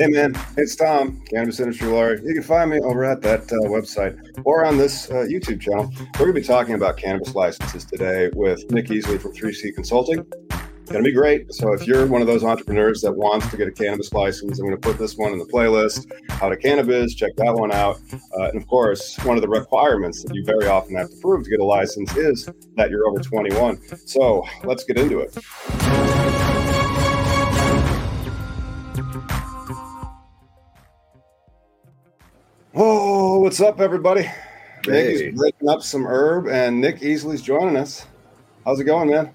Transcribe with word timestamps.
Hey 0.00 0.06
man, 0.06 0.34
it's 0.56 0.76
Tom, 0.76 1.20
cannabis 1.28 1.60
industry 1.60 1.88
lawyer. 1.88 2.16
You 2.24 2.32
can 2.32 2.42
find 2.42 2.70
me 2.70 2.80
over 2.80 3.04
at 3.04 3.20
that 3.20 3.42
uh, 3.42 3.68
website 3.68 4.18
or 4.44 4.64
on 4.64 4.78
this 4.78 5.10
uh, 5.10 5.26
YouTube 5.28 5.60
channel. 5.60 5.92
We're 6.14 6.26
going 6.26 6.34
to 6.34 6.40
be 6.40 6.46
talking 6.46 6.74
about 6.74 6.96
cannabis 6.96 7.34
licenses 7.34 7.84
today 7.84 8.30
with 8.34 8.64
Nic 8.70 8.86
Easley 8.86 9.20
from 9.20 9.34
3C 9.34 9.74
Consulting 9.74 10.26
going 10.90 11.04
to 11.04 11.08
be 11.08 11.14
great. 11.14 11.54
So 11.54 11.72
if 11.72 11.86
you're 11.86 12.04
one 12.04 12.20
of 12.20 12.26
those 12.26 12.42
entrepreneurs 12.42 13.00
that 13.02 13.12
wants 13.12 13.48
to 13.50 13.56
get 13.56 13.68
a 13.68 13.70
cannabis 13.70 14.12
license, 14.12 14.58
I'm 14.58 14.66
going 14.66 14.78
to 14.78 14.88
put 14.88 14.98
this 14.98 15.16
one 15.16 15.32
in 15.32 15.38
the 15.38 15.44
playlist. 15.44 16.10
How 16.30 16.48
to 16.48 16.56
cannabis, 16.56 17.14
check 17.14 17.36
that 17.36 17.54
one 17.54 17.70
out. 17.70 18.00
Uh, 18.12 18.48
and 18.48 18.56
of 18.56 18.66
course, 18.66 19.16
one 19.18 19.36
of 19.36 19.42
the 19.42 19.48
requirements 19.48 20.24
that 20.24 20.34
you 20.34 20.44
very 20.44 20.66
often 20.66 20.96
have 20.96 21.08
to 21.08 21.16
prove 21.22 21.44
to 21.44 21.50
get 21.50 21.60
a 21.60 21.64
license 21.64 22.16
is 22.16 22.48
that 22.74 22.90
you're 22.90 23.06
over 23.06 23.20
21. 23.20 23.80
So 24.04 24.44
let's 24.64 24.82
get 24.82 24.98
into 24.98 25.20
it. 25.20 25.32
Whoa, 32.72 33.38
what's 33.38 33.60
up, 33.60 33.80
everybody? 33.80 34.22
Hey. 34.22 34.32
Nick 34.86 35.06
is 35.06 35.38
breaking 35.38 35.68
up 35.68 35.82
some 35.82 36.04
herb, 36.04 36.48
and 36.48 36.80
Nic 36.80 36.98
Easley's 36.98 37.42
joining 37.42 37.76
us. 37.76 38.06
How's 38.64 38.80
it 38.80 38.84
going, 38.84 39.10
man? 39.10 39.30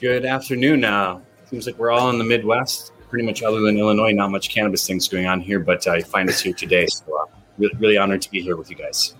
Good 0.00 0.24
afternoon. 0.24 0.80
Now, 0.80 1.22
seems 1.48 1.66
like 1.66 1.78
we're 1.78 1.92
all 1.92 2.10
in 2.10 2.18
the 2.18 2.24
Midwest. 2.24 2.92
Pretty 3.08 3.24
much, 3.24 3.44
other 3.44 3.60
than 3.60 3.78
Illinois, 3.78 4.10
not 4.10 4.32
much 4.32 4.50
cannabis 4.50 4.84
things 4.84 5.06
going 5.06 5.26
on 5.26 5.40
here. 5.40 5.60
But 5.60 5.86
I 5.86 6.00
find 6.00 6.28
us 6.28 6.40
here 6.40 6.52
today, 6.52 6.86
so 6.86 7.04
uh, 7.16 7.26
really, 7.58 7.74
really 7.78 7.96
honored 7.96 8.20
to 8.22 8.30
be 8.30 8.42
here 8.42 8.56
with 8.56 8.70
you 8.70 8.76
guys. 8.76 9.14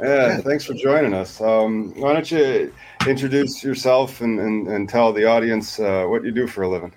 Yeah, 0.00 0.38
thanks 0.38 0.64
for 0.64 0.72
joining 0.72 1.12
us. 1.12 1.42
Um, 1.42 1.92
why 2.00 2.14
don't 2.14 2.30
you 2.30 2.72
introduce 3.06 3.62
yourself 3.62 4.22
and, 4.22 4.40
and, 4.40 4.66
and 4.66 4.88
tell 4.88 5.12
the 5.12 5.26
audience 5.26 5.78
uh, 5.78 6.06
what 6.06 6.24
you 6.24 6.30
do 6.30 6.46
for 6.46 6.62
a 6.62 6.68
living? 6.68 6.92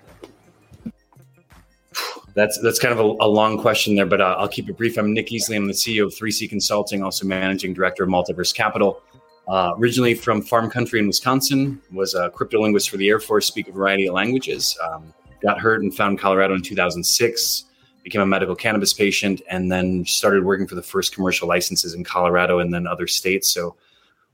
That's 2.34 2.58
that's 2.62 2.78
kind 2.78 2.98
of 2.98 3.00
a, 3.00 3.24
a 3.24 3.28
long 3.28 3.58
question 3.58 3.94
there, 3.94 4.06
but 4.06 4.22
uh, 4.22 4.36
I'll 4.38 4.48
keep 4.48 4.70
it 4.70 4.76
brief. 4.76 4.96
I'm 4.96 5.12
Nic 5.12 5.28
Easley. 5.28 5.56
I'm 5.56 5.66
the 5.66 5.74
CEO 5.74 6.06
of 6.06 6.14
3C 6.14 6.48
Consulting, 6.48 7.02
also 7.02 7.26
managing 7.26 7.74
director 7.74 8.04
of 8.04 8.08
Multiverse 8.08 8.54
Capital. 8.54 9.02
Uh, 9.48 9.72
originally 9.78 10.14
from 10.14 10.42
farm 10.42 10.68
country 10.68 11.00
in 11.00 11.06
Wisconsin, 11.06 11.80
was 11.90 12.14
a 12.14 12.28
cryptolinguist 12.30 12.90
for 12.90 12.98
the 12.98 13.08
Air 13.08 13.18
Force, 13.18 13.46
speak 13.46 13.68
a 13.68 13.72
variety 13.72 14.06
of 14.06 14.14
languages. 14.14 14.76
Um, 14.82 15.14
got 15.42 15.58
hurt 15.58 15.82
and 15.82 15.94
found 15.94 16.18
Colorado 16.18 16.54
in 16.54 16.62
2006, 16.62 17.64
became 18.02 18.20
a 18.20 18.26
medical 18.26 18.54
cannabis 18.54 18.92
patient, 18.92 19.40
and 19.48 19.72
then 19.72 20.04
started 20.04 20.44
working 20.44 20.66
for 20.66 20.74
the 20.74 20.82
first 20.82 21.14
commercial 21.14 21.48
licenses 21.48 21.94
in 21.94 22.04
Colorado 22.04 22.58
and 22.58 22.74
then 22.74 22.86
other 22.86 23.06
states. 23.06 23.48
So 23.48 23.76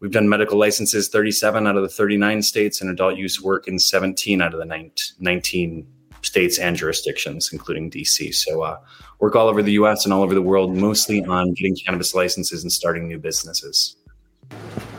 we've 0.00 0.10
done 0.10 0.28
medical 0.28 0.58
licenses 0.58 1.08
37 1.08 1.66
out 1.66 1.76
of 1.76 1.82
the 1.82 1.88
39 1.88 2.42
states 2.42 2.80
and 2.80 2.90
adult 2.90 3.16
use 3.16 3.40
work 3.40 3.68
in 3.68 3.78
17 3.78 4.42
out 4.42 4.52
of 4.52 4.58
the 4.58 4.90
19 5.20 5.86
states 6.22 6.58
and 6.58 6.76
jurisdictions, 6.76 7.50
including 7.52 7.90
DC. 7.90 8.34
So 8.34 8.62
uh, 8.62 8.78
work 9.20 9.36
all 9.36 9.46
over 9.46 9.62
the 9.62 9.72
US 9.72 10.04
and 10.04 10.12
all 10.12 10.22
over 10.22 10.34
the 10.34 10.42
world, 10.42 10.74
mostly 10.74 11.22
on 11.24 11.52
getting 11.52 11.76
cannabis 11.76 12.14
licenses 12.14 12.64
and 12.64 12.72
starting 12.72 13.06
new 13.06 13.18
businesses. 13.18 13.96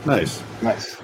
Nice, 0.04 0.42
nice. 0.62 0.96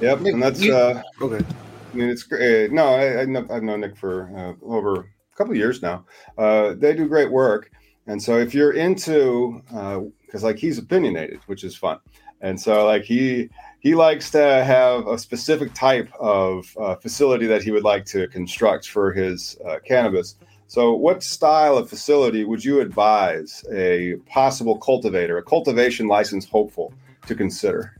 Yep, 0.00 0.20
and 0.20 0.42
that's 0.42 0.68
uh, 0.68 1.02
okay. 1.20 1.44
I 1.92 1.96
mean, 1.96 2.08
it's 2.08 2.22
great. 2.22 2.72
No, 2.72 2.94
I, 2.94 3.22
I 3.22 3.24
know, 3.24 3.46
I've 3.50 3.62
known 3.62 3.80
Nic 3.80 3.96
for 3.96 4.30
uh, 4.36 4.64
over 4.64 5.00
a 5.00 5.36
couple 5.36 5.54
years 5.54 5.82
now. 5.82 6.04
Uh, 6.36 6.74
they 6.74 6.94
do 6.94 7.08
great 7.08 7.30
work, 7.30 7.70
and 8.06 8.22
so 8.22 8.38
if 8.38 8.54
you're 8.54 8.72
into, 8.72 9.62
because 9.66 10.42
uh, 10.42 10.46
like 10.46 10.58
he's 10.58 10.78
opinionated, 10.78 11.40
which 11.46 11.64
is 11.64 11.76
fun, 11.76 11.98
and 12.40 12.60
so 12.60 12.84
like 12.84 13.02
he 13.02 13.48
he 13.80 13.94
likes 13.94 14.30
to 14.30 14.42
have 14.42 15.06
a 15.06 15.18
specific 15.18 15.72
type 15.74 16.12
of 16.18 16.76
uh, 16.80 16.96
facility 16.96 17.46
that 17.46 17.62
he 17.62 17.70
would 17.70 17.84
like 17.84 18.04
to 18.06 18.26
construct 18.28 18.88
for 18.88 19.12
his 19.12 19.56
uh, 19.64 19.78
cannabis. 19.84 20.34
So, 20.66 20.92
what 20.92 21.22
style 21.22 21.78
of 21.78 21.88
facility 21.88 22.44
would 22.44 22.64
you 22.64 22.80
advise 22.80 23.64
a 23.72 24.16
possible 24.26 24.78
cultivator, 24.78 25.38
a 25.38 25.42
cultivation 25.42 26.08
license 26.08 26.46
hopeful, 26.46 26.92
to 27.26 27.34
consider? 27.34 27.97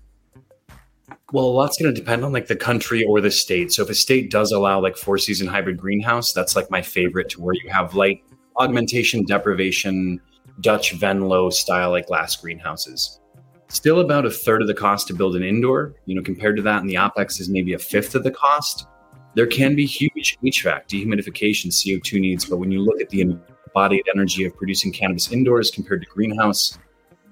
Well, 1.31 1.45
a 1.45 1.47
lot's 1.47 1.77
going 1.77 1.95
to 1.95 2.01
depend 2.01 2.25
on 2.25 2.33
like 2.33 2.47
the 2.47 2.57
country 2.57 3.05
or 3.05 3.21
the 3.21 3.31
state. 3.31 3.71
So 3.71 3.83
if 3.83 3.91
a 3.91 3.95
state 3.95 4.31
does 4.31 4.51
allow 4.51 4.81
like 4.81 4.97
four 4.97 5.19
season 5.19 5.47
hybrid 5.47 5.77
greenhouse, 5.77 6.33
that's 6.33 6.57
like 6.57 6.71
my 6.71 6.81
favorite 6.81 7.29
to 7.31 7.43
where 7.43 7.55
you 7.55 7.69
have 7.69 7.95
light 7.95 8.23
augmentation, 8.57 9.25
deprivation, 9.27 10.21
Dutch 10.61 10.93
Venlo 10.93 11.51
style 11.51 11.91
like 11.91 12.07
glass 12.07 12.35
greenhouses. 12.37 13.21
Still 13.69 14.01
about 14.01 14.25
a 14.25 14.31
third 14.31 14.63
of 14.63 14.69
the 14.69 14.75
cost 14.75 15.07
to 15.09 15.15
build 15.15 15.37
an 15.37 15.43
indoor, 15.43 15.95
you 16.07 16.15
know, 16.15 16.23
compared 16.23 16.57
to 16.57 16.63
that, 16.63 16.81
and 16.81 16.89
the 16.89 16.95
OPEX 16.95 17.39
is 17.39 17.51
maybe 17.51 17.75
a 17.75 17.79
fifth 17.79 18.15
of 18.15 18.25
the 18.25 18.31
cost. 18.31 18.87
There 19.35 19.47
can 19.47 19.77
be 19.77 19.85
huge 19.85 20.39
HVAC, 20.43 20.89
dehumidification, 20.89 21.67
CO2 21.67 22.19
needs, 22.19 22.47
but 22.47 22.57
when 22.57 22.73
you 22.73 22.81
look 22.81 23.03
at 23.03 23.11
the 23.11 23.21
embodied 23.21 24.09
energy 24.15 24.47
of 24.47 24.57
producing 24.57 24.91
cannabis 24.91 25.31
indoors 25.31 25.71
compared 25.71 26.01
to 26.01 26.09
greenhouse, 26.09 26.79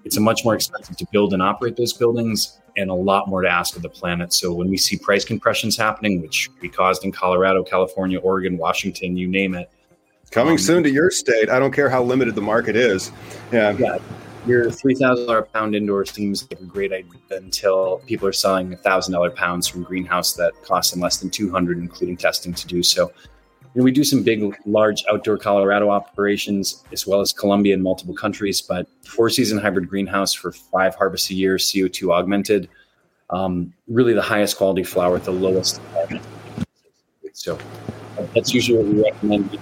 it's 0.05 0.19
a 0.19 0.21
much 0.21 0.45
more 0.45 0.55
expensive 0.55 0.99
to 0.99 1.07
build 1.11 1.33
and 1.33 1.43
operate 1.43 1.77
those 1.77 1.95
buildings 1.95 2.61
and 2.77 2.91
a 2.91 2.95
lot 2.95 3.29
more 3.29 3.43
to 3.43 3.49
ask 3.49 3.77
of 3.77 3.83
the 3.83 3.89
planet. 3.89 4.33
So 4.33 4.53
when 4.53 4.69
we 4.69 4.77
see 4.77 4.97
price 4.97 5.25
compressions 5.25 5.77
happening, 5.77 6.21
which 6.21 6.51
we 6.61 6.69
caused 6.69 7.05
in 7.05 7.13
Colorado, 7.13 7.63
California, 7.63 8.19
Oregon, 8.19 8.59
Washington, 8.59 9.17
you 9.17 9.29
name 9.29 9.55
it. 9.55 9.71
Coming 10.31 10.53
um, 10.53 10.59
soon 10.59 10.83
to 10.83 10.91
your 10.91 11.11
state. 11.11 11.49
I 11.49 11.59
don't 11.59 11.73
care 11.73 11.89
how 11.89 12.03
limited 12.03 12.35
the 12.35 12.43
market 12.43 12.77
is. 12.77 13.13
Yeah. 13.53 13.77
yeah 13.79 13.99
your 14.47 14.71
three 14.71 14.95
thousand 14.95 15.27
dollar 15.27 15.43
pound 15.43 15.75
indoor 15.75 16.05
seems 16.05 16.49
like 16.51 16.61
a 16.61 16.65
great 16.65 16.93
idea 16.93 17.13
until 17.31 17.99
people 18.07 18.29
are 18.29 18.33
selling 18.33 18.77
thousand 18.79 19.13
dollar 19.13 19.31
pounds 19.31 19.67
from 19.67 19.83
greenhouse 19.83 20.35
that 20.35 20.53
cost 20.63 20.93
them 20.93 21.01
less 21.01 21.19
than 21.19 21.31
two 21.31 21.51
hundred, 21.51 21.79
including 21.79 22.17
testing 22.17 22.55
to 22.55 22.67
do 22.67 22.83
so. 22.83 23.11
Know, 23.77 23.83
we 23.83 23.93
do 23.93 24.05
some 24.05 24.23
big, 24.23 24.57
large 24.65 25.05
outdoor 25.11 25.37
Colorado 25.37 25.91
operations 25.91 26.83
as 26.93 27.07
well 27.07 27.21
as 27.21 27.31
Colombia 27.35 27.75
in 27.75 27.83
multiple 27.83 28.15
countries, 28.15 28.63
but 28.63 28.87
four 29.05 29.29
season 29.29 29.59
hybrid 29.59 29.87
greenhouse 29.87 30.33
for 30.33 30.51
five 30.51 30.95
harvests 30.95 31.29
a 31.31 31.35
year, 31.35 31.57
CO2 31.57 32.11
augmented. 32.11 32.71
Um, 33.29 33.75
really 33.87 34.15
the 34.15 34.23
highest 34.23 34.57
quality 34.57 34.83
flower 34.83 35.17
at 35.17 35.25
the 35.25 35.33
lowest. 35.33 35.83
So 37.35 37.59
that's 38.35 38.55
usually 38.55 38.79
what 38.79 38.87
we 38.87 39.03
recommend. 39.03 39.59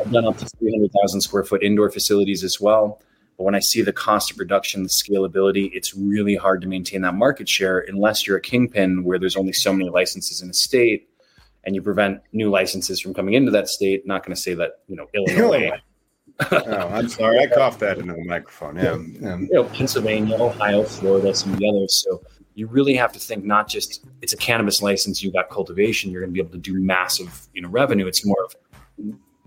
I've 0.00 0.12
done 0.12 0.24
up 0.24 0.38
to 0.38 0.46
300,000 0.46 1.20
square 1.20 1.44
foot 1.44 1.62
indoor 1.62 1.90
facilities 1.90 2.42
as 2.42 2.58
well. 2.58 3.02
But 3.36 3.44
when 3.44 3.54
I 3.54 3.60
see 3.60 3.82
the 3.82 3.92
cost 3.92 4.30
of 4.30 4.38
production, 4.38 4.82
the 4.82 4.88
scalability, 4.88 5.70
it's 5.74 5.94
really 5.94 6.36
hard 6.36 6.62
to 6.62 6.68
maintain 6.68 7.02
that 7.02 7.14
market 7.14 7.50
share 7.50 7.80
unless 7.80 8.26
you're 8.26 8.38
a 8.38 8.40
kingpin 8.40 9.04
where 9.04 9.18
there's 9.18 9.36
only 9.36 9.52
so 9.52 9.74
many 9.74 9.90
licenses 9.90 10.40
in 10.40 10.48
a 10.48 10.54
state 10.54 11.07
and 11.68 11.74
you 11.74 11.82
prevent 11.82 12.22
new 12.32 12.48
licenses 12.48 12.98
from 12.98 13.12
coming 13.12 13.34
into 13.34 13.50
that 13.50 13.68
state. 13.68 14.06
Not 14.06 14.24
going 14.24 14.34
to 14.34 14.40
say 14.40 14.54
that 14.54 14.80
you 14.88 14.96
know 14.96 15.06
Illinois. 15.12 15.70
oh, 16.50 16.88
I'm 16.88 17.08
sorry, 17.10 17.40
I 17.40 17.46
coughed 17.46 17.80
that 17.80 17.98
into 17.98 18.14
the 18.14 18.24
microphone. 18.24 18.76
Yeah, 18.76 18.96
yeah. 19.20 19.36
You 19.36 19.50
know, 19.52 19.64
Pennsylvania, 19.64 20.36
Ohio, 20.40 20.84
Florida, 20.84 21.34
some 21.34 21.52
of 21.52 21.58
the 21.58 21.68
others. 21.68 22.06
So 22.08 22.22
you 22.54 22.68
really 22.68 22.94
have 22.94 23.12
to 23.12 23.18
think 23.18 23.44
not 23.44 23.68
just 23.68 24.06
it's 24.22 24.32
a 24.32 24.36
cannabis 24.38 24.80
license, 24.80 25.22
you 25.22 25.30
got 25.30 25.50
cultivation, 25.50 26.10
you're 26.10 26.22
going 26.22 26.30
to 26.30 26.32
be 26.32 26.40
able 26.40 26.52
to 26.52 26.58
do 26.58 26.80
massive, 26.80 27.48
you 27.52 27.60
know, 27.60 27.68
revenue. 27.68 28.06
It's 28.06 28.24
more 28.24 28.42
of 28.44 28.56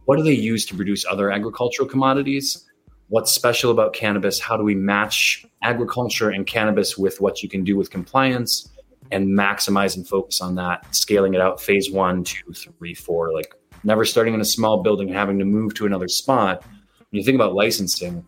what 0.06 0.18
do 0.18 0.23
they 0.23 0.33
use 0.33 0.65
to 0.68 0.75
produce 0.75 1.06
other 1.06 1.31
agricultural 1.31 1.89
commodities? 1.89 2.69
What's 3.07 3.31
special 3.31 3.71
about 3.71 3.94
cannabis? 3.94 4.39
How 4.39 4.57
do 4.57 4.63
we 4.63 4.75
match 4.75 5.45
agriculture 5.63 6.29
and 6.29 6.45
cannabis 6.45 7.00
with 7.00 7.19
what 7.19 7.41
you 7.41 7.50
can 7.50 7.63
do 7.63 7.77
with 7.77 7.89
compliance 7.89 8.70
and 9.12 9.28
maximize 9.28 9.96
and 9.96 10.08
focus 10.08 10.42
on 10.42 10.56
that, 10.56 10.94
scaling 10.96 11.34
it 11.34 11.42
out 11.42 11.62
phase 11.62 11.92
one, 11.92 12.24
two, 12.24 12.54
three, 12.54 12.94
four, 12.94 13.34
like 13.34 13.54
never 13.84 14.06
starting 14.06 14.34
in 14.34 14.42
a 14.42 14.46
small 14.46 14.81
building 14.84 15.08
and 15.08 15.18
having 15.18 15.40
to 15.40 15.46
move 15.46 15.74
to 15.75 15.86
another 15.86 16.08
spot. 16.08 16.63
When 16.63 17.19
you 17.19 17.24
think 17.24 17.36
about 17.36 17.54
licensing, 17.54 18.25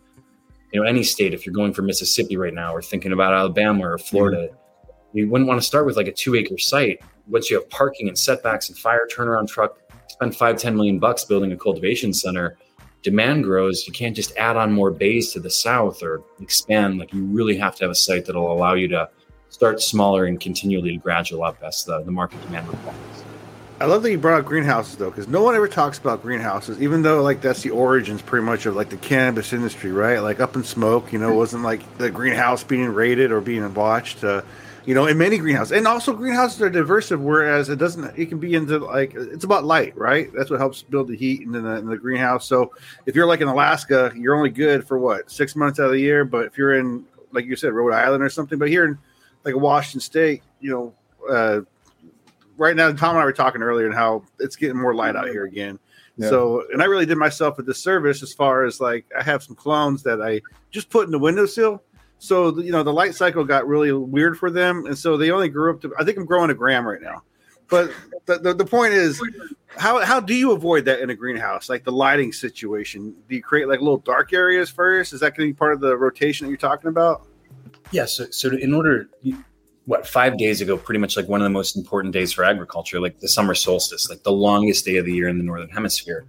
you 0.71 0.81
know, 0.81 0.88
any 0.88 1.03
state, 1.03 1.33
if 1.33 1.45
you're 1.45 1.53
going 1.53 1.74
for 1.74 1.83
Mississippi 1.83 2.35
right 2.35 2.53
now 2.53 2.74
or 2.74 2.81
thinking 2.81 3.13
about 3.13 3.33
Alabama 3.33 3.88
or 3.88 3.97
Florida, 3.97 4.50
mm-hmm. 4.50 5.18
you 5.18 5.30
wouldn't 5.30 5.47
want 5.47 5.62
to 5.62 5.65
start 5.65 5.85
with 5.85 5.95
like 5.95 6.07
a 6.07 6.12
two 6.12 6.35
acre 6.35 6.57
site. 6.57 7.01
Once 7.27 7.50
you 7.50 7.57
have 7.57 7.69
parking 7.69 8.07
and 8.07 8.18
setbacks 8.18 8.69
and 8.69 8.77
fire 8.77 9.07
turnaround 9.12 9.47
truck, 9.47 9.77
spend 10.09 10.36
five, 10.36 10.57
10 10.57 10.75
million 10.75 11.00
bucks 11.00 11.24
building 11.24 11.51
a 11.51 11.57
cultivation 11.57 12.12
center, 12.13 12.57
demand 13.03 13.44
grows. 13.44 13.86
You 13.86 13.94
can't 13.94 14.15
just 14.15 14.36
add 14.36 14.57
on 14.57 14.71
more 14.71 14.89
bays 14.89 15.31
to 15.33 15.39
the 15.39 15.50
south 15.50 16.01
or 16.01 16.24
expand. 16.41 16.97
Like 16.97 17.13
you 17.13 17.24
really 17.25 17.56
have 17.57 17.75
to 17.75 17.83
have 17.83 17.91
a 17.91 17.95
site 17.95 18.25
that'll 18.25 18.51
allow 18.51 18.74
you 18.74 18.88
to 18.89 19.09
start 19.53 19.79
smaller 19.79 20.25
and 20.25 20.39
continually 20.39 20.97
gradual 20.97 21.44
up 21.44 21.61
as 21.61 21.83
the, 21.83 22.01
the 22.01 22.11
market 22.11 22.41
demand 22.41 22.67
requires. 22.67 22.97
I 23.79 23.85
love 23.85 24.01
that 24.01 24.11
you 24.11 24.17
brought 24.17 24.39
up 24.39 24.45
greenhouses 24.45 24.95
though, 24.95 25.11
because 25.11 25.27
no 25.27 25.44
one 25.44 25.55
ever 25.55 25.67
talks 25.67 26.00
about 26.00 26.23
greenhouses, 26.23 26.81
even 26.81 27.03
though 27.03 27.21
like 27.21 27.41
that's 27.41 27.61
the 27.61 27.69
origins 27.69 28.21
pretty 28.21 28.45
much 28.45 28.65
of 28.65 28.75
like 28.75 28.89
the 28.89 28.97
cannabis 28.97 29.53
industry, 29.53 29.91
right? 29.91 30.19
Like 30.19 30.39
up 30.39 30.55
in 30.55 30.63
smoke, 30.63 31.13
you 31.13 31.19
know, 31.19 31.33
wasn't 31.35 31.63
like 31.63 31.97
the 32.00 32.09
greenhouse 32.09 32.63
being 32.63 32.89
raided 32.89 33.31
or 33.31 33.41
being 33.41 33.71
watched. 33.75 34.23
Uh, 34.23 34.41
you 34.85 34.95
know, 34.95 35.05
in 35.05 35.17
many 35.17 35.38
greenhouses, 35.38 35.77
and 35.77 35.88
also 35.88 36.13
greenhouses 36.13 36.61
are 36.61 36.69
diversive. 36.69 37.21
Whereas 37.21 37.69
it 37.69 37.77
doesn't, 37.77 38.17
it 38.17 38.25
can 38.27 38.39
be 38.39 38.55
into 38.55 38.79
like 38.79 39.13
it's 39.15 39.44
about 39.44 39.63
light, 39.63 39.95
right? 39.95 40.29
That's 40.33 40.50
what 40.50 40.59
helps 40.59 40.81
build 40.81 41.07
the 41.07 41.15
heat 41.15 41.41
in 41.41 41.51
the, 41.51 41.75
in 41.77 41.88
the 41.88 41.97
greenhouse. 41.97 42.47
So 42.47 42.73
if 43.05 43.15
you're 43.15 43.27
like 43.27 43.41
in 43.41 43.47
Alaska, 43.47 44.11
you're 44.15 44.35
only 44.35 44.50
good 44.50 44.85
for 44.88 44.97
what 44.97 45.29
six 45.29 45.55
months 45.55 45.79
out 45.79 45.85
of 45.85 45.91
the 45.91 46.00
year. 46.00 46.25
But 46.25 46.47
if 46.47 46.57
you're 46.57 46.79
in, 46.79 47.05
like 47.31 47.45
you 47.45 47.55
said, 47.55 47.71
Rhode 47.73 47.94
Island 47.94 48.23
or 48.23 48.29
something, 48.29 48.57
but 48.59 48.67
here 48.67 48.85
in 48.85 48.97
like 49.43 49.53
a 49.53 49.57
Washington 49.57 50.01
State, 50.01 50.43
you 50.59 50.71
know, 50.71 50.93
uh, 51.29 51.61
right 52.57 52.75
now 52.75 52.91
Tom 52.91 53.15
and 53.15 53.19
I 53.19 53.25
were 53.25 53.33
talking 53.33 53.61
earlier 53.61 53.85
and 53.85 53.95
how 53.95 54.23
it's 54.39 54.55
getting 54.55 54.77
more 54.77 54.93
light 54.93 55.15
out 55.15 55.27
here 55.27 55.45
again. 55.45 55.79
Yeah. 56.17 56.29
So, 56.29 56.63
and 56.71 56.81
I 56.81 56.85
really 56.85 57.05
did 57.05 57.17
myself 57.17 57.57
a 57.59 57.63
disservice 57.63 58.21
as 58.21 58.33
far 58.33 58.65
as 58.65 58.79
like 58.79 59.05
I 59.17 59.23
have 59.23 59.41
some 59.41 59.55
clones 59.55 60.03
that 60.03 60.21
I 60.21 60.41
just 60.69 60.89
put 60.89 61.05
in 61.05 61.11
the 61.11 61.19
windowsill 61.19 61.81
so 62.23 62.57
you 62.57 62.71
know 62.71 62.83
the 62.83 62.93
light 62.93 63.15
cycle 63.15 63.43
got 63.43 63.67
really 63.67 63.91
weird 63.91 64.39
for 64.39 64.49
them, 64.49 64.85
and 64.85 64.97
so 64.97 65.17
they 65.17 65.29
only 65.29 65.49
grew 65.49 65.73
up 65.73 65.81
to. 65.81 65.93
I 65.99 66.05
think 66.05 66.17
I'm 66.17 66.25
growing 66.25 66.51
a 66.51 66.53
gram 66.53 66.87
right 66.87 67.01
now, 67.01 67.21
but 67.67 67.91
the, 68.27 68.37
the, 68.37 68.53
the 68.53 68.65
point 68.65 68.93
is, 68.93 69.21
how 69.75 69.99
how 70.05 70.21
do 70.21 70.33
you 70.33 70.53
avoid 70.53 70.85
that 70.85 71.01
in 71.01 71.09
a 71.09 71.15
greenhouse? 71.15 71.67
Like 71.67 71.83
the 71.83 71.91
lighting 71.91 72.31
situation, 72.31 73.13
do 73.27 73.35
you 73.35 73.43
create 73.43 73.67
like 73.67 73.81
little 73.81 73.97
dark 73.97 74.31
areas 74.31 74.69
first? 74.69 75.11
Is 75.11 75.19
that 75.19 75.35
going 75.35 75.49
to 75.49 75.53
be 75.53 75.57
part 75.57 75.73
of 75.73 75.81
the 75.81 75.97
rotation 75.97 76.45
that 76.45 76.49
you're 76.49 76.57
talking 76.57 76.87
about? 76.87 77.27
Yeah, 77.93 78.05
so, 78.05 78.25
so 78.31 78.49
in 78.49 78.73
order, 78.73 79.07
what 79.85 80.07
five 80.07 80.37
days 80.37 80.61
ago, 80.61 80.77
pretty 80.77 80.99
much 80.99 81.15
like 81.15 81.27
one 81.27 81.41
of 81.41 81.45
the 81.45 81.51
most 81.51 81.77
important 81.77 82.11
days 82.11 82.33
for 82.33 82.43
agriculture, 82.43 82.99
like 82.99 83.19
the 83.19 83.27
summer 83.27 83.53
solstice, 83.53 84.09
like 84.09 84.23
the 84.23 84.31
longest 84.31 84.83
day 84.83 84.97
of 84.97 85.05
the 85.05 85.13
year 85.13 85.27
in 85.27 85.37
the 85.37 85.43
northern 85.43 85.69
hemisphere, 85.69 86.25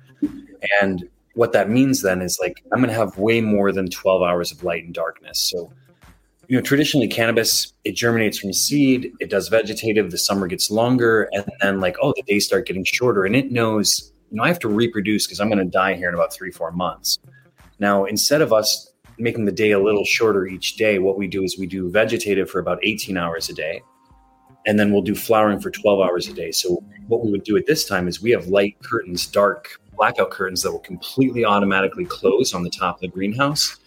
and 0.83 1.09
what 1.33 1.53
that 1.53 1.71
means 1.71 2.03
then 2.03 2.21
is 2.21 2.39
like 2.41 2.63
I'm 2.73 2.81
going 2.81 2.91
to 2.91 2.95
have 2.95 3.17
way 3.17 3.41
more 3.41 3.73
than 3.73 3.89
12 3.89 4.23
hours 4.23 4.53
of 4.53 4.63
light 4.63 4.85
and 4.85 4.93
darkness. 4.93 5.41
So 5.41 5.73
you 6.49 6.57
know, 6.57 6.63
traditionally 6.63 7.09
cannabis, 7.09 7.73
it 7.85 7.93
germinates 7.93 8.39
from 8.39 8.53
seed, 8.53 9.13
it 9.21 9.31
does 9.31 9.49
vegetative, 9.49 10.11
the 10.11 10.19
summer 10.19 10.47
gets 10.47 10.71
longer, 10.71 11.31
and 11.33 11.45
then 11.63 11.81
like, 11.81 11.97
oh, 12.03 12.13
the 12.17 12.23
days 12.23 12.45
start 12.47 12.67
getting 12.67 12.85
shorter. 12.85 13.25
And 13.25 13.35
it 13.35 13.51
knows, 13.51 14.13
you 14.31 14.37
know, 14.37 14.43
I 14.43 14.49
have 14.49 14.59
to 14.61 14.69
reproduce 14.69 15.27
because 15.27 15.41
I'm 15.41 15.49
going 15.49 15.65
to 15.65 15.65
die 15.65 15.95
here 15.95 16.09
in 16.09 16.15
about 16.15 16.33
three, 16.35 16.51
four 16.51 16.71
months. 16.71 17.19
Now, 17.79 18.05
instead 18.05 18.43
of 18.43 18.53
us 18.53 18.93
making 19.19 19.45
the 19.45 19.53
day 19.53 19.73
a 19.73 19.79
little 19.79 20.05
shorter 20.05 20.47
each 20.47 20.77
day, 20.77 20.99
what 20.99 21.17
we 21.17 21.27
do 21.27 21.43
is 21.43 21.59
we 21.59 21.67
do 21.67 21.91
vegetative 21.91 22.51
for 22.51 22.59
about 22.59 22.79
18 22.83 23.17
hours 23.17 23.49
a 23.49 23.55
day. 23.55 23.83
And 24.67 24.79
then 24.79 24.93
we'll 24.93 25.03
do 25.03 25.15
flowering 25.15 25.61
for 25.61 25.71
12 25.71 26.01
hours 26.01 26.29
a 26.29 26.33
day. 26.33 26.51
So, 26.51 26.83
what 27.09 27.23
we 27.23 27.31
would 27.31 27.45
do 27.45 27.59
at 27.59 27.67
this 27.67 27.85
time 27.85 28.09
is 28.09 28.23
we 28.23 28.31
have 28.31 28.47
light 28.47 28.77
curtains, 28.83 29.27
dark 29.27 29.79
blackout 29.95 30.31
curtains 30.31 30.63
that 30.63 30.73
will 30.73 30.79
completely 30.79 31.45
automatically 31.45 32.07
close 32.07 32.55
on 32.55 32.63
the 32.63 32.71
top 32.71 32.97
of 32.97 33.01
the 33.03 33.09
greenhouse 33.09 33.79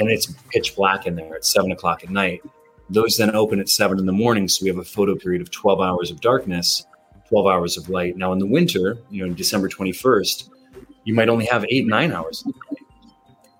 and 0.00 0.10
it's 0.10 0.32
pitch 0.50 0.74
black 0.74 1.06
in 1.06 1.14
there 1.14 1.34
at 1.36 1.44
seven 1.44 1.70
o'clock 1.70 2.02
at 2.02 2.10
night. 2.10 2.42
Those 2.88 3.16
then 3.16 3.34
open 3.36 3.60
at 3.60 3.68
seven 3.68 3.98
in 3.98 4.06
the 4.06 4.12
morning, 4.12 4.48
so 4.48 4.64
we 4.64 4.68
have 4.68 4.78
a 4.78 4.84
photo 4.84 5.14
period 5.14 5.42
of 5.42 5.50
12 5.50 5.80
hours 5.80 6.10
of 6.10 6.20
darkness, 6.20 6.84
12 7.28 7.46
hours 7.46 7.76
of 7.76 7.88
light. 7.88 8.16
Now, 8.16 8.32
in 8.32 8.38
the 8.38 8.46
winter, 8.46 8.98
you 9.10 9.26
know, 9.26 9.32
December 9.32 9.68
21st, 9.68 10.48
you 11.04 11.14
might 11.14 11.28
only 11.28 11.46
have 11.46 11.64
eight, 11.68 11.86
nine 11.86 12.12
hours. 12.12 12.44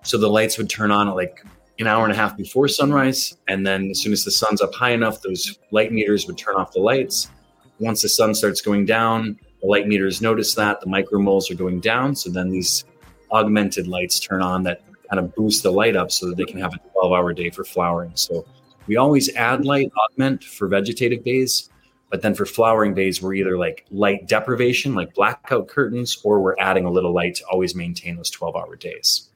So 0.02 0.19
the 0.19 0.29
lights 0.29 0.58
would 0.58 0.70
turn 0.70 0.91
on 0.91 1.08
at 1.08 1.14
like 1.14 1.44
an 1.79 1.87
hour 1.87 2.05
and 2.05 2.12
a 2.12 2.17
half 2.17 2.37
before 2.37 2.69
sunrise. 2.69 3.37
And 3.49 3.67
then 3.67 3.91
as 3.91 4.00
soon 4.00 4.12
as 4.12 4.25
the 4.25 4.31
sun's 4.31 4.61
up 4.61 4.75
high 4.75 4.91
enough, 4.91 5.23
those 5.23 5.58
light 5.70 5.93
meters 5.93 6.26
would 6.26 6.38
turn 6.38 6.56
off 6.56 6.73
the 6.73 6.81
lights. 6.81 7.31
Once 7.79 8.02
the 8.02 8.08
sun 8.08 8.35
starts 8.35 8.61
going 8.61 8.85
down, 8.85 9.38
the 9.62 9.67
light 9.67 9.87
meters 9.87 10.20
notice 10.20 10.55
that 10.55 10.81
the 10.81 10.87
micromoles 10.87 11.50
are 11.50 11.55
going 11.55 11.81
down. 11.81 12.14
So 12.14 12.31
then 12.31 12.50
these 12.50 12.85
augmented 13.32 13.87
lights 13.87 14.20
turn 14.20 14.43
on 14.43 14.62
that 14.64 14.82
kind 15.08 15.20
of 15.20 15.35
boost 15.35 15.62
the 15.62 15.73
light 15.73 15.97
up 15.97 16.11
so 16.11 16.29
that 16.29 16.37
they 16.37 16.44
can 16.44 16.61
have 16.61 16.75
a 16.75 16.79
12 16.93 17.12
hour 17.12 17.32
day 17.32 17.50
for 17.50 17.64
flowering. 17.64 18.12
So 18.14 18.46
we 18.87 18.96
always 18.96 19.35
add 19.35 19.64
light 19.64 19.91
augment 19.96 20.44
for 20.44 20.69
vegetative 20.69 21.25
days, 21.25 21.70
but 22.11 22.23
then 22.23 22.35
for 22.35 22.44
flowering 22.44 22.94
days, 22.94 23.23
we're 23.23 23.35
either 23.35 23.56
like 23.56 23.87
light 23.91 24.26
deprivation, 24.26 24.94
like 24.94 25.14
blackout 25.14 25.69
curtains, 25.69 26.20
or 26.25 26.41
we're 26.41 26.58
adding 26.58 26.85
a 26.85 26.91
little 26.91 27.12
light 27.12 27.37
to 27.37 27.44
always 27.46 27.75
maintain 27.75 28.17
those 28.17 28.31
12 28.31 28.56
hour 28.56 28.76
days. 28.76 29.30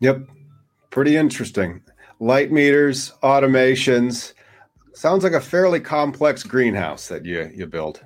Yep. 0.00 0.26
Pretty 0.90 1.16
interesting. 1.16 1.82
Light 2.18 2.50
meters, 2.50 3.12
automations. 3.22 4.34
Sounds 4.92 5.24
like 5.24 5.32
a 5.32 5.40
fairly 5.40 5.80
complex 5.80 6.42
greenhouse 6.42 7.08
that 7.08 7.24
you, 7.24 7.50
you 7.54 7.66
build 7.66 8.02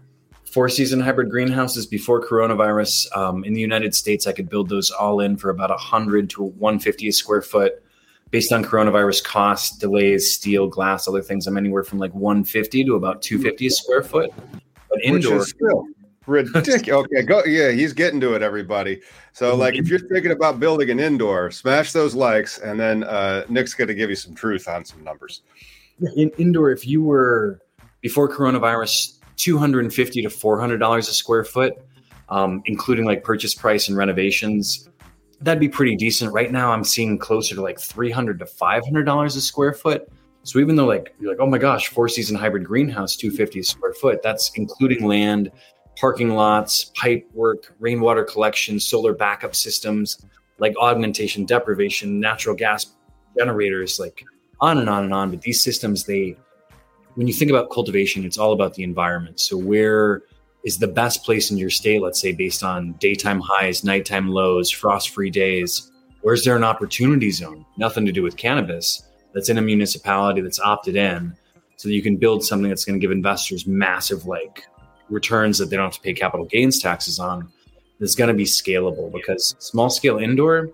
four 0.54 0.68
season 0.68 1.00
hybrid 1.00 1.28
greenhouses 1.28 1.84
before 1.84 2.24
coronavirus 2.24 3.16
um, 3.16 3.42
in 3.42 3.54
the 3.54 3.60
United 3.60 3.92
States. 3.92 4.28
I 4.28 4.32
could 4.32 4.48
build 4.48 4.68
those 4.68 4.88
all 4.88 5.18
in 5.18 5.36
for 5.36 5.50
about 5.50 5.70
100 5.70 6.30
to 6.30 6.44
150 6.44 7.08
a 7.08 7.12
square 7.12 7.42
foot. 7.42 7.82
Based 8.30 8.52
on 8.52 8.64
coronavirus 8.64 9.24
costs, 9.24 9.76
delays, 9.76 10.32
steel, 10.32 10.68
glass, 10.68 11.08
other 11.08 11.22
things, 11.22 11.48
I'm 11.48 11.56
anywhere 11.56 11.82
from 11.82 11.98
like 11.98 12.14
150 12.14 12.84
to 12.84 12.94
about 12.94 13.20
250 13.20 13.66
a 13.66 13.70
square 13.70 14.02
foot. 14.04 14.30
But 14.88 15.02
indoor, 15.02 15.44
still 15.44 15.86
ridiculous. 16.26 16.88
okay, 16.88 17.22
go. 17.22 17.44
Yeah, 17.44 17.70
he's 17.70 17.92
getting 17.92 18.20
to 18.20 18.34
it, 18.34 18.42
everybody. 18.42 19.00
So, 19.32 19.50
mm-hmm. 19.50 19.60
like, 19.60 19.74
if 19.74 19.88
you're 19.88 19.98
thinking 19.98 20.32
about 20.32 20.60
building 20.60 20.90
an 20.90 21.00
indoor, 21.00 21.50
smash 21.50 21.92
those 21.92 22.14
likes, 22.14 22.58
and 22.58 22.78
then 22.78 23.04
uh, 23.04 23.44
Nic's 23.48 23.74
going 23.74 23.88
to 23.88 23.94
give 23.94 24.10
you 24.10 24.16
some 24.16 24.34
truth 24.34 24.68
on 24.68 24.84
some 24.84 25.02
numbers. 25.04 25.42
In 26.16 26.30
indoor, 26.38 26.70
if 26.70 26.86
you 26.86 27.02
were 27.02 27.60
before 28.04 28.28
coronavirus 28.28 29.18
250 29.36 30.22
to 30.22 30.30
400 30.30 30.78
dollars 30.78 31.08
a 31.08 31.12
square 31.12 31.42
foot 31.42 31.72
um, 32.28 32.62
including 32.66 33.04
like 33.04 33.24
purchase 33.24 33.54
price 33.54 33.88
and 33.88 33.96
renovations 33.96 34.88
that'd 35.40 35.58
be 35.58 35.68
pretty 35.68 35.96
decent 35.96 36.32
right 36.32 36.52
now 36.52 36.70
i'm 36.70 36.84
seeing 36.84 37.18
closer 37.18 37.54
to 37.54 37.62
like 37.62 37.80
300 37.80 38.38
to 38.38 38.46
500 38.46 39.02
dollars 39.04 39.36
a 39.36 39.40
square 39.40 39.72
foot 39.72 40.08
so 40.42 40.58
even 40.58 40.76
though 40.76 40.84
like 40.84 41.14
you're 41.18 41.30
like 41.30 41.40
oh 41.40 41.46
my 41.46 41.58
gosh 41.58 41.88
four 41.88 42.08
season 42.08 42.36
hybrid 42.36 42.64
greenhouse 42.64 43.16
250 43.16 43.60
a 43.60 43.64
square 43.64 43.94
foot 43.94 44.22
that's 44.22 44.52
including 44.54 45.04
land 45.04 45.50
parking 46.04 46.34
lots 46.34 46.92
pipe 47.02 47.26
work 47.32 47.74
rainwater 47.80 48.24
collection 48.24 48.78
solar 48.78 49.14
backup 49.14 49.54
systems 49.54 50.26
like 50.58 50.74
augmentation 50.78 51.46
deprivation 51.46 52.20
natural 52.20 52.54
gas 52.54 52.94
generators 53.38 53.98
like 53.98 54.22
on 54.60 54.76
and 54.78 54.90
on 54.90 55.04
and 55.04 55.14
on 55.14 55.30
but 55.30 55.40
these 55.40 55.62
systems 55.62 56.04
they 56.04 56.36
when 57.14 57.26
you 57.26 57.32
think 57.32 57.50
about 57.50 57.70
cultivation, 57.70 58.24
it's 58.24 58.38
all 58.38 58.52
about 58.52 58.74
the 58.74 58.82
environment. 58.82 59.40
So 59.40 59.56
where 59.56 60.22
is 60.64 60.78
the 60.78 60.88
best 60.88 61.24
place 61.24 61.50
in 61.50 61.58
your 61.58 61.70
state, 61.70 62.02
let's 62.02 62.20
say 62.20 62.32
based 62.32 62.62
on 62.62 62.92
daytime 62.94 63.40
highs, 63.40 63.84
nighttime 63.84 64.28
lows, 64.28 64.70
frost-free 64.70 65.30
days? 65.30 65.90
Where's 66.22 66.44
there 66.44 66.56
an 66.56 66.64
opportunity 66.64 67.30
zone? 67.30 67.64
Nothing 67.76 68.06
to 68.06 68.12
do 68.12 68.22
with 68.22 68.36
cannabis 68.36 69.04
that's 69.32 69.48
in 69.48 69.58
a 69.58 69.62
municipality 69.62 70.40
that's 70.40 70.60
opted 70.60 70.96
in 70.96 71.36
so 71.76 71.88
that 71.88 71.94
you 71.94 72.02
can 72.02 72.16
build 72.16 72.44
something 72.44 72.68
that's 72.68 72.84
going 72.84 72.98
to 72.98 73.04
give 73.04 73.10
investors 73.10 73.66
massive 73.66 74.26
like 74.26 74.64
returns 75.08 75.58
that 75.58 75.70
they 75.70 75.76
don't 75.76 75.86
have 75.86 75.94
to 75.94 76.00
pay 76.00 76.14
capital 76.14 76.46
gains 76.46 76.80
taxes 76.80 77.18
on. 77.18 77.48
is 78.00 78.14
going 78.14 78.28
to 78.28 78.34
be 78.34 78.44
scalable 78.44 79.12
because 79.12 79.54
small 79.58 79.90
scale 79.90 80.18
indoor, 80.18 80.70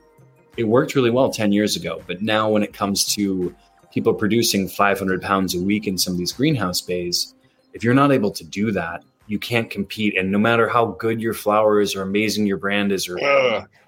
it 0.57 0.65
worked 0.65 0.95
really 0.95 1.11
well 1.11 1.31
10 1.31 1.53
years 1.53 1.77
ago. 1.77 2.03
But 2.07 2.23
now 2.23 2.49
when 2.49 2.63
it 2.63 2.73
comes 2.73 3.05
to 3.15 3.55
people 3.93 4.15
producing 4.15 4.69
500 4.69 5.23
pounds 5.23 5.55
a 5.55 5.61
week 5.61 5.87
in 5.87 5.99
some 5.99 6.15
of 6.15 6.19
these 6.19 6.33
greenhouse 6.33 6.81
bays, 6.81 7.35
if 7.73 7.85
you're 7.85 7.95
not 7.95 8.13
able 8.13 8.31
to 8.33 8.45
do 8.45 8.73
that, 8.73 9.03
you 9.27 9.39
can't 9.39 9.71
compete. 9.71 10.17
And 10.19 10.33
no 10.33 10.39
matter 10.39 10.69
how 10.69 10.87
good 10.87 11.21
your 11.21 11.35
flower 11.35 11.81
is 11.81 11.95
or 11.95 12.03
amazing 12.03 12.47
your 12.47 12.57
brand 12.57 12.91
is, 12.91 13.09
or 13.09 13.19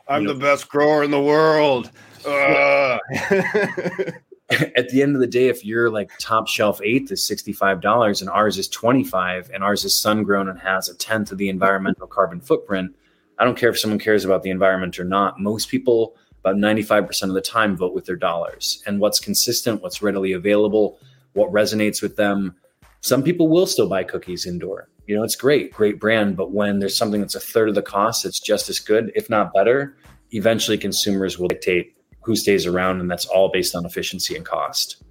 I'm 0.08 0.25
know, 0.25 0.32
the 0.32 0.38
best 0.38 0.68
grower 0.68 1.02
in 1.02 1.11
the 1.11 1.20
world. 1.20 1.90
At 4.76 4.88
the 4.90 5.02
end 5.02 5.14
of 5.14 5.21
the 5.21 5.26
day, 5.26 5.49
if 5.49 5.64
you're 5.64 5.90
like 5.90 6.11
top 6.18 6.49
shelf 6.49 6.80
eighth 6.82 7.11
is 7.11 7.21
$65 7.23 8.21
and 8.21 8.30
ours 8.30 8.59
is 8.59 8.68
25 8.68 9.50
and 9.52 9.64
ours 9.64 9.85
is 9.85 9.97
sun 9.97 10.23
grown 10.23 10.49
and 10.49 10.59
has 10.59 10.88
a 10.88 10.94
tenth 10.94 11.32
of 11.32 11.38
the 11.38 11.49
environmental 11.49 12.06
carbon 12.06 12.40
footprint, 12.40 12.94
I 13.38 13.44
don't 13.44 13.56
care 13.56 13.71
if 13.71 13.78
someone 13.78 13.99
cares 13.99 14.25
about 14.25 14.42
the 14.42 14.50
environment 14.50 14.99
or 14.99 15.04
not. 15.04 15.40
Most 15.40 15.68
people, 15.68 16.16
about 16.40 16.56
95% 16.56 17.23
of 17.25 17.35
the 17.35 17.40
time, 17.40 17.76
vote 17.76 17.94
with 17.94 18.04
their 18.04 18.16
dollars. 18.16 18.82
And 18.87 19.00
what's 19.00 19.21
consistent, 19.21 19.82
what's 19.82 20.02
readily 20.02 20.32
available, 20.32 20.99
what 21.32 21.50
resonates 21.50 22.02
with 22.02 22.16
them. 22.16 22.54
Some 23.00 23.23
people 23.23 23.49
will 23.49 23.66
still 23.66 23.88
buy 23.88 24.04
cookies 24.04 24.47
indoor. 24.47 24.88
You 25.06 25.16
know, 25.16 25.25
it's 25.25 25.35
great, 25.35 25.73
great 25.73 25.99
brand. 25.99 26.37
But 26.37 26.52
when 26.52 26.78
there's 26.78 26.97
something 26.97 27.21
that's 27.21 27.35
a 27.35 27.40
third 27.40 27.68
of 27.68 27.75
the 27.75 27.82
cost, 27.82 28.25
it's 28.25 28.38
just 28.38 28.68
as 28.68 28.78
good, 28.78 29.11
if 29.14 29.30
not 29.30 29.52
better, 29.52 29.97
eventually 30.30 30.78
consumers 30.78 31.38
will 31.38 31.49
dictate 31.49 31.97
who 32.22 32.36
stays 32.36 32.66
around. 32.66 33.00
And 33.00 33.10
that's 33.10 33.26
all 33.26 33.50
based 33.50 33.74
on 33.74 33.84
efficiency 33.84 34.36
and 34.36 34.44
cost. 34.44 35.02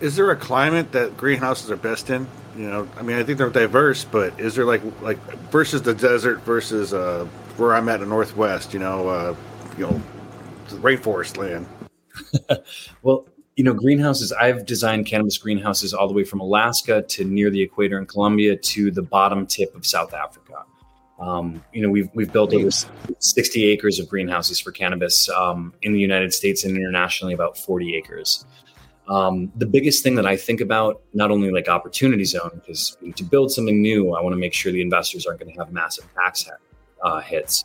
Is 0.00 0.16
there 0.16 0.30
a 0.30 0.36
climate 0.36 0.92
that 0.92 1.16
greenhouses 1.16 1.70
are 1.70 1.76
best 1.76 2.10
in? 2.10 2.26
You 2.56 2.68
know, 2.68 2.88
I 2.96 3.02
mean, 3.02 3.16
I 3.16 3.22
think 3.22 3.38
they're 3.38 3.50
diverse, 3.50 4.04
but 4.04 4.38
is 4.38 4.54
there 4.54 4.64
like 4.64 4.82
like 5.00 5.18
versus 5.50 5.82
the 5.82 5.94
desert 5.94 6.40
versus 6.42 6.92
uh, 6.92 7.26
where 7.56 7.74
I'm 7.74 7.88
at 7.88 7.96
in 7.96 8.00
the 8.02 8.06
Northwest? 8.06 8.72
You 8.72 8.80
know, 8.80 9.08
uh, 9.08 9.34
you 9.76 9.86
know, 9.86 10.02
rainforest 10.68 11.36
land. 11.36 11.66
well, 13.02 13.26
you 13.56 13.64
know, 13.64 13.74
greenhouses. 13.74 14.32
I've 14.32 14.66
designed 14.66 15.06
cannabis 15.06 15.38
greenhouses 15.38 15.94
all 15.94 16.06
the 16.06 16.14
way 16.14 16.24
from 16.24 16.40
Alaska 16.40 17.02
to 17.02 17.24
near 17.24 17.50
the 17.50 17.62
equator 17.62 17.98
in 17.98 18.06
Colombia 18.06 18.56
to 18.56 18.90
the 18.90 19.02
bottom 19.02 19.46
tip 19.46 19.74
of 19.74 19.86
South 19.86 20.12
Africa. 20.14 20.63
Um, 21.24 21.64
you 21.72 21.80
know, 21.80 21.88
we've 21.88 22.10
we've 22.12 22.30
built 22.30 22.52
over 22.52 22.68
60 23.18 23.64
acres 23.64 23.98
of 23.98 24.08
greenhouses 24.08 24.60
for 24.60 24.72
cannabis 24.72 25.28
um, 25.30 25.72
in 25.80 25.94
the 25.94 25.98
United 25.98 26.34
States 26.34 26.64
and 26.64 26.76
internationally, 26.76 27.32
about 27.32 27.56
40 27.56 27.96
acres. 27.96 28.44
Um, 29.08 29.50
the 29.56 29.64
biggest 29.66 30.02
thing 30.02 30.16
that 30.16 30.26
I 30.26 30.36
think 30.36 30.60
about, 30.60 31.02
not 31.14 31.30
only 31.30 31.50
like 31.50 31.68
opportunity 31.68 32.24
zone, 32.24 32.50
because 32.54 32.96
to 33.16 33.24
build 33.24 33.50
something 33.52 33.80
new, 33.80 34.12
I 34.14 34.20
want 34.20 34.34
to 34.34 34.38
make 34.38 34.52
sure 34.52 34.70
the 34.70 34.82
investors 34.82 35.24
aren't 35.24 35.40
going 35.40 35.52
to 35.54 35.58
have 35.58 35.72
massive 35.72 36.06
tax 36.14 36.46
uh, 37.02 37.20
hits. 37.20 37.64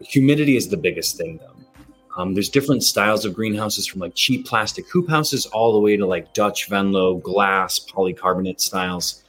Humidity 0.00 0.56
is 0.56 0.68
the 0.68 0.76
biggest 0.76 1.16
thing, 1.16 1.38
though. 1.38 1.52
Um, 2.16 2.34
there's 2.34 2.48
different 2.48 2.82
styles 2.82 3.24
of 3.24 3.34
greenhouses 3.34 3.86
from 3.86 4.00
like 4.00 4.14
cheap 4.14 4.46
plastic 4.46 4.90
hoop 4.90 5.08
houses 5.08 5.46
all 5.46 5.72
the 5.72 5.80
way 5.80 5.96
to 5.96 6.06
like 6.06 6.32
Dutch 6.32 6.68
Venlo 6.68 7.16
glass 7.16 7.78
polycarbonate 7.78 8.60
styles 8.60 9.22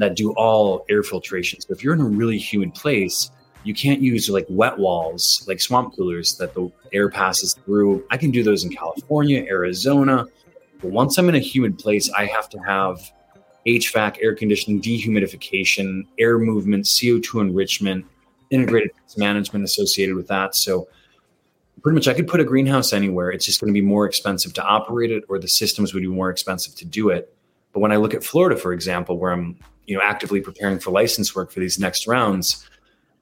that 0.00 0.16
do 0.16 0.32
all 0.32 0.84
air 0.88 1.02
filtration. 1.02 1.60
So 1.60 1.68
if 1.70 1.82
you're 1.82 1.94
in 1.94 2.00
a 2.00 2.04
really 2.04 2.38
humid 2.38 2.74
place, 2.74 3.30
you 3.64 3.74
can't 3.74 4.00
use 4.00 4.28
like 4.30 4.46
wet 4.48 4.78
walls, 4.78 5.44
like 5.46 5.60
swamp 5.60 5.94
coolers 5.94 6.36
that 6.38 6.54
the 6.54 6.70
air 6.92 7.10
passes 7.10 7.54
through. 7.64 8.04
I 8.10 8.16
can 8.16 8.30
do 8.30 8.42
those 8.42 8.64
in 8.64 8.70
California, 8.70 9.44
Arizona. 9.48 10.26
But 10.80 10.90
once 10.90 11.18
I'm 11.18 11.28
in 11.28 11.34
a 11.34 11.40
humid 11.40 11.78
place, 11.78 12.10
I 12.12 12.24
have 12.26 12.48
to 12.50 12.58
have 12.58 12.98
HVAC, 13.66 14.16
air 14.22 14.34
conditioning, 14.34 14.80
dehumidification, 14.80 16.06
air 16.18 16.38
movement, 16.38 16.86
CO2 16.86 17.42
enrichment, 17.42 18.06
integrated 18.48 18.90
management 19.18 19.64
associated 19.64 20.16
with 20.16 20.28
that. 20.28 20.54
So 20.54 20.88
pretty 21.82 21.94
much 21.94 22.08
I 22.08 22.14
could 22.14 22.26
put 22.26 22.40
a 22.40 22.44
greenhouse 22.44 22.92
anywhere. 22.92 23.30
It's 23.30 23.44
just 23.44 23.60
going 23.60 23.72
to 23.72 23.78
be 23.78 23.86
more 23.86 24.06
expensive 24.06 24.54
to 24.54 24.64
operate 24.64 25.10
it, 25.10 25.24
or 25.28 25.38
the 25.38 25.48
systems 25.48 25.92
would 25.92 26.00
be 26.00 26.08
more 26.08 26.30
expensive 26.30 26.74
to 26.76 26.86
do 26.86 27.10
it. 27.10 27.34
But 27.72 27.80
when 27.80 27.92
I 27.92 27.96
look 27.96 28.14
at 28.14 28.24
Florida, 28.24 28.56
for 28.56 28.72
example, 28.72 29.18
where 29.18 29.32
I'm 29.32 29.58
you 29.86 29.96
know 29.96 30.02
actively 30.02 30.40
preparing 30.40 30.78
for 30.78 30.90
license 30.90 31.34
work 31.34 31.50
for 31.50 31.60
these 31.60 31.78
next 31.78 32.06
rounds, 32.06 32.68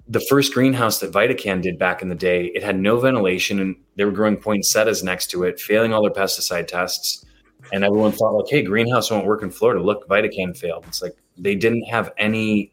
the 0.09 0.21
first 0.21 0.55
greenhouse 0.55 1.01
that 1.01 1.13
VidaCann 1.13 1.63
did 1.63 1.79
back 1.79 2.03
in 2.03 2.09
the 2.09 2.15
day, 2.15 2.47
it 2.55 2.63
had 2.63 2.79
no 2.79 2.99
ventilation, 2.99 3.61
and 3.61 3.77
they 3.97 4.05
were 4.05 4.13
growing 4.13 4.37
poinsettias 4.37 5.03
next 5.03 5.29
to 5.31 5.45
it, 5.45 5.61
failing 5.61 5.93
all 5.93 6.03
their 6.03 6.11
pesticide 6.11 6.67
tests. 6.67 7.25
And 7.73 7.85
everyone 7.85 8.13
thought, 8.13 8.33
like, 8.33 8.49
hey, 8.49 8.63
greenhouse 8.63 9.11
won't 9.11 9.27
work 9.27 9.43
in 9.43 9.51
Florida. 9.51 9.83
Look, 9.83 10.09
VidaCann 10.09 10.57
failed. 10.57 10.85
It's 10.89 11.03
like 11.03 11.17
they 11.37 11.55
didn't 11.55 11.85
have 11.85 12.13
any 12.17 12.73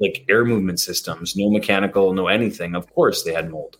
like 0.00 0.24
air 0.28 0.44
movement 0.44 0.80
systems, 0.80 1.36
no 1.36 1.48
mechanical, 1.50 2.12
no 2.12 2.26
anything. 2.26 2.74
Of 2.74 2.92
course, 2.92 3.22
they 3.22 3.32
had 3.32 3.50
mold 3.50 3.78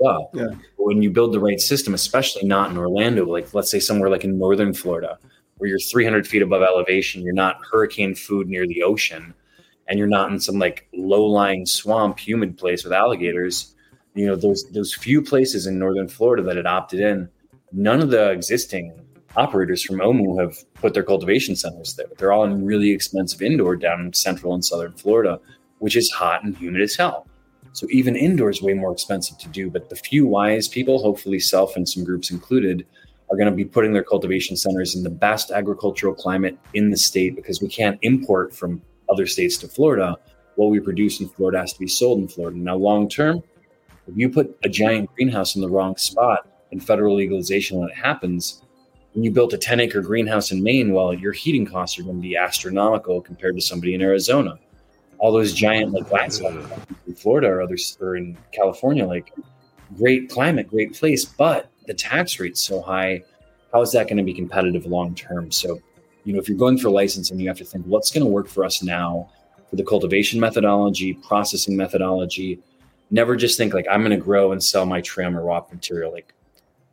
well. 0.00 0.30
Yeah. 0.34 0.48
When 0.76 1.02
you 1.02 1.10
build 1.10 1.32
the 1.32 1.40
right 1.40 1.60
system, 1.60 1.94
especially 1.94 2.46
not 2.46 2.70
in 2.70 2.76
Orlando, 2.76 3.24
like 3.24 3.54
let's 3.54 3.70
say 3.70 3.80
somewhere 3.80 4.10
like 4.10 4.24
in 4.24 4.38
northern 4.38 4.74
Florida, 4.74 5.18
where 5.62 5.68
you're 5.68 5.78
300 5.78 6.26
feet 6.26 6.42
above 6.42 6.60
elevation, 6.60 7.22
you're 7.22 7.32
not 7.32 7.60
hurricane 7.70 8.16
food 8.16 8.48
near 8.48 8.66
the 8.66 8.82
ocean, 8.82 9.32
and 9.86 9.96
you're 9.96 10.08
not 10.08 10.28
in 10.28 10.40
some 10.40 10.58
like 10.58 10.88
low-lying 10.92 11.64
swamp, 11.66 12.18
humid 12.18 12.58
place 12.58 12.82
with 12.82 12.92
alligators. 12.92 13.76
You 14.16 14.26
know 14.26 14.34
those 14.34 14.68
those 14.72 14.92
few 14.92 15.22
places 15.22 15.68
in 15.68 15.78
northern 15.78 16.08
Florida 16.08 16.42
that 16.42 16.56
had 16.56 16.66
opted 16.66 16.98
in, 16.98 17.28
none 17.70 18.00
of 18.00 18.10
the 18.10 18.32
existing 18.32 18.92
operators 19.36 19.84
from 19.84 20.00
OMU 20.00 20.36
have 20.40 20.56
put 20.74 20.94
their 20.94 21.04
cultivation 21.04 21.54
centers 21.54 21.94
there. 21.94 22.08
They're 22.18 22.32
all 22.32 22.42
in 22.42 22.66
really 22.66 22.90
expensive 22.90 23.40
indoor 23.40 23.76
down 23.76 24.00
in 24.00 24.12
central 24.14 24.54
and 24.54 24.64
southern 24.64 24.94
Florida, 24.94 25.38
which 25.78 25.94
is 25.94 26.10
hot 26.10 26.42
and 26.42 26.56
humid 26.56 26.82
as 26.82 26.96
hell. 26.96 27.28
So 27.72 27.86
even 27.90 28.16
indoor 28.16 28.50
is 28.50 28.60
way 28.60 28.74
more 28.74 28.90
expensive 28.90 29.38
to 29.38 29.48
do. 29.48 29.70
But 29.70 29.90
the 29.90 29.96
few 29.96 30.26
wise 30.26 30.66
people, 30.66 30.98
hopefully 30.98 31.38
self 31.38 31.76
and 31.76 31.88
some 31.88 32.02
groups 32.02 32.32
included, 32.32 32.84
are 33.32 33.36
going 33.36 33.48
to 33.48 33.56
be 33.56 33.64
putting 33.64 33.94
their 33.94 34.04
cultivation 34.04 34.56
centers 34.56 34.94
in 34.94 35.02
the 35.02 35.10
best 35.10 35.50
agricultural 35.50 36.14
climate 36.14 36.58
in 36.74 36.90
the 36.90 36.96
state 36.96 37.34
because 37.34 37.62
we 37.62 37.68
can't 37.68 37.98
import 38.02 38.54
from 38.54 38.82
other 39.08 39.26
states 39.26 39.56
to 39.58 39.68
Florida. 39.68 40.16
What 40.56 40.66
we 40.66 40.80
produce 40.80 41.20
in 41.20 41.28
Florida 41.30 41.60
has 41.60 41.72
to 41.72 41.78
be 41.78 41.88
sold 41.88 42.18
in 42.18 42.28
Florida. 42.28 42.58
Now, 42.58 42.76
long 42.76 43.08
term, 43.08 43.42
if 44.06 44.16
you 44.16 44.28
put 44.28 44.54
a 44.64 44.68
giant 44.68 45.10
greenhouse 45.14 45.56
in 45.56 45.62
the 45.62 45.68
wrong 45.68 45.96
spot 45.96 46.46
in 46.72 46.78
federal 46.78 47.16
legalization 47.16 47.78
when 47.78 47.88
it 47.88 47.96
happens, 47.96 48.62
and 49.14 49.24
you 49.24 49.30
built 49.30 49.54
a 49.54 49.58
10 49.58 49.80
acre 49.80 50.02
greenhouse 50.02 50.52
in 50.52 50.62
Maine, 50.62 50.92
well, 50.92 51.14
your 51.14 51.32
heating 51.32 51.66
costs 51.66 51.98
are 51.98 52.02
going 52.02 52.16
to 52.16 52.22
be 52.22 52.36
astronomical 52.36 53.22
compared 53.22 53.56
to 53.56 53.62
somebody 53.62 53.94
in 53.94 54.02
Arizona 54.02 54.58
all 55.22 55.30
those 55.30 55.52
giant 55.52 55.92
like 55.92 56.08
glass 56.08 56.40
in 56.40 57.14
Florida 57.14 57.46
or 57.46 57.62
others 57.62 57.96
or 58.00 58.16
in 58.16 58.36
California, 58.50 59.06
like 59.06 59.32
great 59.96 60.28
climate, 60.28 60.68
great 60.68 60.94
place, 60.94 61.24
but 61.24 61.70
the 61.86 61.94
tax 61.94 62.38
rate's 62.38 62.60
so 62.60 62.80
high. 62.80 63.22
How 63.72 63.80
is 63.80 63.92
that 63.92 64.08
going 64.08 64.18
to 64.18 64.22
be 64.22 64.34
competitive 64.34 64.86
long 64.86 65.14
term? 65.14 65.50
So, 65.50 65.80
you 66.24 66.32
know, 66.32 66.38
if 66.38 66.48
you're 66.48 66.58
going 66.58 66.78
for 66.78 66.90
licensing, 66.90 67.40
you 67.40 67.48
have 67.48 67.58
to 67.58 67.64
think 67.64 67.84
what's 67.86 68.10
going 68.10 68.24
to 68.24 68.30
work 68.30 68.48
for 68.48 68.64
us 68.64 68.82
now 68.82 69.30
for 69.70 69.76
the 69.76 69.84
cultivation 69.84 70.38
methodology, 70.38 71.14
processing 71.14 71.76
methodology. 71.76 72.60
Never 73.10 73.36
just 73.36 73.56
think 73.56 73.74
like 73.74 73.86
I'm 73.90 74.00
going 74.00 74.10
to 74.10 74.22
grow 74.22 74.52
and 74.52 74.62
sell 74.62 74.86
my 74.86 75.00
trim 75.00 75.36
or 75.36 75.44
raw 75.44 75.64
material. 75.70 76.12
Like 76.12 76.34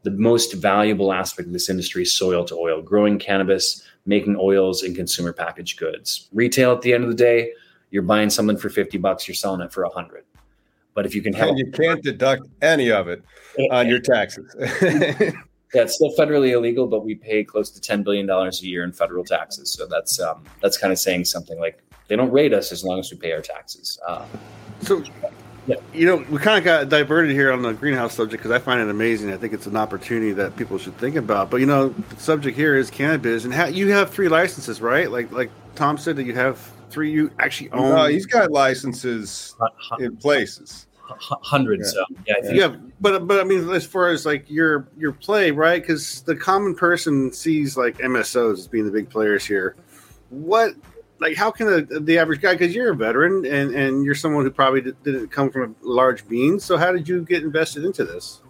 the 0.04 0.12
most 0.12 0.54
valuable 0.54 1.12
aspect 1.12 1.48
of 1.48 1.54
this 1.54 1.70
industry 1.70 2.04
is 2.04 2.16
soil 2.16 2.46
to 2.46 2.56
oil, 2.56 2.82
growing 2.82 3.20
cannabis, 3.20 3.84
making 4.06 4.38
oils 4.40 4.84
and 4.84 4.96
consumer 4.96 5.34
packaged 5.34 5.78
goods. 5.78 6.30
Retail 6.34 6.72
at 6.72 6.82
the 6.82 6.94
end 6.94 7.04
of 7.04 7.10
the 7.10 7.16
day, 7.16 7.52
you're 7.92 8.04
buying 8.04 8.30
something 8.30 8.58
for 8.58 8.70
50 8.70 8.98
bucks, 8.98 9.28
you're 9.28 9.36
selling 9.36 9.62
it 9.62 9.74
for 9.74 9.84
a 9.84 9.90
hundred. 9.90 10.24
But 10.94 11.06
if 11.06 11.16
you 11.16 11.22
can 11.22 11.34
have, 11.34 11.58
you 11.58 11.72
can't 11.72 12.04
deduct 12.04 12.48
any 12.62 12.92
of 12.92 13.08
it 13.08 13.24
on 13.72 13.88
your 13.88 14.00
taxes. 14.00 14.54
yeah, 15.74 15.84
it's 15.84 15.96
still 15.96 16.12
federally 16.18 16.52
illegal, 16.52 16.88
but 16.88 17.06
we 17.06 17.16
pay 17.16 17.44
close 17.44 17.70
to 17.72 17.80
ten 17.80 18.04
billion 18.04 18.26
dollars 18.26 18.62
a 18.64 18.66
year 18.66 18.84
in 18.84 18.92
federal 18.92 19.24
taxes. 19.24 19.72
So 19.72 19.86
that's 19.86 20.20
um, 20.20 20.44
that's 20.62 20.78
kind 20.78 20.92
of 20.92 21.00
saying 21.00 21.26
something. 21.26 21.60
Like 21.60 21.82
they 22.08 22.16
don't 22.16 22.32
rate 22.32 22.54
us 22.54 22.72
as 22.72 22.84
long 22.84 23.00
as 23.00 23.12
we 23.12 23.18
pay 23.18 23.32
our 23.32 23.42
taxes. 23.42 24.00
Uh, 24.06 24.26
so, 24.82 25.04
yeah. 25.68 25.76
you 25.94 26.06
know, 26.06 26.18
we 26.30 26.40
kind 26.40 26.58
of 26.58 26.64
got 26.64 26.90
diverted 26.90 27.32
here 27.32 27.52
on 27.52 27.62
the 27.62 27.74
greenhouse 27.74 28.16
subject 28.16 28.42
because 28.42 28.52
I 28.52 28.60
find 28.60 28.82
it 28.82 28.90
amazing. 28.90 29.32
I 29.32 29.38
think 29.38 29.54
it's 29.54 29.68
an 29.68 29.78
opportunity 29.78 30.32
that 30.34 30.56
people 30.56 30.80
should 30.80 30.98
think 30.98 31.16
about. 31.16 31.52
But 31.52 31.58
you 31.58 31.68
know, 31.68 31.90
the 31.90 32.16
subject 32.18 32.58
here 32.58 32.76
is 32.76 32.90
cannabis, 32.90 33.46
and 33.46 33.54
ha- 33.54 33.66
you 33.66 33.92
have 33.92 34.10
three 34.10 34.28
licenses, 34.28 34.82
right? 34.82 35.10
Like 35.10 35.32
like 35.32 35.52
Tom 35.76 35.98
said 35.98 36.16
that 36.16 36.24
you 36.24 36.34
have 36.34 36.72
three 36.90 37.12
you 37.12 37.32
actually 37.40 37.72
own? 37.72 37.96
No, 37.96 38.06
he's 38.08 38.26
got 38.26 38.52
licenses 38.52 39.56
in 40.00 40.18
places. 40.18 40.88
Hundreds, 41.12 41.98
yeah, 42.28 42.36
yeah, 42.44 42.52
yeah, 42.52 42.76
but 43.02 43.28
but 43.28 43.40
I 43.40 43.44
mean, 43.44 43.68
as 43.72 43.84
far 43.84 44.10
as 44.10 44.28
like 44.28 44.48
your 44.48 44.88
your 44.96 45.12
play, 45.12 45.50
right? 45.50 45.82
Because 45.82 46.22
the 46.22 46.36
common 46.36 46.76
person 46.76 47.34
sees 47.34 47.76
like 47.76 47.98
MSOs 47.98 48.54
as 48.54 48.68
being 48.68 48.86
the 48.86 48.92
big 48.92 49.10
players 49.10 49.44
here. 49.44 49.76
What 50.30 50.76
like 51.20 51.36
how 51.36 51.52
can 51.52 51.68
the, 51.68 52.00
the 52.00 52.18
average 52.18 52.42
guy 52.42 52.54
because 52.54 52.74
you're 52.74 52.92
a 52.92 52.96
veteran 52.96 53.46
and 53.46 53.74
and 53.74 54.06
you're 54.06 54.16
someone 54.16 54.44
who 54.44 54.52
probably 54.52 54.82
didn't 54.82 55.30
come 55.30 55.50
from 55.50 55.76
a 55.84 55.88
large 55.88 56.28
beans 56.28 56.64
so 56.64 56.78
how 56.78 56.92
did 56.92 57.08
you 57.08 57.24
get 57.24 57.44
invested 57.44 57.84
into 57.84 58.06
this 58.06 58.42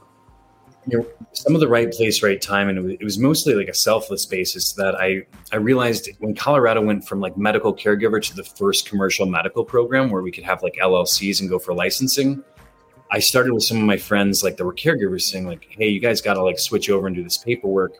you 0.89 0.99
know, 0.99 1.07
some 1.33 1.55
of 1.55 1.61
the 1.61 1.67
right 1.67 1.91
place, 1.91 2.23
right 2.23 2.41
time, 2.41 2.69
and 2.69 2.91
it 2.91 3.03
was 3.03 3.17
mostly 3.19 3.53
like 3.53 3.67
a 3.67 3.73
selfless 3.73 4.25
basis 4.25 4.73
that 4.73 4.95
I 4.95 5.23
I 5.51 5.57
realized 5.57 6.09
when 6.19 6.35
Colorado 6.35 6.81
went 6.81 7.07
from 7.07 7.19
like 7.19 7.37
medical 7.37 7.73
caregiver 7.73 8.21
to 8.21 8.35
the 8.35 8.43
first 8.43 8.87
commercial 8.87 9.25
medical 9.25 9.63
program 9.63 10.09
where 10.09 10.21
we 10.21 10.31
could 10.31 10.43
have 10.43 10.63
like 10.63 10.75
LLCs 10.81 11.41
and 11.41 11.49
go 11.49 11.59
for 11.59 11.73
licensing. 11.73 12.43
I 13.11 13.19
started 13.19 13.53
with 13.53 13.63
some 13.63 13.77
of 13.77 13.83
my 13.83 13.97
friends 13.97 14.43
like 14.43 14.57
that 14.57 14.65
were 14.65 14.73
caregivers 14.73 15.23
saying 15.23 15.47
like, 15.47 15.67
"Hey, 15.69 15.89
you 15.89 15.99
guys 15.99 16.21
got 16.21 16.35
to 16.35 16.43
like 16.43 16.59
switch 16.59 16.89
over 16.89 17.07
and 17.07 17.15
do 17.15 17.23
this 17.23 17.37
paperwork." 17.37 17.93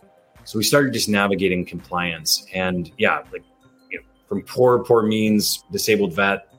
So 0.46 0.58
we 0.58 0.64
started 0.64 0.94
just 0.94 1.10
navigating 1.10 1.66
compliance, 1.66 2.46
and 2.54 2.92
yeah, 2.98 3.24
like 3.32 3.44
you 3.92 4.00
know, 4.00 4.04
from 4.28 4.42
poor 4.44 4.84
poor 4.84 5.04
means 5.04 5.64
disabled 5.72 6.14
vet 6.14 6.50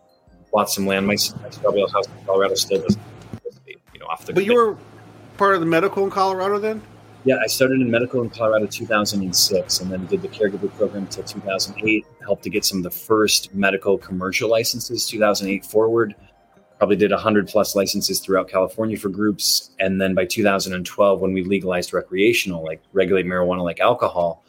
bought 0.53 0.71
some 0.71 0.87
land. 0.87 1.07
My, 1.07 1.17
my 1.43 1.87
House 1.93 2.07
in 2.07 2.25
Colorado 2.27 2.55
still 2.55 2.83
does, 2.83 2.97
you 3.67 4.01
know, 4.01 4.07
off 4.07 4.27
the. 4.27 4.33
But 4.33 4.45
you 4.45 4.55
were 4.55 4.77
part 5.41 5.55
of 5.55 5.61
the 5.61 5.67
medical 5.67 6.05
in 6.05 6.11
Colorado 6.11 6.59
then. 6.59 6.83
Yeah, 7.25 7.37
I 7.43 7.47
started 7.47 7.81
in 7.81 7.91
medical 7.91 8.21
in 8.21 8.29
Colorado 8.29 8.67
2006 8.67 9.81
and 9.81 9.91
then 9.91 10.05
did 10.05 10.21
the 10.21 10.29
caregiver 10.29 10.71
program 10.77 11.05
until 11.05 11.25
2008. 11.25 12.05
Helped 12.21 12.43
to 12.43 12.51
get 12.51 12.63
some 12.63 12.77
of 12.77 12.85
the 12.85 12.91
first 12.91 13.55
medical 13.55 13.97
commercial 13.97 14.51
licenses 14.51 15.07
2008 15.09 15.65
forward. 15.65 16.15
Probably 16.77 16.97
did 16.97 17.11
100 17.11 17.49
plus 17.49 17.75
licenses 17.75 18.21
throughout 18.21 18.51
California 18.51 18.99
for 18.99 19.09
groups. 19.09 19.71
And 19.79 19.99
then 19.99 20.15
by 20.15 20.27
2012, 20.27 21.21
when 21.23 21.33
we 21.33 21.43
legalized 21.43 21.95
recreational, 21.95 22.63
like 22.63 22.83
regulate 22.93 23.25
marijuana 23.25 23.65
like 23.65 23.81
alcohol, 23.81 24.45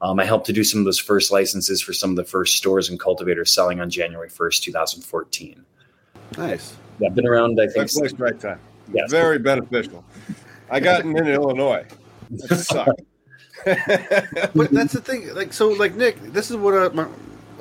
um, 0.00 0.18
I 0.18 0.24
helped 0.24 0.46
to 0.46 0.52
do 0.52 0.64
some 0.64 0.80
of 0.80 0.84
those 0.86 0.98
first 0.98 1.30
licenses 1.30 1.80
for 1.80 1.92
some 1.92 2.10
of 2.10 2.16
the 2.16 2.24
first 2.24 2.56
stores 2.56 2.90
and 2.90 2.98
cultivators 2.98 3.54
selling 3.54 3.80
on 3.80 3.90
January 3.90 4.28
1st, 4.28 4.62
2014. 4.62 5.64
Nice. 6.36 6.74
Yeah, 6.98 7.10
I've 7.10 7.14
been 7.14 7.28
around, 7.28 7.60
I 7.60 7.66
think. 7.66 7.76
Right 7.76 7.90
place, 7.90 8.12
right 8.14 8.40
time. 8.40 8.58
Yes. 8.92 9.10
Very 9.10 9.38
beneficial. 9.38 10.04
I 10.70 10.80
got 10.80 11.04
in 11.04 11.16
Illinois. 11.16 11.86
but 13.64 14.70
that's 14.70 14.92
the 14.92 15.02
thing. 15.04 15.34
Like 15.34 15.52
so, 15.52 15.68
like 15.68 15.94
Nic, 15.94 16.20
this 16.32 16.50
is 16.50 16.56
what 16.56 16.74
uh, 16.74 17.06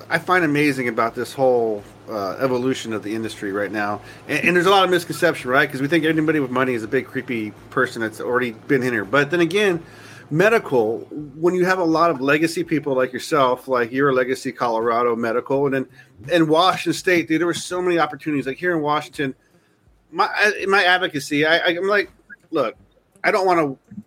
I 0.09 0.17
find 0.17 0.43
amazing 0.43 0.87
about 0.87 1.15
this 1.15 1.33
whole 1.33 1.83
uh, 2.09 2.37
evolution 2.39 2.93
of 2.93 3.03
the 3.03 3.13
industry 3.13 3.51
right 3.51 3.71
now. 3.71 4.01
And, 4.27 4.45
and, 4.45 4.55
there's 4.55 4.65
a 4.65 4.69
lot 4.69 4.83
of 4.83 4.89
misconception, 4.89 5.49
right? 5.49 5.67
Because 5.67 5.81
we 5.81 5.87
think 5.87 6.05
anybody 6.05 6.39
with 6.39 6.51
money 6.51 6.73
is 6.73 6.83
a 6.83 6.87
big 6.87 7.05
creepy 7.05 7.51
person 7.69 8.01
that's 8.01 8.19
already 8.19 8.51
been 8.51 8.83
in 8.83 8.91
here. 8.91 9.05
But 9.05 9.31
then 9.31 9.39
again, 9.39 9.83
medical, 10.29 10.99
when 11.35 11.53
you 11.53 11.65
have 11.65 11.79
a 11.79 11.83
lot 11.83 12.11
of 12.11 12.21
legacy 12.21 12.63
people 12.63 12.95
like 12.95 13.13
yourself, 13.13 13.67
like 13.67 13.91
you're 13.91 14.09
a 14.09 14.13
legacy 14.13 14.51
Colorado 14.51 15.15
medical, 15.15 15.65
and 15.65 15.75
then 15.75 15.87
in 16.31 16.47
Washington 16.47 16.93
State, 16.93 17.27
dude, 17.27 17.39
there 17.39 17.47
were 17.47 17.53
so 17.53 17.81
many 17.81 17.99
opportunities. 17.99 18.47
Like 18.47 18.57
here 18.57 18.75
in 18.75 18.81
Washington, 18.81 19.35
my 20.11 20.29
my 20.67 20.83
advocacy, 20.83 21.45
I, 21.45 21.59
I'm 21.67 21.87
like, 21.87 22.11
look, 22.51 22.75
I 23.23 23.31
don't 23.31 23.45
want 23.45 23.59
to 23.59 24.03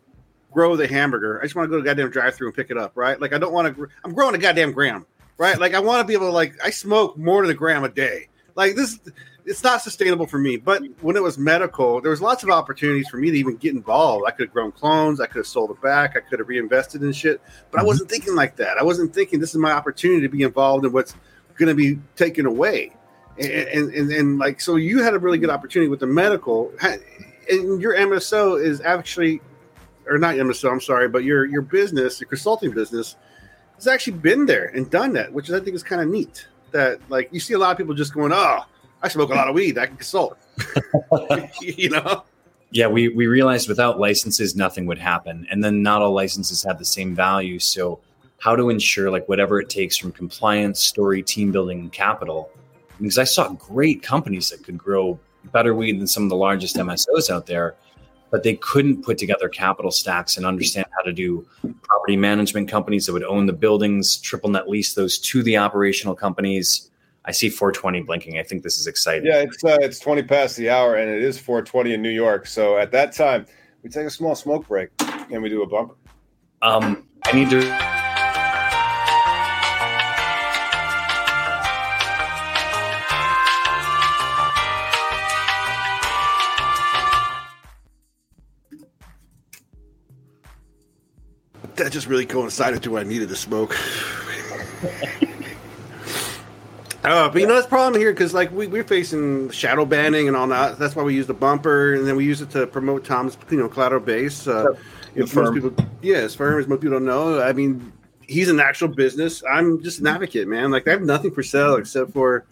grow 0.53 0.77
the 0.77 0.87
hamburger. 0.87 1.41
I 1.41 1.45
just 1.45 1.55
want 1.55 1.67
to 1.67 1.71
go 1.71 1.77
to 1.77 1.83
the 1.83 1.89
goddamn 1.89 2.11
drive 2.11 2.35
through 2.35 2.49
and 2.49 2.57
pick 2.57 2.71
it 2.71 2.79
up, 2.79 2.93
right? 2.95 3.21
Like 3.21 3.33
I 3.33 3.39
don't 3.39 3.53
want 3.53 3.77
to. 3.77 3.89
I'm 4.05 4.15
growing 4.15 4.35
a 4.35 4.39
goddamn 4.39 4.73
gram, 4.73 5.07
right? 5.37 5.59
Like 5.59 5.75
I 5.75 5.81
want 5.81 6.01
to 6.01 6.07
be 6.07 6.15
able 6.15 6.29
to 6.29 6.33
like 6.33 6.55
I 6.63 6.71
smoke 6.71 7.19
more 7.19 7.43
than 7.43 7.51
a 7.51 7.55
gram 7.55 7.85
a 7.85 7.89
day. 7.89 8.29
Like 8.55 8.77
this, 8.77 9.01
it's 9.45 9.65
not 9.65 9.83
sustainable 9.83 10.27
for 10.27 10.39
me. 10.39 10.57
But 10.57 10.83
when 11.01 11.17
it 11.17 11.23
was 11.23 11.39
medical, 11.39 12.01
there 12.01 12.11
was 12.11 12.23
lots 12.23 12.45
of 12.45 12.51
opportunities 12.51 13.09
for 13.09 13.17
me 13.17 13.31
to 13.31 13.37
even 13.37 13.57
get 13.57 13.75
involved. 13.75 14.25
I 14.27 14.31
could 14.31 14.47
have 14.47 14.53
grown 14.53 14.73
clones. 14.73 15.21
I 15.21 15.27
could 15.27 15.39
have 15.39 15.47
sold 15.47 15.71
it 15.71 15.83
back. 15.83 16.17
I 16.17 16.21
could 16.21 16.39
have 16.39 16.49
reinvested 16.49 17.03
in 17.03 17.13
shit. 17.13 17.41
But 17.71 17.79
mm-hmm. 17.79 17.81
I 17.81 17.83
wasn't 17.85 18.11
thinking 18.11 18.35
like 18.35 18.57
that. 18.57 18.79
I 18.79 18.85
wasn't 18.85 19.13
thinking 19.13 19.41
this 19.41 19.51
is 19.51 19.57
my 19.57 19.73
opportunity 19.73 20.23
to 20.23 20.29
be 20.29 20.43
involved 20.43 20.85
in 20.85 20.93
what's 20.93 21.15
going 21.57 21.69
to 21.69 21.75
be 21.75 21.99
taken 22.17 22.47
away. 22.47 22.93
And, 23.39 23.51
and, 23.51 23.95
and, 23.95 24.13
and 24.13 24.39
like 24.39 24.61
so, 24.61 24.77
you 24.77 25.03
had 25.03 25.15
a 25.15 25.19
really 25.19 25.39
good 25.39 25.51
opportunity 25.51 25.89
with 25.89 26.01
the 26.01 26.07
medical. 26.07 26.73
And 26.81 27.81
your 27.81 27.95
MSO 27.95 28.63
is 28.63 28.81
actually 28.81 29.41
or 30.07 30.19
not 30.19 30.35
MSO, 30.35 30.71
I'm 30.71 30.81
sorry, 30.81 31.09
but 31.09 31.25
your 31.25 31.47
your 31.47 31.63
business, 31.63 32.21
your 32.21 32.29
consulting 32.29 32.71
business, 32.71 33.17
has 33.77 33.87
actually 33.87 34.19
been 34.19 34.47
there 34.47 34.67
and 34.67 34.91
done 34.91 35.13
that, 35.15 35.33
which 35.33 35.51
I 35.51 35.61
think 35.61 35.75
is 35.75 35.83
kind 35.83 36.03
of 36.03 36.09
neat. 36.09 36.47
That 36.73 37.01
like 37.09 37.29
you 37.33 37.41
see 37.41 37.55
a 37.55 37.59
lot 37.59 37.73
of 37.73 37.79
people 37.79 37.95
just 37.95 38.15
going, 38.15 38.33
"Oh, 38.33 38.65
I 39.03 39.09
smoke 39.09 39.31
a 39.31 39.35
lot 39.35 39.49
of 39.49 39.55
weed, 39.55 39.79
I 39.79 39.87
can 39.87 39.97
consult," 39.97 40.39
you 41.61 41.91
know. 41.91 42.25
Yeah, 42.71 42.89
we 42.89 43.09
we 43.09 43.27
realized 43.27 43.69
without 43.69 44.01
licenses, 44.01 44.57
nothing 44.57 44.87
would 44.87 44.99
happen, 44.99 45.47
and 45.51 45.63
then 45.63 45.83
not 45.83 46.03
all 46.03 46.13
licenses 46.13 46.65
have 46.65 46.79
the 46.79 46.85
same 46.85 47.15
value. 47.15 47.59
So, 47.59 48.01
how 48.39 48.57
to 48.57 48.69
ensure 48.69 49.11
like 49.11 49.29
whatever 49.29 49.61
it 49.61 49.69
takes 49.69 49.97
from 49.97 50.13
compliance, 50.13 50.81
story, 50.81 51.23
team 51.23 51.53
building, 51.53 51.81
and 51.81 51.93
capital. 51.93 52.51
Because 52.99 53.19
I 53.19 53.25
saw 53.25 53.49
great 53.53 54.03
companies 54.03 54.51
that 54.51 54.63
could 54.63 54.79
grow 54.79 55.19
better 55.53 55.75
weed 55.75 56.01
than 56.01 56.07
some 56.07 56.23
of 56.23 56.29
the 56.31 56.37
largest 56.37 56.77
MSOs 56.77 57.31
out 57.31 57.47
there 57.47 57.77
but 58.35 58.43
they 58.43 58.57
couldn't 58.57 59.05
put 59.05 59.17
together 59.17 59.49
capital 59.49 59.93
stacks 59.93 60.37
and 60.37 60.45
understand 60.45 60.85
how 60.97 61.03
to 61.03 61.13
do 61.13 61.47
property 61.83 62.17
management 62.17 62.69
companies 62.69 63.07
that 63.07 63.13
would 63.13 63.23
own 63.23 63.47
the 63.47 63.53
buildings, 63.53 64.17
triple 64.17 64.51
net 64.51 64.69
lease 64.69 64.95
those 64.95 65.21
to 65.21 65.41
the 65.45 65.57
operational 65.57 66.17
companies. 66.17 66.91
I 67.27 67.31
see 67.31 67.49
420 67.49 68.03
blinking. 68.03 68.41
I 68.41 68.43
think 68.43 68.65
this 68.65 68.77
is 68.77 68.89
exciting. 68.89 69.27
Yeah, 69.27 69.43
it's 69.43 69.63
uh, 69.63 69.79
it's 69.81 70.01
20 70.01 70.25
past 70.25 70.57
the 70.57 70.69
hour, 70.69 70.97
and 70.97 71.09
it 71.09 71.23
is 71.23 71.39
420 71.39 71.95
in 71.95 72.03
New 72.03 72.11
York. 72.11 72.49
So 72.49 72.77
at 72.77 72.91
that 72.91 73.13
time, 73.13 73.47
we 73.85 73.89
take 73.89 74.05
a 74.05 74.11
small 74.11 74.35
smoke 74.35 74.67
break 74.67 74.89
and 75.31 75.41
we 75.41 75.49
do 75.49 75.63
a 75.63 75.67
bumper. 75.69 75.95
Um, 76.61 77.07
I 77.23 77.31
need 77.31 77.51
to. 77.51 77.94
That 91.85 91.93
just 91.93 92.07
really 92.07 92.25
coincided 92.25 92.83
to 92.83 92.93
when 92.93 93.05
I 93.05 93.09
needed 93.09 93.29
to 93.29 93.37
smoke. 93.37 93.77
Uh, 97.05 97.29
but 97.29 97.39
you 97.39 97.47
know 97.47 97.55
that's 97.55 97.67
problem 97.67 98.01
here 98.01 98.15
because 98.15 98.33
like 98.33 98.51
we, 98.51 98.67
we're 98.67 98.83
facing 98.83 99.51
shadow 99.51 99.85
banning 99.85 100.27
and 100.27 100.35
all 100.35 100.47
that. 100.47 100.79
That's 100.79 100.97
why 100.97 101.03
we 101.03 101.15
use 101.15 101.27
the 101.27 101.35
bumper, 101.35 101.93
and 101.93 102.07
then 102.07 102.17
we 102.17 102.25
use 102.25 102.41
it 102.41 102.49
to 102.53 102.67
promote 102.67 103.05
Tom's 103.05 103.37
you 103.51 103.59
know 103.59 103.69
collateral 103.69 104.01
base. 104.01 104.47
Uh, 104.49 104.73
if 105.15 105.37
most 105.37 105.53
people, 105.53 105.75
yeah, 106.01 106.17
as 106.17 106.35
far 106.35 106.59
as 106.59 106.67
most 106.67 106.81
people 106.81 106.97
don't 106.97 107.05
know. 107.05 107.43
I 107.43 107.53
mean, 107.53 107.93
he's 108.23 108.49
an 108.49 108.59
actual 108.59 108.89
business. 108.89 109.43
I'm 109.45 109.83
just 109.83 110.01
an 110.01 110.07
advocate, 110.07 110.49
man. 110.49 110.71
Like 110.71 110.89
I 110.89 110.93
have 110.93 111.03
nothing 111.03 111.31
for 111.31 111.43
sale 111.43 111.77
except 111.77 112.11
for 112.15 112.47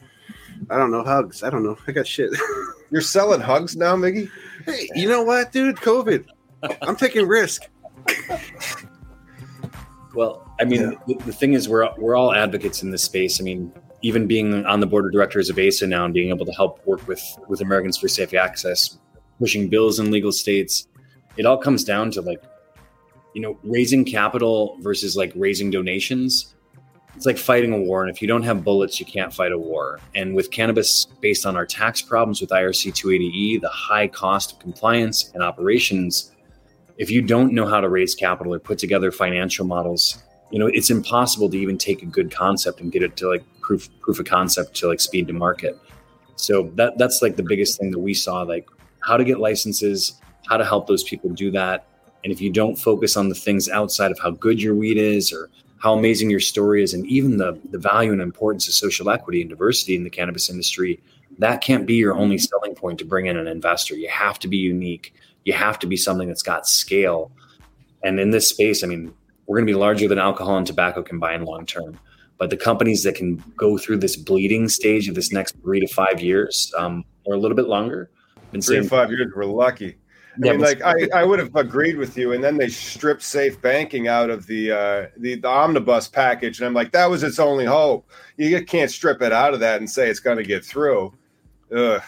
I 0.69 0.77
don't 0.77 0.91
know 0.91 1.03
hugs. 1.03 1.43
I 1.43 1.49
don't 1.49 1.63
know. 1.63 1.79
I 1.87 1.93
got 1.93 2.07
shit. 2.07 2.31
You're 2.91 3.01
selling 3.01 3.41
hugs 3.41 3.75
now, 3.75 3.97
Miggy? 3.97 4.31
Hey, 4.67 4.91
you 4.95 5.09
know 5.09 5.23
what, 5.23 5.51
dude? 5.51 5.77
COVID. 5.77 6.27
I'm 6.83 6.97
taking 6.97 7.27
risk. 7.27 7.63
Well, 10.15 10.47
I 10.61 10.65
mean, 10.65 10.83
yeah. 10.83 10.99
the, 11.07 11.15
the, 11.27 11.33
thing 11.33 11.55
is, 11.55 11.69
we're 11.69 11.89
we're 11.97 12.17
all 12.17 12.35
advocates 12.35 12.83
in 12.83 12.91
this 12.91 13.03
space. 13.03 13.41
I 13.41 13.45
mean, 13.45 13.73
even 14.03 14.27
being 14.27 14.67
on 14.67 14.81
the 14.81 14.87
board 14.87 15.07
of 15.07 15.13
directors 15.13 15.49
of 15.49 15.59
ASA 15.59 15.87
now 15.87 16.05
and 16.05 16.13
being 16.13 16.29
able 16.29 16.45
to 16.45 16.53
help 16.53 16.85
work 16.87 17.07
with 17.09 17.23
with 17.49 17.61
Americans 17.61 17.97
for 17.97 18.09
Safe 18.09 18.35
Access, 18.35 18.99
pushing 19.39 19.69
bills 19.69 19.99
in 19.99 20.11
legal 20.11 20.33
states, 20.33 20.87
it 21.37 21.47
all 21.47 21.57
comes 21.57 21.85
down 21.85 22.11
to 22.13 22.21
like, 22.21 22.43
you 23.35 23.41
know, 23.41 23.59
raising 23.63 24.05
capital 24.05 24.77
versus 24.81 25.17
like 25.17 25.33
raising 25.35 25.71
donations. 25.71 26.55
It's 27.15 27.27
like 27.27 27.39
fighting 27.39 27.73
a 27.73 27.79
war, 27.79 28.03
and 28.03 28.15
if 28.15 28.21
you 28.21 28.29
don't 28.29 28.43
have 28.43 28.65
bullets, 28.65 28.99
you 28.99 29.07
can't 29.07 29.33
fight 29.33 29.53
a 29.53 29.59
war. 29.59 30.01
And 30.15 30.35
with 30.35 30.51
cannabis, 30.51 31.07
based 31.21 31.45
on 31.45 31.57
our 31.57 31.67
tax 31.67 32.01
problems 32.01 32.41
with 32.41 32.51
IRC 32.51 32.93
280E, 32.93 33.61
the 33.61 33.69
high 33.69 34.09
cost 34.09 34.53
of 34.53 34.59
compliance 34.59 35.31
and 35.35 35.43
operations 35.43 36.33
if 36.99 37.11
you 37.11 37.23
don't 37.23 37.53
know 37.53 37.67
how 37.67 37.81
to 37.81 37.89
raise 37.89 38.15
capital 38.15 38.55
or 38.55 38.59
put 38.59 38.79
together 38.79 39.11
financial 39.11 39.67
models, 39.67 40.23
you 40.51 40.59
know, 40.59 40.67
it's 40.67 40.91
impossible 40.91 41.49
to 41.51 41.59
even 41.59 41.79
take 41.79 42.03
a 42.03 42.07
good 42.07 42.31
concept 42.31 42.81
and 42.81 42.93
get 42.93 43.03
it 43.03 43.17
to 43.17 43.29
like 43.29 43.43
proof 43.61 43.89
proof 44.01 44.19
of 44.19 44.27
concept 44.27 44.75
to 44.77 44.89
like 44.89 45.01
speed 45.01 45.27
to 45.29 45.33
market. 45.33 45.79
So 46.37 46.71
that 46.75 46.99
that's 46.99 47.23
like 47.23 47.37
the 47.37 47.43
biggest 47.43 47.79
thing 47.79 47.91
that 47.91 47.99
we 47.99 48.15
saw, 48.15 48.43
like 48.43 48.69
how 49.01 49.17
to 49.17 49.25
get 49.25 49.41
licenses, 49.41 50.21
how 50.47 50.57
to 50.57 50.65
help 50.65 50.87
those 50.87 51.03
people 51.05 51.31
do 51.31 51.51
that. 51.53 51.87
And 52.25 52.33
if 52.33 52.41
you 52.41 52.51
don't 52.51 52.77
focus 52.77 53.17
on 53.17 53.29
the 53.29 53.35
things 53.35 53.69
outside 53.69 54.13
of 54.13 54.19
how 54.19 54.31
good 54.31 54.61
your 54.61 54.75
weed 54.75 54.99
is 54.99 55.33
or 55.33 55.51
how 55.79 55.95
amazing 55.95 56.31
your 56.31 56.41
story 56.41 56.83
is 56.83 56.95
and 56.95 57.07
even 57.07 57.39
the 57.39 57.59
the 57.71 57.79
value 57.79 58.13
and 58.13 58.21
importance 58.21 58.69
of 58.69 58.75
social 58.75 59.09
equity 59.09 59.41
and 59.41 59.51
diversity 59.51 59.97
in 59.97 60.05
the 60.05 60.11
cannabis 60.11 60.51
industry, 60.51 61.01
that 61.39 61.63
can't 61.63 61.87
be 61.87 61.95
your 61.95 62.15
only 62.15 62.39
selling 62.39 62.75
point 62.75 62.99
to 62.99 63.05
bring 63.05 63.27
in 63.27 63.39
an 63.39 63.47
investor. 63.47 63.97
You 63.97 64.09
have 64.09 64.39
to 64.41 64.49
be 64.49 64.59
unique 64.59 65.15
you 65.45 65.53
have 65.53 65.79
to 65.81 65.87
be 65.87 65.97
something 65.97 66.29
that's 66.29 66.43
got 66.43 66.67
scale. 66.67 67.31
And 68.03 68.19
in 68.19 68.31
this 68.31 68.49
space, 68.49 68.83
I 68.83 68.87
mean, 68.87 69.15
we're 69.47 69.59
going 69.59 69.67
to 69.67 69.73
be 69.73 69.79
larger 69.79 70.09
than 70.09 70.19
alcohol 70.19 70.57
and 70.57 70.67
tobacco 70.67 71.03
combined 71.03 71.45
long 71.45 71.67
term. 71.67 71.99
But 72.39 72.51
the 72.51 72.57
companies 72.57 73.05
that 73.05 73.15
can 73.15 73.43
go 73.57 73.79
through 73.79 73.99
this 73.99 74.17
bleeding 74.17 74.69
stage 74.69 75.09
of 75.09 75.15
this 75.15 75.33
next 75.33 75.55
three 75.63 75.81
to 75.81 75.87
five 75.87 76.21
years, 76.21 76.73
um, 76.77 77.05
or 77.25 77.35
a 77.35 77.39
little 77.39 77.57
bit 77.57 77.67
longer, 77.67 78.11
been 78.51 78.61
three 78.61 78.77
saying, 78.77 78.85
to 78.85 78.89
five 78.89 79.11
years, 79.11 79.31
we're 79.35 79.45
lucky. 79.45 79.97
I 80.35 80.47
yeah, 80.47 80.53
mean, 80.53 80.61
like 80.61 80.81
I, 80.83 81.09
I 81.15 81.25
would 81.25 81.39
have 81.39 81.55
agreed 81.55 81.99
with 81.99 82.17
you, 82.17 82.33
and 82.33 82.43
then 82.43 82.57
they 82.57 82.69
stripped 82.69 83.23
safe 83.23 83.61
banking 83.61 84.09
out 84.09 84.31
of 84.31 84.47
the, 84.47 84.73
uh, 84.73 85.07
the 85.19 85.37
the 85.37 85.47
omnibus 85.47 86.09
package, 86.09 86.59
and 86.59 86.67
I'm 86.67 86.73
like, 86.73 86.91
that 86.93 87.11
was 87.11 87.23
its 87.23 87.39
only 87.39 87.67
hope. 87.67 88.09
You 88.39 88.65
can't 88.65 88.91
strip 88.91 89.21
it 89.21 89.33
out 89.33 89.53
of 89.53 89.61
that 89.61 89.81
and 89.81 89.89
say 89.89 90.09
it's 90.09 90.21
going 90.21 90.39
to 90.39 90.43
get 90.43 90.65
through. 90.65 91.13
Ugh. 91.71 92.03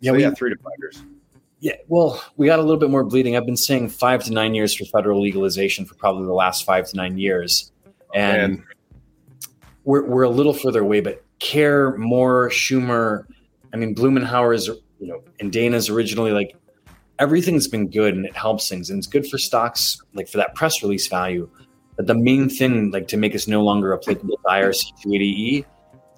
Yeah, 0.00 0.10
so, 0.10 0.16
we, 0.16 0.22
yeah, 0.22 0.30
three 0.30 0.50
to 0.50 0.56
five 0.62 0.72
years. 0.78 1.02
Yeah, 1.60 1.76
well, 1.88 2.22
we 2.36 2.46
got 2.46 2.58
a 2.58 2.62
little 2.62 2.76
bit 2.76 2.90
more 2.90 3.02
bleeding. 3.02 3.36
I've 3.36 3.46
been 3.46 3.56
saying 3.56 3.88
five 3.88 4.22
to 4.24 4.32
nine 4.32 4.54
years 4.54 4.74
for 4.74 4.84
federal 4.84 5.22
legalization 5.22 5.86
for 5.86 5.94
probably 5.94 6.26
the 6.26 6.34
last 6.34 6.64
five 6.64 6.86
to 6.88 6.96
nine 6.96 7.16
years, 7.16 7.72
and 8.14 8.62
we're 9.84 10.04
we're 10.04 10.24
a 10.24 10.30
little 10.30 10.52
further 10.52 10.80
away. 10.82 11.00
But 11.00 11.24
Care, 11.38 11.96
Moore, 11.96 12.50
Schumer, 12.50 13.24
I 13.72 13.76
mean 13.76 13.94
Blumenauer's, 13.94 14.68
you 14.68 15.06
know, 15.06 15.22
and 15.40 15.50
Dana's 15.50 15.88
originally 15.88 16.32
like 16.32 16.54
everything's 17.18 17.68
been 17.68 17.88
good 17.88 18.14
and 18.14 18.26
it 18.26 18.36
helps 18.36 18.68
things 18.68 18.90
and 18.90 18.98
it's 18.98 19.06
good 19.06 19.26
for 19.26 19.38
stocks 19.38 19.98
like 20.12 20.28
for 20.28 20.36
that 20.36 20.54
press 20.54 20.82
release 20.82 21.08
value. 21.08 21.48
But 21.96 22.06
the 22.06 22.14
main 22.14 22.50
thing, 22.50 22.90
like 22.90 23.08
to 23.08 23.16
make 23.16 23.34
us 23.34 23.48
no 23.48 23.62
longer 23.62 23.94
applicable 23.94 24.36
to 24.36 24.42
IRC 24.42 24.92
280E, 25.02 25.64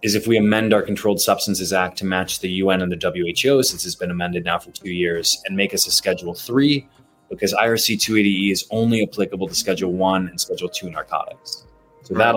is 0.03 0.15
if 0.15 0.27
we 0.27 0.37
amend 0.37 0.73
our 0.73 0.83
Controlled 0.83 1.21
Substances 1.21 1.73
Act 1.73 1.99
to 1.99 2.05
match 2.05 2.41
the 2.41 2.49
UN 2.51 2.83
and 2.83 2.93
the 2.93 2.97
WHO, 2.97 3.63
since 3.63 3.85
it's 3.85 3.95
been 3.95 4.11
amended 4.11 4.45
now 4.45 4.59
for 4.59 4.71
two 4.71 4.91
years, 4.91 5.41
and 5.47 5.57
make 5.57 5.75
us 5.75 5.87
a 5.87 5.91
Schedule 5.91 6.35
3, 6.35 6.89
because 7.29 7.53
IRC 7.53 7.97
280E 7.97 8.53
is 8.53 8.67
only 8.71 9.03
applicable 9.03 9.49
to 9.49 9.55
Schedule 9.55 9.93
1 9.93 10.29
and 10.29 10.41
Schedule 10.41 10.69
2 10.69 10.91
narcotics. 10.91 11.67
So 12.05 12.15
that, 12.15 12.37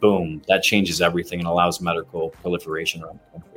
boom, 0.00 0.42
that 0.48 0.62
changes 0.62 1.00
everything 1.00 1.38
and 1.38 1.48
allows 1.48 1.80
medical 1.80 2.30
proliferation 2.30 3.02
around 3.02 3.20
the 3.20 3.38
country. 3.38 3.56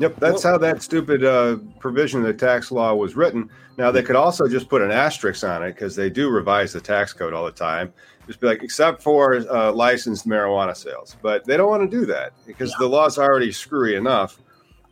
Yep, 0.00 0.16
that's 0.16 0.42
how 0.42 0.56
that 0.56 0.82
stupid 0.82 1.24
uh, 1.24 1.58
provision 1.78 2.20
of 2.20 2.26
the 2.26 2.32
tax 2.32 2.72
law 2.72 2.94
was 2.94 3.16
written. 3.16 3.50
Now 3.76 3.90
they 3.90 4.02
could 4.02 4.16
also 4.16 4.48
just 4.48 4.68
put 4.70 4.80
an 4.80 4.90
asterisk 4.90 5.44
on 5.44 5.62
it 5.62 5.74
because 5.74 5.94
they 5.94 6.08
do 6.08 6.30
revise 6.30 6.72
the 6.72 6.80
tax 6.80 7.12
code 7.12 7.34
all 7.34 7.44
the 7.44 7.52
time. 7.52 7.92
Just 8.30 8.40
be 8.40 8.46
like, 8.46 8.62
except 8.62 9.02
for 9.02 9.34
uh, 9.34 9.72
licensed 9.72 10.24
marijuana 10.24 10.76
sales, 10.76 11.16
but 11.20 11.44
they 11.44 11.56
don't 11.56 11.68
want 11.68 11.82
to 11.82 11.98
do 11.98 12.06
that 12.06 12.32
because 12.46 12.70
yeah. 12.70 12.76
the 12.78 12.86
law's 12.86 13.18
already 13.18 13.50
screwy 13.50 13.96
enough, 13.96 14.38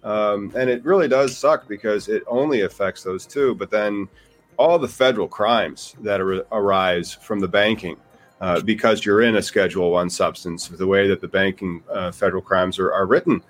um, 0.03 0.53
and 0.57 0.68
it 0.68 0.85
really 0.85 1.07
does 1.07 1.38
suck 1.38 1.68
because 1.68 2.09
it 2.09 2.24
only 2.27 2.62
affects 2.62 3.05
those 3.05 3.24
two. 3.24 3.55
But 3.55 3.70
then 3.70 4.09
all 4.57 4.77
the 4.77 4.88
federal 4.88 5.29
crimes 5.29 5.94
that 6.01 6.20
ar- 6.20 6.44
arise 6.51 7.14
from 7.14 7.38
the 7.38 7.46
banking. 7.46 7.96
Uh, 8.40 8.61
because 8.61 9.05
you're 9.05 9.22
in 9.22 9.37
a 9.37 9.42
Schedule 9.42 9.90
One 9.92 10.11
substance, 10.11 10.66
the 10.66 10.87
way 10.87 11.07
that 11.07 11.20
the 11.20 11.29
banking 11.29 11.83
uh, 11.92 12.11
federal 12.11 12.42
crimes 12.42 12.79
are, 12.81 12.92
are 12.92 13.07
written, 13.07 13.42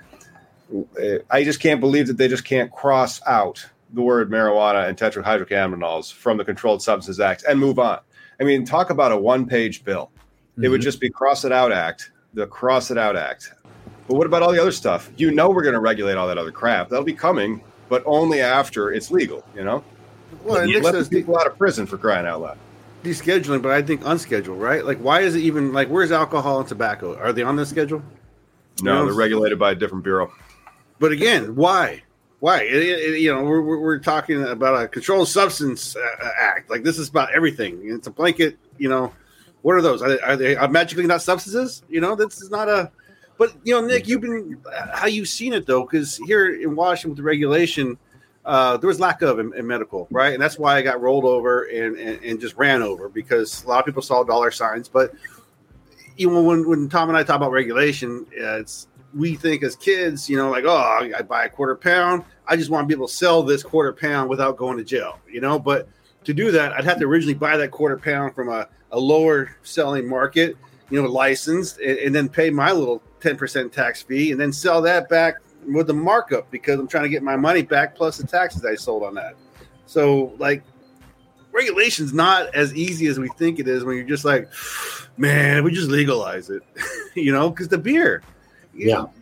I 1.31 1.45
just 1.45 1.61
can't 1.61 1.81
believe 1.81 2.07
that 2.09 2.19
they 2.19 2.29
just 2.29 2.45
can't 2.45 2.71
cross 2.73 3.21
out 3.27 3.65
the 3.95 4.03
word 4.03 4.31
marijuana 4.31 4.89
and 4.89 4.99
tetrahydrocannabinols 4.99 6.13
from 6.13 6.37
the 6.37 6.45
Controlled 6.45 6.83
Substances 6.83 7.21
Act 7.21 7.45
and 7.49 7.59
move 7.59 7.79
on. 7.79 8.01
I 8.41 8.45
mean, 8.45 8.65
talk 8.65 8.91
about 8.91 9.13
a 9.13 9.17
one-page 9.17 9.85
bill. 9.85 10.11
Mm-hmm. 10.13 10.65
It 10.65 10.69
would 10.69 10.81
mm-hmm. 10.81 10.85
just 10.85 11.01
be 11.01 11.11
cross 11.11 11.45
it 11.45 11.53
out 11.53 11.73
act, 11.73 12.13
the 12.35 12.47
cross 12.47 12.91
it 12.91 12.99
out 12.99 13.17
act. 13.17 13.53
But 14.07 14.17
what 14.17 14.27
about 14.27 14.43
all 14.43 14.53
the 14.53 14.61
other 14.61 14.73
stuff? 14.73 15.11
You 15.17 15.31
know, 15.31 15.51
we're 15.51 15.63
going 15.63 15.75
to 15.75 15.81
regulate 15.81 16.17
all 16.17 16.27
that 16.29 16.39
other 16.39 16.53
crap. 16.53 16.89
That'll 16.89 17.05
be 17.05 17.13
coming, 17.13 17.63
but 17.89 18.03
only 18.07 18.41
after 18.41 18.93
it's 18.93 19.11
legal. 19.11 19.45
You 19.55 19.65
know, 19.65 19.85
well, 20.45 20.59
and 20.59 20.73
let 20.83 21.11
people 21.11 21.35
de- 21.35 21.41
out 21.41 21.47
of 21.47 21.59
prison 21.59 21.87
for 21.87 21.99
crying 21.99 22.27
out 22.27 22.41
loud. 22.41 22.59
Descheduling, 23.05 23.63
but 23.63 23.73
I 23.73 23.83
think 23.83 24.03
unscheduled, 24.05 24.59
right? 24.59 24.85
Like, 24.85 24.99
why 24.99 25.21
is 25.21 25.35
it 25.37 25.41
even 25.41 25.73
like? 25.73 25.89
Where's 25.89 26.11
alcohol 26.11 26.61
and 26.61 26.69
tobacco? 26.69 27.17
Are 27.19 27.33
they 27.33 27.43
on 27.43 27.57
the 27.57 27.67
schedule? 27.67 28.03
No, 28.83 28.93
you 28.93 28.99
know? 28.99 29.05
they're 29.07 29.15
regulated 29.15 29.59
by 29.59 29.73
a 29.73 29.75
different 29.75 30.05
bureau. 30.05 30.33
But 30.99 31.13
again, 31.13 31.55
why? 31.55 32.03
Why? 32.41 32.63
It, 32.63 32.75
it, 32.75 33.21
you 33.21 33.35
know, 33.35 33.43
we're, 33.43 33.61
we're 33.61 33.99
talking 33.99 34.43
about 34.45 34.81
a 34.81 34.89
controlled 34.89 35.29
substance 35.29 35.97
uh, 35.97 36.01
uh, 36.01 36.31
act. 36.39 36.71
Like 36.71 36.85
this 36.85 36.99
is 36.99 37.09
about 37.09 37.33
everything. 37.35 37.81
It's 37.85 38.07
a 38.07 38.13
blanket. 38.13 38.59
You 38.79 38.89
know, 38.89 39.13
what 39.63 39.75
are 39.75 39.83
those? 39.83 40.03
Are, 40.03 40.19
are 40.23 40.37
they 40.37 40.55
are 40.55 40.69
magically 40.69 41.07
not 41.07 41.23
substances? 41.23 41.83
You 41.89 42.01
know, 42.01 42.15
this 42.15 42.41
is 42.41 42.51
not 42.51 42.69
a. 42.69 42.91
But 43.39 43.55
you 43.65 43.75
know, 43.75 43.87
Nic, 43.87 44.09
you've 44.09 44.21
been 44.21 44.61
how 44.93 45.07
you've 45.07 45.29
seen 45.29 45.53
it 45.53 45.67
though, 45.67 45.83
because 45.83 46.17
here 46.27 46.61
in 46.61 46.77
Washington 46.77 47.11
with 47.11 47.19
the 47.19 47.23
regulation, 47.23 47.99
uh, 48.45 48.77
there 48.77 48.89
was 48.89 49.01
lack 49.01 49.23
of 49.23 49.39
in, 49.39 49.53
in, 49.55 49.67
medical, 49.67 50.07
right? 50.11 50.33
And 50.33 50.43
that's 50.43 50.59
why 50.59 50.77
I 50.77 50.83
got 50.83 51.01
rolled 51.01 51.25
over 51.25 51.65
and, 51.65 51.97
and, 51.97 52.25
and 52.25 52.41
just 52.41 52.57
ran 52.57 52.83
over 52.83 53.09
because 53.09 53.63
a 53.65 53.69
lot 53.69 53.81
of 53.81 53.85
people 53.85 54.03
saw 54.03 54.25
dollar 54.25 54.51
signs. 54.51 54.89
But 54.89 55.13
you 56.17 56.31
know, 56.31 56.43
when 56.43 56.69
when 56.69 56.89
Tom 56.89 57.09
and 57.09 57.19
I 57.19 57.25
talk 57.25 57.37
about 57.37 57.53
regulation, 57.53 58.27
uh, 58.41 58.59
it's 58.59 58.87
we 59.15 59.37
think 59.37 59.63
as 59.63 59.77
kids, 59.77 60.29
you 60.29 60.37
know, 60.37 60.51
like, 60.51 60.65
oh, 60.65 61.11
I 61.17 61.23
buy 61.23 61.45
a 61.45 61.49
quarter 61.49 61.75
pound. 61.75 62.25
I 62.47 62.57
just 62.57 62.71
want 62.71 62.85
to 62.85 62.87
be 62.89 62.99
able 62.99 63.09
to 63.09 63.15
sell 63.15 63.43
this 63.43 63.63
quarter 63.63 63.93
pound 63.93 64.29
without 64.29 64.57
going 64.57 64.79
to 64.79 64.85
jail, 64.85 65.19
you 65.31 65.41
know. 65.41 65.59
But 65.59 65.89
to 66.25 66.35
do 66.35 66.51
that, 66.53 66.73
I'd 66.73 66.85
have 66.85 66.99
to 66.99 67.07
originally 67.07 67.35
buy 67.35 67.57
that 67.57 67.71
quarter 67.71 67.97
pound 67.97 68.35
from 68.35 68.49
a, 68.49 68.69
a 68.93 68.99
lower 68.99 69.57
selling 69.63 70.09
market, 70.09 70.57
you 70.91 71.01
know, 71.01 71.09
licensed, 71.09 71.79
and, 71.79 71.99
and 71.99 72.15
then 72.15 72.29
pay 72.29 72.51
my 72.51 72.73
little 72.73 73.03
10% 73.21 73.73
tax 73.73 74.03
fee 74.03 74.33
and 74.33 74.41
then 74.41 74.53
sell 74.53 74.83
that 74.83 75.09
back 75.09 75.37
with 75.67 75.87
the 75.87 75.95
markup 75.95 76.51
because 76.51 76.79
I'm 76.79 76.89
trying 76.89 77.05
to 77.05 77.09
get 77.09 77.23
my 77.23 77.37
money 77.37 77.63
back 77.63 77.95
plus 77.95 78.17
the 78.19 78.27
taxes 78.27 78.65
I 78.65 78.75
sold 78.75 79.03
on 79.03 79.15
that. 79.15 79.35
So, 79.87 80.35
like, 80.39 80.63
regulation's 81.53 82.13
not 82.13 82.55
as 82.55 82.75
easy 82.75 83.07
as 83.07 83.19
we 83.19 83.29
think 83.31 83.59
it 83.59 83.69
is 83.69 83.85
when 83.85 83.97
you're 83.97 84.07
just 84.07 84.25
like, 84.25 84.49
man, 85.17 85.65
we 85.65 85.73
just 85.73 85.91
legalize 85.91 86.51
it, 86.51 86.63
you 87.15 87.33
know, 87.33 87.51
because 87.51 87.69
the 87.69 87.79
beer 87.79 88.23
yeah. 88.87 88.95
Know, 88.95 89.13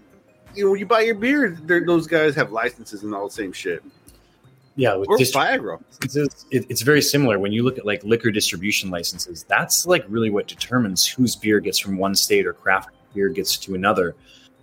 you 0.55 0.65
know, 0.65 0.71
when 0.71 0.81
you 0.81 0.87
buy 0.87 1.01
your 1.01 1.15
beer, 1.15 1.57
those 1.87 2.07
guys 2.07 2.35
have 2.35 2.51
licenses 2.51 3.03
and 3.03 3.15
all 3.15 3.29
the 3.29 3.35
same 3.35 3.53
shit. 3.53 3.83
Yeah, 4.77 4.95
with 4.95 5.09
or 5.09 5.17
Viagra. 5.17 5.83
It's, 6.03 6.47
it's 6.51 6.83
very 6.83 7.01
similar 7.01 7.39
when 7.39 7.51
you 7.51 7.63
look 7.63 7.79
at 7.79 7.87
like 7.87 8.05
liquor 8.05 8.31
distribution 8.31 8.91
licenses. 8.91 9.45
That's 9.49 9.87
like 9.87 10.05
really 10.09 10.29
what 10.29 10.47
determines 10.47 11.07
whose 11.07 11.35
beer 11.35 11.61
gets 11.61 11.79
from 11.79 11.97
one 11.97 12.15
state 12.15 12.47
or 12.47 12.53
craft 12.53 12.91
beer 13.15 13.31
gets 13.31 13.57
to 13.57 13.75
another. 13.75 14.15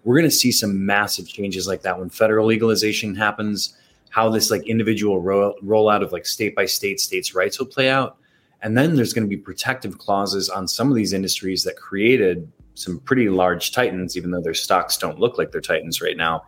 We're 0.03 0.15
going 0.15 0.29
to 0.29 0.36
see 0.36 0.51
some 0.51 0.86
massive 0.86 1.27
changes 1.27 1.67
like 1.67 1.82
that 1.82 1.97
when 1.97 2.10
federal 2.10 2.45
legalization 2.45 3.15
happens. 3.15 3.75
How 4.10 4.29
this 4.29 4.51
like 4.51 4.67
individual 4.67 5.19
roll, 5.19 5.56
rollout 5.63 6.03
of 6.03 6.12
like 6.12 6.27
state 6.27 6.56
by 6.56 6.67
state 6.67 6.99
states' 6.99 7.34
rights 7.34 7.58
will 7.58 7.65
play 7.65 7.89
out, 7.89 8.17
and 8.62 8.77
then 8.77 8.95
there's 8.95 9.13
going 9.13 9.23
to 9.23 9.29
be 9.29 9.38
protective 9.38 9.97
clauses 9.97 10.49
on 10.49 10.67
some 10.67 10.89
of 10.89 10.95
these 10.95 11.13
industries 11.13 11.63
that 11.63 11.77
created 11.77 12.51
some 12.75 12.99
pretty 12.99 13.29
large 13.29 13.71
titans, 13.71 14.17
even 14.17 14.31
though 14.31 14.41
their 14.41 14.53
stocks 14.53 14.97
don't 14.97 15.19
look 15.19 15.38
like 15.38 15.51
they're 15.51 15.62
titans 15.62 16.01
right 16.01 16.17
now. 16.17 16.43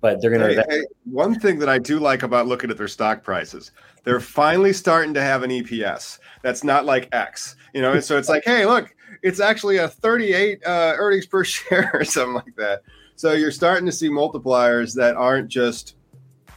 But 0.00 0.20
they're 0.20 0.30
going 0.30 0.56
to. 0.56 0.62
Hey, 0.62 0.78
hey, 0.78 0.84
one 1.04 1.38
thing 1.38 1.58
that 1.58 1.68
I 1.68 1.78
do 1.78 1.98
like 1.98 2.22
about 2.22 2.46
looking 2.46 2.70
at 2.70 2.76
their 2.76 2.88
stock 2.88 3.24
prices, 3.24 3.72
they're 4.04 4.20
finally 4.20 4.72
starting 4.72 5.14
to 5.14 5.22
have 5.22 5.42
an 5.42 5.50
EPS 5.50 6.18
that's 6.42 6.62
not 6.62 6.84
like 6.84 7.08
X, 7.12 7.56
you 7.74 7.82
know. 7.82 7.98
So 8.00 8.18
it's 8.18 8.28
like, 8.28 8.44
hey, 8.44 8.66
look, 8.66 8.94
it's 9.22 9.40
actually 9.40 9.78
a 9.78 9.88
38 9.88 10.64
uh, 10.64 10.94
earnings 10.96 11.26
per 11.26 11.44
share 11.44 11.90
or 11.94 12.04
something 12.04 12.34
like 12.34 12.54
that. 12.56 12.82
So 13.16 13.32
you're 13.32 13.50
starting 13.50 13.86
to 13.86 13.92
see 13.92 14.08
multipliers 14.08 14.94
that 14.94 15.16
aren't 15.16 15.48
just, 15.48 15.96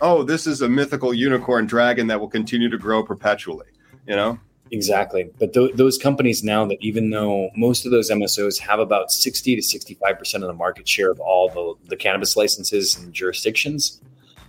oh, 0.02 0.24
this 0.24 0.46
is 0.46 0.62
a 0.62 0.70
mythical 0.70 1.14
unicorn 1.14 1.66
dragon 1.66 2.06
that 2.08 2.20
will 2.20 2.30
continue 2.30 2.70
to 2.70 2.78
grow 2.78 3.02
perpetually, 3.02 3.68
you 4.06 4.16
know. 4.16 4.38
Exactly. 4.72 5.30
But 5.40 5.54
th- 5.54 5.76
those 5.76 5.98
companies 5.98 6.44
now 6.44 6.66
that 6.66 6.78
even 6.80 7.10
though 7.10 7.50
most 7.56 7.86
of 7.86 7.92
those 7.92 8.12
MSOs 8.12 8.60
have 8.60 8.80
about 8.80 9.12
60 9.12 9.56
to 9.56 9.62
65% 9.62 10.36
of 10.36 10.42
the 10.42 10.54
market 10.54 10.88
share 10.88 11.12
of 11.12 11.20
all 11.20 11.50
the, 11.50 11.90
the 11.90 11.96
cannabis 11.96 12.36
licenses 12.36 12.96
and 12.96 13.12
jurisdictions 13.14 14.02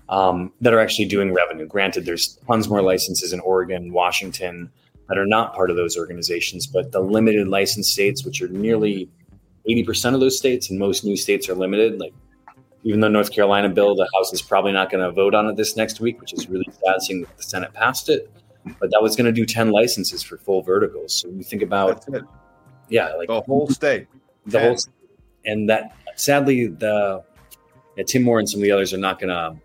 um, 0.09 0.53
that 0.61 0.75
are 0.75 0.81
actually 0.81 1.07
doing 1.07 1.33
revenue. 1.33 1.67
Granted, 1.67 2.05
there's 2.05 2.39
tons 2.47 2.69
more 2.69 2.83
licenses 2.83 3.33
in 3.33 3.41
Oregon, 3.41 3.93
Washington 3.93 4.71
that 5.09 5.17
are 5.17 5.27
not 5.27 5.55
part 5.55 5.71
of 5.71 5.77
those 5.77 5.97
organizations, 5.97 6.67
but 6.67 6.93
the 6.93 7.01
limited 7.01 7.49
license 7.49 7.89
states, 7.91 8.25
which 8.25 8.43
are 8.43 8.49
nearly 8.49 9.09
80% 9.69 10.15
of 10.15 10.21
those 10.21 10.37
states, 10.37 10.71
and 10.71 10.79
most 10.79 11.05
new 11.05 11.17
states 11.17 11.49
are 11.49 11.55
limited, 11.55 11.99
like 11.99 12.13
even 12.83 13.01
though 13.01 13.09
North 13.09 13.33
Carolina 13.33 13.69
bill, 13.69 13.95
the 13.95 14.09
House 14.15 14.33
is 14.33 14.41
probably 14.41 14.73
not 14.73 14.91
going 14.91 15.05
to 15.05 15.13
vote 15.13 15.35
on 15.35 15.47
it 15.49 15.57
this 15.57 15.77
next 15.77 16.01
week, 16.01 16.21
which 16.21 16.33
is 16.33 16.49
really 16.49 16.67
sad 16.85 17.03
seeing 17.03 17.21
that 17.23 17.37
the 17.37 17.43
Senate 17.43 17.73
passed 17.75 18.09
it 18.09 18.31
but 18.64 18.90
that 18.90 19.03
was 19.03 19.16
going 19.16 19.27
to 19.27 19.33
do 19.33 19.46
10 19.46 19.70
licenses 19.70 20.23
for 20.23 20.37
full 20.38 20.62
verticals. 20.62 21.14
So 21.14 21.29
you 21.29 21.42
think 21.42 21.62
about, 21.62 22.05
yeah, 22.88 23.14
like 23.14 23.29
the 23.29 23.40
whole 23.40 23.68
state, 23.68 24.07
the 24.46 24.59
10. 24.59 24.68
whole, 24.68 24.79
and 25.44 25.68
that 25.68 25.96
sadly, 26.16 26.66
the 26.66 27.23
yeah, 27.96 28.05
Tim 28.05 28.23
Moore 28.23 28.38
and 28.38 28.49
some 28.49 28.61
of 28.61 28.62
the 28.62 28.73
others 28.73 28.92
are 28.92 28.99
not 28.99 29.18
going 29.18 29.31
to 29.31 29.57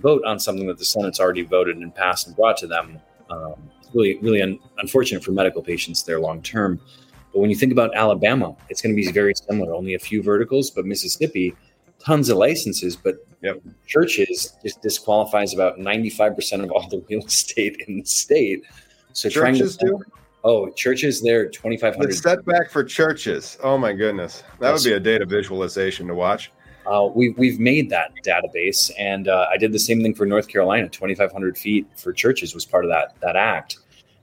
vote 0.00 0.22
on 0.24 0.38
something 0.38 0.66
that 0.66 0.78
the 0.78 0.84
Senate's 0.84 1.20
already 1.20 1.42
voted 1.42 1.76
and 1.76 1.94
passed 1.94 2.26
and 2.26 2.36
brought 2.36 2.56
to 2.58 2.66
them. 2.66 3.00
Um, 3.30 3.54
it's 3.80 3.94
really, 3.94 4.18
really 4.18 4.42
un- 4.42 4.58
unfortunate 4.78 5.24
for 5.24 5.32
medical 5.32 5.62
patients 5.62 6.02
there 6.02 6.20
long 6.20 6.42
term. 6.42 6.80
But 7.32 7.40
when 7.40 7.50
you 7.50 7.56
think 7.56 7.72
about 7.72 7.94
Alabama, 7.94 8.56
it's 8.68 8.80
going 8.80 8.94
to 8.94 8.96
be 8.96 9.10
very 9.10 9.34
similar. 9.34 9.74
Only 9.74 9.94
a 9.94 9.98
few 9.98 10.22
verticals, 10.22 10.70
but 10.70 10.86
Mississippi, 10.86 11.54
tons 12.06 12.28
of 12.28 12.38
licenses, 12.38 12.94
but 12.96 13.16
yep. 13.42 13.60
churches 13.86 14.56
just 14.62 14.80
disqualifies 14.80 15.52
about 15.52 15.78
95% 15.78 16.62
of 16.62 16.70
all 16.70 16.88
the 16.88 17.04
real 17.10 17.20
estate 17.26 17.82
in 17.88 17.98
the 17.98 18.06
state. 18.06 18.62
So 19.12 19.28
churches 19.28 19.76
trying 19.76 19.98
to, 19.98 20.04
do? 20.04 20.12
Oh, 20.44 20.70
churches 20.70 21.20
there, 21.20 21.48
2,500. 21.48 22.08
The 22.08 22.14
setback 22.14 22.70
for 22.70 22.84
churches. 22.84 23.58
Oh 23.62 23.76
my 23.76 23.92
goodness. 23.92 24.44
That 24.60 24.72
would 24.72 24.84
be 24.84 24.92
a 24.92 25.00
data 25.00 25.26
visualization 25.26 26.06
to 26.06 26.14
watch. 26.14 26.52
Uh, 26.86 27.08
we, 27.12 27.30
we've 27.30 27.58
made 27.58 27.90
that 27.90 28.12
database, 28.24 28.92
and 28.96 29.26
uh, 29.26 29.48
I 29.50 29.56
did 29.56 29.72
the 29.72 29.78
same 29.78 30.02
thing 30.02 30.14
for 30.14 30.24
North 30.24 30.46
Carolina. 30.46 30.88
2,500 30.88 31.58
feet 31.58 31.88
for 31.96 32.12
churches 32.12 32.54
was 32.54 32.64
part 32.64 32.84
of 32.84 32.90
that 32.90 33.16
that 33.22 33.34
act. 33.34 33.78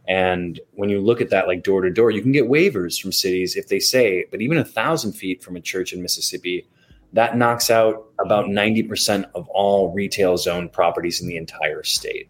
And 0.08 0.62
when 0.76 0.90
you 0.90 1.02
look 1.02 1.20
at 1.20 1.30
that, 1.32 1.48
like 1.48 1.64
door 1.64 1.82
to 1.82 1.90
door, 1.90 2.12
you 2.12 2.22
can 2.22 2.32
get 2.32 2.46
waivers 2.46 3.02
from 3.02 3.12
cities 3.12 3.58
if 3.58 3.68
they 3.68 3.80
say, 3.80 4.26
but 4.32 4.42
even 4.42 4.58
a 4.58 4.66
thousand 4.66 5.14
feet 5.14 5.44
from 5.44 5.58
a 5.58 5.62
church 5.62 5.92
in 5.92 6.02
Mississippi, 6.02 6.66
that 7.14 7.38
knocks 7.38 7.70
out 7.70 8.06
about 8.20 8.46
mm-hmm. 8.46 8.92
90% 8.92 9.26
of 9.36 9.48
all 9.50 9.94
retail 9.94 10.38
zone 10.38 10.68
properties 10.68 11.22
in 11.22 11.28
the 11.28 11.38
entire 11.38 11.84
state. 11.84 12.30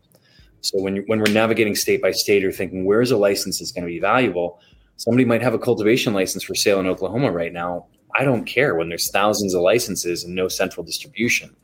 So 0.61 0.79
when, 0.79 0.97
when 1.07 1.19
we're 1.19 1.31
navigating 1.31 1.75
state 1.75 2.01
by 2.01 2.11
state 2.11 2.45
or 2.45 2.51
thinking 2.51 2.85
where 2.85 3.01
is 3.01 3.11
a 3.11 3.17
license 3.17 3.59
is 3.59 3.71
going 3.71 3.85
to 3.85 3.91
be 3.91 3.99
valuable, 3.99 4.59
somebody 4.97 5.25
might 5.25 5.41
have 5.41 5.53
a 5.53 5.59
cultivation 5.59 6.13
license 6.13 6.43
for 6.43 6.55
sale 6.55 6.79
in 6.79 6.87
Oklahoma 6.87 7.31
right 7.31 7.51
now. 7.51 7.87
I 8.15 8.23
don't 8.23 8.45
care 8.45 8.75
when 8.75 8.89
there's 8.89 9.09
thousands 9.09 9.53
of 9.53 9.61
licenses 9.61 10.23
and 10.23 10.35
no 10.35 10.47
central 10.47 10.85
distribution. 10.85 11.55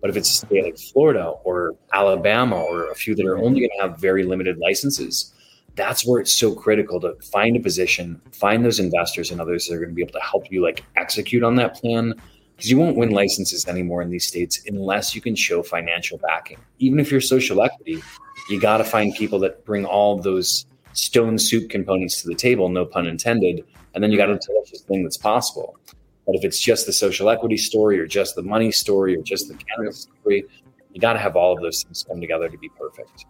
But 0.00 0.10
if 0.10 0.16
it's 0.16 0.30
a 0.30 0.46
state 0.46 0.64
like 0.64 0.78
Florida 0.78 1.26
or 1.44 1.74
Alabama 1.92 2.56
or 2.56 2.90
a 2.90 2.94
few 2.94 3.14
that 3.16 3.26
are 3.26 3.38
only 3.38 3.60
going 3.60 3.70
to 3.76 3.82
have 3.82 4.00
very 4.00 4.24
limited 4.24 4.58
licenses, 4.58 5.32
that's 5.74 6.06
where 6.06 6.20
it's 6.20 6.32
so 6.32 6.54
critical 6.54 7.00
to 7.00 7.14
find 7.32 7.56
a 7.56 7.60
position, 7.60 8.20
find 8.32 8.64
those 8.64 8.80
investors 8.80 9.30
and 9.30 9.40
others 9.40 9.66
that 9.66 9.74
are 9.74 9.78
going 9.78 9.90
to 9.90 9.94
be 9.94 10.02
able 10.02 10.12
to 10.12 10.20
help 10.20 10.50
you 10.50 10.62
like 10.62 10.84
execute 10.96 11.42
on 11.42 11.56
that 11.56 11.74
plan 11.74 12.14
because 12.58 12.72
you 12.72 12.76
won't 12.76 12.96
win 12.96 13.10
licenses 13.10 13.68
anymore 13.68 14.02
in 14.02 14.10
these 14.10 14.26
states 14.26 14.62
unless 14.66 15.14
you 15.14 15.20
can 15.20 15.36
show 15.36 15.62
financial 15.62 16.18
backing. 16.18 16.58
Even 16.80 16.98
if 16.98 17.08
you're 17.08 17.20
social 17.20 17.62
equity, 17.62 18.02
you 18.50 18.60
got 18.60 18.78
to 18.78 18.84
find 18.84 19.14
people 19.14 19.38
that 19.38 19.64
bring 19.64 19.84
all 19.84 20.18
those 20.18 20.66
stone 20.92 21.38
soup 21.38 21.70
components 21.70 22.20
to 22.20 22.26
the 22.26 22.34
table, 22.34 22.68
no 22.68 22.84
pun 22.84 23.06
intended, 23.06 23.64
and 23.94 24.02
then 24.02 24.10
you 24.10 24.16
got 24.16 24.26
to 24.26 24.36
tell 24.36 24.60
us 24.60 24.72
this 24.72 24.80
thing 24.80 25.04
that's 25.04 25.16
possible. 25.16 25.78
But 26.26 26.34
if 26.34 26.44
it's 26.44 26.58
just 26.58 26.84
the 26.84 26.92
social 26.92 27.30
equity 27.30 27.56
story 27.56 27.96
or 28.00 28.08
just 28.08 28.34
the 28.34 28.42
money 28.42 28.72
story 28.72 29.16
or 29.16 29.22
just 29.22 29.46
the 29.46 29.54
cannabis 29.54 30.08
story, 30.20 30.44
you 30.92 31.00
got 31.00 31.12
to 31.12 31.20
have 31.20 31.36
all 31.36 31.52
of 31.52 31.62
those 31.62 31.84
things 31.84 32.04
come 32.08 32.20
together 32.20 32.48
to 32.48 32.58
be 32.58 32.68
perfect. 32.70 33.24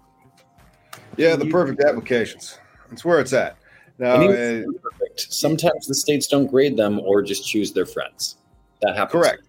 Yeah, 1.18 1.36
the 1.36 1.50
perfect 1.50 1.82
applications. 1.84 2.58
That's 2.88 3.04
where 3.04 3.20
it's 3.20 3.34
at. 3.34 3.58
Now, 3.98 4.14
uh, 4.14 4.62
sometimes 5.16 5.86
the 5.86 5.94
states 5.94 6.28
don't 6.28 6.46
grade 6.46 6.78
them 6.78 6.98
or 7.00 7.20
just 7.20 7.46
choose 7.46 7.72
their 7.72 7.84
friends. 7.84 8.37
That 8.82 8.96
happens. 8.96 9.22
Correct. 9.22 9.42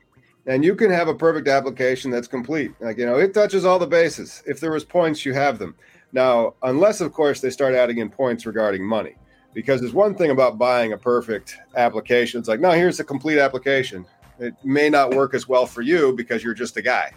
And 0.46 0.66
you 0.66 0.76
can 0.76 0.90
have 0.90 1.08
a 1.08 1.14
perfect 1.14 1.48
application 1.48 2.10
that's 2.10 2.28
complete. 2.28 2.72
Like, 2.80 2.98
you 2.98 3.06
know, 3.06 3.18
it 3.18 3.34
touches 3.34 3.66
all 3.66 3.78
the 3.78 3.86
bases. 3.86 4.42
If 4.48 4.60
there 4.60 4.72
was 4.72 4.84
points, 4.84 5.26
you 5.26 5.34
have 5.34 5.60
them. 5.60 5.76
Now, 6.12 6.56
unless, 6.64 7.02
of 7.02 7.14
course, 7.14 7.40
they 7.40 7.52
start 7.52 7.76
adding 7.76 8.00
in 8.00 8.10
points 8.10 8.46
regarding 8.46 8.84
money. 8.84 9.16
Because 9.54 9.82
there's 9.82 9.94
one 9.94 10.16
thing 10.16 10.30
about 10.30 10.58
buying 10.58 10.94
a 10.94 10.98
perfect 10.98 11.58
application. 11.76 12.40
It's 12.40 12.48
like, 12.48 12.60
no, 12.60 12.72
here's 12.72 13.00
a 13.00 13.04
complete 13.04 13.40
application. 13.40 14.06
It 14.40 14.54
may 14.64 14.90
not 14.90 15.14
work 15.14 15.34
as 15.34 15.48
well 15.48 15.66
for 15.66 15.82
you 15.82 16.14
because 16.14 16.44
you're 16.44 16.54
just 16.54 16.78
a 16.78 16.82
guy. 16.82 17.12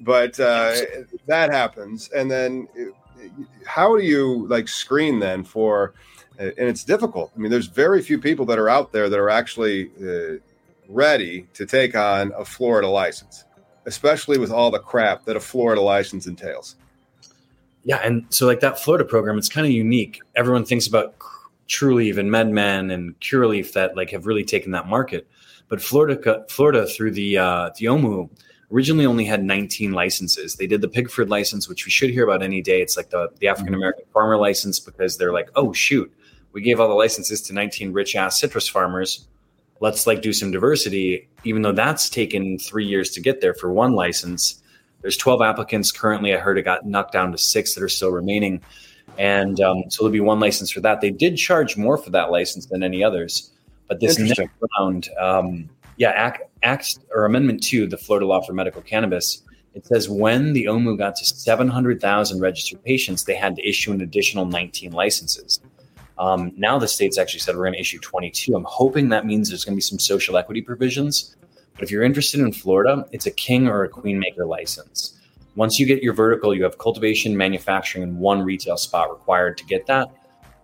But 0.00 0.38
uh, 0.40 0.74
that 1.26 1.52
happens. 1.52 2.08
And 2.10 2.30
then 2.30 2.68
how 3.66 3.96
do 3.96 4.02
you 4.02 4.46
like 4.48 4.68
screen 4.68 5.18
then 5.18 5.44
for, 5.44 5.94
and 6.38 6.54
it's 6.56 6.84
difficult. 6.84 7.32
I 7.36 7.38
mean, 7.38 7.50
there's 7.50 7.66
very 7.66 8.00
few 8.00 8.18
people 8.18 8.46
that 8.46 8.58
are 8.58 8.68
out 8.68 8.92
there 8.92 9.08
that 9.08 9.18
are 9.18 9.30
actually 9.30 9.90
uh, 10.00 10.38
ready 10.88 11.46
to 11.54 11.66
take 11.66 11.94
on 11.94 12.32
a 12.36 12.44
Florida 12.44 12.88
license, 12.88 13.44
especially 13.86 14.38
with 14.38 14.50
all 14.50 14.70
the 14.70 14.78
crap 14.78 15.24
that 15.24 15.36
a 15.36 15.40
Florida 15.40 15.80
license 15.80 16.26
entails. 16.26 16.76
Yeah, 17.84 17.96
and 17.96 18.24
so 18.30 18.46
like 18.46 18.60
that 18.60 18.78
Florida 18.78 19.04
program, 19.04 19.38
it's 19.38 19.48
kind 19.48 19.66
of 19.66 19.72
unique. 19.72 20.20
Everyone 20.36 20.64
thinks 20.64 20.86
about 20.86 21.14
Trulieve 21.68 22.18
and 22.18 22.30
MedMen 22.30 22.92
and 22.92 23.18
Curaleaf 23.20 23.72
that 23.72 23.96
like 23.96 24.10
have 24.10 24.26
really 24.26 24.44
taken 24.44 24.72
that 24.72 24.86
market, 24.86 25.26
but 25.68 25.82
Florida, 25.82 26.44
Florida 26.48 26.86
through 26.86 27.12
the 27.12 27.38
uh, 27.38 27.70
the 27.78 27.86
OMU 27.86 28.28
originally 28.70 29.04
only 29.04 29.24
had 29.24 29.44
19 29.44 29.92
licenses. 29.92 30.56
They 30.56 30.66
did 30.66 30.80
the 30.80 30.88
Pigford 30.88 31.28
license, 31.28 31.68
which 31.68 31.84
we 31.84 31.90
should 31.90 32.10
hear 32.10 32.24
about 32.24 32.42
any 32.42 32.62
day. 32.62 32.80
It's 32.82 32.96
like 32.96 33.10
the 33.10 33.30
the 33.40 33.48
African 33.48 33.74
American 33.74 34.04
farmer 34.12 34.36
license 34.36 34.78
because 34.78 35.18
they're 35.18 35.32
like, 35.32 35.50
oh 35.56 35.72
shoot, 35.72 36.12
we 36.52 36.62
gave 36.62 36.78
all 36.78 36.88
the 36.88 36.94
licenses 36.94 37.40
to 37.42 37.52
19 37.52 37.92
rich 37.92 38.14
ass 38.14 38.38
citrus 38.38 38.68
farmers 38.68 39.26
let's 39.82 40.06
like 40.06 40.22
do 40.22 40.32
some 40.32 40.50
diversity. 40.50 41.28
Even 41.44 41.62
though 41.62 41.72
that's 41.72 42.08
taken 42.08 42.58
three 42.58 42.86
years 42.86 43.10
to 43.10 43.20
get 43.20 43.40
there 43.40 43.54
for 43.54 43.72
one 43.72 43.92
license 43.92 44.58
there's 45.00 45.16
12 45.16 45.42
applicants 45.42 45.90
currently. 45.90 46.32
I 46.32 46.38
heard 46.38 46.58
it 46.58 46.62
got 46.62 46.86
knocked 46.86 47.12
down 47.12 47.32
to 47.32 47.38
six 47.38 47.74
that 47.74 47.82
are 47.82 47.88
still 47.88 48.12
remaining. 48.12 48.62
And 49.18 49.60
um, 49.60 49.82
so 49.88 50.04
there'll 50.04 50.12
be 50.12 50.20
one 50.20 50.38
license 50.38 50.70
for 50.70 50.80
that. 50.82 51.00
They 51.00 51.10
did 51.10 51.36
charge 51.36 51.76
more 51.76 51.98
for 51.98 52.10
that 52.10 52.30
license 52.30 52.66
than 52.66 52.84
any 52.84 53.02
others 53.02 53.50
but 53.92 54.00
this 54.00 54.18
next 54.18 54.50
round 54.78 55.08
um, 55.20 55.68
yeah 55.96 56.10
act, 56.10 56.42
act 56.62 56.98
or 57.14 57.24
amendment 57.24 57.62
2 57.62 57.86
the 57.86 57.98
florida 57.98 58.26
law 58.26 58.40
for 58.40 58.52
medical 58.52 58.80
cannabis 58.80 59.42
it 59.74 59.86
says 59.86 60.08
when 60.08 60.52
the 60.52 60.66
OMU 60.66 60.98
got 60.98 61.16
to 61.16 61.24
700,000 61.24 62.40
registered 62.42 62.84
patients, 62.84 63.24
they 63.24 63.34
had 63.34 63.56
to 63.56 63.66
issue 63.66 63.90
an 63.90 64.02
additional 64.02 64.44
19 64.44 64.92
licenses. 64.92 65.62
Um, 66.18 66.52
now 66.56 66.78
the 66.78 66.88
state's 66.88 67.18
actually 67.18 67.40
said 67.40 67.56
we're 67.56 67.64
going 67.64 67.74
to 67.74 67.80
issue 67.80 67.98
22. 67.98 68.54
I'm 68.54 68.64
hoping 68.64 69.08
that 69.08 69.26
means 69.26 69.48
there's 69.48 69.64
going 69.64 69.74
to 69.74 69.76
be 69.76 69.82
some 69.82 69.98
social 69.98 70.36
equity 70.36 70.62
provisions. 70.62 71.36
But 71.74 71.84
if 71.84 71.90
you're 71.90 72.02
interested 72.02 72.40
in 72.40 72.52
Florida, 72.52 73.06
it's 73.12 73.26
a 73.26 73.30
king 73.30 73.66
or 73.66 73.84
a 73.84 73.88
queen 73.88 74.18
maker 74.18 74.44
license. 74.44 75.18
Once 75.54 75.78
you 75.78 75.86
get 75.86 76.02
your 76.02 76.14
vertical, 76.14 76.54
you 76.54 76.62
have 76.62 76.78
cultivation, 76.78 77.36
manufacturing, 77.36 78.04
and 78.04 78.18
one 78.18 78.42
retail 78.42 78.76
spot 78.76 79.10
required 79.10 79.56
to 79.58 79.64
get 79.64 79.86
that. 79.86 80.08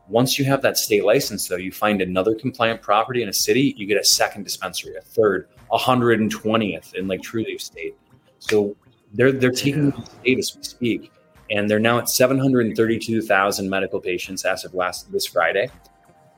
Once 0.09 0.39
you 0.39 0.45
have 0.45 0.63
that 0.63 0.79
state 0.79 1.05
license, 1.05 1.47
though, 1.47 1.57
you 1.57 1.71
find 1.71 2.01
another 2.01 2.35
compliant 2.35 2.81
property 2.81 3.23
in 3.23 3.29
a 3.29 3.33
city, 3.33 3.75
you 3.77 3.87
get 3.87 4.01
a 4.01 4.05
second 4.05 4.45
dispensary, 4.45 4.97
a 4.97 5.01
third, 5.03 5.49
120th 5.71 6.95
in 6.95 7.07
like 7.07 7.21
Trulieve 7.21 7.61
State. 7.61 7.95
So 8.39 8.75
they're 9.13 9.33
they're 9.33 9.51
taking 9.51 9.91
the 9.91 10.07
state 10.07 10.39
as 10.39 10.57
we 10.57 10.63
speak 10.63 11.13
and 11.51 11.69
they're 11.71 11.79
now 11.79 11.99
at 11.99 12.09
732,000 12.09 13.69
medical 13.69 14.01
patients 14.01 14.45
as 14.45 14.65
of 14.65 14.75
last 14.75 15.11
this 15.13 15.27
Friday, 15.27 15.71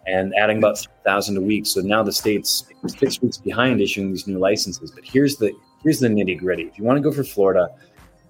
and 0.07 0.35
adding 0.37 0.59
about 0.59 0.79
3,000 0.79 1.37
a 1.37 1.41
week. 1.41 1.67
So 1.67 1.81
now 1.81 2.03
the 2.03 2.13
state's 2.13 2.67
six 2.87 3.21
weeks 3.21 3.39
behind 3.39 3.81
issuing 3.81 4.11
these 4.11 4.27
new 4.27 4.39
licenses. 4.39 4.91
But 4.91 5.05
here's 5.05 5.37
the 5.37 5.53
here's 5.83 6.01
the 6.01 6.09
nitty 6.09 6.39
gritty. 6.39 6.65
If 6.65 6.79
you 6.79 6.85
want 6.85 6.97
to 6.97 7.03
go 7.03 7.13
for 7.13 7.25
Florida, 7.25 7.69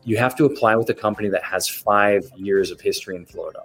you 0.04 0.16
have 0.16 0.36
to 0.36 0.44
apply 0.44 0.76
with 0.76 0.88
a 0.90 0.94
company 0.94 1.28
that 1.28 1.44
has 1.44 1.68
five 1.68 2.30
years 2.36 2.70
of 2.70 2.80
history 2.80 3.16
in 3.16 3.26
Florida. 3.26 3.60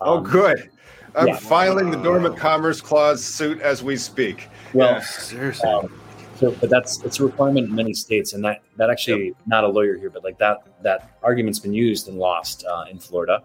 Oh, 0.00 0.18
um, 0.18 0.18
oh, 0.18 0.20
good. 0.20 0.70
I'm 1.16 1.28
yeah. 1.28 1.36
filing 1.36 1.90
the 1.90 1.96
Dormant 1.96 2.36
Commerce 2.36 2.80
Clause 2.80 3.24
suit 3.24 3.60
as 3.60 3.82
we 3.82 3.96
speak. 3.96 4.48
Well, 4.72 4.92
yeah. 4.92 5.00
seriously. 5.00 5.68
Um, 5.68 5.99
so, 6.40 6.52
but 6.52 6.70
that's 6.70 7.02
it's 7.04 7.20
a 7.20 7.24
requirement 7.24 7.68
in 7.68 7.74
many 7.74 7.92
states, 7.92 8.32
and 8.32 8.42
that 8.44 8.62
that 8.76 8.88
actually 8.88 9.26
yep. 9.26 9.34
not 9.46 9.62
a 9.62 9.68
lawyer 9.68 9.98
here, 9.98 10.08
but 10.08 10.24
like 10.24 10.38
that 10.38 10.62
that 10.82 11.18
argument's 11.22 11.58
been 11.58 11.74
used 11.74 12.08
and 12.08 12.18
lost 12.18 12.64
uh, 12.64 12.86
in 12.90 12.98
Florida 12.98 13.42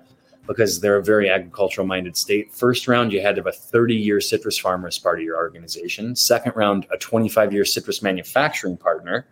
because 0.47 0.79
they're 0.79 0.95
a 0.95 1.03
very 1.03 1.29
agricultural 1.29 1.85
minded 1.85 2.15
state. 2.15 2.53
First 2.53 2.87
round, 2.87 3.11
you 3.11 3.21
had 3.21 3.35
to 3.35 3.39
have 3.39 3.47
a 3.47 3.51
30 3.51 3.95
year 3.95 4.21
citrus 4.21 4.57
farmer 4.57 4.87
as 4.87 4.97
part 4.97 5.19
of 5.19 5.25
your 5.25 5.35
organization. 5.35 6.15
Second 6.15 6.53
round, 6.55 6.87
a 6.89 6.97
25 6.97 7.51
year 7.51 7.65
citrus 7.65 8.01
manufacturing 8.01 8.77
partner. 8.77 9.27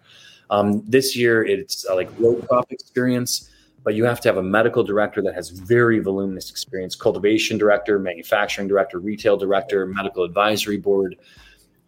Um, 0.49 0.83
this 0.85 1.15
year, 1.15 1.45
it's 1.45 1.85
uh, 1.89 1.95
like 1.95 2.09
row 2.19 2.35
crop 2.35 2.69
experience, 2.69 3.49
but 3.85 3.95
you 3.95 4.03
have 4.03 4.19
to 4.21 4.27
have 4.27 4.37
a 4.37 4.43
medical 4.43 4.83
director 4.83 5.21
that 5.21 5.35
has 5.35 5.51
very 5.51 5.99
voluminous 5.99 6.49
experience, 6.51 6.97
cultivation 6.97 7.57
director, 7.57 7.97
manufacturing 7.97 8.67
director, 8.67 8.99
retail 8.99 9.37
director, 9.37 9.85
medical 9.85 10.25
advisory 10.25 10.77
board 10.77 11.15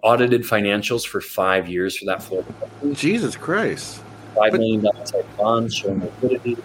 audited 0.06 0.44
financials 0.44 1.06
for 1.06 1.20
five 1.20 1.68
years 1.68 1.98
for 1.98 2.06
that 2.06 2.22
Florida 2.22 2.54
company. 2.54 2.94
Jesus 2.94 3.36
Christ. 3.36 4.04
Five 4.36 4.52
but, 4.52 4.60
million 4.60 4.82
dollar 4.82 5.04
type 5.04 5.26
bond 5.36 5.74
showing 5.74 6.00
liquidity. 6.00 6.56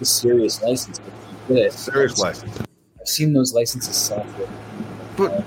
A 0.00 0.04
serious 0.04 0.62
license. 0.62 1.00
Serious 1.48 2.18
license. 2.18 2.60
I've 3.00 3.08
seen 3.08 3.32
those 3.32 3.54
licenses 3.54 3.96
sell. 3.96 4.26
But 5.16 5.44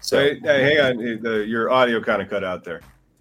so 0.00 0.18
hey, 0.18 0.40
hey, 0.40 0.74
hang 0.74 0.80
on, 0.80 1.22
the, 1.22 1.46
your 1.46 1.70
audio 1.70 2.02
kind 2.02 2.20
of 2.20 2.28
cut 2.28 2.42
out 2.42 2.64
there. 2.64 2.80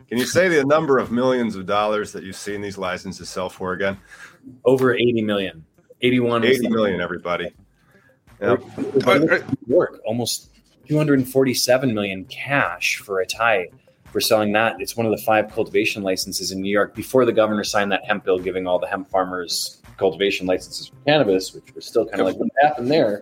Can 0.09 0.17
you 0.17 0.25
say 0.25 0.49
the 0.49 0.65
number 0.65 0.97
of 0.97 1.11
millions 1.11 1.55
of 1.55 1.67
dollars 1.67 2.11
that 2.13 2.23
you've 2.23 2.35
seen 2.35 2.61
these 2.61 2.77
licenses 2.79 3.29
sell 3.29 3.47
for 3.47 3.73
again? 3.73 3.97
Over 4.65 4.93
80 4.93 5.21
million. 5.21 5.63
81 6.01 6.43
80 6.43 6.69
million, 6.69 6.99
everybody. 6.99 7.51
Yep. 8.41 8.63
Work 9.67 10.01
almost 10.03 10.50
247 10.91 11.93
million 11.93 12.25
cash 12.25 12.97
for 12.97 13.21
a 13.21 13.25
tie 13.25 13.69
for 14.11 14.19
selling 14.19 14.51
that. 14.51 14.75
It's 14.79 14.97
one 14.97 15.05
of 15.05 15.11
the 15.13 15.23
five 15.23 15.49
cultivation 15.49 16.03
licenses 16.03 16.51
in 16.51 16.59
New 16.59 16.69
York 16.69 16.93
before 16.93 17.23
the 17.23 17.31
governor 17.31 17.63
signed 17.63 17.93
that 17.93 18.03
hemp 18.03 18.25
bill, 18.25 18.37
giving 18.37 18.67
all 18.67 18.77
the 18.77 18.87
hemp 18.87 19.09
farmers 19.09 19.81
cultivation 19.95 20.47
licenses 20.47 20.89
for 20.89 20.97
cannabis, 21.05 21.53
which 21.53 21.73
was 21.73 21.85
still 21.85 22.05
kind 22.05 22.19
of 22.19 22.27
like 22.27 22.35
what 22.35 22.49
happened 22.61 22.91
there. 22.91 23.21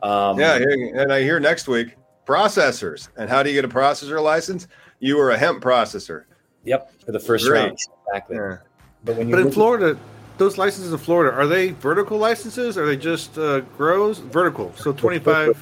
Um, 0.00 0.38
yeah, 0.38 0.58
and 0.94 1.12
I 1.12 1.22
hear 1.22 1.40
next 1.40 1.66
week 1.66 1.96
processors. 2.24 3.08
And 3.16 3.28
how 3.28 3.42
do 3.42 3.50
you 3.50 3.60
get 3.60 3.64
a 3.64 3.74
processor 3.74 4.22
license? 4.22 4.68
You 5.00 5.16
were 5.16 5.32
a 5.32 5.38
hemp 5.38 5.64
processor. 5.64 6.26
Yep, 6.62 6.92
for 7.04 7.10
the 7.10 7.18
first 7.18 7.48
Great. 7.48 7.62
round. 7.62 7.78
Exactly. 8.06 8.36
Yeah. 8.36 8.58
But 9.04 9.16
when 9.16 9.28
you 9.28 9.34
but 9.34 9.44
in 9.44 9.50
Florida, 9.50 9.98
those 10.38 10.56
licenses 10.56 10.92
in 10.92 10.98
Florida 10.98 11.36
are 11.36 11.48
they 11.48 11.70
vertical 11.70 12.16
licenses? 12.16 12.78
Are 12.78 12.86
they 12.86 12.96
just 12.96 13.36
uh, 13.38 13.60
grows 13.76 14.18
vertical? 14.18 14.72
So 14.76 14.92
twenty 14.92 15.18
five 15.18 15.60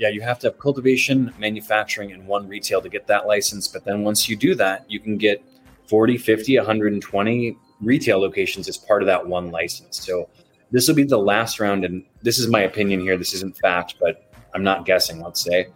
yeah, 0.00 0.08
you 0.08 0.22
have 0.22 0.38
to 0.38 0.46
have 0.46 0.58
cultivation, 0.58 1.30
manufacturing, 1.38 2.10
and 2.12 2.26
one 2.26 2.48
retail 2.48 2.80
to 2.80 2.88
get 2.88 3.06
that 3.08 3.26
license. 3.26 3.68
But 3.68 3.84
then 3.84 4.02
once 4.02 4.30
you 4.30 4.34
do 4.34 4.54
that, 4.54 4.90
you 4.90 4.98
can 4.98 5.18
get 5.18 5.44
40, 5.88 6.16
50, 6.16 6.56
120 6.56 7.56
retail 7.82 8.18
locations 8.18 8.66
as 8.66 8.78
part 8.78 9.02
of 9.02 9.06
that 9.08 9.26
one 9.26 9.50
license. 9.50 10.00
So 10.02 10.30
this 10.70 10.88
will 10.88 10.94
be 10.94 11.04
the 11.04 11.18
last 11.18 11.60
round. 11.60 11.84
And 11.84 12.02
this 12.22 12.38
is 12.38 12.48
my 12.48 12.60
opinion 12.60 13.00
here. 13.00 13.18
This 13.18 13.34
isn't 13.34 13.58
fact, 13.58 13.96
but 14.00 14.32
I'm 14.54 14.64
not 14.64 14.86
guessing, 14.86 15.20
let's 15.20 15.42
say. 15.42 15.66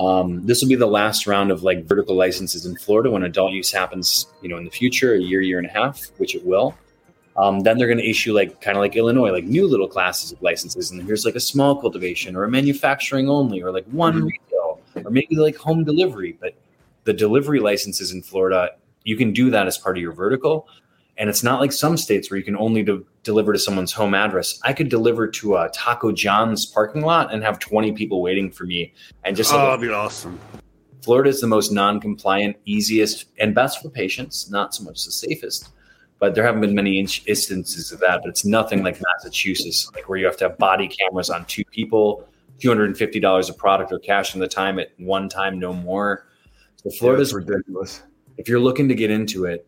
Um, 0.00 0.44
this 0.44 0.60
will 0.60 0.68
be 0.68 0.74
the 0.74 0.86
last 0.86 1.28
round 1.28 1.52
of 1.52 1.62
like 1.62 1.84
vertical 1.84 2.16
licenses 2.16 2.66
in 2.66 2.74
Florida 2.74 3.12
when 3.12 3.22
adult 3.22 3.52
use 3.52 3.70
happens, 3.70 4.26
you 4.42 4.48
know, 4.48 4.56
in 4.56 4.64
the 4.64 4.72
future, 4.72 5.14
a 5.14 5.20
year, 5.20 5.40
year 5.40 5.58
and 5.58 5.68
a 5.68 5.70
half, 5.70 6.04
which 6.16 6.34
it 6.34 6.44
will. 6.44 6.76
Um, 7.38 7.60
then 7.60 7.78
they're 7.78 7.86
going 7.86 7.98
to 7.98 8.08
issue 8.08 8.32
like 8.32 8.60
kind 8.60 8.76
of 8.76 8.80
like 8.80 8.96
Illinois, 8.96 9.30
like 9.30 9.44
new 9.44 9.66
little 9.68 9.86
classes 9.86 10.32
of 10.32 10.42
licenses. 10.42 10.90
And 10.90 11.00
here's 11.04 11.24
like 11.24 11.36
a 11.36 11.40
small 11.40 11.80
cultivation 11.80 12.34
or 12.34 12.42
a 12.42 12.50
manufacturing 12.50 13.28
only, 13.28 13.62
or 13.62 13.70
like 13.70 13.86
one 13.86 14.14
mm-hmm. 14.14 14.26
retail, 14.26 14.80
or 15.04 15.10
maybe 15.10 15.36
like 15.36 15.56
home 15.56 15.84
delivery. 15.84 16.36
But 16.40 16.54
the 17.04 17.12
delivery 17.12 17.60
licenses 17.60 18.12
in 18.12 18.22
Florida, 18.22 18.70
you 19.04 19.16
can 19.16 19.32
do 19.32 19.50
that 19.50 19.68
as 19.68 19.78
part 19.78 19.96
of 19.96 20.02
your 20.02 20.12
vertical. 20.12 20.68
And 21.16 21.30
it's 21.30 21.42
not 21.42 21.60
like 21.60 21.72
some 21.72 21.96
states 21.96 22.30
where 22.30 22.38
you 22.38 22.44
can 22.44 22.56
only 22.56 22.82
de- 22.82 23.02
deliver 23.22 23.52
to 23.52 23.58
someone's 23.58 23.92
home 23.92 24.14
address. 24.14 24.60
I 24.64 24.72
could 24.72 24.88
deliver 24.88 25.28
to 25.28 25.56
a 25.56 25.68
Taco 25.70 26.12
John's 26.12 26.66
parking 26.66 27.02
lot 27.02 27.32
and 27.32 27.42
have 27.42 27.58
20 27.60 27.92
people 27.92 28.20
waiting 28.20 28.50
for 28.50 28.64
me. 28.64 28.92
And 29.24 29.36
just 29.36 29.52
oh, 29.52 29.58
that'd 29.58 29.80
be 29.80 29.92
awesome. 29.92 30.38
Florida 31.02 31.30
is 31.30 31.40
the 31.40 31.46
most 31.46 31.72
non-compliant, 31.72 32.56
easiest, 32.66 33.26
and 33.38 33.54
best 33.54 33.80
for 33.80 33.90
patients. 33.90 34.50
Not 34.50 34.74
so 34.74 34.84
much 34.84 35.04
the 35.04 35.10
safest, 35.10 35.70
but 36.18 36.34
there 36.34 36.44
haven't 36.44 36.60
been 36.60 36.74
many 36.74 36.98
instances 36.98 37.92
of 37.92 38.00
that. 38.00 38.20
But 38.22 38.30
it's 38.30 38.44
nothing 38.44 38.82
like 38.82 39.00
Massachusetts, 39.00 39.90
like 39.94 40.08
where 40.08 40.18
you 40.18 40.26
have 40.26 40.36
to 40.38 40.48
have 40.48 40.58
body 40.58 40.88
cameras 40.88 41.30
on 41.30 41.44
two 41.46 41.64
people, 41.66 42.28
two 42.58 42.68
hundred 42.68 42.86
and 42.86 42.96
fifty 42.96 43.20
dollars 43.20 43.48
a 43.48 43.54
product 43.54 43.92
or 43.92 43.98
cash 43.98 44.34
in 44.34 44.40
the 44.40 44.48
time 44.48 44.78
at 44.78 44.88
one 44.98 45.28
time, 45.28 45.58
no 45.58 45.72
more. 45.72 46.26
So 46.76 46.90
Florida's 46.90 47.32
yeah, 47.32 47.38
ridiculous. 47.38 48.02
If 48.36 48.48
you're 48.48 48.60
looking 48.60 48.88
to 48.88 48.94
get 48.94 49.10
into 49.10 49.46
it, 49.46 49.66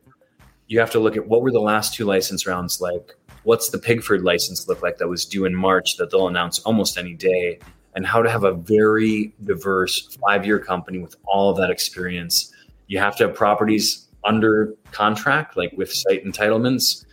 you 0.68 0.78
have 0.78 0.90
to 0.92 1.00
look 1.00 1.16
at 1.16 1.26
what 1.26 1.42
were 1.42 1.50
the 1.50 1.60
last 1.60 1.94
two 1.94 2.04
license 2.04 2.46
rounds 2.46 2.80
like. 2.80 3.14
What's 3.42 3.70
the 3.70 3.78
Pigford 3.78 4.22
license 4.22 4.68
look 4.68 4.82
like 4.82 4.98
that 4.98 5.08
was 5.08 5.24
due 5.24 5.46
in 5.46 5.54
March 5.54 5.96
that 5.96 6.10
they'll 6.10 6.28
announce 6.28 6.58
almost 6.60 6.98
any 6.98 7.14
day? 7.14 7.58
and 7.94 8.06
how 8.06 8.22
to 8.22 8.30
have 8.30 8.44
a 8.44 8.52
very 8.52 9.34
diverse 9.44 10.16
five 10.24 10.46
year 10.46 10.58
company 10.58 10.98
with 10.98 11.16
all 11.24 11.50
of 11.50 11.56
that 11.56 11.70
experience. 11.70 12.52
You 12.86 12.98
have 12.98 13.16
to 13.16 13.26
have 13.26 13.36
properties 13.36 14.08
under 14.24 14.74
contract, 14.92 15.56
like 15.56 15.72
with 15.76 15.92
site 15.92 16.24
entitlements, 16.24 17.04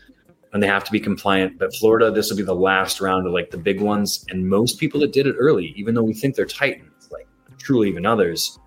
and 0.54 0.62
they 0.62 0.68
have 0.68 0.84
to 0.84 0.92
be 0.92 1.00
compliant. 1.00 1.60
But 1.60 1.76
Florida, 1.76 2.12
this 2.12 2.30
will 2.30 2.38
be 2.38 2.44
the 2.44 2.56
last 2.56 3.02
round 3.02 3.28
of 3.28 3.34
like 3.34 3.52
the 3.52 3.58
big 3.58 3.82
ones. 3.82 4.26
And 4.30 4.50
most 4.50 4.80
people 4.80 5.00
that 5.02 5.14
did 5.14 5.28
it 5.28 5.36
early, 5.38 5.74
even 5.76 5.96
though 5.96 6.04
we 6.04 6.14
think 6.14 6.36
they're 6.36 6.46
titans, 6.46 7.10
like 7.12 7.28
truly 7.58 7.90
even 7.90 8.06
others, 8.06 8.58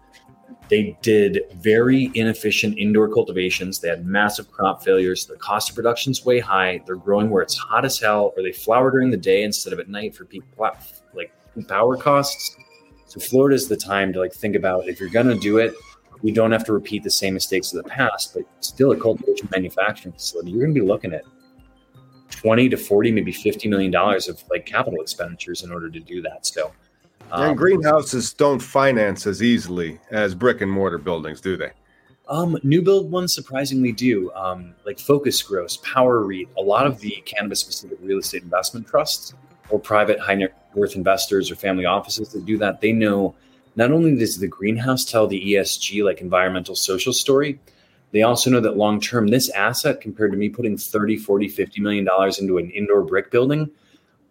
they 0.68 0.96
did 1.02 1.40
very 1.56 2.12
inefficient 2.14 2.78
indoor 2.78 3.12
cultivations. 3.12 3.80
They 3.80 3.88
had 3.88 4.06
massive 4.06 4.50
crop 4.52 4.84
failures. 4.84 5.26
The 5.26 5.34
cost 5.36 5.70
of 5.70 5.76
production 5.76 6.12
is 6.12 6.24
way 6.24 6.38
high. 6.38 6.80
They're 6.86 6.94
growing 6.94 7.28
where 7.28 7.42
it's 7.42 7.56
hot 7.56 7.84
as 7.84 7.98
hell, 7.98 8.32
or 8.36 8.42
they 8.42 8.52
flower 8.52 8.92
during 8.92 9.10
the 9.10 9.16
day 9.16 9.42
instead 9.42 9.72
of 9.72 9.80
at 9.80 9.88
night 9.88 10.14
for 10.14 10.24
peak 10.24 10.44
like 11.12 11.32
power 11.66 11.96
costs. 11.96 12.56
So 13.06 13.18
Florida 13.18 13.56
is 13.56 13.66
the 13.66 13.76
time 13.76 14.12
to 14.12 14.20
like 14.20 14.32
think 14.32 14.54
about 14.54 14.86
if 14.86 15.00
you're 15.00 15.10
to 15.10 15.34
do 15.34 15.58
it, 15.58 15.74
we 16.22 16.32
don't 16.32 16.52
have 16.52 16.64
to 16.64 16.72
repeat 16.72 17.02
the 17.02 17.10
same 17.10 17.34
mistakes 17.34 17.72
of 17.72 17.82
the 17.82 17.88
past, 17.88 18.34
but 18.34 18.44
still 18.60 18.92
a 18.92 18.96
cultivation 18.96 19.48
manufacturing 19.50 20.12
facility, 20.12 20.50
you're 20.50 20.60
going 20.60 20.74
to 20.74 20.80
be 20.80 20.86
looking 20.86 21.12
at 21.12 21.24
20 22.30 22.68
to 22.68 22.76
40, 22.76 23.12
maybe 23.12 23.32
50 23.32 23.68
million 23.68 23.90
dollars 23.90 24.28
of 24.28 24.42
like 24.50 24.66
capital 24.66 25.00
expenditures 25.00 25.62
in 25.62 25.72
order 25.72 25.90
to 25.90 26.00
do 26.00 26.22
that. 26.22 26.46
So, 26.46 26.72
um, 27.32 27.50
and 27.50 27.58
greenhouses 27.58 28.32
don't 28.32 28.60
finance 28.60 29.26
as 29.26 29.42
easily 29.42 29.98
as 30.10 30.34
brick 30.34 30.60
and 30.60 30.70
mortar 30.70 30.98
buildings, 30.98 31.40
do 31.40 31.56
they? 31.56 31.70
Um, 32.28 32.56
new 32.62 32.80
build 32.80 33.10
ones 33.10 33.34
surprisingly 33.34 33.92
do. 33.92 34.32
Um, 34.34 34.74
like 34.86 35.00
Focus 35.00 35.42
Gross, 35.42 35.78
Power 35.78 36.24
REIT, 36.24 36.48
a 36.56 36.62
lot 36.62 36.86
of 36.86 37.00
the 37.00 37.22
cannabis 37.26 37.60
specific 37.60 37.98
real 38.00 38.18
estate 38.18 38.44
investment 38.44 38.86
trusts 38.86 39.34
or 39.68 39.80
private 39.80 40.18
high 40.20 40.36
net 40.36 40.70
worth 40.74 40.94
investors 40.94 41.50
or 41.50 41.56
family 41.56 41.84
offices 41.84 42.30
that 42.30 42.44
do 42.46 42.56
that, 42.58 42.80
they 42.80 42.92
know 42.92 43.34
not 43.76 43.92
only 43.92 44.16
does 44.16 44.38
the 44.38 44.48
greenhouse 44.48 45.04
tell 45.04 45.26
the 45.26 45.54
ESG, 45.54 46.04
like 46.04 46.20
environmental 46.20 46.74
social 46.74 47.12
story, 47.12 47.60
they 48.12 48.22
also 48.22 48.50
know 48.50 48.60
that 48.60 48.76
long 48.76 49.00
term, 49.00 49.28
this 49.28 49.48
asset 49.50 50.00
compared 50.00 50.32
to 50.32 50.38
me 50.38 50.48
putting 50.48 50.76
30, 50.76 51.16
40, 51.16 51.48
50 51.48 51.80
million 51.80 52.04
dollars 52.04 52.38
into 52.38 52.58
an 52.58 52.70
indoor 52.70 53.02
brick 53.02 53.30
building, 53.30 53.70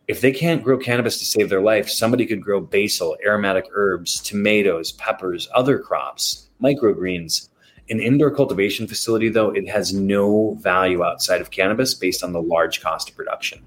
if 0.09 0.21
they 0.21 0.31
can't 0.31 0.63
grow 0.63 0.77
cannabis 0.77 1.19
to 1.19 1.25
save 1.25 1.49
their 1.49 1.61
life, 1.61 1.87
somebody 1.87 2.25
could 2.25 2.41
grow 2.41 2.59
basil, 2.59 3.15
aromatic 3.23 3.65
herbs, 3.73 4.19
tomatoes, 4.19 4.91
peppers, 4.93 5.47
other 5.53 5.77
crops, 5.77 6.49
microgreens. 6.61 7.49
An 7.91 7.99
indoor 7.99 8.31
cultivation 8.31 8.87
facility, 8.87 9.29
though, 9.29 9.51
it 9.51 9.69
has 9.69 9.93
no 9.93 10.55
value 10.61 11.03
outside 11.03 11.41
of 11.41 11.51
cannabis 11.51 11.93
based 11.93 12.23
on 12.23 12.33
the 12.33 12.41
large 12.41 12.81
cost 12.81 13.09
of 13.09 13.15
production. 13.15 13.63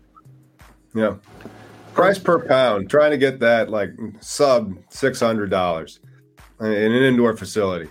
Yeah. 0.94 1.14
Price 1.94 2.18
per 2.18 2.46
pound, 2.46 2.88
trying 2.88 3.11
to 3.11 3.18
get 3.18 3.40
that 3.40 3.70
like 3.70 3.90
sub 4.20 4.76
six 4.88 5.20
hundred 5.20 5.50
dollars 5.50 6.00
in 6.61 6.66
an 6.66 7.02
indoor 7.02 7.37
facility. 7.37 7.90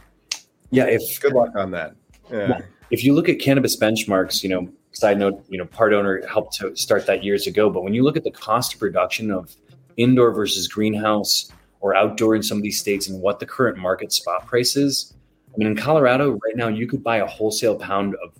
Yeah, 0.72 0.86
if 0.86 1.20
good 1.22 1.34
luck 1.34 1.56
on 1.56 1.72
that. 1.72 1.96
Yeah. 2.32 2.62
If 2.90 3.04
you 3.04 3.14
look 3.14 3.30
at 3.30 3.40
cannabis 3.40 3.78
benchmarks, 3.78 4.44
you 4.44 4.50
know, 4.50 4.70
side 4.92 5.18
note, 5.18 5.46
you 5.50 5.58
know, 5.58 5.66
part 5.66 5.94
owner 5.94 6.26
helped 6.28 6.56
to 6.58 6.76
start 6.76 7.06
that 7.06 7.24
years 7.24 7.48
ago. 7.48 7.70
But 7.70 7.84
when 7.84 7.94
you 7.94 8.04
look 8.04 8.18
at 8.18 8.24
the 8.24 8.32
cost 8.32 8.74
of 8.74 8.80
production 8.80 9.32
of 9.32 9.56
indoor 9.98 10.32
versus 10.32 10.68
greenhouse 10.68 11.52
or 11.80 11.96
outdoor 11.96 12.36
in 12.36 12.44
some 12.44 12.58
of 12.58 12.64
these 12.64 12.80
states 12.80 13.08
and 13.08 13.22
what 13.22 13.40
the 13.40 13.46
current 13.46 13.78
market 13.78 14.12
spot 14.12 14.46
price 14.46 14.76
is, 14.76 15.14
I 15.54 15.58
mean, 15.58 15.68
in 15.68 15.76
Colorado 15.76 16.32
right 16.32 16.56
now, 16.56 16.68
you 16.70 16.88
could 16.88 17.04
buy 17.04 17.18
a 17.18 17.28
wholesale 17.28 17.76
pound 17.76 18.16
of 18.24 18.34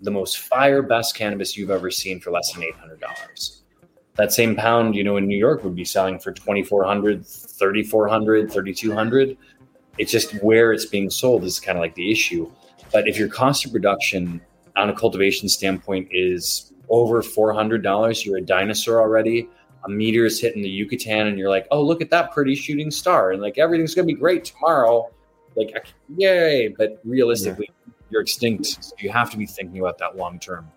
the 0.00 0.10
most 0.10 0.38
fire 0.38 0.82
best 0.82 1.14
cannabis 1.14 1.56
you've 1.56 1.70
ever 1.70 1.90
seen 1.90 2.20
for 2.20 2.30
less 2.30 2.52
than 2.52 2.62
eight 2.62 2.74
hundred 2.76 3.00
dollars 3.00 3.59
that 4.16 4.32
same 4.32 4.56
pound, 4.56 4.94
you 4.94 5.04
know, 5.04 5.16
in 5.16 5.26
New 5.26 5.38
York 5.38 5.64
would 5.64 5.74
be 5.74 5.84
selling 5.84 6.18
for 6.18 6.32
2400 6.32 7.24
3400 7.24 8.52
3200 8.52 9.36
It's 9.98 10.10
just 10.10 10.32
where 10.42 10.72
it's 10.72 10.86
being 10.86 11.10
sold 11.10 11.44
is 11.44 11.60
kind 11.60 11.78
of 11.78 11.82
like 11.82 11.94
the 11.94 12.10
issue. 12.10 12.50
But 12.92 13.08
if 13.08 13.18
your 13.18 13.28
cost 13.28 13.64
of 13.64 13.72
production 13.72 14.40
on 14.76 14.90
a 14.90 14.94
cultivation 14.94 15.48
standpoint 15.48 16.08
is 16.10 16.72
over 16.88 17.22
$400, 17.22 18.24
you're 18.24 18.38
a 18.38 18.42
dinosaur 18.42 19.00
already. 19.00 19.48
A 19.84 19.88
meteor 19.88 20.26
is 20.26 20.40
hitting 20.40 20.62
the 20.62 20.68
Yucatan, 20.68 21.28
and 21.28 21.38
you're 21.38 21.48
like, 21.48 21.66
oh, 21.70 21.82
look 21.82 22.02
at 22.02 22.10
that 22.10 22.32
pretty 22.32 22.54
shooting 22.54 22.90
star. 22.90 23.32
And 23.32 23.40
like, 23.40 23.56
everything's 23.56 23.94
going 23.94 24.06
to 24.06 24.12
be 24.12 24.18
great 24.18 24.44
tomorrow. 24.44 25.08
Like, 25.56 25.86
yay. 26.16 26.68
But 26.68 27.00
realistically, 27.04 27.70
yeah. 27.70 27.92
you're 28.10 28.22
extinct. 28.22 28.66
So 28.66 28.94
you 28.98 29.10
have 29.10 29.30
to 29.30 29.38
be 29.38 29.46
thinking 29.46 29.80
about 29.80 29.96
that 29.98 30.16
long 30.16 30.38
term. 30.38 30.70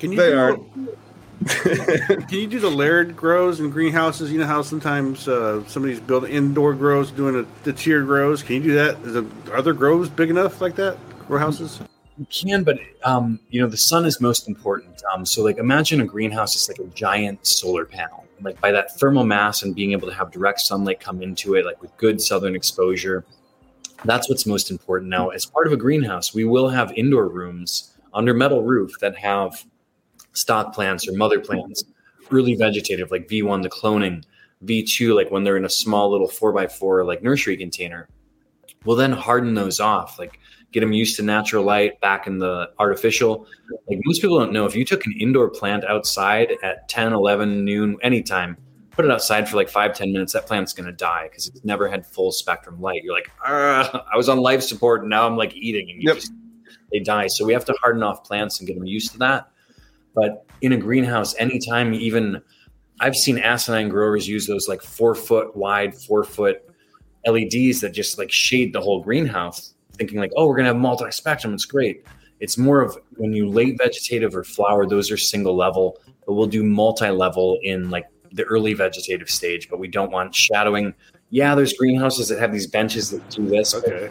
Can 0.00 0.12
you? 0.12 0.18
They 0.18 0.32
are. 0.32 0.58
Can 1.46 2.38
you 2.38 2.46
do 2.46 2.60
the 2.60 2.70
layered 2.70 3.16
grows 3.16 3.60
and 3.60 3.72
greenhouses? 3.72 4.32
You 4.32 4.38
know 4.38 4.46
how 4.46 4.62
sometimes 4.62 5.28
uh, 5.28 5.66
somebody's 5.66 6.00
building 6.00 6.32
indoor 6.32 6.74
grows, 6.74 7.10
doing 7.10 7.36
a, 7.36 7.64
the 7.64 7.72
tier 7.72 8.02
grows. 8.02 8.42
Can 8.42 8.56
you 8.56 8.62
do 8.62 8.74
that? 8.74 8.96
Is 9.00 9.16
are 9.50 9.62
there 9.62 9.74
grows 9.74 10.08
big 10.08 10.30
enough 10.30 10.60
like 10.60 10.76
that? 10.76 10.96
Grow 11.26 11.38
houses? 11.38 11.80
You 12.16 12.26
can, 12.30 12.62
but 12.62 12.78
um, 13.02 13.40
you 13.50 13.60
know 13.60 13.68
the 13.68 13.76
sun 13.76 14.04
is 14.06 14.20
most 14.20 14.48
important. 14.48 15.02
Um, 15.12 15.26
so, 15.26 15.42
like, 15.42 15.58
imagine 15.58 16.00
a 16.00 16.06
greenhouse 16.06 16.54
is 16.54 16.68
like 16.68 16.78
a 16.78 16.90
giant 16.94 17.46
solar 17.46 17.84
panel. 17.84 18.24
Like 18.40 18.60
by 18.60 18.72
that 18.72 18.98
thermal 18.98 19.24
mass 19.24 19.62
and 19.62 19.74
being 19.74 19.92
able 19.92 20.08
to 20.08 20.14
have 20.14 20.30
direct 20.30 20.60
sunlight 20.60 21.00
come 21.00 21.22
into 21.22 21.54
it, 21.54 21.64
like 21.64 21.80
with 21.80 21.96
good 21.96 22.20
southern 22.20 22.54
exposure, 22.54 23.24
that's 24.04 24.28
what's 24.28 24.46
most 24.46 24.70
important. 24.70 25.10
Now, 25.10 25.30
as 25.30 25.46
part 25.46 25.66
of 25.66 25.72
a 25.72 25.76
greenhouse, 25.76 26.34
we 26.34 26.44
will 26.44 26.68
have 26.68 26.92
indoor 26.92 27.28
rooms 27.28 27.94
under 28.12 28.34
metal 28.34 28.62
roof 28.62 28.98
that 29.00 29.16
have 29.16 29.64
stock 30.34 30.74
plants 30.74 31.08
or 31.08 31.12
mother 31.14 31.40
plants, 31.40 31.84
early 32.30 32.54
vegetative 32.54 33.10
like 33.10 33.28
V1, 33.28 33.62
the 33.62 33.70
cloning, 33.70 34.22
V2, 34.64 35.14
like 35.14 35.30
when 35.30 35.44
they're 35.44 35.56
in 35.56 35.64
a 35.64 35.70
small 35.70 36.10
little 36.10 36.28
four 36.28 36.52
by 36.52 36.66
four 36.66 37.04
like 37.04 37.22
nursery 37.22 37.56
container. 37.56 38.08
We'll 38.84 38.96
then 38.96 39.12
harden 39.12 39.54
those 39.54 39.80
off, 39.80 40.18
like 40.18 40.38
get 40.72 40.80
them 40.80 40.92
used 40.92 41.16
to 41.16 41.22
natural 41.22 41.64
light 41.64 42.00
back 42.00 42.26
in 42.26 42.38
the 42.38 42.70
artificial. 42.78 43.46
Like 43.88 44.00
most 44.04 44.20
people 44.20 44.38
don't 44.38 44.52
know, 44.52 44.66
if 44.66 44.76
you 44.76 44.84
took 44.84 45.06
an 45.06 45.14
indoor 45.18 45.48
plant 45.48 45.84
outside 45.84 46.52
at 46.62 46.88
10, 46.88 47.12
11, 47.12 47.64
noon, 47.64 47.96
anytime, 48.02 48.58
put 48.90 49.04
it 49.04 49.10
outside 49.10 49.48
for 49.48 49.56
like 49.56 49.68
five, 49.68 49.94
10 49.94 50.12
minutes, 50.12 50.32
that 50.32 50.46
plant's 50.46 50.72
going 50.72 50.86
to 50.86 50.92
die 50.92 51.28
because 51.30 51.48
it's 51.48 51.64
never 51.64 51.88
had 51.88 52.04
full 52.04 52.32
spectrum 52.32 52.80
light. 52.80 53.02
You're 53.02 53.14
like, 53.14 53.30
I 53.44 54.16
was 54.16 54.28
on 54.28 54.38
life 54.38 54.62
support 54.62 55.02
and 55.02 55.10
now 55.10 55.26
I'm 55.26 55.36
like 55.36 55.54
eating 55.54 55.90
and 55.90 56.02
yep. 56.02 56.16
just, 56.16 56.32
they 56.92 57.00
die. 57.00 57.28
So 57.28 57.44
we 57.44 57.52
have 57.52 57.64
to 57.66 57.74
harden 57.80 58.02
off 58.02 58.24
plants 58.24 58.58
and 58.58 58.66
get 58.66 58.76
them 58.76 58.86
used 58.86 59.12
to 59.12 59.18
that. 59.18 59.48
But 60.14 60.46
in 60.60 60.72
a 60.72 60.76
greenhouse, 60.76 61.34
anytime 61.38 61.92
even 61.94 62.40
I've 63.00 63.16
seen 63.16 63.38
asinine 63.38 63.88
growers 63.88 64.28
use 64.28 64.46
those 64.46 64.68
like 64.68 64.82
four 64.82 65.14
foot 65.14 65.56
wide, 65.56 65.94
four 65.94 66.24
foot 66.24 66.62
LEDs 67.26 67.80
that 67.80 67.90
just 67.92 68.18
like 68.18 68.30
shade 68.30 68.72
the 68.72 68.80
whole 68.80 69.02
greenhouse, 69.02 69.74
thinking 69.94 70.18
like, 70.18 70.32
oh, 70.36 70.46
we're 70.46 70.56
gonna 70.56 70.68
have 70.68 70.76
multi 70.76 71.10
spectrum. 71.10 71.54
It's 71.54 71.64
great. 71.64 72.04
It's 72.40 72.58
more 72.58 72.80
of 72.80 72.96
when 73.16 73.32
you 73.32 73.48
late 73.48 73.78
vegetative 73.78 74.36
or 74.36 74.44
flower, 74.44 74.86
those 74.86 75.10
are 75.10 75.16
single 75.16 75.56
level, 75.56 75.98
but 76.26 76.34
we'll 76.34 76.46
do 76.46 76.62
multi 76.62 77.10
level 77.10 77.58
in 77.62 77.90
like 77.90 78.06
the 78.32 78.44
early 78.44 78.74
vegetative 78.74 79.30
stage. 79.30 79.68
But 79.68 79.78
we 79.78 79.88
don't 79.88 80.12
want 80.12 80.34
shadowing. 80.34 80.94
Yeah, 81.30 81.54
there's 81.54 81.72
greenhouses 81.72 82.28
that 82.28 82.38
have 82.38 82.52
these 82.52 82.66
benches 82.66 83.10
that 83.10 83.28
do 83.30 83.46
this. 83.46 83.74
Okay. 83.74 84.10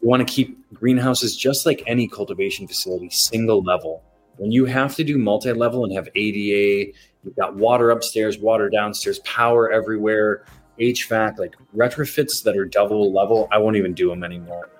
We 0.00 0.08
want 0.08 0.26
to 0.26 0.32
keep 0.32 0.58
greenhouses 0.74 1.36
just 1.36 1.64
like 1.66 1.82
any 1.86 2.08
cultivation 2.08 2.66
facility, 2.68 3.10
single 3.10 3.62
level 3.62 4.02
when 4.36 4.50
you 4.50 4.64
have 4.64 4.94
to 4.96 5.04
do 5.04 5.18
multi-level 5.18 5.84
and 5.84 5.92
have 5.94 6.08
ADA, 6.14 6.92
you've 7.24 7.36
got 7.36 7.54
water 7.54 7.90
upstairs, 7.90 8.38
water 8.38 8.68
downstairs, 8.68 9.18
power 9.20 9.70
everywhere, 9.70 10.44
HVAC, 10.78 11.38
like 11.38 11.54
retrofits 11.76 12.42
that 12.42 12.56
are 12.56 12.64
double 12.64 13.12
level, 13.12 13.48
I 13.52 13.58
won't 13.58 13.76
even 13.76 13.94
do 13.94 14.08
them 14.08 14.24
anymore. 14.24 14.70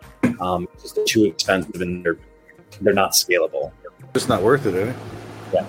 Um, 0.40 0.68
it's 0.74 0.82
just 0.82 1.07
too 1.07 1.24
expensive 1.24 1.80
and 1.80 2.05
they're 2.05 2.18
they're 2.80 2.94
not 2.94 3.12
scalable. 3.12 3.70
It's 4.14 4.28
not 4.28 4.42
worth 4.42 4.66
it, 4.66 4.74
eh? 4.74 4.92
Yeah. 5.53 5.66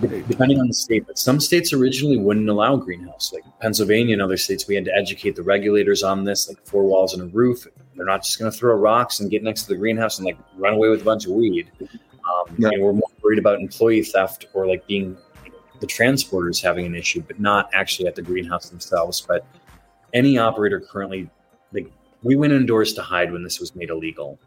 Depending 0.00 0.58
on 0.58 0.66
the 0.66 0.74
state, 0.74 1.06
but 1.06 1.18
some 1.18 1.38
states 1.40 1.72
originally 1.72 2.18
wouldn't 2.18 2.48
allow 2.48 2.76
greenhouse, 2.76 3.32
like 3.32 3.44
Pennsylvania 3.60 4.14
and 4.14 4.22
other 4.22 4.36
states. 4.36 4.66
We 4.66 4.74
had 4.74 4.84
to 4.86 4.94
educate 4.94 5.36
the 5.36 5.42
regulators 5.42 6.02
on 6.02 6.24
this, 6.24 6.48
like 6.48 6.58
four 6.66 6.84
walls 6.84 7.14
and 7.14 7.22
a 7.22 7.26
roof. 7.26 7.66
They're 7.96 8.06
not 8.06 8.22
just 8.22 8.38
going 8.38 8.50
to 8.50 8.56
throw 8.56 8.74
rocks 8.74 9.20
and 9.20 9.30
get 9.30 9.42
next 9.42 9.62
to 9.62 9.68
the 9.68 9.76
greenhouse 9.76 10.18
and 10.18 10.26
like 10.26 10.38
run 10.56 10.74
away 10.74 10.88
with 10.88 11.02
a 11.02 11.04
bunch 11.04 11.26
of 11.26 11.32
weed. 11.32 11.70
Um, 11.80 12.54
yeah. 12.56 12.70
we're 12.78 12.92
more 12.92 13.10
worried 13.22 13.38
about 13.38 13.60
employee 13.60 14.02
theft 14.02 14.46
or 14.54 14.66
like 14.66 14.86
being 14.86 15.16
the 15.80 15.86
transporters 15.86 16.62
having 16.62 16.86
an 16.86 16.94
issue, 16.94 17.22
but 17.26 17.40
not 17.40 17.68
actually 17.72 18.06
at 18.06 18.14
the 18.14 18.22
greenhouse 18.22 18.70
themselves. 18.70 19.20
But 19.20 19.44
any 20.12 20.38
operator 20.38 20.80
currently 20.80 21.28
like 21.72 21.90
we 22.22 22.36
went 22.36 22.52
indoors 22.52 22.92
to 22.94 23.02
hide 23.02 23.32
when 23.32 23.42
this 23.42 23.58
was 23.58 23.74
made 23.74 23.90
illegal, 23.90 24.38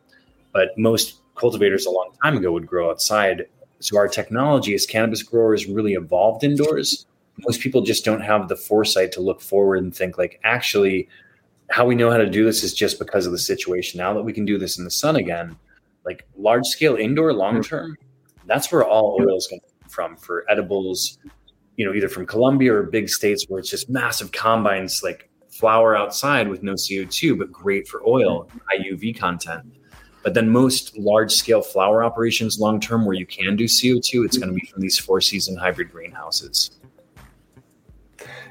but 0.53 0.77
most 0.77 1.21
cultivators 1.35 1.85
a 1.85 1.91
long 1.91 2.11
time 2.23 2.37
ago 2.37 2.51
would 2.51 2.65
grow 2.65 2.89
outside. 2.89 3.45
So 3.79 3.97
our 3.97 4.07
technology 4.07 4.73
as 4.73 4.85
cannabis 4.85 5.21
growers 5.21 5.65
really 5.65 5.93
evolved 5.93 6.43
indoors. 6.43 7.05
Most 7.45 7.59
people 7.59 7.81
just 7.81 8.05
don't 8.05 8.21
have 8.21 8.47
the 8.47 8.55
foresight 8.55 9.11
to 9.13 9.21
look 9.21 9.41
forward 9.41 9.83
and 9.83 9.93
think 9.93 10.17
like 10.17 10.39
actually 10.45 11.09
how 11.69 11.85
we 11.85 11.95
know 11.95 12.11
how 12.11 12.17
to 12.17 12.29
do 12.29 12.45
this 12.45 12.63
is 12.63 12.73
just 12.73 12.99
because 12.99 13.25
of 13.25 13.31
the 13.31 13.37
situation. 13.37 13.97
Now 13.97 14.13
that 14.13 14.23
we 14.23 14.33
can 14.33 14.45
do 14.45 14.57
this 14.57 14.77
in 14.77 14.83
the 14.83 14.91
sun 14.91 15.15
again, 15.15 15.55
like 16.05 16.27
large 16.37 16.65
scale 16.65 16.95
indoor 16.95 17.33
long 17.33 17.61
term, 17.63 17.97
that's 18.45 18.71
where 18.71 18.85
all 18.85 19.17
oil 19.19 19.37
is 19.37 19.47
going 19.47 19.61
to 19.61 19.67
come 19.81 19.89
from 19.89 20.15
for 20.17 20.45
edibles, 20.49 21.17
you 21.77 21.85
know, 21.85 21.93
either 21.93 22.09
from 22.09 22.25
Colombia 22.25 22.73
or 22.73 22.83
big 22.83 23.09
states 23.09 23.45
where 23.47 23.59
it's 23.59 23.69
just 23.69 23.89
massive 23.89 24.31
combines 24.31 25.01
like 25.03 25.29
flower 25.49 25.95
outside 25.95 26.47
with 26.47 26.63
no 26.63 26.73
CO2, 26.73 27.37
but 27.37 27.51
great 27.51 27.87
for 27.87 28.07
oil, 28.07 28.45
mm-hmm. 28.45 28.57
high 28.69 28.77
UV 28.77 29.17
content. 29.17 29.63
But 30.23 30.33
then 30.33 30.49
most 30.49 30.97
large 30.97 31.31
scale 31.31 31.61
flower 31.61 32.03
operations 32.03 32.59
long 32.59 32.79
term 32.79 33.05
where 33.05 33.15
you 33.15 33.25
can 33.25 33.55
do 33.55 33.65
CO2, 33.65 34.25
it's 34.25 34.37
going 34.37 34.49
to 34.49 34.55
mm-hmm. 34.55 34.55
be 34.55 34.71
from 34.71 34.81
these 34.81 34.97
four 34.99 35.21
season 35.21 35.55
hybrid 35.55 35.91
greenhouses. 35.91 36.71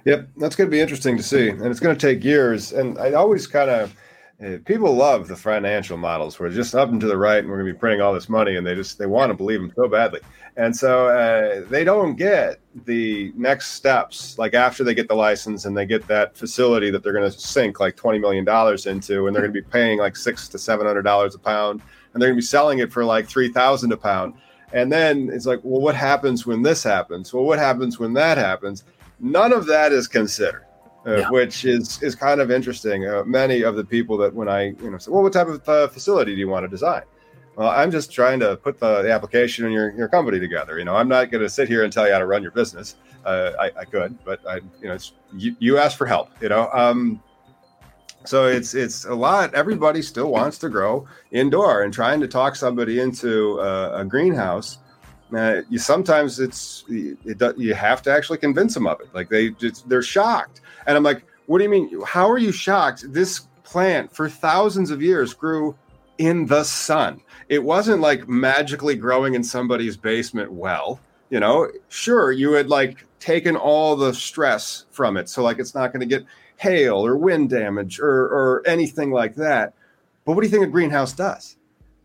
Yep, 0.05 0.29
that's 0.37 0.55
going 0.55 0.69
to 0.69 0.75
be 0.75 0.81
interesting 0.81 1.17
to 1.17 1.23
see, 1.23 1.49
and 1.49 1.67
it's 1.67 1.81
going 1.81 1.97
to 1.97 2.07
take 2.07 2.23
years. 2.23 2.73
And 2.73 2.99
I 2.99 3.13
always 3.15 3.47
kind 3.47 3.71
of 3.71 3.97
uh, 4.45 4.59
people 4.65 4.93
love 4.95 5.29
the 5.29 5.37
financial 5.37 5.97
models 5.97 6.39
where 6.39 6.51
just 6.51 6.75
up 6.75 6.91
and 6.91 7.01
to 7.01 7.07
the 7.07 7.17
right, 7.17 7.39
and 7.39 7.49
we're 7.49 7.57
going 7.57 7.69
to 7.69 7.73
be 7.73 7.79
printing 7.79 8.01
all 8.01 8.13
this 8.13 8.29
money, 8.29 8.57
and 8.57 8.67
they 8.67 8.75
just 8.75 8.99
they 8.99 9.07
want 9.07 9.31
to 9.31 9.35
believe 9.35 9.61
them 9.61 9.73
so 9.75 9.89
badly, 9.89 10.21
and 10.57 10.77
so 10.77 11.09
uh, 11.09 11.65
they 11.71 11.85
don't 11.85 12.17
get 12.17 12.61
the 12.85 13.33
next 13.37 13.73
steps. 13.73 14.37
Like 14.39 14.53
after 14.53 14.85
they 14.85 14.95
get 14.95 15.09
the 15.09 15.15
license 15.15 15.65
and 15.65 15.77
they 15.77 15.87
get 15.87 16.07
that 16.09 16.37
facility 16.37 16.91
that 16.91 17.03
they're 17.03 17.13
going 17.13 17.31
to 17.31 17.39
sink 17.39 17.81
like 17.81 17.97
twenty 17.97 18.19
million 18.19 18.45
dollars 18.45 18.87
into, 18.87 19.27
and 19.27 19.35
they're 19.35 19.43
going 19.43 19.55
to 19.55 19.63
be 19.63 19.67
paying 19.67 19.99
like 19.99 20.17
six 20.17 20.49
to 20.49 20.59
seven 20.59 20.87
hundred 20.87 21.03
dollars 21.03 21.35
a 21.35 21.39
pound, 21.39 21.81
and 22.13 22.21
they're 22.21 22.29
going 22.29 22.37
to 22.37 22.43
be 22.43 22.47
selling 22.47 22.81
it 22.81 22.93
for 22.93 23.05
like 23.05 23.27
three 23.27 23.49
thousand 23.49 23.93
a 23.93 23.97
pound. 23.97 24.35
And 24.73 24.91
then 24.91 25.31
it's 25.33 25.47
like, 25.47 25.61
well, 25.63 25.81
what 25.81 25.95
happens 25.95 26.45
when 26.45 26.63
this 26.63 26.83
happens? 26.83 27.33
Well, 27.33 27.45
what 27.45 27.61
happens 27.61 28.01
when 28.01 28.13
that 28.15 28.37
happens? 28.37 28.83
None 29.21 29.53
of 29.53 29.67
that 29.67 29.93
is 29.93 30.09
considered, 30.09 30.65
uh, 31.07 31.19
yeah. 31.19 31.31
which 31.31 31.65
is 31.65 32.03
is 32.03 32.15
kind 32.15 32.41
of 32.41 32.51
interesting. 32.51 33.07
Uh, 33.07 33.25
many 33.25 33.62
of 33.62 33.77
the 33.77 33.85
people 33.85 34.17
that 34.19 34.35
when 34.35 34.49
I 34.49 34.71
you 34.83 34.91
know 34.91 34.99
say, 34.99 35.11
well, 35.11 35.23
what 35.23 35.33
type 35.33 35.47
of 35.47 35.69
uh, 35.69 35.89
facility 35.89 36.35
do 36.35 36.39
you 36.39 36.49
want 36.49 36.65
to 36.65 36.69
design? 36.69 37.03
Well, 37.57 37.69
I'm 37.69 37.91
just 37.91 38.11
trying 38.11 38.41
to 38.41 38.57
put 38.57 38.81
the, 38.81 39.03
the 39.03 39.12
application 39.12 39.65
and 39.65 39.73
your, 39.73 39.93
your 39.93 40.09
company 40.09 40.41
together. 40.41 40.79
You 40.79 40.85
know, 40.85 40.97
I'm 40.97 41.09
not 41.09 41.31
going 41.31 41.43
to 41.43 41.49
sit 41.49 41.69
here 41.69 41.85
and 41.85 41.93
tell 41.93 42.05
you 42.05 42.12
how 42.12 42.19
to 42.19 42.27
run 42.27 42.43
your 42.43 42.51
business. 42.51 42.97
Uh, 43.25 43.53
I, 43.61 43.71
I, 43.79 43.85
could, 43.85 44.19
but 44.25 44.45
I, 44.45 44.57
you 44.83 44.89
know, 44.89 44.99
you, 45.33 45.55
you 45.61 45.79
asked 45.79 45.97
for 45.97 46.07
help. 46.07 46.31
You 46.43 46.49
know, 46.49 46.69
um, 46.73 47.23
so 48.25 48.47
it's 48.47 48.75
it's 48.75 49.05
a 49.05 49.15
lot. 49.15 49.55
Everybody 49.55 50.03
still 50.03 50.31
wants 50.31 50.59
to 50.59 50.69
grow 50.69 51.07
indoor, 51.31 51.83
and 51.83 51.93
trying 51.93 52.21
to 52.21 52.29
talk 52.29 52.57
somebody 52.57 53.01
into 53.01 53.61
a, 53.61 54.01
a 54.01 54.05
greenhouse 54.05 54.79
uh, 55.37 55.62
you 55.68 55.78
sometimes 55.78 56.41
it's 56.41 56.85
it, 56.89 57.18
you 57.57 57.74
have 57.74 58.03
to 58.03 58.12
actually 58.12 58.39
convince 58.39 58.74
them 58.74 58.87
of 58.87 59.01
it. 59.01 59.09
Like 59.14 59.28
they 59.28 59.51
just 59.51 59.89
they're 59.89 60.03
shocked, 60.03 60.61
and 60.87 60.97
I'm 60.97 61.03
like, 61.03 61.24
what 61.47 61.59
do 61.59 61.64
you 61.64 61.70
mean? 61.70 62.03
How 62.07 62.30
are 62.30 62.39
you 62.39 62.53
shocked? 62.53 63.12
This 63.12 63.47
plant 63.64 64.14
for 64.14 64.28
thousands 64.28 64.91
of 64.91 65.03
years 65.03 65.35
grew 65.35 65.74
in 66.18 66.47
the 66.47 66.64
sun. 66.64 67.20
It 67.49 67.62
wasn't 67.62 68.01
like 68.01 68.28
magically 68.28 68.95
growing 68.95 69.35
in 69.35 69.45
somebody's 69.45 69.97
basement 69.97 70.53
well. 70.53 71.01
You 71.30 71.41
know, 71.41 71.68
sure, 71.89 72.32
you 72.32 72.53
had 72.53 72.68
like 72.68 73.07
taken 73.18 73.57
all 73.57 73.97
the 73.97 74.12
stress 74.12 74.87
from 74.91 75.16
it. 75.16 75.28
So 75.28 75.43
like 75.43 75.59
it's 75.59 75.74
not 75.74 75.93
going 75.93 76.01
to 76.01 76.07
get 76.07 76.26
hail 76.57 77.05
or 77.05 77.16
wind 77.16 77.51
damage 77.51 77.99
or 77.99 78.24
or 78.26 78.62
anything 78.66 79.11
like 79.11 79.35
that. 79.37 79.74
But 80.24 80.32
what 80.32 80.43
do 80.43 80.47
you 80.47 80.51
think 80.51 80.64
a 80.64 80.70
greenhouse 80.70 81.12
does? 81.12 81.57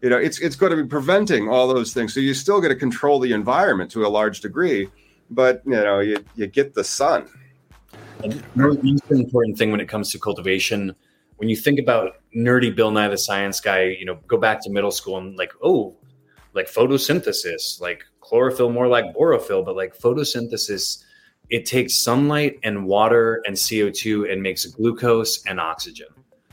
You 0.02 0.10
know 0.10 0.18
it's 0.18 0.40
it's 0.40 0.56
going 0.56 0.72
to 0.72 0.82
be 0.82 0.88
preventing 0.88 1.50
all 1.50 1.68
those 1.68 1.94
things. 1.94 2.14
So 2.14 2.20
you 2.20 2.34
still 2.34 2.62
got 2.62 2.70
to 2.70 2.76
control 2.76 3.20
the 3.20 3.34
environment 3.34 3.92
to 3.92 4.06
a 4.06 4.10
large 4.10 4.42
degree 4.42 4.90
but 5.30 5.62
you 5.66 5.72
know 5.72 6.00
you, 6.00 6.24
you 6.36 6.48
get 6.48 6.74
the 6.74 6.84
sun. 6.84 7.28
The 8.22 8.44
important 9.10 9.58
thing 9.58 9.72
when 9.72 9.80
it 9.80 9.88
comes 9.88 10.12
to 10.12 10.20
cultivation 10.20 10.96
when 11.38 11.48
you 11.48 11.56
think 11.56 11.80
about 11.80 12.18
nerdy 12.36 12.76
bill 12.76 12.92
nye 12.92 13.08
the 13.08 13.18
science 13.18 13.62
guy 13.62 13.84
you 13.84 14.06
know 14.06 14.20
go 14.28 14.38
back 14.38 14.62
to 14.62 14.70
middle 14.70 14.92
school 14.92 15.18
and 15.18 15.38
like 15.38 15.54
oh 15.64 15.96
like 16.54 16.68
photosynthesis 16.68 17.80
like 17.80 18.04
chlorophyll 18.20 18.70
more 18.70 18.88
like 18.88 19.06
borophyll 19.16 19.64
but 19.64 19.76
like 19.76 19.98
photosynthesis 19.98 21.04
it 21.50 21.66
takes 21.66 22.04
sunlight 22.04 22.60
and 22.64 22.86
water 22.86 23.42
and 23.48 23.56
co2 23.56 24.32
and 24.32 24.42
makes 24.44 24.66
glucose 24.66 25.46
and 25.46 25.60
oxygen 25.60 26.08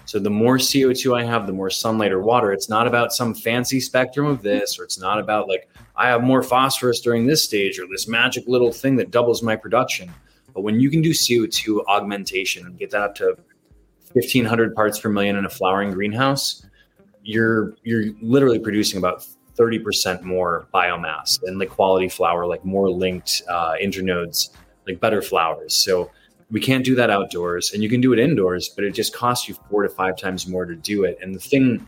so 0.07 0.21
the 0.21 0.31
more 0.31 0.57
CO2 0.57 1.21
I 1.21 1.25
have, 1.25 1.49
the 1.49 1.53
more 1.53 1.69
sunlight 1.69 2.13
or 2.13 2.23
water. 2.23 2.53
It's 2.53 2.69
not 2.69 2.87
about 2.87 3.13
some 3.13 3.35
fancy 3.35 3.81
spectrum 3.81 4.27
of 4.27 4.41
this, 4.41 4.79
or 4.79 4.85
it's 4.85 5.01
not 5.01 5.19
about 5.19 5.49
like 5.49 5.69
I 5.97 6.09
have 6.09 6.23
more 6.23 6.43
phosphorus 6.43 7.01
during 7.01 7.27
this 7.27 7.45
stage 7.45 7.79
or 7.81 7.87
this 7.91 8.07
magic 8.07 8.45
little 8.47 8.73
thing 8.73 8.97
that 8.97 9.11
doubles 9.11 9.43
my 9.43 9.57
production. 9.57 10.13
But 10.55 10.63
when 10.63 10.79
you 10.79 10.91
can 10.91 11.03
do 11.03 11.11
CO2 11.11 11.85
augmentation 11.87 12.67
and 12.67 12.79
get 12.79 12.91
that 12.93 13.03
up 13.03 13.15
to 13.17 13.37
1500 14.13 14.75
parts 14.77 14.99
per 14.99 15.09
million 15.09 15.37
in 15.37 15.45
a 15.45 15.51
flowering 15.51 15.91
greenhouse, 15.91 16.65
you're 17.25 17.75
you're 17.83 18.05
literally 18.23 18.61
producing 18.61 18.99
about 18.99 19.27
30% 19.59 20.23
more 20.23 20.69
biomass 20.73 21.41
and 21.43 21.61
the 21.61 21.67
quality 21.67 22.09
flower, 22.09 22.47
like 22.47 22.65
more 22.65 22.89
linked 22.89 23.43
uh, 23.49 23.75
internodes, 23.83 24.51
like 24.87 25.01
better 25.01 25.21
flowers. 25.21 25.75
So 25.75 26.11
we 26.51 26.61
can't 26.61 26.85
do 26.85 26.95
that 26.95 27.11
outdoors 27.11 27.73
and 27.73 27.83
you 27.83 27.89
can 27.89 28.01
do 28.01 28.13
it 28.13 28.19
indoors 28.19 28.69
but 28.69 28.85
it 28.85 28.93
just 28.93 29.15
costs 29.15 29.49
you 29.49 29.55
four 29.69 29.83
to 29.83 29.89
five 29.89 30.17
times 30.17 30.47
more 30.47 30.65
to 30.65 30.75
do 30.75 31.05
it 31.05 31.19
and 31.21 31.35
the 31.35 31.39
thing 31.39 31.87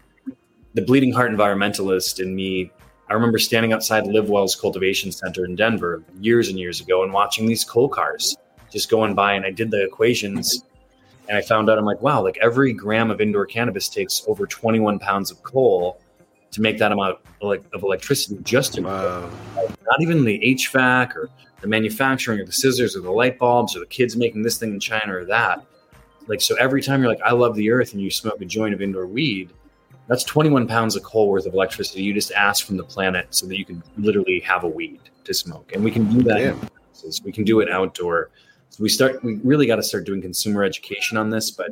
the 0.75 0.83
bleeding 0.83 1.13
heart 1.13 1.31
environmentalist 1.31 2.21
in 2.21 2.35
me 2.35 2.71
i 3.09 3.15
remember 3.15 3.39
standing 3.39 3.73
outside 3.73 4.05
LivWell's 4.05 4.57
cultivation 4.57 5.13
center 5.13 5.45
in 5.45 5.55
denver 5.55 6.03
years 6.21 6.49
and 6.49 6.59
years 6.59 6.81
ago 6.81 7.03
and 7.03 7.13
watching 7.13 7.47
these 7.47 7.65
coal 7.65 7.89
cars 7.89 8.37
just 8.71 8.91
going 8.91 9.15
by 9.15 9.33
and 9.33 9.45
i 9.45 9.51
did 9.51 9.71
the 9.71 9.83
equations 9.83 10.65
and 11.29 11.39
i 11.39 11.41
found 11.41 11.71
out 11.71 11.79
i'm 11.79 11.85
like 11.85 12.03
wow 12.03 12.23
like 12.23 12.39
every 12.43 12.73
gram 12.73 13.11
of 13.11 13.21
indoor 13.21 13.47
cannabis 13.47 13.89
takes 13.89 14.23
over 14.27 14.47
21 14.47 14.99
pounds 14.99 15.31
of 15.31 15.43
coal 15.43 16.01
to 16.51 16.61
make 16.63 16.79
that 16.79 16.93
amount 16.93 17.19
of 17.43 17.83
electricity 17.83 18.39
just 18.43 18.75
to 18.75 18.81
wow. 18.81 19.31
not 19.57 20.01
even 20.01 20.25
the 20.25 20.39
hvac 20.41 21.15
or 21.15 21.31
the 21.61 21.67
manufacturing 21.67 22.41
or 22.41 22.45
the 22.45 22.53
scissors 22.53 22.97
or 22.97 23.01
the 23.01 23.11
light 23.11 23.39
bulbs 23.39 23.75
or 23.77 23.81
the 23.81 23.87
kids 23.87 24.17
making 24.17 24.43
this 24.43 24.59
thing 24.59 24.71
in 24.71 24.81
China 24.81 25.17
or 25.17 25.25
that. 25.25 25.65
Like, 26.27 26.41
so 26.41 26.55
every 26.57 26.83
time 26.83 27.01
you're 27.01 27.11
like, 27.11 27.23
I 27.23 27.33
love 27.33 27.55
the 27.55 27.71
earth 27.71 27.93
and 27.93 28.03
you 28.03 28.11
smoke 28.11 28.41
a 28.41 28.45
joint 28.45 28.75
of 28.75 28.83
indoor 28.83 29.07
weed, 29.07 29.53
that's 30.07 30.25
21 30.25 30.67
pounds 30.67 30.97
of 30.97 31.03
coal 31.03 31.29
worth 31.29 31.47
of 31.47 31.55
electricity 31.55 32.03
you 32.03 32.15
just 32.15 32.33
ask 32.33 32.67
from 32.67 32.77
the 32.77 32.85
planet 32.85 33.27
so 33.31 33.47
that 33.47 33.59
you 33.59 33.65
can 33.65 33.83
literally 33.97 34.41
have 34.41 34.65
a 34.65 34.69
weed 34.69 35.01
to 35.25 35.35
smoke. 35.35 35.73
And 35.73 35.85
we 35.85 35.91
can 35.91 36.05
do 36.11 36.23
that. 36.23 36.57
We 37.25 37.33
can 37.33 37.45
do 37.45 37.61
it 37.61 37.71
outdoor. 37.71 38.31
So 38.71 38.83
we 38.83 38.89
start, 38.89 39.23
we 39.23 39.37
really 39.45 39.67
got 39.67 39.77
to 39.77 39.83
start 39.83 40.05
doing 40.05 40.23
consumer 40.23 40.65
education 40.65 41.17
on 41.17 41.31
this. 41.31 41.51
But 41.51 41.71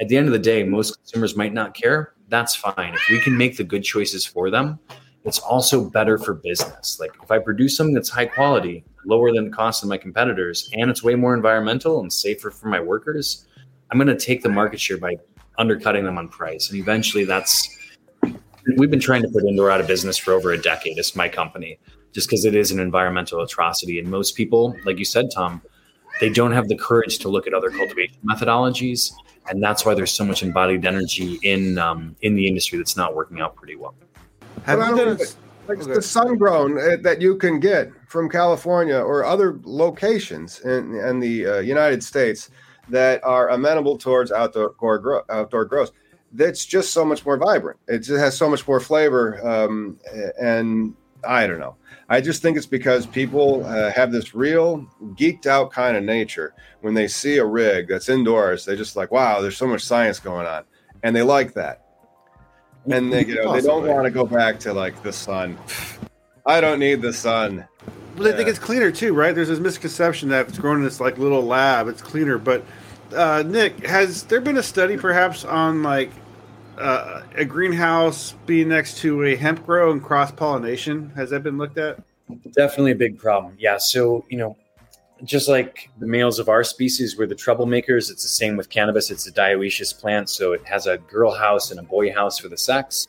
at 0.00 0.08
the 0.08 0.16
end 0.16 0.26
of 0.26 0.32
the 0.32 0.38
day, 0.38 0.64
most 0.64 0.96
consumers 0.96 1.36
might 1.36 1.52
not 1.52 1.74
care. 1.74 2.14
That's 2.28 2.54
fine. 2.54 2.94
If 2.94 3.02
we 3.10 3.20
can 3.20 3.36
make 3.36 3.56
the 3.56 3.64
good 3.64 3.82
choices 3.82 4.24
for 4.24 4.50
them, 4.50 4.78
it's 5.24 5.38
also 5.38 5.88
better 5.88 6.16
for 6.16 6.34
business. 6.34 6.98
Like 6.98 7.12
if 7.22 7.30
I 7.30 7.38
produce 7.38 7.76
something 7.76 7.94
that's 7.94 8.08
high 8.08 8.26
quality, 8.26 8.84
lower 9.04 9.32
than 9.32 9.46
the 9.46 9.50
cost 9.50 9.82
of 9.82 9.88
my 9.88 9.98
competitors, 9.98 10.70
and 10.72 10.90
it's 10.90 11.02
way 11.02 11.14
more 11.14 11.34
environmental 11.34 12.00
and 12.00 12.12
safer 12.12 12.50
for 12.50 12.68
my 12.68 12.80
workers, 12.80 13.46
I'm 13.90 13.98
going 13.98 14.08
to 14.08 14.16
take 14.16 14.42
the 14.42 14.48
market 14.48 14.80
share 14.80 14.98
by 14.98 15.16
undercutting 15.58 16.04
them 16.04 16.18
on 16.18 16.28
price. 16.28 16.70
And 16.70 16.78
eventually 16.78 17.24
that's, 17.24 17.68
we've 18.76 18.90
been 18.90 19.00
trying 19.00 19.22
to 19.22 19.28
put 19.28 19.44
indoor 19.44 19.70
out 19.70 19.80
of 19.80 19.86
business 19.86 20.16
for 20.16 20.32
over 20.32 20.52
a 20.52 20.58
decade. 20.58 20.98
It's 20.98 21.16
my 21.16 21.28
company, 21.28 21.78
just 22.12 22.28
because 22.28 22.44
it 22.44 22.54
is 22.54 22.70
an 22.70 22.80
environmental 22.80 23.40
atrocity. 23.40 23.98
And 23.98 24.08
most 24.08 24.36
people, 24.36 24.76
like 24.84 24.98
you 24.98 25.04
said, 25.04 25.30
Tom, 25.34 25.60
they 26.20 26.28
don't 26.28 26.52
have 26.52 26.68
the 26.68 26.76
courage 26.76 27.18
to 27.20 27.28
look 27.28 27.46
at 27.46 27.54
other 27.54 27.70
cultivation 27.70 28.16
methodologies. 28.24 29.12
And 29.48 29.62
that's 29.62 29.84
why 29.84 29.94
there's 29.94 30.12
so 30.12 30.24
much 30.24 30.42
embodied 30.42 30.84
energy 30.84 31.38
in 31.42 31.78
um, 31.78 32.14
in 32.20 32.34
the 32.36 32.46
industry 32.46 32.78
that's 32.78 32.96
not 32.96 33.16
working 33.16 33.40
out 33.40 33.56
pretty 33.56 33.74
well. 33.74 33.94
Have 34.64 34.78
you 34.78 34.96
done 34.96 35.18
like 35.68 35.80
okay. 35.80 35.94
the 35.94 36.02
sun 36.02 36.36
grown 36.36 36.78
uh, 36.78 36.96
that 37.02 37.20
you 37.20 37.36
can 37.36 37.60
get 37.60 37.90
from 38.08 38.28
California 38.28 38.98
or 38.98 39.24
other 39.24 39.60
locations 39.64 40.60
in, 40.60 40.96
in 40.96 41.20
the 41.20 41.46
uh, 41.46 41.58
United 41.60 42.02
States 42.02 42.50
that 42.88 43.22
are 43.24 43.50
amenable 43.50 43.96
towards 43.96 44.32
outdoor 44.32 44.70
grow, 44.98 45.22
outdoor 45.30 45.64
growth. 45.64 45.92
That's 46.32 46.64
just 46.64 46.92
so 46.92 47.04
much 47.04 47.24
more 47.24 47.36
vibrant. 47.36 47.78
It 47.88 48.00
just 48.00 48.20
has 48.20 48.36
so 48.36 48.48
much 48.48 48.66
more 48.66 48.80
flavor, 48.80 49.44
um, 49.46 49.98
and 50.40 50.94
I 51.24 51.46
don't 51.46 51.58
know. 51.58 51.76
I 52.08 52.20
just 52.20 52.40
think 52.40 52.56
it's 52.56 52.66
because 52.66 53.06
people 53.06 53.64
uh, 53.66 53.90
have 53.92 54.12
this 54.12 54.34
real 54.34 54.86
geeked 55.14 55.46
out 55.46 55.72
kind 55.72 55.96
of 55.96 56.04
nature. 56.04 56.54
When 56.80 56.94
they 56.94 57.08
see 57.08 57.38
a 57.38 57.44
rig 57.44 57.88
that's 57.88 58.08
indoors, 58.08 58.64
they 58.64 58.76
just 58.76 58.96
like, 58.96 59.10
wow, 59.10 59.40
there's 59.40 59.56
so 59.56 59.66
much 59.66 59.82
science 59.82 60.20
going 60.20 60.46
on, 60.46 60.64
and 61.02 61.14
they 61.14 61.22
like 61.22 61.52
that 61.54 61.89
and 62.88 63.12
they, 63.12 63.24
you 63.24 63.36
know, 63.36 63.52
they 63.52 63.60
don't 63.60 63.86
want 63.86 64.04
to 64.04 64.10
go 64.10 64.24
back 64.24 64.58
to 64.60 64.72
like 64.72 65.02
the 65.02 65.12
sun. 65.12 65.58
I 66.46 66.60
don't 66.60 66.78
need 66.78 67.02
the 67.02 67.12
sun. 67.12 67.66
But 68.16 68.26
yeah. 68.26 68.32
I 68.32 68.36
think 68.36 68.48
it's 68.48 68.58
cleaner 68.58 68.90
too, 68.90 69.14
right? 69.14 69.34
There's 69.34 69.48
this 69.48 69.58
misconception 69.58 70.28
that 70.30 70.48
it's 70.48 70.58
grown 70.58 70.78
in 70.78 70.84
this 70.84 71.00
like 71.00 71.18
little 71.18 71.42
lab, 71.42 71.88
it's 71.88 72.02
cleaner. 72.02 72.38
But 72.38 72.64
uh, 73.14 73.42
Nic, 73.46 73.86
has 73.86 74.24
there 74.24 74.40
been 74.40 74.56
a 74.56 74.62
study 74.62 74.96
perhaps 74.96 75.44
on 75.44 75.82
like 75.82 76.10
uh, 76.78 77.22
a 77.34 77.44
greenhouse 77.44 78.34
being 78.46 78.68
next 78.68 78.98
to 78.98 79.24
a 79.24 79.36
hemp 79.36 79.64
grow 79.64 79.92
and 79.92 80.02
cross 80.02 80.30
pollination? 80.30 81.10
Has 81.10 81.30
that 81.30 81.42
been 81.42 81.58
looked 81.58 81.78
at? 81.78 81.98
Definitely 82.52 82.92
a 82.92 82.96
big 82.96 83.18
problem. 83.18 83.56
Yeah. 83.58 83.78
So, 83.78 84.24
you 84.28 84.38
know, 84.38 84.56
just 85.24 85.48
like 85.48 85.90
the 85.98 86.06
males 86.06 86.38
of 86.38 86.48
our 86.48 86.64
species 86.64 87.16
were 87.16 87.26
the 87.26 87.34
troublemakers, 87.34 88.10
it's 88.10 88.22
the 88.22 88.28
same 88.28 88.56
with 88.56 88.70
cannabis. 88.70 89.10
It's 89.10 89.26
a 89.26 89.32
dioecious 89.32 89.98
plant. 89.98 90.28
So 90.28 90.52
it 90.52 90.64
has 90.66 90.86
a 90.86 90.98
girl 90.98 91.32
house 91.32 91.70
and 91.70 91.80
a 91.80 91.82
boy 91.82 92.12
house 92.12 92.38
for 92.38 92.48
the 92.48 92.56
sex. 92.56 93.08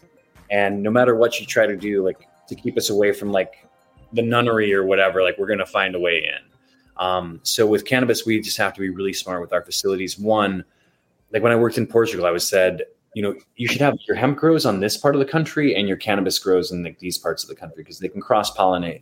And 0.50 0.84
no 0.84 0.92
matter 0.92 1.16
what 1.16 1.40
you 1.40 1.46
try 1.46 1.66
to 1.66 1.78
do, 1.78 2.04
like 2.04 2.28
to 2.48 2.56
keep 2.56 2.78
us 2.78 2.90
away 2.90 3.14
from 3.14 3.32
like 3.32 3.68
the 4.14 4.22
nunnery 4.22 4.74
or 4.74 4.86
whatever, 4.86 5.24
like 5.24 5.38
we're 5.38 5.48
to 5.56 5.66
find 5.66 5.96
a 5.96 6.00
way 6.00 6.18
in. 6.18 6.52
Um, 6.98 7.40
so 7.44 7.66
with 7.66 7.86
cannabis, 7.86 8.26
we 8.26 8.40
just 8.42 8.58
have 8.58 8.74
to 8.74 8.82
be 8.82 8.90
really 8.90 9.14
smart 9.14 9.42
with 9.42 9.54
our 9.54 9.64
facilities. 9.64 10.20
One, 10.20 10.64
like 11.32 11.42
when 11.42 11.52
I 11.52 11.56
worked 11.56 11.78
in 11.78 11.88
Portugal, 11.88 12.26
I 12.26 12.32
was 12.32 12.48
said, 12.48 12.84
you 13.14 13.22
know, 13.22 13.36
you 13.56 13.68
should 13.68 13.82
have 13.82 13.98
your 14.08 14.16
hemp 14.16 14.38
grows 14.38 14.66
on 14.66 14.80
this 14.80 14.98
part 14.98 15.16
of 15.16 15.20
the 15.20 15.26
country 15.26 15.76
and 15.76 15.88
your 15.88 15.98
cannabis 15.98 16.40
grows 16.40 16.72
in 16.72 16.84
like 16.84 17.00
these 17.00 17.18
parts 17.18 17.44
of 17.44 17.50
the 17.50 17.56
country 17.56 17.84
because 17.84 18.00
they 18.00 18.08
can 18.08 18.22
cross 18.22 18.56
pollinate. 18.56 19.02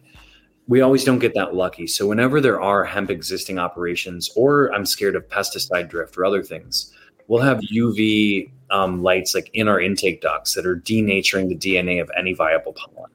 We 0.70 0.80
always 0.80 1.04
don't 1.04 1.20
get 1.20 1.34
that 1.34 1.54
lucky. 1.54 1.86
So 1.88 2.08
whenever 2.08 2.40
there 2.40 2.62
are 2.62 2.86
hemp 2.86 3.10
existing 3.10 3.60
operations, 3.60 4.30
or 4.38 4.74
I'm 4.74 4.86
scared 4.86 5.18
of 5.18 5.28
pesticide 5.28 5.90
drift 5.90 6.18
or 6.18 6.24
other 6.24 6.44
things, 6.44 6.94
we'll 7.28 7.42
have 7.42 7.60
UV 7.60 8.50
um, 8.70 9.04
lights 9.04 9.36
like 9.36 9.50
in 9.54 9.68
our 9.68 9.82
intake 9.82 10.22
ducts 10.22 10.54
that 10.54 10.66
are 10.66 10.78
denaturing 10.78 11.50
the 11.50 11.56
DNA 11.56 12.02
of 12.02 12.10
any 12.18 12.34
viable 12.34 12.72
pollen 12.72 13.12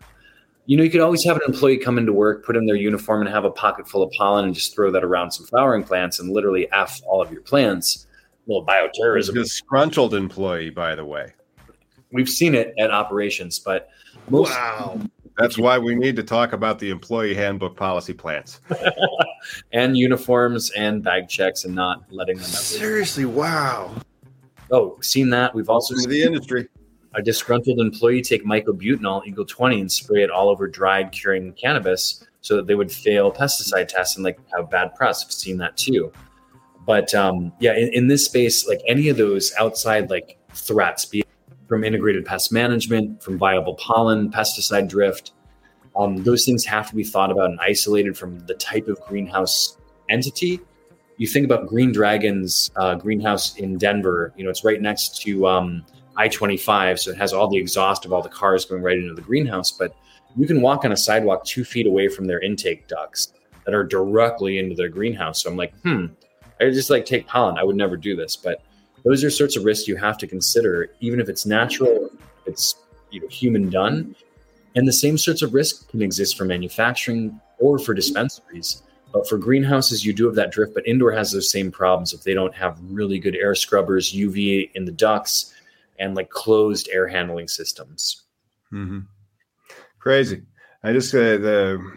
you 0.67 0.77
know, 0.77 0.83
you 0.83 0.91
could 0.91 1.01
always 1.01 1.25
have 1.25 1.37
an 1.37 1.43
employee 1.47 1.77
come 1.77 1.99
into 1.99 2.13
work, 2.13 2.45
put 2.45 2.57
in 2.57 2.65
their 2.67 2.77
uniform, 2.77 3.21
and 3.21 3.31
have 3.31 3.45
a 3.45 3.51
pocket 3.51 3.89
full 3.89 4.03
of 4.03 4.11
pollen, 4.13 4.47
and 4.47 4.55
just 4.55 4.75
throw 4.75 4.91
that 4.91 5.05
around 5.05 5.31
some 5.31 5.47
flowering 5.47 5.85
plants, 5.85 6.21
and 6.21 6.31
literally 6.31 6.71
f 6.73 7.01
all 7.07 7.21
of 7.21 7.31
your 7.31 7.43
plants. 7.43 8.07
A 8.47 8.51
little 8.51 8.67
bioterrorism. 8.67 9.35
Disgruntled 9.35 10.15
employee, 10.15 10.71
by 10.71 10.95
the 10.95 11.05
way. 11.05 11.33
We've 12.13 12.29
seen 12.29 12.55
it 12.55 12.73
at 12.79 12.91
operations, 12.91 13.59
but 13.59 13.89
most, 14.31 14.51
wow. 14.51 15.01
That's 15.37 15.59
why 15.59 15.78
we 15.78 15.95
need 15.95 16.16
to 16.16 16.22
talk 16.22 16.53
about 16.53 16.78
the 16.78 16.91
employee 16.91 17.35
handbook 17.35 17.76
policy 17.76 18.12
plants 18.12 18.61
and 19.72 19.97
uniforms 19.97 20.70
and 20.72 21.03
bag 21.03 21.28
checks 21.28 21.64
and 21.64 21.74
not 21.74 22.05
letting 22.11 22.37
them. 22.37 22.45
Seriously, 22.47 23.24
wow. 23.24 23.93
Oh, 24.70 24.97
seen 25.01 25.30
that. 25.30 25.55
We've 25.55 25.68
also 25.68 25.95
seen 25.97 26.09
the 26.09 26.22
industry 26.22 26.68
a 27.14 27.22
disgruntled 27.22 27.78
employee 27.78 28.22
take 28.22 28.45
myclobutanil 28.45 29.26
eagle 29.26 29.45
20 29.45 29.80
and 29.80 29.91
spray 29.91 30.22
it 30.22 30.30
all 30.30 30.49
over 30.49 30.66
dried 30.66 31.12
curing 31.12 31.53
cannabis 31.55 32.26
so 32.41 32.57
that 32.57 32.66
they 32.66 32.74
would 32.74 32.91
fail 32.91 33.32
pesticide 33.32 33.89
tests 33.89 34.16
and 34.16 34.24
like 34.24 34.39
have 34.55 34.70
bad 34.70 34.95
press 34.95 35.24
i've 35.24 35.32
seen 35.32 35.57
that 35.59 35.76
too 35.76 36.12
but 36.87 37.14
um, 37.14 37.53
yeah 37.61 37.74
in, 37.74 37.89
in, 37.95 38.09
this 38.09 38.26
space 38.26 38.68
like 38.68 38.80
any 38.87 39.09
of 39.09 39.16
those 39.16 39.55
outside 39.59 40.11
like 40.11 40.39
threats 40.53 41.07
be 41.07 41.24
from 41.69 41.85
integrated 41.85 42.25
pest 42.25 42.53
management 42.53 43.23
from 43.23 43.39
viable 43.39 43.75
pollen 43.75 44.31
pesticide 44.31 44.89
drift 44.89 45.33
um, 45.97 46.23
those 46.25 46.45
things 46.45 46.65
have 46.65 46.89
to 46.89 46.97
be 46.97 47.05
thought 47.05 47.31
about 47.31 47.51
and 47.51 47.61
isolated 47.61 48.17
from 48.17 48.39
the 48.47 48.55
type 48.55 48.89
of 48.89 49.01
greenhouse 49.03 49.77
entity 50.09 50.61
you 51.17 51.27
think 51.27 51.45
about 51.45 51.67
green 51.67 51.93
dragons 51.93 52.71
uh, 52.77 52.95
greenhouse 52.95 53.57
in 53.57 53.79
denver 53.79 54.33
you 54.37 54.45
know 54.45 54.51
it's 54.51 54.65
right 54.65 54.83
next 54.83 55.21
to 55.23 55.47
um, 55.47 55.85
I 56.17 56.29
25. 56.29 57.01
So 57.01 57.11
it 57.11 57.17
has 57.17 57.33
all 57.33 57.49
the 57.49 57.57
exhaust 57.57 58.05
of 58.05 58.12
all 58.12 58.23
the 58.23 58.29
cars 58.29 58.65
going 58.65 58.83
right 58.83 58.97
into 58.97 59.15
the 59.15 59.23
greenhouse. 59.23 59.71
But 59.71 59.95
you 60.37 60.47
can 60.47 60.61
walk 60.61 60.85
on 60.85 60.93
a 60.93 60.97
sidewalk 60.97 61.45
two 61.45 61.65
feet 61.65 61.87
away 61.87 62.09
from 62.09 62.27
their 62.27 62.41
intake 62.41 62.89
ducts 62.89 63.33
that 63.65 63.75
are 63.75 63.85
directly 63.85 64.59
into 64.59 64.75
their 64.75 64.89
greenhouse. 64.89 65.43
So 65.43 65.51
I'm 65.51 65.57
like, 65.57 65.75
hmm, 65.81 66.07
I 66.61 66.71
just 66.71 66.91
like 66.91 67.05
take 67.05 67.27
pollen. 67.27 67.59
I 67.59 67.65
would 67.65 67.77
never 67.77 67.97
do 67.97 68.15
this. 68.17 68.37
But 68.37 68.62
those 69.05 69.23
are 69.23 69.31
sorts 69.31 69.57
of 69.57 69.65
risks 69.65 69.87
you 69.87 69.97
have 69.97 70.19
to 70.19 70.27
consider, 70.27 70.91
even 71.01 71.21
if 71.21 71.29
it's 71.29 71.47
natural, 71.47 72.11
it's 72.47 72.75
you 73.11 73.21
know, 73.21 73.29
human 73.29 73.71
done. 73.71 74.17
And 74.75 74.89
the 74.89 74.93
same 74.93 75.17
sorts 75.17 75.43
of 75.43 75.55
risk 75.55 75.89
can 75.91 76.03
exist 76.03 76.37
for 76.37 76.45
manufacturing 76.45 77.39
or 77.59 77.79
for 77.79 77.95
dispensaries. 77.95 78.83
But 79.13 79.29
for 79.29 79.39
greenhouses, 79.39 80.05
you 80.05 80.13
do 80.13 80.27
have 80.27 80.35
that 80.35 80.51
drift, 80.51 80.75
but 80.75 80.87
indoor 80.89 81.13
has 81.13 81.31
those 81.31 81.49
same 81.49 81.71
problems 81.71 82.13
if 82.13 82.25
they 82.25 82.35
don't 82.35 82.55
have 82.55 82.81
really 82.83 83.21
good 83.21 83.37
air 83.37 83.55
scrubbers, 83.55 84.13
UV 84.13 84.71
in 84.75 84.85
the 84.85 84.93
ducts, 84.93 85.55
and 86.01 86.17
like 86.17 86.31
closed 86.31 86.89
air 86.93 87.07
handling 87.07 87.47
systems. 87.47 88.25
Mm-hmm. 88.73 89.01
Crazy. 90.01 90.43
I 90.83 90.93
just 90.93 91.15
uh, 91.15 91.39
the 91.39 91.93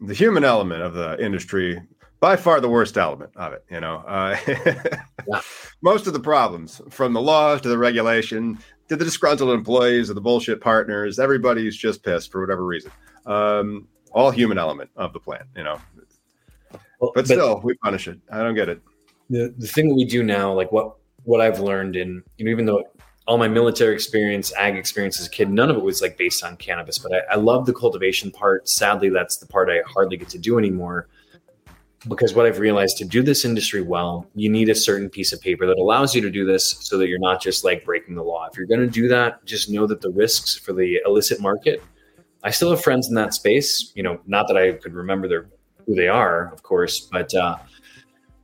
the 0.00 0.14
human 0.14 0.44
element 0.44 0.82
of 0.82 0.94
the 0.94 1.22
industry 1.22 1.82
by 2.24 2.36
far 2.36 2.58
the 2.58 2.70
worst 2.70 2.96
element 2.96 3.30
of 3.36 3.52
it. 3.52 3.66
You 3.70 3.80
know, 3.80 3.96
uh, 3.96 4.34
yeah. 4.48 5.40
most 5.82 6.06
of 6.06 6.14
the 6.14 6.20
problems 6.20 6.80
from 6.88 7.12
the 7.12 7.20
laws 7.20 7.60
to 7.60 7.68
the 7.68 7.76
regulation 7.76 8.58
to 8.88 8.96
the 8.96 9.04
disgruntled 9.04 9.50
employees 9.50 10.08
or 10.08 10.14
the 10.14 10.22
bullshit 10.22 10.62
partners, 10.62 11.18
everybody's 11.18 11.76
just 11.76 12.02
pissed 12.02 12.32
for 12.32 12.40
whatever 12.40 12.64
reason. 12.64 12.90
Um, 13.26 13.88
all 14.12 14.30
human 14.30 14.56
element 14.56 14.88
of 14.96 15.12
the 15.12 15.20
plan. 15.20 15.44
You 15.54 15.64
know, 15.64 15.78
well, 16.98 17.12
but, 17.14 17.14
but 17.14 17.26
still, 17.26 17.60
we 17.62 17.74
punish 17.74 18.08
it. 18.08 18.18
I 18.32 18.38
don't 18.38 18.54
get 18.54 18.70
it. 18.70 18.80
The 19.28 19.54
the 19.58 19.66
thing 19.66 19.90
that 19.90 19.94
we 19.94 20.06
do 20.06 20.22
now, 20.22 20.50
like 20.50 20.72
what 20.72 20.94
what 21.24 21.42
I've 21.42 21.60
learned 21.60 21.94
in 21.94 22.22
you 22.38 22.46
know, 22.46 22.50
even 22.50 22.64
though 22.64 22.84
all 23.26 23.36
my 23.36 23.48
military 23.48 23.92
experience, 23.92 24.50
ag 24.54 24.76
experience 24.76 25.20
as 25.20 25.26
a 25.26 25.30
kid, 25.30 25.50
none 25.50 25.68
of 25.68 25.76
it 25.76 25.82
was 25.82 26.00
like 26.00 26.16
based 26.16 26.42
on 26.42 26.56
cannabis. 26.56 26.98
But 26.98 27.12
I, 27.12 27.34
I 27.34 27.36
love 27.36 27.66
the 27.66 27.74
cultivation 27.74 28.30
part. 28.30 28.66
Sadly, 28.66 29.10
that's 29.10 29.36
the 29.36 29.46
part 29.46 29.68
I 29.68 29.82
hardly 29.86 30.16
get 30.16 30.30
to 30.30 30.38
do 30.38 30.56
anymore. 30.56 31.06
Because 32.08 32.34
what 32.34 32.44
I've 32.46 32.58
realized 32.58 32.98
to 32.98 33.04
do 33.04 33.22
this 33.22 33.44
industry 33.44 33.80
well, 33.80 34.26
you 34.34 34.50
need 34.50 34.68
a 34.68 34.74
certain 34.74 35.08
piece 35.08 35.32
of 35.32 35.40
paper 35.40 35.66
that 35.66 35.78
allows 35.78 36.14
you 36.14 36.20
to 36.20 36.30
do 36.30 36.44
this 36.44 36.76
so 36.80 36.98
that 36.98 37.08
you're 37.08 37.18
not 37.18 37.40
just 37.40 37.64
like 37.64 37.84
breaking 37.84 38.14
the 38.14 38.22
law. 38.22 38.46
If 38.50 38.58
you're 38.58 38.66
going 38.66 38.80
to 38.80 38.86
do 38.86 39.08
that, 39.08 39.44
just 39.46 39.70
know 39.70 39.86
that 39.86 40.00
the 40.02 40.10
risks 40.10 40.56
for 40.56 40.72
the 40.72 41.00
illicit 41.06 41.40
market, 41.40 41.82
I 42.42 42.50
still 42.50 42.70
have 42.70 42.82
friends 42.82 43.08
in 43.08 43.14
that 43.14 43.32
space. 43.32 43.92
You 43.94 44.02
know, 44.02 44.20
not 44.26 44.48
that 44.48 44.56
I 44.56 44.72
could 44.72 44.92
remember 44.92 45.28
their 45.28 45.48
who 45.86 45.94
they 45.94 46.08
are, 46.08 46.52
of 46.52 46.62
course, 46.62 47.00
but 47.00 47.34
uh, 47.34 47.56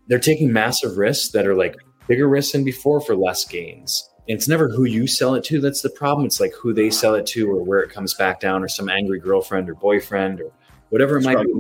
they're 0.06 0.18
taking 0.18 0.52
massive 0.52 0.96
risks 0.96 1.30
that 1.32 1.46
are 1.46 1.54
like 1.54 1.76
bigger 2.06 2.28
risks 2.28 2.52
than 2.52 2.64
before 2.64 3.00
for 3.00 3.14
less 3.14 3.44
gains 3.44 4.11
And 4.28 4.36
it's 4.36 4.48
never 4.48 4.68
who 4.68 4.84
you 4.84 5.06
sell 5.06 5.34
it 5.36 5.44
to 5.44 5.61
that's 5.61 5.82
the 5.82 5.90
problem. 5.90 6.26
It's 6.26 6.40
like 6.40 6.52
who 6.54 6.72
they 6.72 6.90
sell 6.90 7.14
it 7.14 7.26
to 7.26 7.48
or 7.50 7.62
where 7.62 7.80
it 7.80 7.90
comes 7.90 8.14
back 8.14 8.40
down 8.40 8.62
or 8.62 8.68
some 8.68 8.88
angry 8.88 9.20
girlfriend 9.20 9.70
or 9.70 9.74
boyfriend 9.74 10.40
or 10.40 10.50
whatever 10.88 11.18
it 11.18 11.22
might 11.22 11.38
be. 11.38 11.52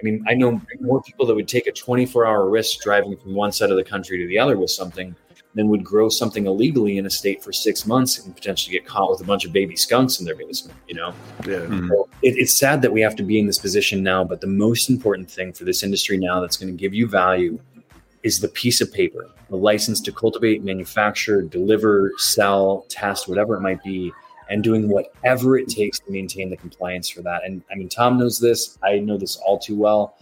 I 0.00 0.04
mean, 0.04 0.24
I 0.28 0.34
know 0.34 0.60
more 0.80 1.02
people 1.02 1.26
that 1.26 1.34
would 1.34 1.48
take 1.48 1.66
a 1.66 1.72
24 1.72 2.26
hour 2.26 2.48
risk 2.48 2.80
driving 2.80 3.16
from 3.16 3.34
one 3.34 3.50
side 3.52 3.70
of 3.70 3.76
the 3.76 3.84
country 3.84 4.18
to 4.18 4.26
the 4.28 4.38
other 4.38 4.56
with 4.56 4.70
something 4.70 5.14
than 5.54 5.68
would 5.68 5.82
grow 5.82 6.08
something 6.08 6.46
illegally 6.46 6.98
in 6.98 7.06
a 7.06 7.10
state 7.10 7.42
for 7.42 7.52
six 7.52 7.86
months 7.86 8.24
and 8.24 8.34
potentially 8.34 8.72
get 8.72 8.86
caught 8.86 9.10
with 9.10 9.20
a 9.20 9.24
bunch 9.24 9.44
of 9.44 9.52
baby 9.52 9.74
skunks 9.74 10.20
in 10.20 10.26
their 10.26 10.36
basement, 10.36 10.78
you 10.86 10.94
know? 10.94 11.12
Yeah. 11.44 11.56
Mm-hmm. 11.56 11.88
So 11.88 12.08
it, 12.22 12.36
it's 12.38 12.56
sad 12.56 12.80
that 12.82 12.92
we 12.92 13.00
have 13.00 13.16
to 13.16 13.22
be 13.22 13.38
in 13.40 13.46
this 13.46 13.58
position 13.58 14.02
now, 14.02 14.22
but 14.24 14.40
the 14.40 14.46
most 14.46 14.88
important 14.88 15.30
thing 15.30 15.52
for 15.52 15.64
this 15.64 15.82
industry 15.82 16.16
now 16.16 16.40
that's 16.40 16.56
going 16.56 16.72
to 16.72 16.78
give 16.78 16.94
you 16.94 17.08
value 17.08 17.58
is 18.22 18.40
the 18.40 18.48
piece 18.48 18.80
of 18.80 18.92
paper, 18.92 19.28
the 19.48 19.56
license 19.56 20.00
to 20.02 20.12
cultivate, 20.12 20.62
manufacture, 20.62 21.42
deliver, 21.42 22.12
sell, 22.18 22.84
test, 22.88 23.28
whatever 23.28 23.56
it 23.56 23.60
might 23.60 23.82
be, 23.82 24.12
and 24.48 24.64
doing 24.64 24.88
whatever 24.88 25.56
it 25.56 25.68
takes 25.68 25.98
to 26.00 26.10
maintain 26.10 26.50
the 26.50 26.56
compliance 26.56 27.08
for 27.08 27.22
that. 27.22 27.44
And 27.44 27.62
I 27.70 27.74
mean, 27.74 27.88
Tom 27.88 28.18
knows 28.18 28.40
this. 28.40 28.78
I 28.82 28.98
know 28.98 29.18
this 29.18 29.36
all 29.36 29.58
too 29.58 29.76
well. 29.76 30.16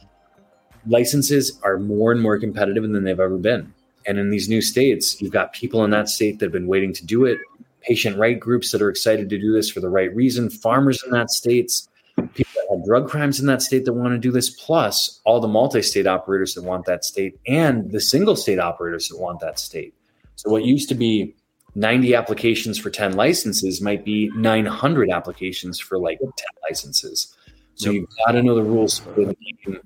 Licenses 0.87 1.61
are 1.63 1.79
more 1.79 2.13
and 2.13 2.21
more 2.21 2.39
competitive 2.39 2.83
than 2.83 3.05
they've 3.05 3.19
ever 3.19 3.39
been. 3.39 3.73
And 4.07 4.19
in 4.19 4.31
these 4.31 4.49
new 4.49 4.63
states, 4.63 5.21
you've 5.21 5.33
got 5.33 5.53
people 5.53 5.85
in 5.85 5.91
that 5.91 6.09
state 6.09 6.39
that 6.39 6.47
have 6.47 6.53
been 6.53 6.69
waiting 6.69 6.93
to 6.93 7.05
do 7.05 7.25
it, 7.25 7.39
patient 7.81 8.17
right 8.19 8.39
groups 8.39 8.71
that 8.73 8.83
are 8.83 8.89
excited 8.89 9.29
to 9.31 9.39
do 9.39 9.53
this 9.53 9.71
for 9.71 9.81
the 9.81 9.89
right 9.89 10.15
reason, 10.15 10.49
farmers 10.49 11.03
in 11.05 11.11
that 11.11 11.31
states, 11.31 11.89
people 12.35 12.53
that 12.55 12.77
have 12.77 12.85
drug 12.85 13.09
crimes 13.09 13.41
in 13.41 13.47
that 13.47 13.63
state 13.63 13.85
that 13.85 13.93
want 13.93 14.13
to 14.13 14.19
do 14.19 14.31
this, 14.31 14.51
plus 14.51 15.21
all 15.25 15.41
the 15.41 15.49
multi-state 15.49 16.07
operators 16.07 16.55
that 16.55 16.63
want 16.63 16.87
that 16.87 17.05
state, 17.05 17.39
and 17.47 17.91
the 17.91 18.01
single 18.01 18.37
state 18.37 18.59
operators 18.59 19.09
that 19.09 19.19
want 19.19 19.41
that 19.41 19.59
state. 19.59 19.93
So 20.37 20.51
what 20.51 20.65
used 20.65 20.89
to 20.91 20.95
be 20.95 21.35
90 21.77 22.15
applications 22.15 22.79
for 22.79 22.91
10 22.91 23.13
licenses 23.13 23.83
might 23.83 24.03
be 24.05 24.31
900 24.35 25.11
applications 25.11 25.79
for 25.79 25.99
like 25.99 26.19
10 26.19 26.31
licenses. 26.69 27.37
So 27.75 27.91
yep. 27.91 28.01
you've 28.01 28.09
got 28.25 28.33
to 28.33 28.43
know 28.43 28.55
the 28.55 28.63
rules. 28.63 29.03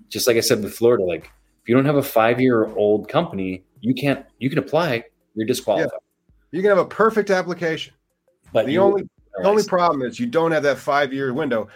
Just 0.09 0.28
like 0.28 0.36
I 0.36 0.41
said 0.41 0.62
with 0.62 0.72
Florida, 0.72 1.03
like 1.03 1.24
if 1.62 1.68
you 1.68 1.74
don't 1.74 1.84
have 1.84 1.97
a 1.97 2.03
five-year-old 2.03 3.09
company, 3.09 3.64
you 3.80 3.93
can't. 3.93 4.24
You 4.38 4.49
can 4.49 4.61
apply. 4.61 5.05
You're 5.34 5.47
disqualified. 5.47 5.91
Yeah. 5.93 6.59
You 6.59 6.62
can 6.62 6.68
have 6.68 6.78
a 6.78 6.84
perfect 6.84 7.30
application, 7.30 7.93
but 8.53 8.66
the 8.66 8.78
only 8.78 9.09
the 9.38 9.49
only 9.49 9.64
problem 9.64 10.03
is 10.03 10.20
you 10.20 10.26
don't 10.26 10.53
have 10.53 10.62
that 10.62 10.78
five-year 10.78 11.32
window. 11.32 11.68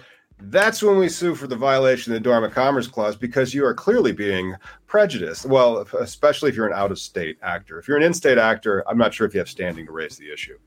That's 0.50 0.82
when 0.82 0.98
we 0.98 1.08
sue 1.08 1.34
for 1.34 1.46
the 1.46 1.56
violation 1.56 2.12
of 2.12 2.22
the 2.22 2.24
Dormant 2.24 2.52
Commerce 2.52 2.86
Clause 2.86 3.16
because 3.16 3.54
you 3.54 3.64
are 3.64 3.74
clearly 3.74 4.12
being 4.12 4.54
prejudiced. 4.86 5.46
Well, 5.46 5.86
especially 5.98 6.50
if 6.50 6.56
you're 6.56 6.66
an 6.66 6.72
out 6.72 6.90
of 6.90 6.98
state 6.98 7.38
actor. 7.42 7.78
If 7.78 7.88
you're 7.88 7.96
an 7.96 8.02
in 8.02 8.14
state 8.14 8.38
actor, 8.38 8.82
I'm 8.88 8.98
not 8.98 9.14
sure 9.14 9.26
if 9.26 9.34
you 9.34 9.38
have 9.40 9.48
standing 9.48 9.86
to 9.86 9.92
raise 9.92 10.16
the 10.16 10.32
issue. 10.32 10.58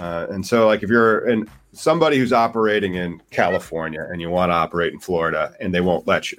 Uh, 0.00 0.26
and 0.30 0.44
so, 0.44 0.66
like, 0.66 0.82
if 0.82 0.90
you're 0.90 1.28
in 1.28 1.48
somebody 1.72 2.18
who's 2.18 2.32
operating 2.32 2.94
in 2.94 3.22
California 3.30 4.06
and 4.10 4.20
you 4.20 4.30
want 4.30 4.50
to 4.50 4.54
operate 4.54 4.92
in 4.92 4.98
Florida 4.98 5.54
and 5.60 5.74
they 5.74 5.80
won't 5.80 6.06
let 6.06 6.32
you. 6.32 6.38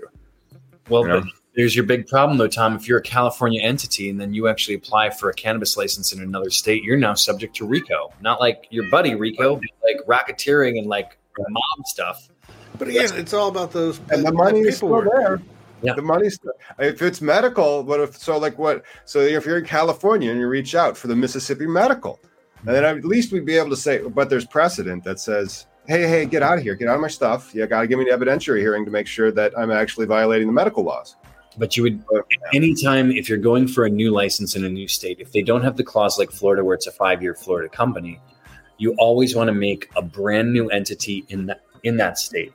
Well, 0.89 1.03
you 1.03 1.07
know? 1.07 1.23
there's 1.55 1.75
your 1.75 1.85
big 1.85 2.07
problem 2.07 2.37
though, 2.37 2.47
Tom. 2.47 2.75
If 2.75 2.87
you're 2.87 2.99
a 2.99 3.03
California 3.03 3.61
entity 3.61 4.09
and 4.09 4.19
then 4.19 4.33
you 4.33 4.47
actually 4.47 4.75
apply 4.75 5.11
for 5.11 5.29
a 5.29 5.33
cannabis 5.33 5.77
license 5.77 6.13
in 6.13 6.21
another 6.21 6.49
state, 6.49 6.83
you're 6.83 6.97
now 6.97 7.13
subject 7.13 7.55
to 7.57 7.67
RICO. 7.67 8.11
Not 8.21 8.39
like 8.39 8.67
your 8.69 8.89
buddy 8.89 9.15
RICO, 9.15 9.55
like 9.83 10.05
racketeering 10.07 10.77
and 10.77 10.87
like 10.87 11.17
mob 11.37 11.85
stuff. 11.85 12.29
But 12.77 12.87
again, 12.87 13.09
it's 13.13 13.33
all 13.33 13.49
about 13.49 13.71
those. 13.71 13.99
And 14.09 14.25
the 14.25 14.31
money 14.31 14.61
is 14.61 14.77
still 14.77 15.01
there. 15.01 15.41
Yeah. 15.83 15.93
The 15.93 16.01
money's 16.01 16.39
if 16.79 17.01
it's 17.01 17.21
medical, 17.21 17.83
but 17.83 17.99
if 17.99 18.17
so, 18.17 18.37
like 18.37 18.57
what? 18.57 18.83
So 19.03 19.19
if 19.19 19.45
you're 19.45 19.57
in 19.57 19.65
California 19.65 20.31
and 20.31 20.39
you 20.39 20.47
reach 20.47 20.75
out 20.75 20.97
for 20.97 21.07
the 21.07 21.15
Mississippi 21.15 21.67
medical, 21.67 22.19
and 22.65 22.73
then 22.73 22.85
at 22.85 23.03
least 23.03 23.33
we'd 23.33 23.45
be 23.45 23.57
able 23.57 23.69
to 23.71 23.75
say, 23.75 24.01
but 24.01 24.29
there's 24.29 24.45
precedent 24.45 25.03
that 25.03 25.19
says, 25.19 25.67
hey, 25.85 26.07
hey, 26.07 26.25
get 26.25 26.41
out 26.41 26.57
of 26.57 26.63
here, 26.63 26.75
get 26.75 26.87
out 26.87 26.95
of 26.95 27.01
my 27.01 27.09
stuff. 27.09 27.53
You 27.53 27.67
got 27.67 27.81
to 27.81 27.87
give 27.87 27.99
me 27.99 28.09
an 28.09 28.17
evidentiary 28.17 28.59
hearing 28.59 28.85
to 28.85 28.91
make 28.91 29.07
sure 29.07 29.29
that 29.33 29.57
I'm 29.57 29.71
actually 29.71 30.05
violating 30.05 30.47
the 30.47 30.53
medical 30.53 30.83
laws. 30.83 31.17
But 31.57 31.75
you 31.75 31.83
would, 31.83 32.03
anytime 32.53 33.11
if 33.11 33.27
you're 33.27 33.37
going 33.37 33.67
for 33.67 33.85
a 33.85 33.89
new 33.89 34.11
license 34.11 34.55
in 34.55 34.63
a 34.63 34.69
new 34.69 34.87
state, 34.87 35.19
if 35.19 35.33
they 35.33 35.41
don't 35.41 35.63
have 35.63 35.75
the 35.75 35.83
clause 35.83 36.17
like 36.17 36.31
Florida, 36.31 36.63
where 36.63 36.75
it's 36.75 36.87
a 36.87 36.91
five 36.91 37.21
year 37.21 37.35
Florida 37.35 37.67
company, 37.67 38.21
you 38.77 38.95
always 38.97 39.35
want 39.35 39.49
to 39.49 39.53
make 39.53 39.89
a 39.97 40.01
brand 40.01 40.53
new 40.53 40.69
entity 40.69 41.25
in 41.27 41.45
that 41.47 41.61
in 41.83 41.97
that 41.97 42.17
state 42.17 42.53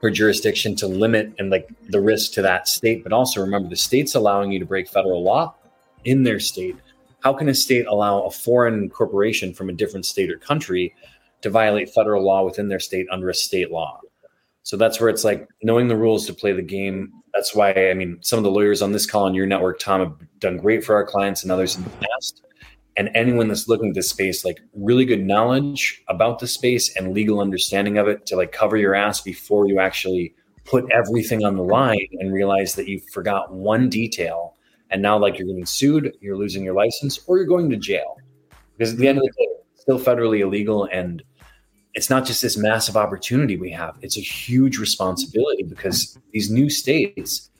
for 0.00 0.10
jurisdiction 0.10 0.74
to 0.76 0.86
limit 0.86 1.32
and 1.38 1.50
like 1.50 1.68
the 1.88 2.00
risk 2.00 2.32
to 2.32 2.42
that 2.42 2.68
state. 2.68 3.02
But 3.02 3.12
also 3.12 3.40
remember, 3.40 3.68
the 3.68 3.76
state's 3.76 4.14
allowing 4.14 4.50
you 4.50 4.58
to 4.58 4.66
break 4.66 4.88
federal 4.88 5.22
law 5.22 5.54
in 6.04 6.22
their 6.22 6.40
state. 6.40 6.76
How 7.22 7.34
can 7.34 7.48
a 7.48 7.54
state 7.54 7.86
allow 7.86 8.22
a 8.22 8.30
foreign 8.30 8.88
corporation 8.88 9.52
from 9.52 9.68
a 9.68 9.74
different 9.74 10.06
state 10.06 10.30
or 10.30 10.38
country 10.38 10.94
to 11.42 11.50
violate 11.50 11.90
federal 11.90 12.24
law 12.24 12.44
within 12.44 12.68
their 12.68 12.80
state 12.80 13.06
under 13.10 13.28
a 13.28 13.34
state 13.34 13.70
law? 13.70 14.00
So 14.62 14.76
that's 14.76 15.00
where 15.00 15.10
it's 15.10 15.24
like 15.24 15.48
knowing 15.62 15.88
the 15.88 15.96
rules 15.96 16.26
to 16.26 16.34
play 16.34 16.52
the 16.52 16.62
game. 16.62 17.12
That's 17.34 17.54
why 17.54 17.72
I 17.72 17.94
mean, 17.94 18.18
some 18.22 18.38
of 18.38 18.44
the 18.44 18.50
lawyers 18.50 18.82
on 18.82 18.92
this 18.92 19.06
call 19.06 19.24
on 19.24 19.34
your 19.34 19.46
network, 19.46 19.80
Tom, 19.80 20.00
have 20.00 20.16
done 20.38 20.56
great 20.56 20.84
for 20.84 20.94
our 20.94 21.04
clients 21.04 21.42
and 21.42 21.52
others 21.52 21.76
in 21.76 21.84
the 21.84 21.90
past. 21.90 22.42
And 22.96 23.08
anyone 23.14 23.48
that's 23.48 23.68
looking 23.68 23.90
at 23.90 23.94
this 23.94 24.10
space, 24.10 24.44
like 24.44 24.60
really 24.74 25.04
good 25.04 25.24
knowledge 25.24 26.02
about 26.08 26.38
the 26.38 26.46
space 26.46 26.94
and 26.96 27.12
legal 27.14 27.40
understanding 27.40 27.98
of 27.98 28.08
it 28.08 28.26
to 28.26 28.36
like 28.36 28.52
cover 28.52 28.76
your 28.76 28.94
ass 28.94 29.20
before 29.20 29.68
you 29.68 29.78
actually 29.78 30.34
put 30.64 30.84
everything 30.92 31.44
on 31.44 31.56
the 31.56 31.62
line 31.62 32.06
and 32.18 32.32
realize 32.32 32.74
that 32.74 32.88
you 32.88 33.00
forgot 33.12 33.52
one 33.52 33.88
detail. 33.88 34.56
And 34.90 35.00
now, 35.00 35.16
like, 35.16 35.38
you're 35.38 35.46
getting 35.46 35.66
sued, 35.66 36.12
you're 36.20 36.36
losing 36.36 36.64
your 36.64 36.74
license, 36.74 37.20
or 37.26 37.36
you're 37.36 37.46
going 37.46 37.70
to 37.70 37.76
jail. 37.76 38.16
Because 38.76 38.92
at 38.92 38.98
the 38.98 39.06
end 39.06 39.18
of 39.18 39.24
the 39.24 39.30
day, 39.30 39.48
it's 39.72 39.82
still 39.82 40.00
federally 40.00 40.40
illegal 40.40 40.88
and 40.92 41.22
it's 41.94 42.10
not 42.10 42.24
just 42.24 42.42
this 42.42 42.56
massive 42.56 42.96
opportunity 42.96 43.56
we 43.56 43.70
have 43.70 43.96
it's 44.00 44.16
a 44.16 44.20
huge 44.20 44.78
responsibility 44.78 45.62
because 45.62 46.18
these 46.32 46.50
new 46.50 46.70
states 46.70 47.50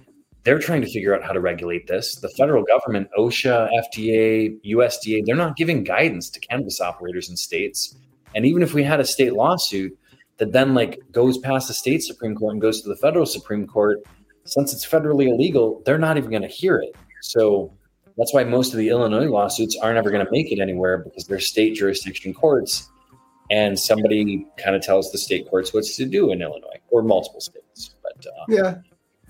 they're 0.44 0.58
trying 0.58 0.80
to 0.80 0.90
figure 0.90 1.14
out 1.14 1.22
how 1.22 1.32
to 1.32 1.40
regulate 1.40 1.86
this. 1.86 2.16
The 2.16 2.28
federal 2.30 2.64
government 2.64 3.08
osha 3.18 3.68
fda 3.92 4.56
usda 4.64 5.24
they're 5.24 5.36
not 5.36 5.56
giving 5.56 5.84
guidance 5.84 6.30
to 6.30 6.40
cannabis 6.40 6.80
operators 6.80 7.28
in 7.28 7.36
states. 7.36 7.96
And 8.34 8.46
even 8.46 8.62
if 8.62 8.74
we 8.74 8.82
had 8.82 9.00
a 9.00 9.04
state 9.04 9.34
lawsuit 9.34 9.96
that 10.38 10.52
then 10.52 10.74
like 10.74 11.00
goes 11.12 11.36
past 11.38 11.68
the 11.68 11.74
state 11.74 12.02
supreme 12.02 12.34
court 12.34 12.52
and 12.52 12.62
goes 12.62 12.80
to 12.82 12.88
the 12.88 12.96
federal 12.96 13.26
supreme 13.26 13.66
court 13.66 13.98
since 14.44 14.72
it's 14.72 14.86
federally 14.86 15.28
illegal 15.28 15.82
they're 15.84 15.98
not 15.98 16.16
even 16.16 16.30
going 16.30 16.42
to 16.42 16.48
hear 16.48 16.78
it. 16.78 16.94
So 17.22 17.72
that's 18.16 18.32
why 18.32 18.44
most 18.44 18.72
of 18.72 18.78
the 18.78 18.88
illinois 18.88 19.28
lawsuits 19.28 19.76
aren't 19.82 19.98
ever 19.98 20.10
going 20.10 20.24
to 20.24 20.32
make 20.32 20.50
it 20.50 20.60
anywhere 20.60 20.98
because 20.98 21.24
they're 21.26 21.40
state 21.40 21.74
jurisdiction 21.74 22.32
courts 22.32 22.90
and 23.50 23.78
somebody 23.78 24.46
kind 24.58 24.76
of 24.76 24.82
tells 24.82 25.10
the 25.10 25.18
state 25.18 25.48
courts 25.50 25.74
what 25.74 25.84
to 25.84 26.06
do 26.06 26.30
in 26.30 26.40
Illinois 26.40 26.78
or 26.90 27.02
multiple 27.02 27.40
states. 27.40 27.96
But 28.02 28.24
uh, 28.26 28.44
yeah, 28.48 28.74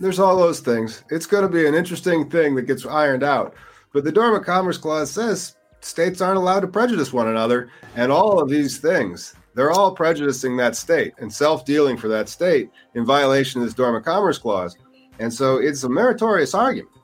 there's 0.01 0.19
all 0.19 0.37
those 0.37 0.61
things. 0.61 1.05
It's 1.11 1.27
going 1.27 1.43
to 1.43 1.49
be 1.49 1.67
an 1.67 1.75
interesting 1.75 2.29
thing 2.29 2.55
that 2.55 2.63
gets 2.63 2.87
ironed 2.87 3.23
out. 3.23 3.55
But 3.93 4.05
the 4.05 4.13
Dormant 4.13 4.45
Commerce 4.45 4.79
Clause 4.79 5.11
says 5.11 5.57
states 5.81 6.21
aren't 6.21 6.39
allowed 6.39 6.61
to 6.61 6.69
prejudice 6.69 7.13
one 7.13 7.29
another, 7.29 7.71
and 7.97 8.11
all 8.11 8.41
of 8.41 8.49
these 8.49 8.79
things. 8.79 9.35
They're 9.55 9.73
all 9.73 9.95
prejudicing 9.95 10.57
that 10.57 10.77
state 10.77 11.13
and 11.19 11.33
self 11.33 11.65
dealing 11.65 11.97
for 11.97 12.09
that 12.09 12.29
state 12.29 12.71
in 12.95 13.05
violation 13.05 13.61
of 13.61 13.67
this 13.67 13.75
Dormant 13.75 14.05
Commerce 14.05 14.39
Clause. 14.39 14.77
And 15.19 15.33
so 15.33 15.57
it's 15.57 15.83
a 15.83 15.89
meritorious 15.89 16.55
argument. 16.55 16.95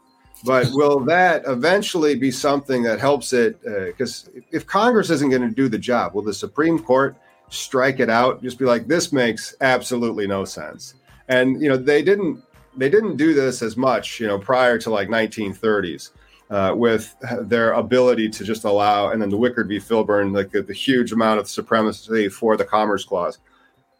But 0.44 0.68
will 0.72 1.00
that 1.00 1.42
eventually 1.46 2.14
be 2.14 2.30
something 2.30 2.82
that 2.84 3.00
helps 3.00 3.32
it? 3.32 3.60
Because 3.62 4.28
uh, 4.28 4.40
if 4.52 4.66
Congress 4.66 5.10
isn't 5.10 5.30
going 5.30 5.42
to 5.42 5.54
do 5.54 5.68
the 5.68 5.78
job, 5.78 6.14
will 6.14 6.22
the 6.22 6.32
Supreme 6.32 6.78
Court 6.78 7.16
strike 7.48 8.00
it 8.00 8.10
out? 8.10 8.42
Just 8.42 8.58
be 8.58 8.64
like, 8.64 8.86
this 8.86 9.12
makes 9.12 9.56
absolutely 9.60 10.26
no 10.26 10.44
sense. 10.44 10.94
And 11.28 11.60
you 11.60 11.68
know, 11.68 11.76
they 11.76 12.02
didn't 12.02 12.42
they 12.76 12.88
didn't 12.88 13.16
do 13.16 13.34
this 13.34 13.62
as 13.62 13.76
much, 13.76 14.20
you 14.20 14.26
know, 14.26 14.38
prior 14.38 14.78
to 14.78 14.90
like 14.90 15.08
1930s. 15.08 16.10
Uh, 16.48 16.72
with 16.76 17.16
their 17.40 17.72
ability 17.72 18.28
to 18.28 18.44
just 18.44 18.62
allow, 18.62 19.10
and 19.10 19.20
then 19.20 19.28
the 19.28 19.36
Wickard 19.36 19.66
v. 19.66 19.78
Filburn, 19.78 20.32
like 20.32 20.52
the, 20.52 20.62
the, 20.62 20.72
huge 20.72 21.10
amount 21.10 21.40
of 21.40 21.48
supremacy 21.48 22.28
for 22.28 22.56
the 22.56 22.64
Commerce 22.64 23.04
Clause. 23.04 23.40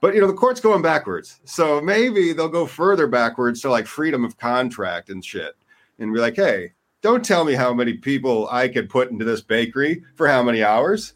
But 0.00 0.14
you 0.14 0.20
know, 0.20 0.28
the 0.28 0.32
court's 0.32 0.60
going 0.60 0.80
backwards, 0.80 1.40
so 1.44 1.80
maybe 1.80 2.32
they'll 2.32 2.48
go 2.48 2.64
further 2.64 3.08
backwards 3.08 3.62
to 3.62 3.68
like 3.68 3.88
freedom 3.88 4.24
of 4.24 4.38
contract 4.38 5.10
and 5.10 5.24
shit 5.24 5.56
and 5.98 6.14
be 6.14 6.20
like, 6.20 6.36
hey, 6.36 6.72
don't 7.02 7.24
tell 7.24 7.44
me 7.44 7.54
how 7.54 7.74
many 7.74 7.94
people 7.94 8.48
I 8.50 8.68
could 8.68 8.88
put 8.88 9.10
into 9.10 9.24
this 9.24 9.40
bakery 9.40 10.04
for 10.14 10.28
how 10.28 10.42
many 10.42 10.62
hours. 10.62 11.14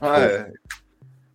Uh, 0.00 0.44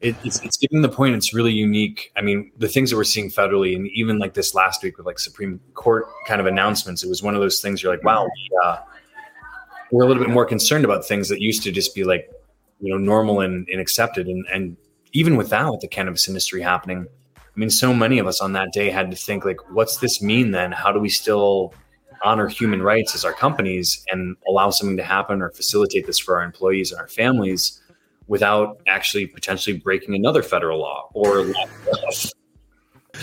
it, 0.02 0.16
it's, 0.24 0.42
it's 0.44 0.58
giving 0.58 0.82
the 0.82 0.90
point 0.90 1.16
it's 1.16 1.34
really 1.34 1.54
unique. 1.54 2.12
I 2.16 2.22
mean 2.22 2.52
the 2.58 2.68
things 2.68 2.90
that 2.90 2.98
we're 2.98 3.04
seeing 3.04 3.30
federally 3.30 3.76
and 3.76 3.88
even 3.88 4.20
like 4.20 4.34
this 4.34 4.54
last 4.54 4.84
week 4.84 4.98
with 4.98 5.06
like 5.06 5.20
supreme 5.20 5.60
court 5.74 6.06
kind 6.28 6.40
of 6.42 6.48
announcements 6.48 7.04
it 7.04 7.10
was 7.10 7.24
one 7.24 7.36
of 7.36 7.42
those 7.42 7.62
things 7.62 7.82
you're 7.82 7.92
like 7.92 8.04
wow 8.04 8.28
uh, 8.64 8.78
we're 9.92 10.04
a 10.04 10.08
little 10.08 10.24
bit 10.24 10.32
more 10.32 10.46
concerned 10.46 10.86
about 10.86 11.06
things 11.06 11.30
that 11.30 11.42
used 11.42 11.64
to 11.64 11.72
just 11.72 11.96
be 11.96 12.04
like 12.04 12.30
you 12.82 12.92
know 12.92 12.98
normal 12.98 13.42
and, 13.42 13.68
and 13.70 13.80
accepted. 13.80 14.28
And, 14.28 14.46
and 14.54 14.78
even 15.14 15.38
without 15.38 15.82
the 15.82 15.88
cannabis 15.88 16.28
industry 16.28 16.62
happening 16.62 17.08
i 17.38 17.60
mean 17.60 17.70
so 17.70 17.94
many 17.94 18.20
of 18.20 18.28
us 18.28 18.42
on 18.42 18.52
that 18.54 18.74
day 18.74 18.90
had 18.90 19.10
to 19.12 19.18
think 19.18 19.46
like 19.46 19.72
what's 19.72 19.98
this 19.98 20.22
mean 20.22 20.52
then? 20.52 20.72
How 20.72 20.92
do 20.92 21.00
we 21.00 21.10
still 21.10 21.74
honor 22.24 22.48
human 22.48 22.82
rights 22.82 23.16
as 23.16 23.24
our 23.24 23.34
companies 23.34 24.04
and 24.12 24.36
allow 24.48 24.72
something 24.72 24.98
to 24.98 25.04
happen 25.04 25.42
or 25.42 25.52
facilitate 25.52 26.08
this 26.08 26.20
for 26.20 26.38
our 26.38 26.44
employees 26.44 26.92
and 26.92 27.00
our 27.00 27.08
families 27.08 27.82
without 28.28 28.80
actually 28.88 29.28
potentially 29.28 29.78
breaking 29.78 30.16
another 30.16 30.42
federal 30.42 30.80
law 30.80 31.10
or 31.14 31.54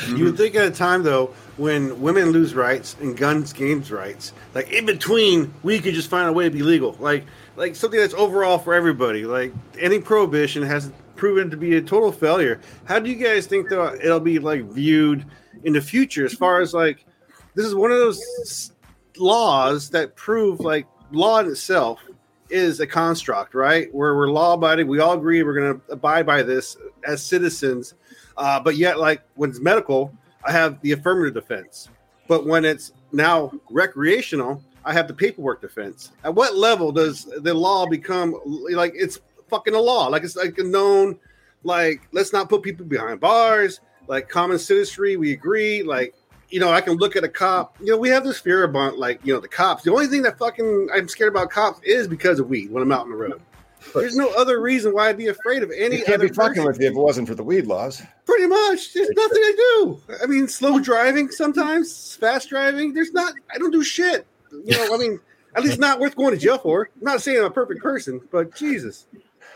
You 0.09 0.25
would 0.25 0.37
think 0.37 0.55
at 0.55 0.67
a 0.67 0.71
time 0.71 1.03
though 1.03 1.27
when 1.57 2.01
women 2.01 2.31
lose 2.31 2.55
rights 2.55 2.97
and 3.01 3.17
guns 3.17 3.53
gains 3.53 3.91
rights, 3.91 4.33
like 4.55 4.71
in 4.71 4.87
between, 4.87 5.53
we 5.63 5.81
could 5.81 5.95
just 5.95 6.09
find 6.09 6.29
a 6.29 6.33
way 6.33 6.45
to 6.45 6.51
be 6.51 6.63
legal, 6.63 6.97
like 6.99 7.25
like 7.57 7.77
something 7.77 8.01
that's 8.01 8.15
overall 8.15 8.59
for 8.59 8.75
everybody. 8.75 9.25
Like 9.25 9.53
any 9.79 9.99
prohibition 9.99 10.63
has 10.63 10.91
proven 11.17 11.51
to 11.51 11.57
be 11.57 11.77
a 11.77 11.83
total 11.83 12.11
failure. 12.11 12.61
How 12.85 12.99
do 12.99 13.11
you 13.11 13.17
guys 13.17 13.47
think 13.47 13.69
though 13.69 13.95
it'll 13.95 14.21
be 14.21 14.39
like 14.39 14.63
viewed 14.65 15.27
in 15.65 15.75
the 15.75 15.81
future 15.81 16.25
as 16.25 16.35
far 16.35 16.61
as 16.61 16.73
like 16.73 17.05
this 17.55 17.67
is 17.67 17.75
one 17.75 17.91
of 17.91 17.99
those 17.99 18.73
laws 19.17 19.91
that 19.91 20.17
prove 20.17 20.61
like 20.61 20.87
law 21.11 21.39
in 21.41 21.47
itself 21.47 22.01
is 22.53 22.81
a 22.81 22.87
construct, 22.87 23.55
right? 23.55 23.93
Where 23.95 24.15
we're 24.15 24.31
law 24.31 24.55
abiding, 24.55 24.87
we 24.87 25.01
all 25.01 25.15
agree 25.15 25.43
we're 25.43 25.59
going 25.59 25.81
to 25.81 25.93
abide 25.93 26.27
by 26.27 26.43
this 26.43 26.77
as 27.07 27.25
citizens. 27.25 27.95
Uh, 28.37 28.61
but 28.61 28.77
yet, 28.77 28.99
like 28.99 29.23
when 29.35 29.51
it's 29.51 29.61
medical, 29.61 30.13
I 30.45 30.53
have 30.53 30.81
the 30.83 30.93
affirmative 30.93 31.35
defense. 31.35 31.89
But 32.29 32.47
when 32.47 32.65
it's 32.65 32.93
now 33.13 33.53
recreational, 33.71 34.63
I 34.85 34.93
have 34.93 35.09
the 35.09 35.15
paperwork 35.15 35.61
defense. 35.61 36.13
At 36.25 36.35
what 36.35 36.57
level 36.57 36.93
does 36.93 37.25
the 37.25 37.55
law 37.55 37.87
become 37.87 38.41
like 38.71 38.93
it's 38.95 39.21
fucking 39.49 39.75
a 39.75 39.81
law? 39.81 40.09
Like 40.09 40.25
it's 40.25 40.37
like 40.37 40.59
a 40.59 40.63
known, 40.63 41.19
like 41.63 42.03
let's 42.13 42.33
not 42.33 42.49
put 42.49 42.63
people 42.63 42.87
behind 42.87 43.21
bars. 43.21 43.81
Like 44.09 44.29
common 44.29 44.59
citizenry, 44.59 45.17
we 45.17 45.33
agree. 45.33 45.83
Like 45.83 46.15
you 46.53 46.61
know, 46.61 46.71
I 46.71 46.83
can 46.83 46.95
look 46.95 47.17
at 47.17 47.25
a 47.25 47.29
cop. 47.29 47.77
You 47.81 47.93
know, 47.93 47.97
we 47.97 48.11
have 48.11 48.25
this 48.25 48.39
fear 48.39 48.65
about 48.65 48.99
like, 48.99 49.25
you 49.25 49.33
know, 49.33 49.41
the 49.41 49.49
cops. 49.49 49.85
The 49.85 49.91
only 49.91 50.07
thing 50.07 50.23
that 50.23 50.39
fucking 50.39 50.91
I'm 50.93 51.09
scared 51.09 51.33
about 51.33 51.51
cops 51.51 51.81
is 51.83 52.07
because 52.07 52.39
of 52.39 52.49
weed 52.51 52.71
when 52.71 52.83
I'm 52.83 52.93
out 52.93 53.01
on 53.01 53.11
the 53.11 53.17
road. 53.17 53.41
There's 53.95 54.15
no 54.15 54.29
other 54.35 54.61
reason 54.61 54.93
why 54.93 55.09
I'd 55.09 55.17
be 55.17 55.29
afraid 55.29 55.63
of 55.63 55.73
any. 55.77 55.99
You 55.99 56.05
can't 56.05 56.21
be 56.21 56.29
fucking 56.29 56.63
with 56.63 56.79
you 56.79 56.87
if 56.87 56.93
it 56.93 56.99
wasn't 56.99 57.27
for 57.27 57.35
the 57.35 57.43
weed 57.43 57.67
laws. 57.67 58.01
Pretty 58.27 58.47
much, 58.47 58.93
there's 58.93 59.11
nothing 59.11 59.39
I 59.39 59.55
do. 59.57 60.01
I 60.23 60.27
mean, 60.27 60.47
slow 60.47 60.79
driving 60.79 61.31
sometimes, 61.31 62.15
fast 62.17 62.51
driving. 62.51 62.93
There's 62.93 63.13
not. 63.13 63.33
I 63.53 63.59
don't 63.59 63.73
do 63.73 63.83
shit. 63.83 64.27
You 64.53 64.77
know, 64.77 64.95
I 64.95 64.99
mean, 64.99 65.19
at 65.57 65.65
least 65.65 65.81
not 65.81 65.99
worth 65.99 66.15
going 66.15 66.33
to 66.33 66.37
jail 66.37 66.59
for. 66.59 66.91
I'm 66.95 67.05
not 67.05 67.23
saying 67.23 67.39
I'm 67.39 67.47
a 67.47 67.51
perfect 67.51 67.83
person, 67.83 68.21
but 68.31 68.55
Jesus. 68.55 69.07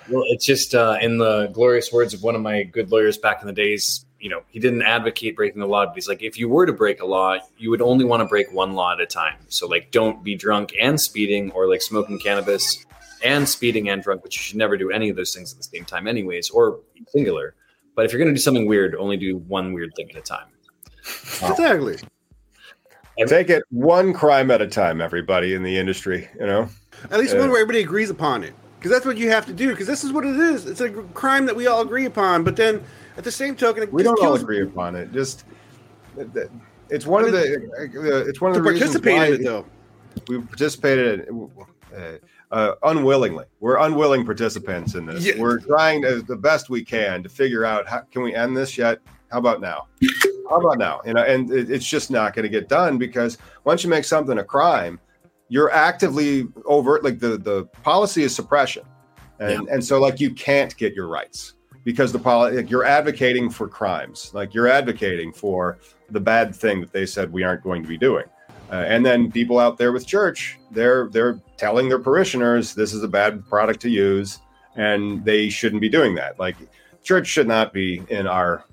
Well, 0.08 0.24
it's 0.28 0.46
just 0.46 0.74
uh, 0.74 0.96
in 1.00 1.18
the 1.18 1.48
glorious 1.48 1.92
words 1.92 2.14
of 2.14 2.22
one 2.22 2.34
of 2.34 2.40
my 2.40 2.62
good 2.62 2.90
lawyers 2.90 3.18
back 3.18 3.42
in 3.42 3.46
the 3.46 3.52
days 3.52 4.05
you 4.26 4.30
know, 4.30 4.42
he 4.48 4.58
didn't 4.58 4.82
advocate 4.82 5.36
breaking 5.36 5.60
the 5.60 5.68
law, 5.68 5.86
but 5.86 5.94
he's 5.94 6.08
like, 6.08 6.20
if 6.20 6.36
you 6.36 6.48
were 6.48 6.66
to 6.66 6.72
break 6.72 7.00
a 7.00 7.06
law, 7.06 7.36
you 7.58 7.70
would 7.70 7.80
only 7.80 8.04
want 8.04 8.22
to 8.22 8.24
break 8.24 8.52
one 8.52 8.72
law 8.72 8.92
at 8.92 9.00
a 9.00 9.06
time. 9.06 9.36
So 9.46 9.68
like, 9.68 9.92
don't 9.92 10.24
be 10.24 10.34
drunk 10.34 10.74
and 10.80 11.00
speeding, 11.00 11.52
or 11.52 11.68
like 11.68 11.80
smoking 11.80 12.18
cannabis 12.18 12.84
and 13.22 13.48
speeding 13.48 13.88
and 13.88 14.02
drunk, 14.02 14.24
which 14.24 14.36
you 14.36 14.42
should 14.42 14.56
never 14.56 14.76
do 14.76 14.90
any 14.90 15.10
of 15.10 15.14
those 15.14 15.32
things 15.32 15.52
at 15.52 15.58
the 15.58 15.62
same 15.62 15.84
time, 15.84 16.08
anyways, 16.08 16.50
or 16.50 16.80
singular. 17.10 17.54
But 17.94 18.04
if 18.04 18.10
you're 18.10 18.18
going 18.18 18.34
to 18.34 18.34
do 18.34 18.40
something 18.40 18.66
weird, 18.66 18.96
only 18.96 19.16
do 19.16 19.36
one 19.36 19.72
weird 19.72 19.94
thing 19.94 20.10
at 20.10 20.16
a 20.16 20.20
time. 20.20 20.48
Exactly. 21.04 21.98
Take 23.28 23.48
it 23.48 23.62
one 23.70 24.12
crime 24.12 24.50
at 24.50 24.60
a 24.60 24.66
time, 24.66 25.00
everybody 25.00 25.54
in 25.54 25.62
the 25.62 25.78
industry. 25.78 26.28
You 26.40 26.46
know, 26.46 26.68
at 27.12 27.20
least 27.20 27.36
uh, 27.36 27.38
one 27.38 27.50
where 27.50 27.60
everybody 27.60 27.84
agrees 27.84 28.10
upon 28.10 28.42
it, 28.42 28.54
because 28.76 28.90
that's 28.90 29.06
what 29.06 29.18
you 29.18 29.30
have 29.30 29.46
to 29.46 29.52
do. 29.52 29.70
Because 29.70 29.86
this 29.86 30.02
is 30.02 30.12
what 30.12 30.26
it 30.26 30.34
is. 30.34 30.66
It's 30.66 30.80
a 30.80 30.90
crime 30.90 31.46
that 31.46 31.54
we 31.54 31.68
all 31.68 31.80
agree 31.80 32.06
upon. 32.06 32.42
But 32.42 32.56
then, 32.56 32.84
at 33.16 33.24
the 33.24 33.32
same 33.32 33.56
token, 33.56 33.90
we 33.90 34.02
don't 34.02 34.22
all 34.22 34.34
agree 34.34 34.62
upon 34.62 34.94
it. 34.94 35.12
Just 35.12 35.44
it's 36.88 37.06
one 37.06 37.24
of 37.24 37.32
the 37.32 37.68
uh, 37.78 38.28
it's 38.28 38.40
one 38.40 38.50
of 38.50 38.56
the 38.56 38.62
participate 38.62 39.34
in 39.34 39.40
it 39.40 39.44
though. 39.44 39.66
We 40.28 40.40
participated 40.40 41.28
uh, 41.96 42.00
uh, 42.50 42.72
unwillingly. 42.82 43.44
We're 43.60 43.78
unwilling 43.78 44.24
participants 44.24 44.94
in 44.94 45.06
this. 45.06 45.24
Yeah. 45.24 45.38
We're 45.38 45.60
trying 45.60 46.04
as 46.04 46.24
the 46.24 46.36
best 46.36 46.70
we 46.70 46.84
can 46.84 47.22
to 47.22 47.28
figure 47.28 47.64
out 47.64 47.88
how 47.88 48.00
can 48.10 48.22
we 48.22 48.34
end 48.34 48.56
this 48.56 48.78
yet. 48.78 49.00
How 49.30 49.38
about 49.38 49.60
now? 49.60 49.88
How 50.48 50.60
about 50.60 50.78
now? 50.78 51.00
You 51.04 51.14
know, 51.14 51.22
and 51.22 51.50
it, 51.50 51.70
it's 51.70 51.86
just 51.86 52.10
not 52.10 52.34
going 52.34 52.44
to 52.44 52.48
get 52.48 52.68
done 52.68 52.98
because 52.98 53.38
once 53.64 53.82
you 53.82 53.90
make 53.90 54.04
something 54.04 54.38
a 54.38 54.44
crime, 54.44 55.00
you're 55.48 55.70
actively 55.72 56.46
overt. 56.64 57.02
Like 57.02 57.18
the 57.18 57.36
the 57.38 57.64
policy 57.82 58.22
is 58.22 58.34
suppression, 58.34 58.84
and 59.38 59.66
yeah. 59.66 59.74
and 59.74 59.84
so 59.84 60.00
like 60.00 60.20
you 60.20 60.32
can't 60.32 60.76
get 60.76 60.94
your 60.94 61.08
rights 61.08 61.54
because 61.86 62.10
the 62.10 62.18
like 62.18 62.68
you're 62.68 62.84
advocating 62.84 63.48
for 63.48 63.68
crimes. 63.68 64.32
Like 64.34 64.52
you're 64.52 64.66
advocating 64.66 65.32
for 65.32 65.78
the 66.10 66.18
bad 66.18 66.54
thing 66.54 66.80
that 66.80 66.92
they 66.92 67.06
said 67.06 67.32
we 67.32 67.44
aren't 67.44 67.62
going 67.62 67.80
to 67.82 67.88
be 67.88 67.96
doing. 67.96 68.24
Uh, 68.72 68.84
and 68.88 69.06
then 69.06 69.30
people 69.30 69.60
out 69.60 69.78
there 69.78 69.92
with 69.92 70.04
church, 70.04 70.58
they're 70.72 71.08
they're 71.10 71.40
telling 71.56 71.88
their 71.88 72.00
parishioners 72.00 72.74
this 72.74 72.92
is 72.92 73.04
a 73.04 73.08
bad 73.08 73.48
product 73.48 73.80
to 73.82 73.88
use, 73.88 74.40
and 74.74 75.24
they 75.24 75.48
shouldn't 75.48 75.80
be 75.80 75.88
doing 75.88 76.16
that. 76.16 76.40
Like 76.40 76.56
church 77.04 77.28
should 77.28 77.46
not 77.46 77.72
be 77.72 78.02
in 78.08 78.26
our 78.26 78.64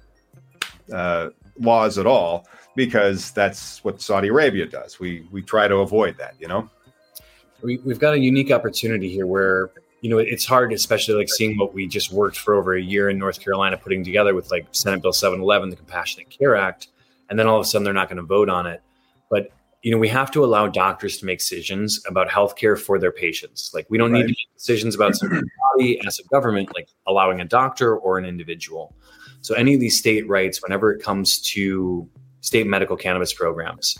uh, 0.91 1.29
laws 1.59 1.99
at 1.99 2.07
all 2.07 2.47
because 2.75 3.29
that's 3.29 3.83
what 3.83 4.01
Saudi 4.01 4.29
Arabia 4.29 4.65
does. 4.65 4.99
We 4.99 5.27
we 5.31 5.43
try 5.43 5.67
to 5.67 5.77
avoid 5.77 6.17
that, 6.17 6.33
you 6.39 6.47
know. 6.47 6.67
We, 7.61 7.77
we've 7.77 7.99
got 7.99 8.15
a 8.15 8.19
unique 8.19 8.49
opportunity 8.49 9.07
here 9.07 9.27
where 9.27 9.69
you 10.03 10.09
know 10.09 10.17
it's 10.17 10.45
hard, 10.45 10.73
especially 10.73 11.15
like 11.15 11.29
seeing 11.29 11.57
what 11.57 11.73
we 11.73 11.87
just 11.87 12.11
worked 12.11 12.37
for 12.37 12.55
over 12.55 12.75
a 12.75 12.81
year 12.81 13.09
in 13.09 13.17
North 13.17 13.39
Carolina 13.39 13.77
putting 13.77 14.03
together 14.03 14.35
with 14.35 14.51
like 14.51 14.67
Senate 14.73 15.01
Bill 15.01 15.13
711, 15.13 15.69
the 15.69 15.77
Compassionate 15.77 16.29
Care 16.29 16.57
Act, 16.57 16.89
and 17.29 17.39
then 17.39 17.47
all 17.47 17.55
of 17.55 17.61
a 17.61 17.65
sudden 17.65 17.85
they're 17.85 17.93
not 17.93 18.09
going 18.09 18.17
to 18.17 18.23
vote 18.23 18.49
on 18.49 18.67
it. 18.67 18.81
But 19.29 19.51
you 19.81 19.91
know, 19.91 19.97
we 19.97 20.09
have 20.09 20.29
to 20.31 20.43
allow 20.43 20.67
doctors 20.67 21.17
to 21.19 21.25
make 21.25 21.39
decisions 21.39 22.03
about 22.05 22.27
healthcare 22.27 22.77
for 22.77 22.99
their 22.99 23.13
patients. 23.13 23.71
Like 23.73 23.85
we 23.89 23.97
don't 23.97 24.11
right. 24.11 24.19
need 24.19 24.33
to 24.33 24.35
make 24.37 24.53
decisions 24.57 24.93
about 24.93 25.15
somebody's 25.15 25.49
body 25.71 26.01
as 26.05 26.19
a 26.19 26.23
government, 26.23 26.75
like 26.75 26.89
allowing 27.07 27.39
a 27.39 27.45
doctor 27.45 27.95
or 27.95 28.17
an 28.17 28.25
individual. 28.25 28.93
So 29.39 29.55
any 29.55 29.73
of 29.73 29.79
these 29.79 29.97
state 29.97 30.27
rights, 30.27 30.61
whenever 30.61 30.91
it 30.91 31.01
comes 31.01 31.39
to 31.53 32.09
state 32.41 32.67
medical 32.67 32.97
cannabis 32.97 33.31
programs, 33.31 33.97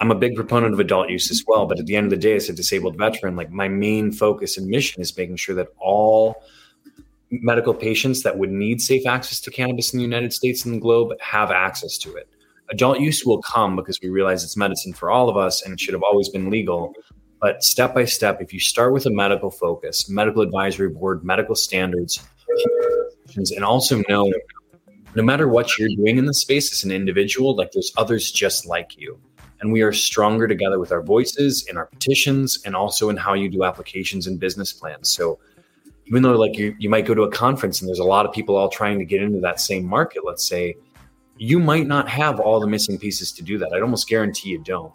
I'm 0.00 0.10
a 0.10 0.14
big 0.14 0.34
proponent 0.34 0.72
of 0.72 0.80
adult 0.80 1.10
use 1.10 1.30
as 1.30 1.44
well. 1.46 1.66
But 1.66 1.78
at 1.78 1.86
the 1.86 1.96
end 1.96 2.06
of 2.06 2.10
the 2.10 2.16
day, 2.16 2.36
as 2.36 2.48
a 2.48 2.52
disabled 2.52 2.96
veteran, 2.96 3.36
like 3.36 3.50
my 3.50 3.68
main 3.68 4.12
focus 4.12 4.56
and 4.56 4.66
mission 4.66 5.02
is 5.02 5.16
making 5.16 5.36
sure 5.36 5.54
that 5.56 5.68
all 5.78 6.42
medical 7.30 7.74
patients 7.74 8.22
that 8.22 8.38
would 8.38 8.50
need 8.50 8.80
safe 8.80 9.06
access 9.06 9.40
to 9.40 9.50
cannabis 9.50 9.92
in 9.92 9.98
the 9.98 10.04
United 10.04 10.32
States 10.32 10.64
and 10.64 10.74
the 10.74 10.80
globe 10.80 11.12
have 11.20 11.50
access 11.50 11.96
to 11.98 12.14
it 12.16 12.28
adult 12.70 13.00
use 13.00 13.24
will 13.24 13.42
come 13.42 13.76
because 13.76 14.00
we 14.00 14.08
realize 14.08 14.44
it's 14.44 14.56
medicine 14.56 14.92
for 14.92 15.10
all 15.10 15.28
of 15.28 15.36
us 15.36 15.62
and 15.62 15.72
it 15.74 15.80
should 15.80 15.94
have 15.94 16.02
always 16.02 16.28
been 16.28 16.50
legal. 16.50 16.94
But 17.40 17.62
step 17.62 17.94
by 17.94 18.04
step, 18.04 18.40
if 18.40 18.52
you 18.52 18.60
start 18.60 18.92
with 18.92 19.06
a 19.06 19.10
medical 19.10 19.50
focus, 19.50 20.08
medical 20.08 20.42
advisory 20.42 20.90
board, 20.90 21.24
medical 21.24 21.54
standards, 21.54 22.22
and 23.56 23.64
also 23.64 24.02
know 24.08 24.32
no 25.14 25.22
matter 25.22 25.48
what 25.48 25.78
you're 25.78 25.88
doing 25.96 26.18
in 26.18 26.26
the 26.26 26.34
space 26.34 26.72
as 26.72 26.84
an 26.84 26.90
individual, 26.90 27.56
like 27.56 27.72
there's 27.72 27.92
others 27.96 28.30
just 28.30 28.66
like 28.66 28.96
you. 28.96 29.18
And 29.60 29.72
we 29.72 29.82
are 29.82 29.92
stronger 29.92 30.48
together 30.48 30.78
with 30.78 30.90
our 30.90 31.02
voices 31.02 31.66
in 31.68 31.76
our 31.76 31.86
petitions 31.86 32.60
and 32.64 32.74
also 32.74 33.10
in 33.10 33.16
how 33.16 33.34
you 33.34 33.48
do 33.48 33.64
applications 33.64 34.26
and 34.26 34.40
business 34.40 34.72
plans. 34.72 35.10
So 35.10 35.38
even 36.06 36.22
though 36.22 36.36
like 36.36 36.56
you, 36.56 36.74
you 36.78 36.88
might 36.88 37.06
go 37.06 37.14
to 37.14 37.22
a 37.22 37.30
conference 37.30 37.80
and 37.80 37.88
there's 37.88 37.98
a 37.98 38.04
lot 38.04 38.26
of 38.26 38.32
people 38.32 38.56
all 38.56 38.68
trying 38.68 38.98
to 38.98 39.04
get 39.04 39.22
into 39.22 39.40
that 39.40 39.60
same 39.60 39.84
market, 39.84 40.24
let's 40.24 40.46
say, 40.46 40.76
you 41.36 41.58
might 41.58 41.86
not 41.86 42.08
have 42.08 42.40
all 42.40 42.60
the 42.60 42.66
missing 42.66 42.98
pieces 42.98 43.32
to 43.32 43.42
do 43.42 43.58
that. 43.58 43.72
I'd 43.72 43.82
almost 43.82 44.08
guarantee 44.08 44.50
you 44.50 44.58
don't. 44.62 44.92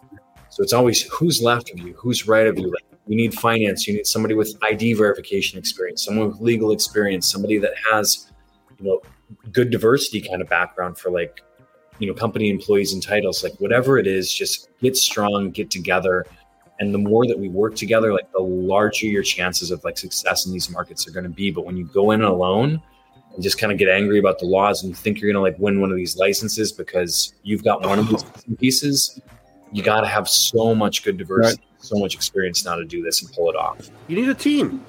So 0.50 0.62
it's 0.62 0.72
always 0.72 1.02
who's 1.02 1.42
left 1.42 1.70
of 1.72 1.80
you, 1.80 1.92
who's 1.94 2.28
right 2.28 2.46
of 2.46 2.58
you. 2.58 2.66
Like 2.70 2.84
you 3.06 3.16
need 3.16 3.34
finance, 3.34 3.86
you 3.86 3.94
need 3.94 4.06
somebody 4.06 4.34
with 4.34 4.56
ID 4.62 4.94
verification 4.94 5.58
experience, 5.58 6.04
someone 6.04 6.28
with 6.28 6.40
legal 6.40 6.70
experience, 6.72 7.30
somebody 7.30 7.58
that 7.58 7.72
has, 7.90 8.32
you 8.78 8.86
know, 8.86 9.00
good 9.52 9.70
diversity 9.70 10.20
kind 10.20 10.40
of 10.40 10.48
background 10.48 10.98
for 10.98 11.10
like, 11.10 11.42
you 11.98 12.06
know, 12.06 12.14
company 12.14 12.50
employees 12.50 12.92
and 12.92 13.02
titles. 13.02 13.42
Like 13.42 13.54
whatever 13.58 13.98
it 13.98 14.06
is, 14.06 14.32
just 14.32 14.68
get 14.80 14.96
strong, 14.96 15.50
get 15.50 15.70
together. 15.70 16.26
And 16.78 16.92
the 16.92 16.98
more 16.98 17.26
that 17.26 17.38
we 17.38 17.48
work 17.48 17.74
together, 17.74 18.12
like 18.12 18.30
the 18.32 18.42
larger 18.42 19.06
your 19.06 19.22
chances 19.22 19.70
of 19.70 19.82
like 19.84 19.96
success 19.96 20.46
in 20.46 20.52
these 20.52 20.70
markets 20.70 21.08
are 21.08 21.10
going 21.10 21.24
to 21.24 21.30
be. 21.30 21.50
But 21.50 21.64
when 21.64 21.76
you 21.76 21.86
go 21.86 22.10
in 22.10 22.22
alone, 22.22 22.82
and 23.36 23.42
just 23.42 23.58
kind 23.58 23.70
of 23.70 23.78
get 23.78 23.88
angry 23.88 24.18
about 24.18 24.38
the 24.38 24.46
laws 24.46 24.82
and 24.82 24.88
you 24.88 24.94
think 24.94 25.20
you're 25.20 25.30
going 25.30 25.40
to 25.40 25.42
like 25.42 25.58
win 25.60 25.80
one 25.80 25.90
of 25.90 25.96
these 25.96 26.16
licenses 26.16 26.72
because 26.72 27.34
you've 27.42 27.62
got 27.62 27.82
one 27.82 27.98
of 27.98 28.08
these 28.08 28.24
pieces, 28.58 29.20
you 29.72 29.82
got 29.82 30.00
to 30.00 30.06
have 30.06 30.28
so 30.28 30.74
much 30.74 31.04
good 31.04 31.18
diversity, 31.18 31.62
right. 31.62 31.84
so 31.84 31.98
much 31.98 32.14
experience 32.14 32.64
now 32.64 32.74
to 32.76 32.84
do 32.84 33.02
this 33.02 33.22
and 33.22 33.32
pull 33.32 33.50
it 33.50 33.56
off. 33.56 33.90
You 34.08 34.16
need 34.16 34.28
a 34.28 34.34
team. 34.34 34.84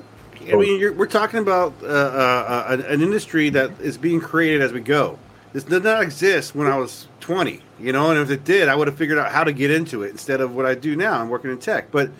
I 0.49 0.55
mean, 0.55 0.97
we're 0.97 1.07
talking 1.07 1.39
about 1.39 1.73
uh, 1.83 1.87
uh, 1.87 2.81
an 2.87 3.01
industry 3.01 3.49
that 3.49 3.69
is 3.81 3.97
being 3.97 4.21
created 4.21 4.61
as 4.61 4.71
we 4.71 4.79
go. 4.79 5.19
This 5.57 5.63
did 5.63 5.83
not 5.83 6.03
exist 6.03 6.53
when 6.53 6.67
I 6.67 6.77
was 6.77 7.07
20, 7.21 7.63
you 7.79 7.91
know, 7.91 8.11
and 8.11 8.19
if 8.19 8.29
it 8.29 8.43
did, 8.43 8.67
I 8.67 8.75
would 8.75 8.87
have 8.87 8.95
figured 8.95 9.17
out 9.17 9.31
how 9.31 9.43
to 9.43 9.51
get 9.51 9.71
into 9.71 10.03
it 10.03 10.11
instead 10.11 10.39
of 10.39 10.53
what 10.53 10.67
I 10.67 10.75
do 10.75 10.95
now. 10.95 11.19
I'm 11.19 11.29
working 11.29 11.49
in 11.49 11.57
tech, 11.57 11.89
but 11.89 12.11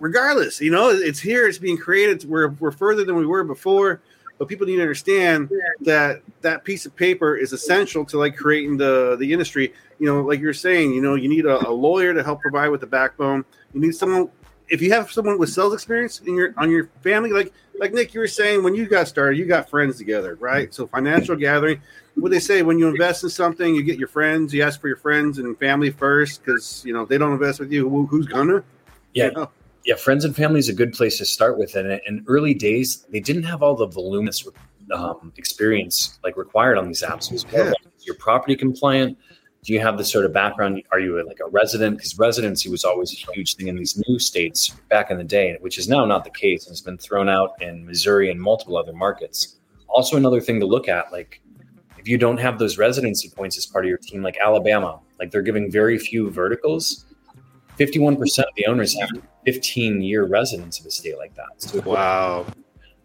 regardless, 0.00 0.60
you 0.60 0.72
know, 0.72 0.90
it's 0.90 1.20
here, 1.20 1.46
it's 1.46 1.58
being 1.58 1.78
created. 1.78 2.28
We're, 2.28 2.48
we're 2.48 2.72
further 2.72 3.04
than 3.04 3.14
we 3.14 3.24
were 3.24 3.44
before 3.44 4.00
but 4.36 4.48
people 4.48 4.66
need 4.66 4.74
to 4.74 4.82
understand 4.82 5.48
that 5.82 6.22
that 6.40 6.64
piece 6.64 6.86
of 6.86 6.96
paper 6.96 7.36
is 7.36 7.52
essential 7.52 8.04
to 8.04 8.18
like 8.18 8.36
creating 8.36 8.76
the 8.76 9.14
the 9.20 9.32
industry 9.32 9.72
you 10.00 10.06
know 10.06 10.22
like 10.22 10.40
you're 10.40 10.52
saying 10.52 10.92
you 10.92 11.00
know 11.00 11.14
you 11.14 11.28
need 11.28 11.46
a, 11.46 11.68
a 11.68 11.70
lawyer 11.70 12.12
to 12.12 12.20
help 12.20 12.40
provide 12.40 12.68
with 12.68 12.80
the 12.80 12.86
backbone 12.86 13.44
you 13.72 13.80
need 13.80 13.94
someone 13.94 14.28
if 14.68 14.82
you 14.82 14.92
have 14.92 15.08
someone 15.12 15.38
with 15.38 15.50
sales 15.50 15.72
experience 15.72 16.18
in 16.26 16.34
your 16.34 16.52
on 16.56 16.68
your 16.68 16.88
family 17.00 17.30
like 17.30 17.52
like 17.78 17.92
Nic 17.92 18.14
you 18.14 18.20
were 18.20 18.26
saying 18.26 18.62
when 18.62 18.74
you 18.74 18.86
got 18.86 19.08
started 19.08 19.38
you 19.38 19.46
got 19.46 19.68
friends 19.68 19.98
together 19.98 20.36
right 20.36 20.72
so 20.72 20.86
financial 20.86 21.36
gathering 21.36 21.80
what 22.14 22.30
they 22.30 22.38
say 22.38 22.62
when 22.62 22.78
you 22.78 22.88
invest 22.88 23.24
in 23.24 23.30
something 23.30 23.74
you 23.74 23.82
get 23.82 23.98
your 23.98 24.08
friends 24.08 24.54
you 24.54 24.62
ask 24.62 24.80
for 24.80 24.88
your 24.88 24.96
friends 24.96 25.38
and 25.38 25.58
family 25.58 25.90
first 25.90 26.44
because 26.44 26.84
you 26.84 26.92
know 26.92 27.04
they 27.04 27.18
don't 27.18 27.32
invest 27.32 27.60
with 27.60 27.72
you 27.72 27.88
Who, 27.88 28.06
who's 28.06 28.26
gonna 28.26 28.62
yeah 29.12 29.26
you 29.26 29.32
know? 29.32 29.50
yeah, 29.84 29.96
friends 29.96 30.24
and 30.24 30.34
family 30.34 30.58
is 30.58 30.68
a 30.68 30.72
good 30.72 30.92
place 30.92 31.18
to 31.18 31.26
start 31.26 31.58
with. 31.58 31.76
And 31.76 32.00
in 32.06 32.24
early 32.26 32.54
days, 32.54 33.06
they 33.10 33.20
didn't 33.20 33.42
have 33.44 33.62
all 33.62 33.76
the 33.76 33.86
voluminous 33.86 34.46
um, 34.92 35.32
experience 35.36 36.18
like 36.24 36.36
required 36.36 36.78
on 36.78 36.88
these 36.88 37.02
apps. 37.02 37.30
It 37.30 37.34
was 37.34 37.52
more 37.52 37.64
yeah. 37.64 37.68
like, 37.68 37.92
you're 38.00 38.16
property 38.16 38.56
compliant. 38.56 39.18
Do 39.64 39.72
you 39.72 39.80
have 39.80 39.98
the 39.98 40.04
sort 40.04 40.24
of 40.24 40.32
background? 40.32 40.82
Are 40.92 41.00
you 41.00 41.26
like 41.26 41.40
a 41.44 41.48
resident? 41.48 41.96
Because 41.96 42.18
residency 42.18 42.68
was 42.68 42.84
always 42.84 43.12
a 43.12 43.32
huge 43.32 43.56
thing 43.56 43.68
in 43.68 43.76
these 43.76 44.00
new 44.06 44.18
states 44.18 44.68
back 44.90 45.10
in 45.10 45.16
the 45.16 45.24
day, 45.24 45.56
which 45.60 45.78
is 45.78 45.88
now 45.88 46.04
not 46.04 46.22
the 46.22 46.30
case. 46.30 46.66
And 46.66 46.72
it's 46.72 46.82
been 46.82 46.98
thrown 46.98 47.28
out 47.28 47.60
in 47.62 47.84
Missouri 47.84 48.30
and 48.30 48.40
multiple 48.40 48.76
other 48.76 48.92
markets. 48.92 49.56
Also, 49.88 50.16
another 50.16 50.40
thing 50.40 50.60
to 50.60 50.66
look 50.66 50.86
at, 50.86 51.10
like 51.12 51.40
if 51.98 52.06
you 52.06 52.18
don't 52.18 52.38
have 52.38 52.58
those 52.58 52.76
residency 52.76 53.30
points 53.30 53.56
as 53.56 53.64
part 53.64 53.84
of 53.84 53.88
your 53.88 53.98
team, 53.98 54.22
like 54.22 54.36
Alabama, 54.36 55.00
like 55.18 55.30
they're 55.30 55.42
giving 55.42 55.70
very 55.70 55.98
few 55.98 56.30
verticals 56.30 57.06
51% 57.78 58.38
of 58.38 58.44
the 58.56 58.66
owners 58.66 58.98
have 58.98 59.10
15 59.44 60.00
year 60.02 60.24
residence 60.24 60.78
of 60.80 60.86
a 60.86 60.90
state 60.90 61.18
like 61.18 61.34
that. 61.34 61.48
So 61.56 61.80
wow. 61.80 62.46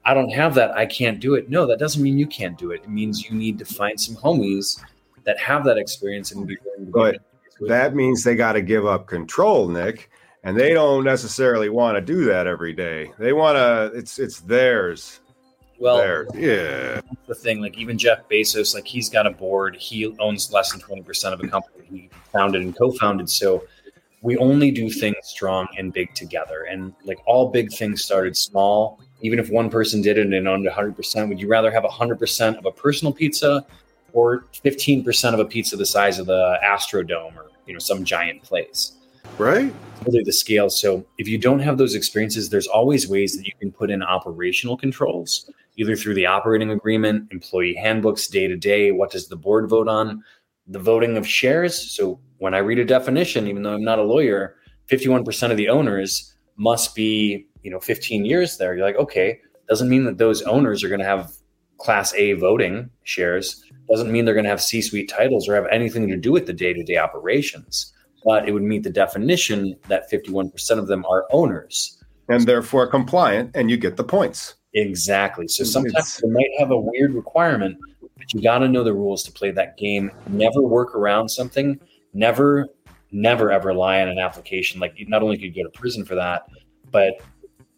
I 0.05 0.13
don't 0.13 0.29
have 0.29 0.55
that. 0.55 0.71
I 0.71 0.85
can't 0.85 1.19
do 1.19 1.35
it. 1.35 1.49
No, 1.49 1.65
that 1.67 1.79
doesn't 1.79 2.01
mean 2.01 2.17
you 2.17 2.27
can't 2.27 2.57
do 2.57 2.71
it. 2.71 2.81
It 2.83 2.89
means 2.89 3.23
you 3.23 3.35
need 3.35 3.57
to 3.59 3.65
find 3.65 3.99
some 3.99 4.15
homies 4.15 4.81
that 5.29 5.37
have 5.37 5.63
that 5.63 5.77
experience 5.77 6.31
and 6.31 6.47
be 6.47 6.57
But 6.91 7.19
that 7.67 7.93
means 7.93 8.23
they 8.23 8.33
got 8.33 8.53
to 8.53 8.63
give 8.63 8.87
up 8.87 9.05
control, 9.05 9.69
Nic. 9.69 10.09
And 10.43 10.57
they 10.57 10.73
don't 10.73 11.03
necessarily 11.03 11.69
want 11.69 11.97
to 11.97 12.01
do 12.01 12.25
that 12.25 12.47
every 12.47 12.73
day. 12.73 13.11
They 13.19 13.31
want 13.31 13.57
to, 13.57 13.91
it's, 13.95 14.17
it's 14.17 14.39
theirs. 14.39 15.19
Well, 15.77 15.97
theirs. 15.97 16.29
yeah. 16.33 17.01
The 17.27 17.35
thing, 17.35 17.61
like 17.61 17.77
even 17.77 17.95
Jeff 17.95 18.27
Bezos, 18.27 18.73
like 18.73 18.87
he's 18.87 19.07
got 19.07 19.27
a 19.27 19.29
board. 19.29 19.75
He 19.75 20.15
owns 20.17 20.51
less 20.51 20.71
than 20.71 20.81
20% 20.81 21.33
of 21.33 21.41
a 21.41 21.47
company 21.47 21.85
he 21.91 22.09
founded 22.33 22.63
and 22.63 22.75
co 22.75 22.91
founded. 22.91 23.29
So, 23.29 23.65
we 24.21 24.35
only 24.37 24.69
do 24.69 24.89
things 24.89 25.15
strong 25.23 25.65
and 25.77 25.93
big 25.93 26.13
together. 26.13 26.67
And 26.69 26.93
like 27.05 27.19
all 27.25 27.51
big 27.51 27.71
things 27.71 28.03
started 28.03 28.35
small. 28.35 28.99
Even 29.21 29.39
if 29.39 29.49
one 29.49 29.69
person 29.69 30.01
did 30.01 30.17
it 30.17 30.33
and 30.33 30.47
owned 30.47 30.67
100%, 30.67 31.29
would 31.29 31.39
you 31.39 31.47
rather 31.47 31.71
have 31.71 31.83
100% 31.83 32.57
of 32.57 32.65
a 32.65 32.71
personal 32.71 33.13
pizza 33.13 33.65
or 34.13 34.45
15% 34.63 35.33
of 35.33 35.39
a 35.39 35.45
pizza 35.45 35.75
the 35.75 35.85
size 35.85 36.19
of 36.19 36.25
the 36.25 36.57
Astrodome 36.63 37.35
or 37.35 37.49
you 37.65 37.73
know 37.73 37.79
some 37.79 38.03
giant 38.03 38.41
place? 38.43 38.93
Right. 39.37 39.73
Really 40.05 40.23
the 40.23 40.33
scale. 40.33 40.69
So 40.69 41.05
if 41.17 41.27
you 41.27 41.37
don't 41.37 41.59
have 41.59 41.77
those 41.77 41.95
experiences, 41.95 42.49
there's 42.49 42.67
always 42.67 43.07
ways 43.07 43.37
that 43.37 43.45
you 43.45 43.53
can 43.59 43.71
put 43.71 43.89
in 43.89 44.01
operational 44.01 44.77
controls, 44.77 45.49
either 45.77 45.95
through 45.95 46.15
the 46.15 46.25
operating 46.25 46.71
agreement, 46.71 47.31
employee 47.31 47.75
handbooks, 47.75 48.27
day 48.27 48.47
to 48.47 48.57
day. 48.57 48.91
What 48.91 49.11
does 49.11 49.27
the 49.27 49.35
board 49.35 49.69
vote 49.69 49.87
on? 49.87 50.23
The 50.67 50.79
voting 50.79 51.17
of 51.17 51.27
shares. 51.27 51.79
So 51.91 52.19
when 52.37 52.53
I 52.53 52.59
read 52.59 52.79
a 52.79 52.85
definition, 52.85 53.47
even 53.47 53.63
though 53.63 53.73
I'm 53.73 53.83
not 53.83 53.99
a 53.99 54.03
lawyer, 54.03 54.55
51% 54.87 55.51
of 55.51 55.57
the 55.57 55.69
owners 55.69 56.33
must 56.57 56.95
be, 56.95 57.47
you 57.63 57.71
know, 57.71 57.79
15 57.79 58.25
years 58.25 58.57
there. 58.57 58.75
You're 58.75 58.85
like, 58.85 58.97
okay, 58.97 59.39
doesn't 59.69 59.89
mean 59.89 60.03
that 60.05 60.17
those 60.17 60.41
owners 60.43 60.83
are 60.83 60.89
going 60.89 60.99
to 60.99 61.05
have 61.05 61.31
class 61.79 62.13
A 62.13 62.33
voting 62.33 62.89
shares. 63.03 63.63
Doesn't 63.89 64.11
mean 64.11 64.25
they're 64.25 64.35
going 64.35 64.43
to 64.43 64.49
have 64.49 64.61
C-suite 64.61 65.09
titles 65.09 65.49
or 65.49 65.55
have 65.55 65.65
anything 65.71 66.07
to 66.09 66.17
do 66.17 66.31
with 66.31 66.45
the 66.45 66.53
day-to-day 66.53 66.97
operations. 66.97 67.91
But 68.23 68.47
it 68.47 68.51
would 68.51 68.63
meet 68.63 68.83
the 68.83 68.89
definition 68.89 69.75
that 69.87 70.11
51% 70.11 70.77
of 70.77 70.87
them 70.87 71.05
are 71.05 71.25
owners. 71.31 72.03
And 72.27 72.45
therefore 72.45 72.85
compliant, 72.85 73.51
and 73.55 73.71
you 73.71 73.77
get 73.77 73.97
the 73.97 74.03
points. 74.03 74.55
Exactly. 74.73 75.47
So 75.47 75.63
sometimes 75.63 75.95
it's, 75.95 76.21
they 76.21 76.29
might 76.29 76.51
have 76.59 76.69
a 76.69 76.77
weird 76.77 77.13
requirement, 77.13 77.77
but 78.01 78.31
you 78.33 78.41
got 78.41 78.59
to 78.59 78.67
know 78.67 78.83
the 78.83 78.93
rules 78.93 79.23
to 79.23 79.31
play 79.31 79.51
that 79.51 79.77
game. 79.77 80.11
Never 80.27 80.61
work 80.61 80.93
around 80.95 81.29
something. 81.29 81.79
Never, 82.13 82.67
never 83.11 83.51
ever 83.51 83.73
lie 83.73 84.01
on 84.01 84.09
an 84.09 84.19
application. 84.19 84.79
Like 84.79 84.93
not 85.07 85.23
only 85.23 85.37
could 85.37 85.55
you 85.55 85.63
go 85.63 85.69
to 85.69 85.79
prison 85.79 86.05
for 86.05 86.15
that, 86.15 86.43
but 86.91 87.13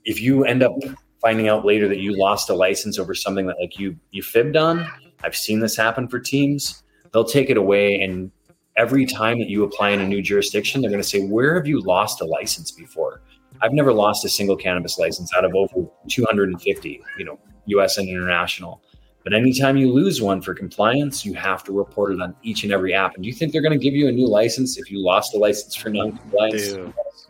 if 0.04 0.20
you 0.20 0.44
end 0.44 0.64
up 0.64 0.74
finding 1.22 1.48
out 1.48 1.66
later 1.66 1.88
that 1.88 2.00
you 2.00 2.18
lost 2.18 2.50
a 2.50 2.54
license 2.54 2.98
over 2.98 3.14
something 3.14 3.46
that 3.48 3.58
like 3.60 3.80
you 3.80 3.96
you 4.12 4.24
fibbed 4.24 4.56
on, 4.56 4.88
I've 5.24 5.36
seen 5.36 5.60
this 5.60 5.76
happen 5.76 6.08
for 6.08 6.20
teams. 6.20 6.84
They'll 7.14 7.24
take 7.24 7.50
it 7.50 7.58
away 7.58 8.02
and 8.02 8.32
every 8.78 9.06
time 9.06 9.38
that 9.40 9.50
you 9.50 9.64
apply 9.64 9.90
in 9.90 10.00
a 10.00 10.08
new 10.08 10.22
jurisdiction, 10.22 10.82
they're 10.82 10.90
going 10.90 11.02
to 11.02 11.08
say, 11.08 11.26
"Where 11.26 11.56
have 11.56 11.68
you 11.68 11.82
lost 11.82 12.22
a 12.22 12.26
license 12.26 12.72
before?" 12.72 13.22
I've 13.62 13.74
never 13.74 13.94
lost 13.94 14.26
a 14.26 14.30
single 14.30 14.56
cannabis 14.56 14.98
license 14.98 15.32
out 15.36 15.46
of 15.46 15.54
over 15.54 15.88
250, 16.10 17.02
you 17.18 17.26
know, 17.26 17.38
US 17.68 17.98
and 17.98 18.08
international. 18.08 18.82
But 19.24 19.34
anytime 19.34 19.78
you 19.78 19.92
lose 19.92 20.22
one 20.22 20.42
for 20.42 20.56
compliance, 20.56 21.24
you 21.26 21.36
have 21.36 21.64
to 21.66 21.72
report 21.72 22.14
it 22.14 22.22
on 22.22 22.36
each 22.42 22.64
and 22.64 22.72
every 22.72 22.94
app. 22.94 23.14
And 23.14 23.24
do 23.24 23.30
you 23.30 23.36
think 23.36 23.52
they're 23.52 23.62
going 23.62 23.78
to 23.78 23.84
give 23.84 23.94
you 23.94 24.08
a 24.08 24.12
new 24.12 24.28
license 24.28 24.80
if 24.80 24.90
you 24.90 25.04
lost 25.04 25.36
a 25.36 25.38
license 25.38 25.76
for 25.76 25.90
non-compliance? 25.90 26.76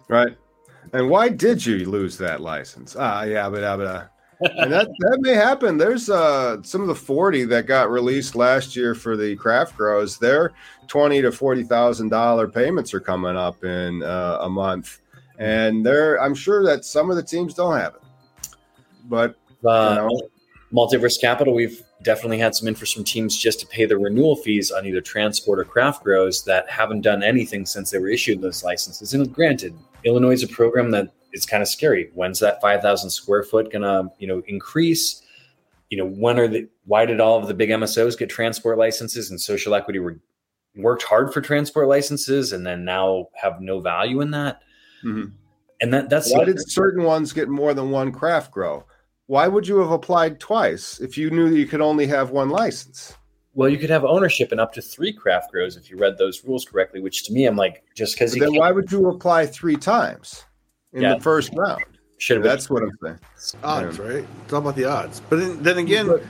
Right. 0.07 0.37
And 0.93 1.09
why 1.09 1.29
did 1.29 1.65
you 1.65 1.89
lose 1.89 2.17
that 2.17 2.41
license? 2.41 2.95
Ah, 2.97 3.23
yeah, 3.23 3.49
but, 3.49 3.63
uh, 3.63 3.77
but 3.77 3.87
uh, 3.87 4.03
and 4.57 4.71
that 4.71 4.87
that 4.99 5.17
may 5.21 5.33
happen. 5.33 5.77
There's 5.77 6.09
uh 6.09 6.61
some 6.63 6.81
of 6.81 6.87
the 6.87 6.95
40 6.95 7.45
that 7.45 7.67
got 7.67 7.89
released 7.89 8.35
last 8.35 8.75
year 8.75 8.95
for 8.95 9.15
the 9.15 9.35
craft 9.35 9.77
grows. 9.77 10.17
Their 10.17 10.53
twenty 10.87 11.21
to 11.21 11.31
forty 11.31 11.63
thousand 11.63 12.09
dollar 12.09 12.47
payments 12.47 12.93
are 12.93 12.99
coming 12.99 13.37
up 13.37 13.63
in 13.63 14.03
uh, 14.03 14.39
a 14.41 14.49
month 14.49 15.01
and 15.41 15.85
there 15.85 16.21
I'm 16.21 16.35
sure 16.35 16.63
that 16.65 16.85
some 16.85 17.09
of 17.09 17.15
the 17.15 17.23
teams 17.23 17.53
don't 17.53 17.77
have 17.77 17.95
it. 17.95 18.01
But 19.05 19.35
uh, 19.65 19.89
you 19.89 19.95
know. 19.95 20.21
Multiverse 20.71 21.19
Capital, 21.19 21.53
we've 21.53 21.83
definitely 22.01 22.37
had 22.37 22.55
some 22.55 22.65
interest 22.65 22.95
from 22.95 23.03
teams 23.03 23.35
just 23.35 23.59
to 23.59 23.67
pay 23.67 23.85
the 23.85 23.97
renewal 23.97 24.37
fees 24.37 24.71
on 24.71 24.85
either 24.85 25.01
transport 25.01 25.59
or 25.59 25.65
craft 25.65 26.01
grows 26.01 26.45
that 26.45 26.69
haven't 26.69 27.01
done 27.01 27.21
anything 27.21 27.65
since 27.65 27.91
they 27.91 27.99
were 27.99 28.07
issued 28.07 28.41
those 28.41 28.63
licenses. 28.63 29.13
And 29.13 29.33
granted, 29.33 29.77
Illinois 30.03 30.33
is 30.33 30.43
a 30.43 30.47
program 30.47 30.91
that 30.91 31.13
is 31.33 31.45
kind 31.45 31.61
of 31.61 31.69
scary. 31.69 32.09
When's 32.13 32.39
that 32.39 32.61
5,000 32.61 33.09
square 33.09 33.43
foot 33.43 33.71
going 33.71 33.83
to, 33.83 34.11
you 34.19 34.27
know, 34.27 34.41
increase? 34.47 35.21
You 35.89 35.97
know, 35.97 36.05
when 36.05 36.39
are 36.39 36.47
the, 36.47 36.67
why 36.85 37.05
did 37.05 37.19
all 37.19 37.37
of 37.37 37.47
the 37.47 37.53
big 37.53 37.69
MSOs 37.69 38.17
get 38.17 38.29
transport 38.29 38.77
licenses 38.77 39.29
and 39.29 39.39
social 39.39 39.75
equity 39.75 39.99
were 39.99 40.19
worked 40.75 41.03
hard 41.03 41.33
for 41.33 41.41
transport 41.41 41.87
licenses 41.87 42.53
and 42.53 42.65
then 42.65 42.85
now 42.85 43.27
have 43.35 43.61
no 43.61 43.79
value 43.79 44.21
in 44.21 44.31
that? 44.31 44.61
Mm-hmm. 45.03 45.31
And 45.81 45.93
that 45.93 46.09
that's 46.09 46.31
why 46.31 46.45
did 46.45 46.57
certain 46.69 47.03
ones 47.03 47.33
get 47.33 47.49
more 47.49 47.73
than 47.73 47.89
one 47.89 48.11
craft 48.11 48.51
grow? 48.51 48.85
Why 49.25 49.47
would 49.47 49.67
you 49.67 49.79
have 49.79 49.91
applied 49.91 50.39
twice 50.39 50.99
if 50.99 51.17
you 51.17 51.31
knew 51.31 51.49
that 51.49 51.57
you 51.57 51.65
could 51.65 51.81
only 51.81 52.05
have 52.05 52.29
one 52.29 52.49
license? 52.49 53.17
Well, 53.53 53.69
you 53.69 53.77
could 53.77 53.89
have 53.89 54.05
ownership 54.05 54.53
in 54.53 54.59
up 54.59 54.73
to 54.73 54.81
three 54.81 55.11
craft 55.11 55.51
grows 55.51 55.75
if 55.75 55.89
you 55.89 55.97
read 55.97 56.17
those 56.17 56.43
rules 56.45 56.63
correctly. 56.63 57.01
Which 57.01 57.25
to 57.25 57.33
me, 57.33 57.45
I'm 57.45 57.57
like, 57.57 57.83
just 57.95 58.15
because. 58.15 58.33
Then 58.33 58.55
why 58.55 58.71
would 58.71 58.91
you 58.91 59.09
apply 59.09 59.45
three 59.45 59.75
times 59.75 60.45
in 60.93 61.01
yeah, 61.01 61.15
the 61.15 61.21
first 61.21 61.51
round? 61.53 61.83
Should 62.17 62.37
have. 62.37 62.43
That's 62.43 62.69
what 62.69 62.83
I'm 62.83 62.91
saying. 63.03 63.19
Odds, 63.63 63.97
yeah. 63.97 64.03
right? 64.03 64.25
It's 64.43 64.53
all 64.53 64.59
about 64.59 64.75
the 64.75 64.85
odds. 64.85 65.21
But 65.27 65.39
then, 65.39 65.63
then 65.63 65.77
again, 65.79 66.07
but, 66.07 66.23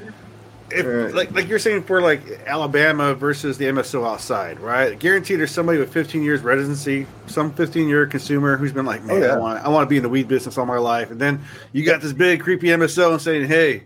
if 0.73 1.13
like 1.13 1.31
like 1.31 1.47
you're 1.47 1.59
saying 1.59 1.83
for 1.83 2.01
like 2.01 2.21
Alabama 2.45 3.13
versus 3.13 3.57
the 3.57 3.65
MSO 3.65 4.07
outside, 4.07 4.59
right? 4.59 4.97
Guaranteed 4.97 5.39
there's 5.39 5.51
somebody 5.51 5.77
with 5.77 5.91
15 5.91 6.23
years 6.23 6.41
residency, 6.41 7.05
some 7.27 7.53
15 7.53 7.87
year 7.87 8.07
consumer 8.07 8.57
who's 8.57 8.71
been 8.71 8.85
like, 8.85 9.01
oh, 9.01 9.07
man, 9.07 9.23
oh, 9.23 9.25
yeah. 9.25 9.33
I 9.33 9.37
want 9.37 9.65
I 9.65 9.69
want 9.69 9.85
to 9.85 9.89
be 9.89 9.97
in 9.97 10.03
the 10.03 10.09
weed 10.09 10.27
business 10.27 10.57
all 10.57 10.65
my 10.65 10.77
life, 10.77 11.11
and 11.11 11.19
then 11.19 11.41
you 11.71 11.85
got 11.85 12.01
this 12.01 12.13
big 12.13 12.41
creepy 12.41 12.67
MSO 12.67 13.11
and 13.11 13.21
saying, 13.21 13.47
hey, 13.47 13.83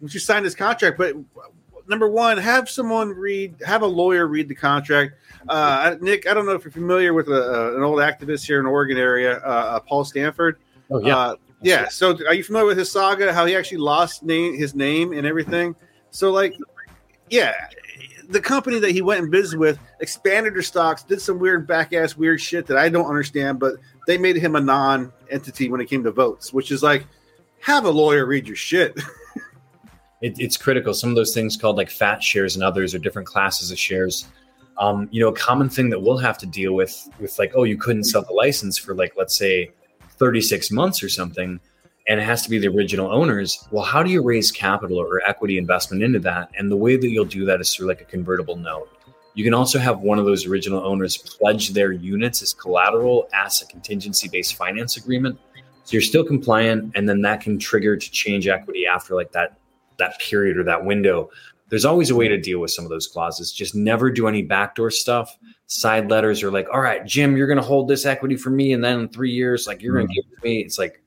would 0.00 0.12
you 0.12 0.20
sign 0.20 0.42
this 0.42 0.54
contract? 0.54 0.98
But 0.98 1.16
number 1.88 2.08
one, 2.08 2.38
have 2.38 2.68
someone 2.68 3.10
read, 3.10 3.54
have 3.64 3.82
a 3.82 3.86
lawyer 3.86 4.26
read 4.26 4.48
the 4.48 4.54
contract. 4.54 5.14
Uh, 5.48 5.96
Nic, 6.00 6.28
I 6.28 6.34
don't 6.34 6.46
know 6.46 6.52
if 6.52 6.64
you're 6.64 6.72
familiar 6.72 7.14
with 7.14 7.28
a, 7.28 7.76
an 7.76 7.82
old 7.82 7.98
activist 7.98 8.46
here 8.46 8.60
in 8.60 8.66
Oregon 8.66 8.98
area, 8.98 9.38
uh, 9.38 9.76
uh 9.76 9.80
Paul 9.80 10.04
Stanford. 10.04 10.58
Oh 10.90 11.00
yeah. 11.00 11.16
Uh, 11.16 11.36
yeah. 11.62 11.88
So, 11.88 12.18
are 12.26 12.34
you 12.34 12.44
familiar 12.44 12.66
with 12.66 12.78
his 12.78 12.90
saga? 12.90 13.32
How 13.32 13.46
he 13.46 13.56
actually 13.56 13.78
lost 13.78 14.22
name, 14.22 14.56
his 14.56 14.74
name, 14.74 15.12
and 15.12 15.26
everything? 15.26 15.74
So 16.10 16.30
like, 16.30 16.54
yeah, 17.28 17.54
the 18.28 18.40
company 18.40 18.78
that 18.78 18.90
he 18.90 19.02
went 19.02 19.24
in 19.24 19.30
business 19.30 19.58
with 19.58 19.78
expanded 20.00 20.54
their 20.54 20.62
stocks, 20.62 21.02
did 21.02 21.20
some 21.20 21.38
weird 21.38 21.66
back 21.66 21.92
ass 21.92 22.16
weird 22.16 22.40
shit 22.40 22.66
that 22.66 22.76
I 22.76 22.88
don't 22.88 23.06
understand, 23.06 23.58
but 23.58 23.74
they 24.06 24.18
made 24.18 24.36
him 24.36 24.56
a 24.56 24.60
non 24.60 25.12
entity 25.30 25.68
when 25.68 25.80
it 25.80 25.86
came 25.86 26.02
to 26.04 26.10
votes, 26.10 26.52
which 26.52 26.70
is 26.70 26.82
like, 26.82 27.06
have 27.60 27.84
a 27.84 27.90
lawyer 27.90 28.26
read 28.26 28.46
your 28.46 28.56
shit. 28.56 28.98
it, 30.26 30.40
it's 30.40 30.56
critical. 30.56 30.94
Some 30.94 31.10
of 31.10 31.16
those 31.16 31.34
things 31.34 31.56
called 31.56 31.76
like 31.76 31.90
fat 31.90 32.22
shares 32.22 32.54
and 32.54 32.64
others 32.64 32.94
or 32.94 32.98
different 32.98 33.28
classes 33.28 33.70
of 33.70 33.78
shares. 33.78 34.26
Um, 34.78 35.08
you 35.10 35.20
know, 35.22 35.28
a 35.28 35.34
common 35.34 35.68
thing 35.68 35.88
that 35.90 36.00
we'll 36.00 36.18
have 36.18 36.38
to 36.38 36.46
deal 36.46 36.74
with 36.74 37.08
with 37.18 37.38
like, 37.38 37.52
oh, 37.54 37.64
you 37.64 37.78
couldn't 37.78 38.04
sell 38.04 38.22
the 38.22 38.32
license 38.32 38.76
for 38.76 38.94
like, 38.94 39.14
let's 39.16 39.36
say, 39.36 39.70
36 40.18 40.70
months 40.70 41.02
or 41.02 41.08
something 41.08 41.60
and 42.08 42.20
it 42.20 42.22
has 42.22 42.42
to 42.42 42.50
be 42.50 42.58
the 42.58 42.68
original 42.68 43.10
owners. 43.10 43.66
Well, 43.70 43.84
how 43.84 44.02
do 44.02 44.10
you 44.10 44.22
raise 44.22 44.52
capital 44.52 44.98
or 44.98 45.20
equity 45.26 45.58
investment 45.58 46.02
into 46.02 46.20
that? 46.20 46.50
And 46.56 46.70
the 46.70 46.76
way 46.76 46.96
that 46.96 47.08
you'll 47.08 47.24
do 47.24 47.44
that 47.46 47.60
is 47.60 47.74
through 47.74 47.88
like 47.88 48.00
a 48.00 48.04
convertible 48.04 48.56
note. 48.56 48.88
You 49.34 49.44
can 49.44 49.52
also 49.52 49.78
have 49.78 50.00
one 50.00 50.18
of 50.18 50.24
those 50.24 50.46
original 50.46 50.84
owners 50.86 51.16
pledge 51.16 51.70
their 51.70 51.92
units 51.92 52.42
as 52.42 52.54
collateral 52.54 53.28
as 53.34 53.60
a 53.60 53.66
contingency 53.66 54.28
based 54.28 54.54
finance 54.54 54.96
agreement. 54.96 55.38
So 55.84 55.92
you're 55.92 56.02
still 56.02 56.24
compliant, 56.24 56.92
and 56.96 57.08
then 57.08 57.22
that 57.22 57.40
can 57.40 57.58
trigger 57.58 57.96
to 57.96 58.10
change 58.10 58.48
equity 58.48 58.86
after 58.86 59.14
like 59.14 59.32
that 59.32 59.58
that 59.98 60.18
period 60.20 60.56
or 60.56 60.64
that 60.64 60.84
window. 60.84 61.30
There's 61.68 61.84
always 61.84 62.10
a 62.10 62.14
way 62.14 62.28
to 62.28 62.40
deal 62.40 62.60
with 62.60 62.70
some 62.70 62.84
of 62.84 62.90
those 62.90 63.08
clauses. 63.08 63.52
Just 63.52 63.74
never 63.74 64.10
do 64.10 64.28
any 64.28 64.42
backdoor 64.42 64.90
stuff. 64.90 65.36
Side 65.66 66.10
letters 66.10 66.42
are 66.42 66.50
like, 66.50 66.68
all 66.72 66.80
right, 66.80 67.04
Jim, 67.04 67.36
you're 67.36 67.48
going 67.48 67.58
to 67.58 67.62
hold 67.62 67.88
this 67.88 68.06
equity 68.06 68.36
for 68.36 68.50
me, 68.50 68.72
and 68.72 68.84
then 68.84 69.00
in 69.00 69.08
three 69.08 69.32
years, 69.32 69.66
like 69.66 69.82
you're 69.82 69.94
mm-hmm. 69.94 70.06
going 70.06 70.08
to 70.08 70.14
give 70.14 70.24
it 70.30 70.36
to 70.36 70.48
me. 70.48 70.60
It's 70.60 70.78
like 70.78 71.02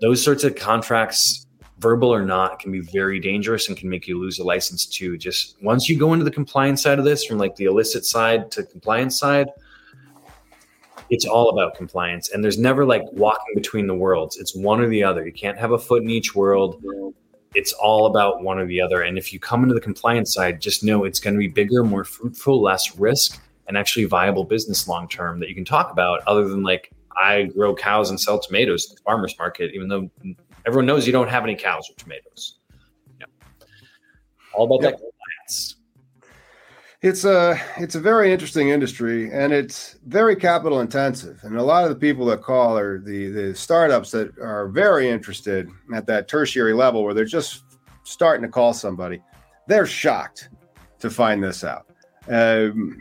those 0.00 0.22
sorts 0.22 0.44
of 0.44 0.56
contracts 0.56 1.46
verbal 1.80 2.12
or 2.12 2.24
not 2.24 2.58
can 2.58 2.70
be 2.70 2.80
very 2.80 3.18
dangerous 3.18 3.68
and 3.68 3.76
can 3.76 3.88
make 3.88 4.06
you 4.06 4.18
lose 4.18 4.38
a 4.38 4.44
license 4.44 4.84
too 4.84 5.16
just 5.16 5.56
once 5.62 5.88
you 5.88 5.98
go 5.98 6.12
into 6.12 6.24
the 6.24 6.30
compliance 6.30 6.82
side 6.82 6.98
of 6.98 7.04
this 7.04 7.24
from 7.24 7.38
like 7.38 7.56
the 7.56 7.64
illicit 7.64 8.04
side 8.04 8.50
to 8.50 8.62
compliance 8.64 9.18
side 9.18 9.48
it's 11.08 11.24
all 11.24 11.48
about 11.48 11.74
compliance 11.74 12.30
and 12.30 12.44
there's 12.44 12.58
never 12.58 12.84
like 12.84 13.02
walking 13.12 13.54
between 13.54 13.86
the 13.86 13.94
worlds 13.94 14.36
it's 14.36 14.54
one 14.54 14.80
or 14.80 14.88
the 14.88 15.02
other 15.02 15.24
you 15.24 15.32
can't 15.32 15.58
have 15.58 15.72
a 15.72 15.78
foot 15.78 16.02
in 16.02 16.10
each 16.10 16.34
world 16.34 16.82
it's 17.54 17.72
all 17.72 18.06
about 18.06 18.42
one 18.42 18.58
or 18.58 18.66
the 18.66 18.80
other 18.80 19.02
and 19.02 19.18
if 19.18 19.32
you 19.32 19.40
come 19.40 19.62
into 19.62 19.74
the 19.74 19.80
compliance 19.80 20.34
side 20.34 20.60
just 20.60 20.84
know 20.84 21.04
it's 21.04 21.18
going 21.18 21.34
to 21.34 21.38
be 21.38 21.48
bigger 21.48 21.82
more 21.82 22.04
fruitful 22.04 22.62
less 22.62 22.96
risk 22.96 23.40
and 23.66 23.76
actually 23.76 24.04
viable 24.04 24.44
business 24.44 24.86
long 24.86 25.08
term 25.08 25.40
that 25.40 25.48
you 25.48 25.54
can 25.54 25.64
talk 25.64 25.90
about 25.90 26.20
other 26.26 26.48
than 26.48 26.62
like 26.62 26.92
I 27.20 27.44
grow 27.44 27.74
cows 27.74 28.10
and 28.10 28.20
sell 28.20 28.38
tomatoes 28.38 28.90
at 28.90 28.96
the 28.96 29.02
farmers 29.02 29.34
market, 29.38 29.72
even 29.74 29.88
though 29.88 30.10
everyone 30.66 30.86
knows 30.86 31.06
you 31.06 31.12
don't 31.12 31.28
have 31.28 31.44
any 31.44 31.54
cows 31.54 31.88
or 31.90 31.94
tomatoes. 31.94 32.58
Yeah. 33.18 33.26
All 34.54 34.66
about 34.66 34.82
that 34.82 34.92
compliance. 34.92 35.76
It's 37.02 37.24
a 37.24 37.58
it's 37.78 37.94
a 37.94 38.00
very 38.00 38.30
interesting 38.30 38.68
industry 38.68 39.32
and 39.32 39.54
it's 39.54 39.96
very 40.06 40.36
capital 40.36 40.80
intensive. 40.80 41.40
And 41.44 41.56
a 41.56 41.62
lot 41.62 41.84
of 41.84 41.90
the 41.90 41.96
people 41.96 42.26
that 42.26 42.42
call 42.42 42.76
are 42.76 42.98
the 42.98 43.30
the 43.30 43.54
startups 43.54 44.10
that 44.10 44.36
are 44.38 44.68
very 44.68 45.08
interested 45.08 45.70
at 45.94 46.06
that 46.06 46.28
tertiary 46.28 46.74
level 46.74 47.02
where 47.02 47.14
they're 47.14 47.24
just 47.24 47.64
starting 48.04 48.42
to 48.42 48.48
call 48.48 48.74
somebody. 48.74 49.22
They're 49.66 49.86
shocked 49.86 50.50
to 50.98 51.08
find 51.08 51.42
this 51.42 51.64
out. 51.64 51.86
Um, 52.28 53.00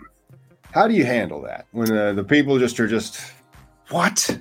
how 0.74 0.88
do 0.88 0.94
you 0.94 1.04
handle 1.04 1.42
that 1.42 1.68
when 1.72 1.92
uh, 1.92 2.14
the 2.14 2.24
people 2.24 2.58
just 2.58 2.80
are 2.80 2.88
just 2.88 3.34
what? 3.90 4.40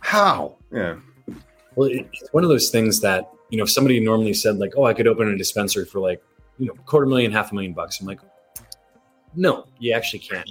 How? 0.00 0.56
Yeah. 0.72 0.96
Well, 1.74 1.90
it's 1.92 2.32
one 2.32 2.42
of 2.42 2.48
those 2.48 2.70
things 2.70 3.00
that, 3.00 3.30
you 3.50 3.58
know, 3.58 3.64
if 3.64 3.70
somebody 3.70 4.00
normally 4.00 4.34
said, 4.34 4.58
like, 4.58 4.72
oh, 4.76 4.84
I 4.84 4.94
could 4.94 5.06
open 5.06 5.28
a 5.28 5.36
dispensary 5.36 5.84
for 5.84 6.00
like, 6.00 6.22
you 6.58 6.66
know, 6.66 6.74
quarter 6.86 7.06
million, 7.06 7.30
half 7.30 7.52
a 7.52 7.54
million 7.54 7.72
bucks. 7.72 8.00
I'm 8.00 8.06
like, 8.06 8.20
no, 9.34 9.66
you 9.78 9.92
actually 9.92 10.20
can't. 10.20 10.48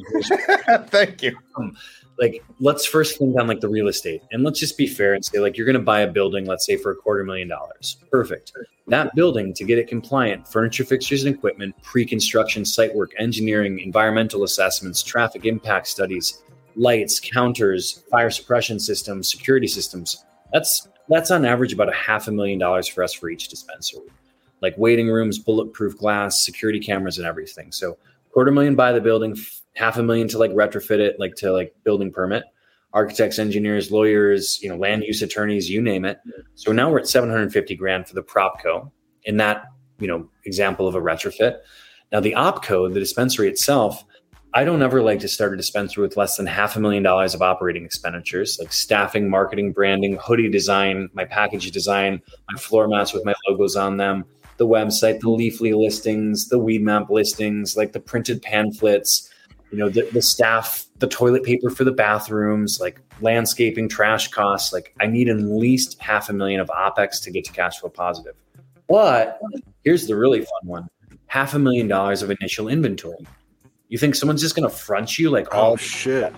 Thank 0.90 1.24
you. 1.24 1.38
Um, 1.58 1.76
like, 2.20 2.44
let's 2.60 2.86
first 2.86 3.18
think 3.20 3.40
on 3.40 3.48
like 3.48 3.60
the 3.60 3.70
real 3.70 3.88
estate 3.88 4.24
and 4.32 4.44
let's 4.44 4.60
just 4.60 4.78
be 4.78 4.88
fair 4.88 5.14
and 5.14 5.24
say, 5.24 5.40
like, 5.40 5.56
you're 5.56 5.66
going 5.66 5.76
to 5.76 5.80
buy 5.80 6.02
a 6.02 6.12
building, 6.12 6.46
let's 6.46 6.66
say 6.66 6.78
for 6.78 6.92
a 6.92 6.96
quarter 6.96 7.24
million 7.24 7.48
dollars. 7.48 7.98
Perfect. 8.12 8.54
That 8.88 9.14
building, 9.16 9.54
to 9.54 9.64
get 9.64 9.78
it 9.78 9.88
compliant, 9.88 10.48
furniture, 10.48 10.84
fixtures, 10.84 11.26
and 11.26 11.36
equipment, 11.36 11.76
pre 11.84 12.06
construction, 12.06 12.66
site 12.66 12.94
work, 12.96 13.12
engineering, 13.20 13.80
environmental 13.80 14.44
assessments, 14.44 15.04
traffic 15.04 15.46
impact 15.46 15.88
studies, 15.88 16.42
lights, 16.76 17.20
counters, 17.20 18.04
fire 18.10 18.32
suppression 18.32 18.80
systems, 18.80 19.30
security 19.30 19.68
systems. 19.68 20.24
That's 20.54 20.88
that's 21.10 21.32
on 21.32 21.46
average 21.46 21.74
about 21.74 21.90
a 21.90 21.96
half 21.96 22.28
a 22.28 22.32
million 22.32 22.60
dollars 22.60 22.88
for 22.88 23.04
us 23.04 23.14
for 23.14 23.30
each 23.30 23.50
dispensary. 23.50 24.08
Like 24.62 24.76
waiting 24.78 25.08
rooms, 25.08 25.38
bulletproof 25.38 25.98
glass, 25.98 26.44
security 26.44 26.80
cameras, 26.80 27.18
and 27.18 27.28
everything. 27.28 27.72
So 27.72 27.98
quarter 28.38 28.52
million 28.52 28.76
buy 28.76 28.92
the 28.92 29.02
building, 29.02 29.36
half 29.76 29.98
a 29.98 30.04
million 30.04 30.28
to 30.28 30.38
like 30.38 30.52
retrofit 30.52 31.00
it, 31.00 31.20
like 31.20 31.34
to 31.34 31.52
like 31.52 31.74
building 31.84 32.12
permit, 32.12 32.44
architects, 32.94 33.40
engineers, 33.40 33.92
lawyers, 33.92 34.62
you 34.62 34.70
know, 34.70 34.76
land 34.76 35.02
use 35.02 35.24
attorneys, 35.24 35.68
you 35.68 35.82
name 35.82 36.06
it. 36.06 36.20
So 36.54 36.72
now 36.72 36.92
we're 36.92 37.00
at 37.00 37.08
750 37.08 37.76
grand 37.76 38.08
for 38.08 38.14
the 38.14 38.22
propco 38.22 38.92
in 39.24 39.38
that, 39.38 39.64
you 39.98 40.08
know, 40.08 40.30
example 40.46 40.88
of 40.88 40.94
a 40.94 41.02
retrofit. 41.02 41.62
Now 42.12 42.20
the 42.20 42.34
opco, 42.34 42.94
the 42.94 43.00
dispensary 43.00 43.48
itself, 43.48 44.06
I 44.54 44.66
don't 44.66 44.84
ever 44.84 45.02
like 45.02 45.20
to 45.22 45.28
start 45.28 45.54
a 45.54 45.58
dispensary 45.58 46.04
with 46.04 46.16
less 46.16 46.38
than 46.38 46.46
half 46.46 46.76
a 46.76 46.80
million 46.80 47.02
dollars 47.02 47.34
of 47.34 47.42
operating 47.42 47.86
expenditures, 47.86 48.60
like 48.60 48.72
staffing, 48.72 49.32
marketing, 49.32 49.72
branding, 49.72 50.16
hoodie 50.22 50.48
design, 50.48 51.10
my 51.14 51.26
package 51.26 51.72
design, 51.72 52.22
my 52.52 52.60
floor 52.60 52.88
mats 52.88 53.14
with 53.14 53.26
my 53.26 53.34
logos 53.48 53.76
on 53.76 53.98
them, 53.98 54.26
the 54.58 54.68
website, 54.68 55.20
the 55.20 55.28
Leafly 55.28 55.76
listings, 55.76 56.50
the 56.50 56.60
Weed 56.60 56.84
Map 56.84 57.10
listings, 57.10 57.78
like 57.78 57.94
the 57.94 58.00
printed 58.00 58.42
pamphlets, 58.42 59.32
you 59.72 59.78
know, 59.78 59.90
the, 59.90 60.08
the 60.12 60.22
staff, 60.22 60.86
the 60.98 61.08
toilet 61.08 61.44
paper 61.44 61.70
for 61.70 61.84
the 61.84 61.92
bathrooms, 61.92 62.80
like 62.80 63.00
landscaping, 63.22 63.90
trash 63.90 64.30
costs. 64.30 64.74
Like 64.74 64.94
I 65.00 65.08
need 65.08 65.30
at 65.30 65.38
least 65.38 66.02
half 66.02 66.30
a 66.30 66.34
million 66.34 66.60
of 66.60 66.70
OPEX 66.70 67.22
to 67.24 67.32
get 67.32 67.46
to 67.46 67.52
cash 67.52 67.80
flow 67.80 67.90
positive. 67.90 68.36
But 68.88 69.40
here's 69.84 70.08
the 70.08 70.16
really 70.16 70.40
fun 70.40 70.62
one 70.64 70.88
half 71.28 71.54
a 71.54 71.60
million 71.60 71.88
dollars 71.88 72.22
of 72.22 72.32
initial 72.32 72.68
inventory. 72.68 73.18
You 73.90 73.98
think 73.98 74.16
someone's 74.16 74.42
just 74.42 74.56
going 74.56 74.70
to 74.70 74.76
front 74.76 75.20
you 75.20 75.30
like 75.30 75.48
oh 75.52 75.76
shit? 75.76 76.34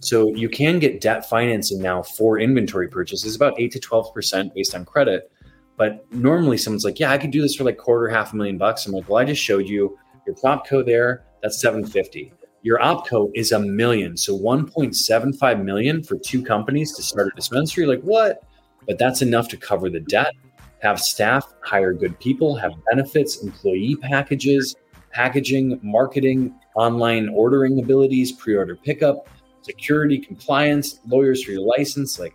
So 0.00 0.34
you 0.34 0.50
can 0.50 0.78
get 0.78 1.00
debt 1.00 1.28
financing 1.28 1.80
now 1.80 2.02
for 2.02 2.38
inventory 2.38 2.88
purchases, 2.88 3.34
about 3.34 3.58
eight 3.58 3.72
to 3.72 3.80
twelve 3.80 4.12
percent 4.12 4.54
based 4.54 4.74
on 4.74 4.84
credit. 4.84 5.30
But 5.76 6.06
normally 6.12 6.56
someone's 6.56 6.84
like, 6.84 7.00
yeah, 7.00 7.10
I 7.10 7.18
could 7.18 7.30
do 7.30 7.42
this 7.42 7.56
for 7.56 7.64
like 7.64 7.78
quarter, 7.78 8.08
half 8.08 8.32
a 8.32 8.36
million 8.36 8.58
bucks. 8.58 8.86
I'm 8.86 8.92
like, 8.92 9.08
well, 9.08 9.18
I 9.18 9.24
just 9.24 9.42
showed 9.42 9.68
you 9.68 9.98
your 10.26 10.36
Propco 10.36 10.84
there. 10.84 11.24
That's 11.42 11.60
750. 11.60 12.32
Your 12.62 12.78
OPCO 12.78 13.30
is 13.34 13.52
a 13.52 13.58
million. 13.58 14.16
So 14.16 14.38
1.75 14.38 15.64
million 15.64 16.02
for 16.02 16.16
two 16.16 16.42
companies 16.42 16.92
to 16.92 17.02
start 17.02 17.28
a 17.28 17.36
dispensary. 17.36 17.86
Like 17.86 18.00
what? 18.00 18.42
But 18.86 18.98
that's 18.98 19.20
enough 19.20 19.48
to 19.48 19.56
cover 19.56 19.90
the 19.90 20.00
debt, 20.00 20.32
have 20.80 21.00
staff, 21.00 21.52
hire 21.62 21.92
good 21.92 22.18
people, 22.20 22.54
have 22.56 22.72
benefits, 22.90 23.42
employee 23.42 23.96
packages, 23.96 24.76
packaging, 25.10 25.78
marketing, 25.82 26.54
online 26.76 27.28
ordering 27.28 27.78
abilities, 27.78 28.32
pre-order 28.32 28.76
pickup, 28.76 29.28
security, 29.62 30.18
compliance, 30.18 31.00
lawyers 31.06 31.42
for 31.42 31.52
your 31.52 31.62
license. 31.62 32.18
Like 32.18 32.34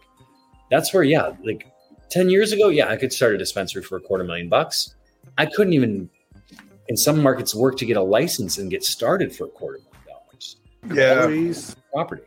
that's 0.71 0.93
where, 0.93 1.03
yeah, 1.03 1.31
like 1.43 1.67
10 2.10 2.30
years 2.30 2.51
ago, 2.51 2.70
yeah, 2.70 2.88
I 2.88 2.97
could 2.97 3.14
start 3.14 3.36
a 3.36 3.38
dispensary 3.38 3.84
for 3.84 3.97
a 3.97 4.01
quarter 4.01 4.24
million 4.24 4.49
bucks. 4.49 4.95
I 5.38 5.45
couldn't 5.45 5.74
even, 5.74 6.10
in 6.88 6.97
some 6.97 7.22
markets, 7.22 7.53
work 7.53 7.78
to 7.78 7.86
get 7.86 7.97
a 7.97 8.01
license 8.01 8.57
and 8.57 8.70
get 8.70 8.84
started 8.84 9.36
for 9.36 9.45
a 9.45 9.49
quarter 9.49 9.80
million 9.80 10.07
dollars. 10.07 10.57
Yeah. 10.93 11.74
Property. 11.93 12.24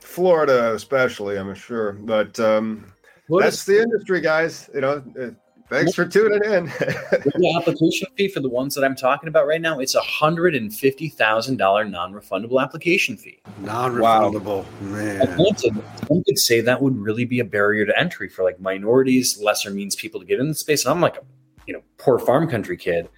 Florida, 0.00 0.74
especially, 0.74 1.38
I'm 1.38 1.54
sure. 1.54 1.92
But 1.92 2.38
um, 2.38 2.86
that's 3.28 3.64
the 3.64 3.82
industry, 3.82 4.20
guys. 4.20 4.70
You 4.74 4.80
know, 4.80 5.02
uh, 5.20 5.30
Thanks 5.74 5.94
for 5.94 6.06
tuning 6.06 6.44
in. 6.44 6.64
the 6.78 7.54
application 7.58 8.08
fee 8.16 8.28
for 8.28 8.40
the 8.40 8.48
ones 8.48 8.74
that 8.74 8.84
I'm 8.84 8.94
talking 8.94 9.28
about 9.28 9.46
right 9.46 9.60
now, 9.60 9.80
it's 9.80 9.94
a 9.94 10.00
hundred 10.00 10.54
and 10.54 10.72
fifty 10.72 11.08
thousand 11.08 11.56
dollar 11.56 11.84
non-refundable 11.84 12.62
application 12.62 13.16
fee. 13.16 13.40
Non-refundable, 13.58 14.64
wow. 14.64 14.66
man. 14.80 15.36
One 16.08 16.22
could 16.24 16.38
say 16.38 16.60
that 16.60 16.80
would 16.80 16.96
really 16.96 17.24
be 17.24 17.40
a 17.40 17.44
barrier 17.44 17.84
to 17.86 17.98
entry 17.98 18.28
for 18.28 18.44
like 18.44 18.60
minorities, 18.60 19.40
lesser 19.42 19.70
means 19.70 19.96
people 19.96 20.20
to 20.20 20.26
get 20.26 20.38
in 20.38 20.48
the 20.48 20.54
space. 20.54 20.84
And 20.84 20.92
I'm 20.92 21.00
like 21.00 21.16
a 21.16 21.22
you 21.66 21.74
know 21.74 21.82
poor 21.98 22.18
farm 22.18 22.48
country 22.48 22.76
kid, 22.76 23.08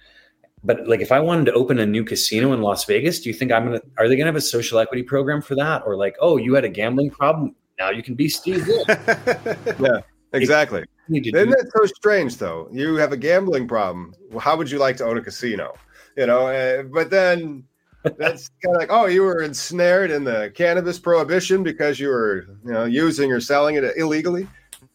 but 0.63 0.87
like 0.87 1.01
if 1.01 1.11
I 1.11 1.19
wanted 1.19 1.45
to 1.45 1.53
open 1.53 1.79
a 1.79 1.85
new 1.85 2.03
casino 2.03 2.53
in 2.53 2.61
Las 2.61 2.85
Vegas, 2.85 3.19
do 3.19 3.29
you 3.29 3.35
think 3.35 3.51
I'm 3.51 3.65
gonna? 3.65 3.81
Are 3.97 4.07
they 4.07 4.15
gonna 4.15 4.27
have 4.27 4.35
a 4.35 4.41
social 4.41 4.79
equity 4.79 5.03
program 5.03 5.41
for 5.41 5.55
that, 5.55 5.83
or 5.85 5.95
like, 5.95 6.15
oh, 6.19 6.37
you 6.37 6.55
had 6.55 6.65
a 6.65 6.69
gambling 6.69 7.11
problem, 7.11 7.55
now 7.77 7.91
you 7.91 8.01
can 8.01 8.15
be 8.15 8.27
Steve? 8.27 8.67
yeah, 8.87 10.01
exactly. 10.33 10.85
Isn't 11.09 11.49
that 11.49 11.71
so 11.75 11.85
strange, 11.85 12.37
though? 12.37 12.67
You 12.71 12.95
have 12.95 13.11
a 13.11 13.17
gambling 13.17 13.67
problem. 13.67 14.13
Well, 14.29 14.39
how 14.39 14.57
would 14.57 14.69
you 14.69 14.79
like 14.79 14.97
to 14.97 15.05
own 15.05 15.17
a 15.17 15.21
casino? 15.21 15.73
You 16.15 16.27
know, 16.27 16.47
uh, 16.47 16.83
but 16.83 17.09
then 17.09 17.63
that's 18.17 18.49
kind 18.63 18.75
of 18.75 18.81
like, 18.81 18.89
oh, 18.91 19.05
you 19.05 19.23
were 19.23 19.41
ensnared 19.41 20.11
in 20.11 20.23
the 20.23 20.51
cannabis 20.55 20.99
prohibition 20.99 21.63
because 21.63 21.99
you 21.99 22.09
were, 22.09 22.45
you 22.65 22.71
know, 22.71 22.85
using 22.85 23.31
or 23.31 23.39
selling 23.39 23.75
it 23.75 23.83
illegally. 23.97 24.47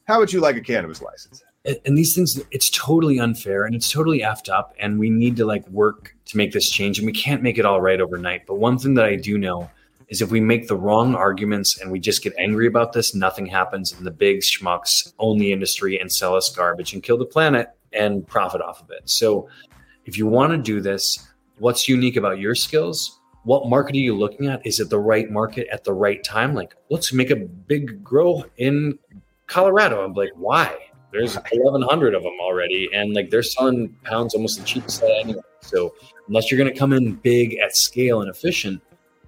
How 0.06 0.18
would 0.18 0.32
you 0.32 0.40
like 0.40 0.56
a 0.56 0.60
cannabis 0.60 1.00
license? 1.00 1.42
And 1.64 1.96
these 1.96 2.14
things, 2.14 2.40
it's 2.50 2.70
totally 2.70 3.20
unfair 3.20 3.64
and 3.64 3.74
it's 3.74 3.90
totally 3.90 4.20
effed 4.20 4.52
up. 4.52 4.74
And 4.80 4.98
we 4.98 5.10
need 5.10 5.36
to 5.36 5.46
like 5.46 5.66
work 5.68 6.14
to 6.26 6.36
make 6.36 6.52
this 6.52 6.68
change. 6.68 6.98
And 6.98 7.06
we 7.06 7.12
can't 7.12 7.40
make 7.40 7.56
it 7.56 7.64
all 7.64 7.80
right 7.80 8.00
overnight. 8.00 8.46
But 8.46 8.56
one 8.56 8.78
thing 8.78 8.94
that 8.94 9.04
I 9.04 9.14
do 9.14 9.38
know 9.38 9.70
is 10.12 10.20
if 10.20 10.30
we 10.30 10.42
make 10.42 10.68
the 10.68 10.76
wrong 10.76 11.14
arguments 11.14 11.80
and 11.80 11.90
we 11.90 11.98
just 11.98 12.22
get 12.22 12.34
angry 12.38 12.66
about 12.66 12.92
this, 12.92 13.14
nothing 13.14 13.46
happens, 13.46 13.92
and 13.92 14.06
the 14.06 14.10
big 14.10 14.40
schmucks 14.40 15.14
own 15.18 15.38
the 15.38 15.50
industry 15.50 15.98
and 15.98 16.12
sell 16.12 16.36
us 16.36 16.54
garbage 16.54 16.92
and 16.92 17.02
kill 17.02 17.16
the 17.16 17.24
planet 17.24 17.68
and 17.94 18.28
profit 18.28 18.60
off 18.60 18.82
of 18.82 18.90
it. 18.90 19.08
So, 19.08 19.48
if 20.04 20.18
you 20.18 20.26
want 20.26 20.52
to 20.52 20.58
do 20.58 20.82
this, 20.82 21.18
what's 21.60 21.88
unique 21.88 22.16
about 22.16 22.38
your 22.38 22.54
skills? 22.54 23.20
What 23.44 23.70
market 23.70 23.94
are 23.94 24.00
you 24.00 24.14
looking 24.14 24.48
at? 24.48 24.64
Is 24.66 24.80
it 24.80 24.90
the 24.90 24.98
right 24.98 25.30
market 25.30 25.66
at 25.72 25.82
the 25.82 25.94
right 25.94 26.22
time? 26.22 26.54
Like, 26.54 26.74
let's 26.90 27.10
make 27.14 27.30
a 27.30 27.36
big 27.36 28.04
grow 28.04 28.44
in 28.58 28.98
Colorado. 29.46 30.04
I'm 30.04 30.12
like, 30.12 30.32
why? 30.36 30.76
There's 31.10 31.36
1,100 31.36 32.14
of 32.14 32.22
them 32.22 32.36
already, 32.38 32.90
and 32.92 33.14
like 33.14 33.30
they're 33.30 33.42
selling 33.42 33.96
pounds 34.04 34.34
almost 34.34 34.58
the 34.58 34.64
cheapest 34.66 35.02
anyway. 35.02 35.40
So, 35.62 35.94
unless 36.28 36.50
you're 36.50 36.58
going 36.58 36.72
to 36.72 36.78
come 36.78 36.92
in 36.92 37.14
big 37.14 37.56
at 37.56 37.74
scale 37.74 38.20
and 38.20 38.28
efficient, 38.28 38.82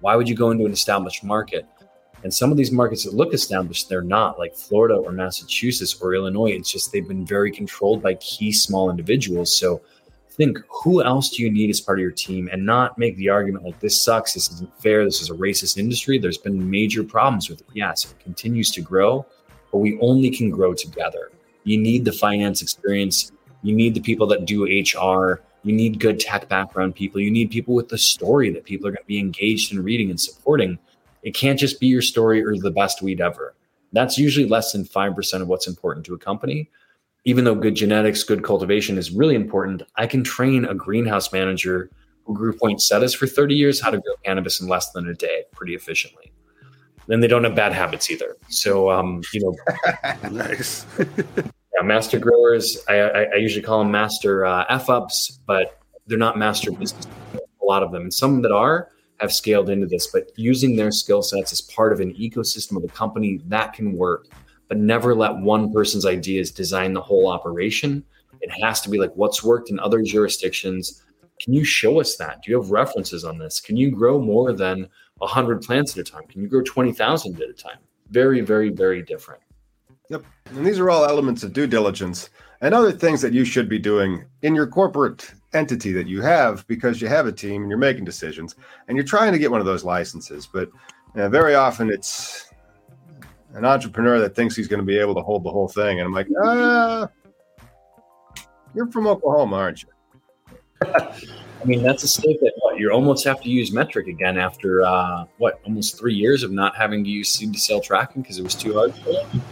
why 0.05 0.15
would 0.15 0.29
you 0.29 0.35
go 0.35 0.51
into 0.51 0.67
an 0.67 0.71
established 0.71 1.23
market? 1.23 1.65
And 2.23 2.31
some 2.31 2.51
of 2.51 2.57
these 2.57 2.71
markets 2.71 3.05
that 3.05 3.15
look 3.15 3.33
established, 3.33 3.89
they're 3.89 4.03
not 4.03 4.37
like 4.37 4.55
Florida 4.55 4.93
or 4.93 5.11
Massachusetts 5.11 5.99
or 5.99 6.13
Illinois. 6.13 6.51
It's 6.51 6.71
just 6.71 6.91
they've 6.91 7.07
been 7.07 7.25
very 7.25 7.51
controlled 7.51 8.03
by 8.03 8.13
key 8.13 8.51
small 8.51 8.91
individuals. 8.91 9.57
So 9.57 9.81
think 10.29 10.59
who 10.69 11.03
else 11.03 11.31
do 11.31 11.41
you 11.41 11.49
need 11.49 11.71
as 11.71 11.81
part 11.81 11.97
of 11.97 12.03
your 12.03 12.11
team 12.11 12.49
and 12.51 12.63
not 12.63 12.99
make 12.99 13.17
the 13.17 13.29
argument 13.29 13.65
like 13.65 13.79
this 13.79 14.03
sucks, 14.03 14.35
this 14.35 14.51
isn't 14.51 14.79
fair, 14.79 15.03
this 15.05 15.23
is 15.23 15.31
a 15.31 15.33
racist 15.33 15.75
industry. 15.75 16.19
There's 16.19 16.37
been 16.37 16.69
major 16.69 17.03
problems 17.03 17.49
with 17.49 17.61
it. 17.61 17.67
Yes, 17.73 18.05
it 18.05 18.19
continues 18.19 18.69
to 18.71 18.81
grow, 18.81 19.25
but 19.71 19.79
we 19.79 19.97
only 20.01 20.29
can 20.29 20.51
grow 20.51 20.75
together. 20.75 21.31
You 21.63 21.79
need 21.79 22.05
the 22.05 22.11
finance 22.11 22.61
experience, 22.61 23.31
you 23.65 23.75
need 23.75 23.95
the 23.95 24.01
people 24.01 24.27
that 24.27 24.45
do 24.45 24.65
HR, 24.65 25.41
you 25.63 25.73
need 25.73 25.99
good 25.99 26.19
tech 26.19 26.47
background 26.47 26.93
people. 26.93 27.19
You 27.19 27.31
need 27.31 27.49
people 27.49 27.73
with 27.73 27.89
the 27.89 27.97
story 27.97 28.51
that 28.51 28.63
people 28.63 28.87
are 28.87 28.91
going 28.91 29.01
to 29.01 29.07
be 29.07 29.17
engaged 29.17 29.73
in 29.73 29.83
reading 29.83 30.11
and 30.11 30.21
supporting. 30.21 30.77
It 31.23 31.33
can't 31.33 31.59
just 31.59 31.79
be 31.79 31.87
your 31.87 32.03
story 32.03 32.45
or 32.45 32.55
the 32.55 32.69
best 32.69 33.01
weed 33.01 33.19
ever. 33.19 33.55
That's 33.91 34.19
usually 34.19 34.47
less 34.47 34.71
than 34.71 34.83
5% 34.83 35.41
of 35.41 35.47
what's 35.47 35.65
important 35.67 36.05
to 36.05 36.13
a 36.13 36.17
company. 36.19 36.69
Even 37.23 37.43
though 37.43 37.55
good 37.55 37.73
genetics, 37.73 38.21
good 38.21 38.43
cultivation 38.43 38.99
is 38.99 39.09
really 39.09 39.33
important, 39.33 39.81
I 39.95 40.05
can 40.05 40.23
train 40.23 40.65
a 40.65 40.75
greenhouse 40.75 41.33
manager 41.33 41.89
who 42.25 42.35
grew 42.35 42.53
poinsettias 42.53 43.15
for 43.15 43.25
30 43.25 43.55
years 43.55 43.81
how 43.81 43.89
to 43.89 43.97
grow 43.97 44.13
cannabis 44.23 44.61
in 44.61 44.67
less 44.67 44.91
than 44.91 45.07
a 45.07 45.15
day 45.15 45.45
pretty 45.55 45.73
efficiently. 45.73 46.31
Then 47.07 47.19
they 47.19 47.27
don't 47.27 47.43
have 47.43 47.55
bad 47.55 47.73
habits 47.73 48.11
either. 48.11 48.37
So, 48.49 48.91
um, 48.91 49.21
you 49.33 49.41
know, 49.41 50.29
nice. 50.29 50.85
yeah, 51.75 51.85
master 51.85 52.19
growers. 52.19 52.77
I, 52.87 52.99
I, 52.99 53.23
I, 53.23 53.35
usually 53.35 53.63
call 53.63 53.79
them 53.79 53.91
master 53.91 54.45
uh, 54.45 54.65
f 54.69 54.89
ups, 54.89 55.39
but 55.45 55.79
they're 56.07 56.17
not 56.17 56.37
master 56.37 56.71
business. 56.71 57.07
A 57.33 57.65
lot 57.65 57.83
of 57.83 57.91
them, 57.91 58.03
and 58.03 58.13
some 58.13 58.41
that 58.43 58.51
are, 58.51 58.89
have 59.19 59.33
scaled 59.33 59.69
into 59.69 59.87
this. 59.87 60.07
But 60.07 60.31
using 60.35 60.75
their 60.75 60.91
skill 60.91 61.21
sets 61.21 61.51
as 61.51 61.61
part 61.61 61.91
of 61.91 61.99
an 61.99 62.13
ecosystem 62.13 62.77
of 62.77 62.83
the 62.83 62.89
company 62.89 63.41
that 63.45 63.73
can 63.73 63.93
work, 63.93 64.27
but 64.67 64.77
never 64.77 65.15
let 65.15 65.35
one 65.35 65.73
person's 65.73 66.05
ideas 66.05 66.51
design 66.51 66.93
the 66.93 67.01
whole 67.01 67.27
operation. 67.27 68.03
It 68.41 68.51
has 68.63 68.81
to 68.81 68.89
be 68.89 68.99
like 68.99 69.11
what's 69.15 69.43
worked 69.43 69.69
in 69.69 69.79
other 69.79 70.01
jurisdictions. 70.01 71.03
Can 71.41 71.53
you 71.53 71.63
show 71.63 71.99
us 71.99 72.15
that? 72.17 72.43
Do 72.43 72.51
you 72.51 72.61
have 72.61 72.71
references 72.71 73.25
on 73.25 73.37
this? 73.37 73.59
Can 73.59 73.75
you 73.75 73.91
grow 73.91 74.21
more 74.21 74.53
than 74.53 74.87
100 75.17 75.61
plants 75.61 75.97
at 75.97 76.07
a 76.07 76.09
time? 76.09 76.27
Can 76.27 76.41
you 76.41 76.47
grow 76.47 76.61
20,000 76.61 77.41
at 77.41 77.49
a 77.49 77.53
time? 77.53 77.79
Very, 78.11 78.41
very, 78.41 78.69
very 78.69 79.01
different. 79.01 79.41
Yep. 80.09 80.23
And 80.51 80.65
these 80.65 80.79
are 80.79 80.89
all 80.89 81.05
elements 81.05 81.43
of 81.43 81.53
due 81.53 81.67
diligence 81.67 82.29
and 82.61 82.73
other 82.73 82.91
things 82.91 83.21
that 83.21 83.33
you 83.33 83.45
should 83.45 83.67
be 83.67 83.79
doing 83.79 84.25
in 84.41 84.55
your 84.55 84.67
corporate 84.67 85.31
entity 85.53 85.91
that 85.93 86.07
you 86.07 86.21
have 86.21 86.65
because 86.67 87.01
you 87.01 87.07
have 87.07 87.27
a 87.27 87.31
team 87.31 87.61
and 87.61 87.69
you're 87.69 87.77
making 87.77 88.05
decisions 88.05 88.55
and 88.87 88.97
you're 88.97 89.05
trying 89.05 89.31
to 89.31 89.39
get 89.39 89.51
one 89.51 89.59
of 89.59 89.65
those 89.65 89.83
licenses. 89.83 90.47
But 90.51 90.69
you 91.15 91.21
know, 91.21 91.29
very 91.29 91.55
often 91.55 91.89
it's 91.89 92.51
an 93.53 93.65
entrepreneur 93.65 94.19
that 94.19 94.35
thinks 94.35 94.55
he's 94.55 94.67
going 94.67 94.81
to 94.81 94.85
be 94.85 94.99
able 94.99 95.15
to 95.15 95.21
hold 95.21 95.43
the 95.43 95.49
whole 95.49 95.67
thing. 95.67 95.99
And 95.99 96.07
I'm 96.07 96.13
like, 96.13 96.27
ah, 96.43 97.07
You're 98.73 98.91
from 98.91 99.07
Oklahoma, 99.07 99.55
aren't 99.55 99.83
you? 99.83 99.89
I 100.85 101.63
mean, 101.65 101.81
that's 101.81 102.03
a 102.03 102.21
what, 102.21 102.53
you 102.77 102.91
almost 102.91 103.23
have 103.25 103.41
to 103.41 103.49
use 103.49 103.71
metric 103.71 104.07
again 104.07 104.37
after 104.37 104.83
uh, 104.83 105.25
what 105.37 105.59
almost 105.65 105.97
three 105.97 106.13
years 106.13 106.43
of 106.43 106.51
not 106.51 106.75
having 106.75 107.03
to 107.03 107.09
use 107.09 107.29
seed 107.29 107.53
to 107.53 107.59
sale 107.59 107.81
tracking 107.81 108.21
because 108.21 108.37
it 108.37 108.43
was 108.43 108.55
too 108.55 108.73
hard. 108.73 108.93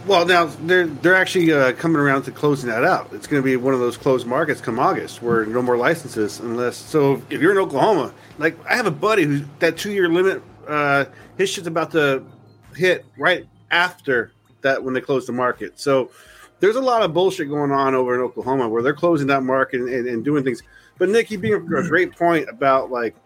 Well, 0.06 0.26
now 0.26 0.46
they're 0.62 0.86
they're 0.86 1.14
actually 1.14 1.52
uh, 1.52 1.72
coming 1.72 1.98
around 1.98 2.22
to 2.24 2.30
closing 2.30 2.70
that 2.70 2.84
out. 2.84 3.12
It's 3.12 3.26
going 3.26 3.42
to 3.42 3.44
be 3.44 3.56
one 3.56 3.74
of 3.74 3.80
those 3.80 3.96
closed 3.96 4.26
markets 4.26 4.60
come 4.60 4.78
August 4.78 5.22
where 5.22 5.46
no 5.46 5.62
more 5.62 5.76
licenses 5.76 6.40
unless. 6.40 6.76
So 6.76 7.22
if 7.30 7.40
you're 7.40 7.52
in 7.52 7.58
Oklahoma, 7.58 8.12
like 8.38 8.56
I 8.66 8.76
have 8.76 8.86
a 8.86 8.90
buddy 8.90 9.24
who's 9.24 9.42
that 9.58 9.76
two 9.76 9.92
year 9.92 10.08
limit, 10.08 10.42
uh, 10.66 11.06
his 11.36 11.50
shit's 11.50 11.66
about 11.66 11.90
to 11.92 12.24
hit 12.76 13.04
right 13.18 13.46
after 13.70 14.32
that 14.62 14.82
when 14.82 14.94
they 14.94 15.00
close 15.00 15.26
the 15.26 15.32
market. 15.32 15.78
So 15.78 16.10
there's 16.60 16.76
a 16.76 16.80
lot 16.80 17.02
of 17.02 17.12
bullshit 17.12 17.48
going 17.48 17.70
on 17.70 17.94
over 17.94 18.14
in 18.14 18.20
Oklahoma 18.20 18.68
where 18.68 18.82
they're 18.82 18.94
closing 18.94 19.26
that 19.28 19.42
market 19.42 19.80
and, 19.80 19.88
and, 19.88 20.08
and 20.08 20.24
doing 20.24 20.44
things. 20.44 20.62
But 20.98 21.08
Nic, 21.08 21.30
you 21.30 21.38
bring 21.38 21.54
a 21.54 21.58
great 21.88 22.16
point 22.16 22.48
about 22.48 22.90
like, 22.90 23.16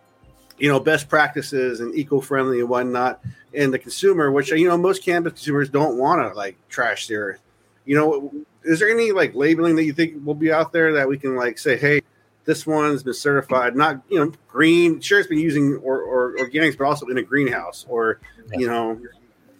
you 0.58 0.68
know, 0.68 0.80
best 0.80 1.08
practices 1.08 1.80
and 1.80 1.94
eco-friendly 1.94 2.60
and 2.60 2.68
whatnot, 2.68 3.20
and 3.54 3.72
the 3.72 3.78
consumer, 3.78 4.32
which 4.32 4.50
you 4.50 4.68
know 4.68 4.76
most 4.76 5.02
cannabis 5.02 5.34
consumers 5.34 5.68
don't 5.68 5.98
want 5.98 6.20
to 6.20 6.36
like 6.36 6.56
trash 6.68 7.06
the 7.06 7.16
earth. 7.16 7.40
You 7.84 7.96
know, 7.96 8.32
is 8.64 8.80
there 8.80 8.90
any 8.90 9.12
like 9.12 9.34
labeling 9.34 9.76
that 9.76 9.84
you 9.84 9.92
think 9.92 10.24
will 10.24 10.34
be 10.34 10.52
out 10.52 10.72
there 10.72 10.92
that 10.94 11.08
we 11.08 11.18
can 11.18 11.36
like 11.36 11.58
say, 11.58 11.76
hey, 11.76 12.00
this 12.44 12.66
one's 12.66 13.02
been 13.02 13.14
certified, 13.14 13.76
not 13.76 14.02
you 14.08 14.18
know 14.18 14.32
green. 14.48 15.00
Sure, 15.00 15.20
it's 15.20 15.28
been 15.28 15.38
using 15.38 15.76
or, 15.76 16.00
or 16.00 16.34
organics, 16.38 16.76
but 16.76 16.84
also 16.86 17.06
in 17.06 17.18
a 17.18 17.22
greenhouse 17.22 17.84
or 17.88 18.20
you 18.52 18.66
know 18.66 18.98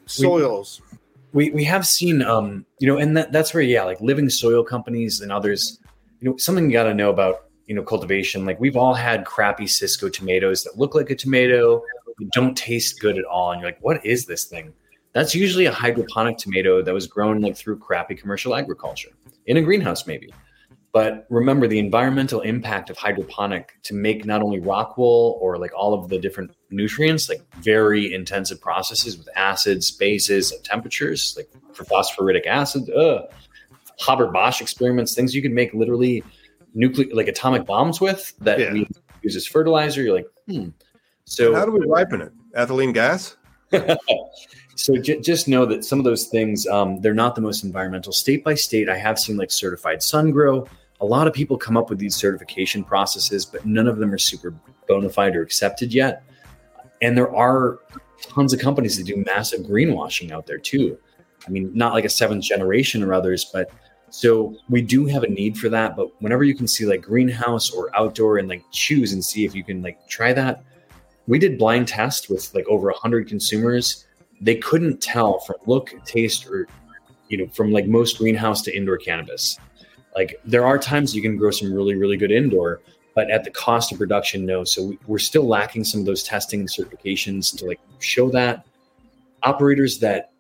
soils. 0.07 0.81
We, 1.35 1.51
we 1.51 1.65
have 1.65 1.87
seen 1.87 2.23
um 2.23 2.65
you 2.79 2.89
know, 2.89 2.97
and 2.97 3.17
that, 3.17 3.31
that's 3.31 3.53
where 3.53 3.63
yeah, 3.63 3.85
like 3.85 4.01
living 4.01 4.31
soil 4.31 4.65
companies 4.65 5.21
and 5.21 5.31
others. 5.31 5.79
You 6.21 6.31
know, 6.31 6.37
something 6.39 6.65
you 6.65 6.73
got 6.73 6.85
to 6.85 6.95
know 6.95 7.11
about 7.11 7.48
you 7.69 7.75
know 7.75 7.83
cultivation 7.83 8.45
like 8.45 8.59
we've 8.59 8.77
all 8.77 8.95
had 8.95 9.25
crappy 9.25 9.67
Sysco 9.67 10.13
tomatoes 10.13 10.65
that 10.65 10.77
look 10.79 10.95
like 10.95 11.11
a 11.11 11.15
tomato 11.15 11.83
don't 12.33 12.57
taste 12.57 12.99
good 12.99 13.17
at 13.17 13.25
all 13.25 13.53
and 13.53 13.61
you're 13.61 13.69
like 13.69 13.79
what 13.81 14.05
is 14.05 14.27
this 14.27 14.45
thing? 14.45 14.73
That's 15.13 15.35
usually 15.35 15.67
a 15.67 15.73
hydroponic 15.73 16.39
tomato 16.39 16.83
that 16.83 16.93
was 16.93 17.07
grown 17.07 17.41
like 17.41 17.57
through 17.57 17.79
crappy 17.79 18.15
commercial 18.15 18.55
agriculture 18.55 19.11
in 19.47 19.57
a 19.59 19.63
greenhouse 19.63 20.07
maybe. 20.07 20.33
But 20.91 21.27
remember 21.29 21.69
the 21.69 21.79
environmental 21.79 22.41
impact 22.41 22.89
of 22.89 22.97
hydroponic 22.97 23.75
to 23.85 23.95
make 23.95 24.25
not 24.25 24.43
only 24.43 24.59
rock 24.59 24.97
wool 24.97 25.39
or 25.41 25.59
like 25.59 25.71
all 25.77 25.93
of 25.93 26.09
the 26.09 26.19
different 26.19 26.53
nutrients 26.71 27.29
like 27.29 27.43
very 27.57 28.13
intensive 28.13 28.61
processes 28.61 29.19
with 29.19 29.29
acids 29.37 29.91
bases 29.91 30.51
and 30.51 30.65
temperatures 30.65 31.35
like 31.37 31.51
for 31.75 31.85
phosphoric 31.85 32.47
acid 32.47 32.89
uh, 32.91 33.23
Haber 34.07 34.29
Bosch 34.29 34.61
experiments, 34.61 35.15
things 35.15 35.35
you 35.35 35.43
can 35.43 35.55
make 35.55 35.75
literally 35.75 36.23
nuclear 36.75 37.09
like 37.15 37.29
atomic 37.29 37.67
bombs 37.67 38.01
with 38.01 38.35
that 38.41 38.59
yeah. 38.59 38.73
we 38.73 38.89
use 39.23 39.37
as 39.37 39.47
fertilizer. 39.47 40.03
You're 40.03 40.15
like, 40.15 40.29
hmm. 40.47 40.69
So 41.25 41.55
how 41.55 41.67
do 41.67 41.73
we 41.73 41.85
ripen 41.87 42.23
it? 42.23 42.33
Ethylene 42.57 42.95
gas. 42.95 43.37
so 44.77 44.97
j- 44.97 45.21
just 45.21 45.47
know 45.47 45.67
that 45.67 45.85
some 45.85 45.99
of 45.99 46.05
those 46.05 46.27
things 46.27 46.67
um, 46.67 47.01
they're 47.01 47.15
not 47.15 47.35
the 47.35 47.41
most 47.41 47.65
environmental. 47.65 48.13
State 48.13 48.45
by 48.45 48.55
state, 48.55 48.89
I 48.89 48.97
have 48.97 49.19
seen 49.19 49.37
like 49.37 49.51
certified 49.51 50.03
sun 50.03 50.31
grow. 50.31 50.67
A 51.01 51.07
lot 51.07 51.27
of 51.27 51.33
people 51.33 51.57
come 51.57 51.77
up 51.77 51.91
with 51.91 51.99
these 51.99 52.17
certification 52.17 52.83
processes, 52.83 53.45
but 53.45 53.65
none 53.65 53.87
of 53.87 53.99
them 53.99 54.13
are 54.13 54.19
super 54.19 54.55
bona 54.89 55.11
fide 55.11 55.37
or 55.37 55.43
accepted 55.43 55.93
yet. 55.93 56.25
And 57.03 57.17
there 57.17 57.33
are 57.35 57.79
tons 58.23 58.53
of 58.53 58.59
companies 58.59 58.97
that 58.97 59.05
do 59.05 59.23
massive 59.25 59.61
greenwashing 59.61 60.33
out 60.33 60.47
there 60.47 60.59
too. 60.59 60.99
I 61.47 61.51
mean, 61.51 61.71
not 61.75 61.93
like 61.93 62.05
a 62.05 62.09
seventh 62.09 62.43
generation 62.43 63.03
or 63.03 63.13
others, 63.13 63.45
but 63.45 63.71
so 64.11 64.57
we 64.69 64.83
do 64.83 65.07
have 65.07 65.23
a 65.23 65.29
need 65.29 65.59
for 65.59 65.69
that, 65.69 65.97
but 65.97 66.11
whenever 66.23 66.45
you 66.45 66.55
can 66.55 66.67
see 66.67 66.87
like 66.87 67.03
greenhouse 67.03 67.71
or 67.71 67.95
outdoor 67.97 68.39
and 68.39 68.49
like 68.49 68.65
choose 68.71 69.13
and 69.13 69.25
see 69.25 69.45
if 69.45 69.55
you 69.55 69.65
can 69.65 69.83
like 69.83 70.07
try 70.09 70.33
that. 70.33 70.63
We 71.27 71.39
did 71.39 71.59
blind 71.59 71.89
test 71.89 72.31
with 72.31 72.55
like 72.55 72.67
over 72.69 72.87
100 72.87 73.29
consumers. 73.29 74.07
They 74.41 74.57
couldn't 74.57 75.03
tell 75.03 75.41
from 75.41 75.57
look, 75.67 75.95
taste 76.05 76.47
or 76.47 76.67
you 77.29 77.39
know, 77.39 77.47
from 77.49 77.71
like 77.71 77.87
most 77.87 78.19
greenhouse 78.19 78.63
to 78.63 78.75
indoor 78.75 78.97
cannabis. 78.97 79.59
Like 80.17 80.41
there 80.45 80.65
are 80.65 80.79
times 80.79 81.15
you 81.15 81.21
can 81.21 81.37
grow 81.37 81.51
some 81.51 81.73
really 81.73 81.95
really 81.95 82.17
good 82.17 82.33
indoor, 82.33 82.81
but 83.15 83.31
at 83.31 83.45
the 83.45 83.51
cost 83.51 83.93
of 83.93 83.99
production 83.99 84.47
no. 84.47 84.65
So 84.65 84.85
we, 84.85 84.99
we're 85.07 85.19
still 85.19 85.47
lacking 85.47 85.85
some 85.85 86.01
of 86.01 86.07
those 86.07 86.23
testing 86.23 86.67
certifications 86.67 87.57
to 87.59 87.67
like 87.67 87.81
show 87.99 88.31
that 88.31 88.65
operators 89.43 89.99
that 89.99 90.33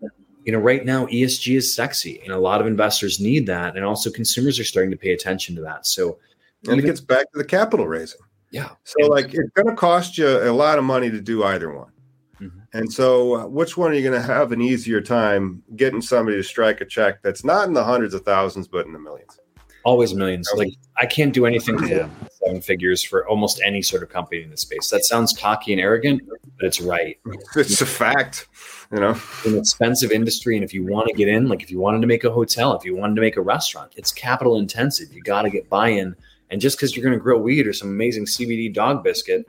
you 0.49 0.53
know, 0.53 0.61
right 0.61 0.83
now 0.83 1.05
ESG 1.09 1.59
is 1.59 1.75
sexy 1.75 2.23
and 2.25 2.33
a 2.33 2.39
lot 2.39 2.63
of 2.63 2.67
investors 2.67 3.21
need 3.21 3.45
that. 3.45 3.77
And 3.77 3.85
also 3.85 4.09
consumers 4.11 4.59
are 4.59 4.65
starting 4.65 4.91
to 4.91 4.97
pay 4.97 5.13
attention 5.13 5.55
to 5.57 5.61
that. 5.61 5.87
So, 5.87 6.21
and 6.67 6.81
it 6.81 6.87
gets 6.87 7.03
back 7.03 7.31
to 7.33 7.39
the 7.39 7.45
capital 7.45 7.87
raising. 7.87 8.23
Yeah. 8.51 8.71
So, 8.85 9.09
like, 9.09 9.27
it's 9.35 9.51
going 9.53 9.69
to 9.69 9.75
cost 9.75 10.17
you 10.17 10.27
a 10.27 10.51
lot 10.51 10.79
of 10.79 10.85
money 10.85 11.11
to 11.11 11.21
do 11.21 11.45
either 11.45 11.71
one. 11.71 11.93
Mm-hmm. 12.41 12.61
And 12.73 12.91
so, 12.91 13.37
uh, 13.37 13.47
which 13.47 13.77
one 13.77 13.91
are 13.91 13.95
you 13.95 14.03
going 14.03 14.19
to 14.19 14.27
have 14.27 14.51
an 14.53 14.63
easier 14.63 15.03
time 15.03 15.63
getting 15.77 16.01
somebody 16.01 16.39
to 16.39 16.43
strike 16.43 16.81
a 16.81 16.87
check 16.87 17.21
that's 17.23 17.45
not 17.45 17.69
in 17.69 17.75
the 17.75 17.85
hundreds 17.85 18.15
of 18.15 18.23
thousands, 18.23 18.69
but 18.69 18.87
in 18.87 18.95
the 18.95 18.99
millions? 18.99 19.39
Always 19.85 20.15
millions. 20.15 20.51
Like, 20.57 20.73
I 20.97 21.05
can't 21.05 21.35
do 21.35 21.45
anything 21.45 21.79
yeah. 21.87 22.09
seven 22.43 22.63
figures 22.63 23.05
for 23.05 23.29
almost 23.29 23.61
any 23.63 23.83
sort 23.83 24.03
of 24.03 24.09
company 24.09 24.45
in 24.45 24.49
the 24.49 24.57
space. 24.57 24.89
That 24.89 25.05
sounds 25.05 25.35
cocky 25.35 25.73
and 25.73 25.81
arrogant, 25.81 26.23
but 26.27 26.65
it's 26.65 26.81
right. 26.81 27.19
It's 27.55 27.83
a 27.83 27.87
fact 27.87 28.47
you 28.93 29.01
know? 29.01 29.19
an 29.45 29.59
expensive 29.59 30.11
industry 30.11 30.57
and 30.57 30.65
if 30.65 30.73
you 30.73 30.85
want 30.85 31.07
to 31.09 31.15
get 31.15 31.29
in 31.29 31.49
like 31.49 31.63
if 31.63 31.71
you 31.71 31.79
wanted 31.79 32.01
to 32.01 32.07
make 32.07 32.25
a 32.25 32.31
hotel 32.31 32.75
if 32.75 32.85
you 32.85 32.97
wanted 32.97 33.15
to 33.15 33.21
make 33.21 33.37
a 33.37 33.43
restaurant 33.43 33.93
it's 33.97 34.13
capital 34.13 34.59
intensive. 34.59 35.13
You 35.13 35.23
got 35.23 35.43
to 35.43 35.51
get 35.51 35.69
buy-in 35.69 36.15
and 36.51 36.61
just 36.61 36.77
because 36.77 36.97
you're 36.97 37.05
going 37.05 37.19
to 37.19 37.23
grow 37.23 37.39
weed 37.39 37.67
or 37.67 37.73
some 37.73 37.89
amazing 37.89 38.25
cbd 38.25 38.73
dog 38.73 39.05
biscuit 39.05 39.47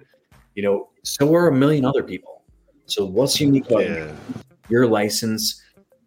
you 0.55 0.63
know 0.63 0.89
so 1.03 1.33
are 1.33 1.47
a 1.47 1.53
million 1.53 1.85
other 1.85 2.03
people. 2.03 2.43
So 2.85 3.05
what's 3.05 3.39
unique 3.39 3.67
about 3.67 3.83
yeah. 3.83 4.11
your 4.69 4.87
license? 4.87 5.61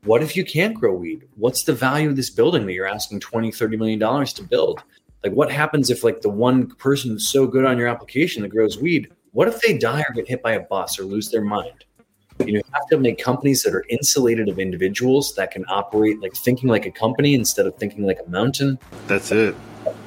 What 0.04 0.22
if 0.22 0.36
you 0.36 0.44
can't 0.44 0.74
grow 0.74 0.94
weed? 0.94 1.28
What's 1.36 1.64
the 1.64 1.72
value 1.72 2.08
of 2.08 2.16
this 2.16 2.30
building 2.30 2.66
that 2.66 2.72
you're 2.72 2.86
asking 2.86 3.20
20 3.20 3.52
30 3.52 3.76
million 3.76 3.98
dollars 3.98 4.32
to 4.34 4.42
build? 4.42 4.82
Like 5.22 5.32
what 5.32 5.50
happens 5.50 5.90
if 5.90 6.02
like 6.02 6.20
the 6.20 6.28
one 6.28 6.66
person 6.66 7.10
who's 7.10 7.28
so 7.28 7.46
good 7.46 7.64
on 7.64 7.78
your 7.78 7.88
application 7.88 8.42
that 8.42 8.48
grows 8.48 8.78
weed 8.78 9.12
what 9.30 9.48
if 9.48 9.60
they 9.62 9.78
die 9.78 10.04
or 10.06 10.12
get 10.12 10.28
hit 10.28 10.42
by 10.42 10.52
a 10.52 10.60
bus 10.60 10.98
or 10.98 11.04
lose 11.04 11.30
their 11.30 11.42
mind 11.42 11.84
you, 12.46 12.54
know, 12.54 12.58
you 12.58 12.72
have 12.72 12.86
to 12.88 12.98
make 12.98 13.18
companies 13.18 13.62
that 13.62 13.74
are 13.74 13.84
insulated 13.88 14.48
of 14.48 14.58
individuals 14.58 15.34
that 15.34 15.50
can 15.50 15.64
operate 15.68 16.20
like 16.20 16.34
thinking 16.34 16.68
like 16.68 16.86
a 16.86 16.90
company 16.90 17.34
instead 17.34 17.66
of 17.66 17.76
thinking 17.76 18.04
like 18.04 18.18
a 18.24 18.30
mountain. 18.30 18.78
That's 19.06 19.32
it. 19.32 19.54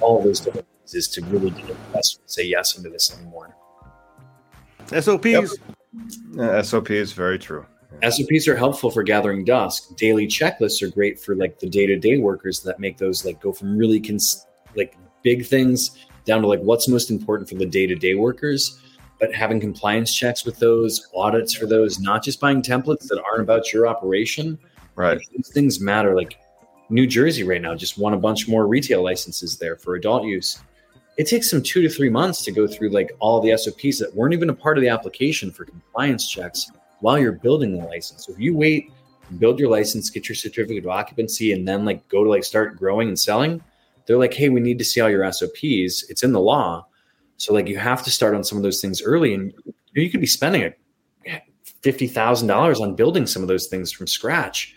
All 0.02 0.22
those 0.22 0.40
different 0.40 0.68
things 0.80 0.96
is 0.96 1.08
to 1.10 1.22
really 1.26 1.52
get 1.52 1.70
investors 1.70 2.20
to 2.26 2.32
say 2.32 2.44
yes 2.44 2.78
into 2.78 2.90
this 2.90 3.18
anymore. 3.18 3.56
SOPs. 4.88 5.26
Yep. 5.26 5.50
Uh, 6.38 6.62
SOP 6.62 6.92
is 6.92 7.14
very 7.14 7.40
true. 7.40 7.66
SOPs 8.04 8.48
are 8.48 8.56
helpful 8.56 8.92
for 8.92 9.04
gathering 9.04 9.46
dust. 9.46 9.96
Daily 9.98 10.28
checklists 10.28 10.82
are 10.82 10.90
great 10.90 11.20
for 11.20 11.36
like 11.36 11.60
the 11.60 11.70
day 11.70 11.86
to 11.86 11.98
day 11.98 12.18
workers 12.18 12.62
that 12.64 12.80
make 12.80 12.98
those 12.98 13.26
like 13.26 13.40
go 13.42 13.54
from 13.54 13.78
really 13.78 14.00
cons- 14.00 14.46
like 14.76 14.98
big 15.24 15.46
things 15.46 15.98
down 16.26 16.42
to 16.42 16.48
like 16.48 16.60
what's 16.60 16.88
most 16.88 17.10
important 17.10 17.48
for 17.48 17.56
the 17.56 17.66
day 17.66 17.88
to 17.88 17.96
day 17.96 18.16
workers 18.16 18.82
but 19.20 19.34
having 19.34 19.60
compliance 19.60 20.14
checks 20.14 20.46
with 20.46 20.60
those, 20.60 21.08
audits 21.16 21.54
for 21.54 21.66
those, 21.66 22.00
not 22.00 22.24
just 22.24 22.40
buying 22.40 22.62
templates 22.62 23.08
that 23.08 23.22
aren't 23.24 23.42
about 23.42 23.72
your 23.72 23.88
operation. 23.88 24.58
Right. 24.96 25.20
These 25.36 25.50
things 25.50 25.80
matter. 25.80 26.16
Like 26.16 26.38
New 26.90 27.08
Jersey 27.08 27.44
right 27.44 27.62
now 27.62 27.76
just 27.76 27.98
won 27.98 28.14
a 28.14 28.18
bunch 28.18 28.48
more 28.48 28.68
retail 28.68 29.04
licenses 29.04 29.58
there 29.58 29.76
for 29.76 29.96
adult 29.96 30.26
use. 30.26 30.60
It 31.18 31.28
takes 31.28 31.50
them 31.50 31.64
two 31.64 31.82
to 31.82 31.90
three 31.90 32.10
months 32.10 32.44
to 32.44 32.52
go 32.52 32.68
through 32.68 32.90
like 32.90 33.12
all 33.20 33.40
the 33.40 33.58
SOPs 33.58 34.00
that 34.00 34.14
weren't 34.14 34.34
even 34.34 34.50
a 34.50 34.54
part 34.54 34.78
of 34.78 34.82
the 34.82 34.90
application 34.90 35.50
for 35.50 35.64
compliance 35.64 36.30
checks 36.30 36.70
while 37.00 37.18
you're 37.18 37.32
building 37.32 37.78
the 37.78 37.86
license. 37.86 38.26
So 38.26 38.34
if 38.34 38.40
you 38.40 38.56
wait, 38.56 38.92
build 39.40 39.60
your 39.60 39.70
license, 39.70 40.10
get 40.10 40.28
your 40.28 40.36
certificate 40.36 40.84
of 40.84 40.90
occupancy, 40.90 41.54
and 41.54 41.66
then 41.66 41.86
like 41.86 42.06
go 42.10 42.24
to 42.24 42.30
like 42.30 42.44
start 42.44 42.78
growing 42.78 43.08
and 43.08 43.18
selling, 43.18 43.64
they're 44.06 44.18
like, 44.18 44.34
hey, 44.34 44.50
we 44.50 44.60
need 44.60 44.78
to 44.78 44.86
see 44.86 45.00
all 45.02 45.10
your 45.10 45.32
SOPs. 45.32 46.10
It's 46.10 46.24
in 46.24 46.34
the 46.34 46.40
law 46.40 46.86
so 47.38 47.54
like 47.54 47.68
you 47.68 47.78
have 47.78 48.04
to 48.04 48.12
start 48.12 48.36
on 48.36 48.44
some 48.44 48.58
of 48.58 48.64
those 48.64 48.82
things 48.82 49.02
early, 49.02 49.34
and 49.34 49.54
you 49.94 50.10
could 50.10 50.22
be 50.22 50.28
spending 50.28 50.74
fifty 51.86 52.08
thousand 52.08 52.48
dollars 52.48 52.82
on 52.82 52.96
building 52.96 53.28
some 53.28 53.44
of 53.44 53.48
those 53.48 53.68
things 53.68 53.92
from 53.92 54.08
scratch. 54.08 54.74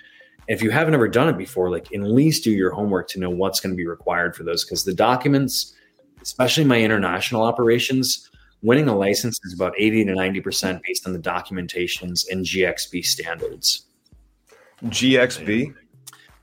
And 0.46 0.54
if 0.54 0.62
you 0.62 0.70
haven't 0.70 0.92
ever 0.92 1.08
done 1.08 1.26
it 1.26 1.38
before, 1.38 1.70
like 1.70 1.90
at 1.94 2.02
least 2.02 2.44
do 2.44 2.50
your 2.50 2.70
homework 2.70 3.08
to 3.08 3.18
know 3.18 3.30
what's 3.30 3.60
going 3.60 3.72
to 3.72 3.76
be 3.76 3.86
required 3.86 4.36
for 4.36 4.44
those. 4.44 4.62
Because 4.62 4.84
the 4.84 4.92
documents, 4.92 5.74
especially 6.20 6.64
my 6.64 6.78
international 6.78 7.42
operations, 7.42 8.28
winning 8.60 8.88
a 8.88 8.96
license 8.96 9.40
is 9.44 9.54
about 9.54 9.72
eighty 9.78 10.04
to 10.04 10.14
ninety 10.14 10.42
percent 10.42 10.82
based 10.86 11.06
on 11.06 11.14
the 11.14 11.18
documentations 11.18 12.26
and 12.30 12.44
GXP 12.44 13.06
standards. 13.06 13.86
GXP, 14.84 15.74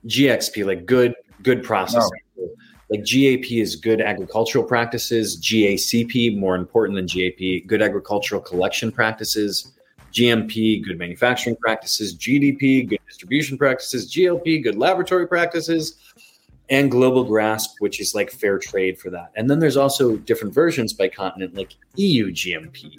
GXP, 0.07 0.65
like 0.65 0.87
good 0.87 1.13
good 1.43 1.63
process. 1.63 2.03
Oh. 2.03 2.24
Like 2.95 3.05
GAP 3.05 3.51
is 3.51 3.75
good 3.75 3.99
agricultural 3.99 4.63
practices, 4.63 5.37
GACP, 5.41 6.37
more 6.37 6.55
important 6.55 6.95
than 6.95 7.07
GAP, 7.07 7.67
good 7.67 7.81
agricultural 7.81 8.39
collection 8.39 8.89
practices, 8.89 9.73
GMP, 10.13 10.81
good 10.81 10.97
manufacturing 10.97 11.57
practices, 11.57 12.15
GDP, 12.15 12.87
good 12.87 12.99
distribution 13.05 13.57
practices, 13.57 14.09
GLP, 14.09 14.63
good 14.63 14.77
laboratory 14.77 15.27
practices, 15.27 15.97
and 16.69 16.89
Global 16.89 17.25
Grasp, 17.25 17.75
which 17.79 17.99
is 17.99 18.15
like 18.15 18.31
fair 18.31 18.59
trade 18.59 18.97
for 18.97 19.09
that. 19.09 19.33
And 19.35 19.49
then 19.49 19.59
there's 19.59 19.77
also 19.77 20.15
different 20.15 20.53
versions 20.53 20.93
by 20.93 21.09
continent, 21.09 21.53
like 21.53 21.75
EU 21.95 22.31
GMP. 22.31 22.97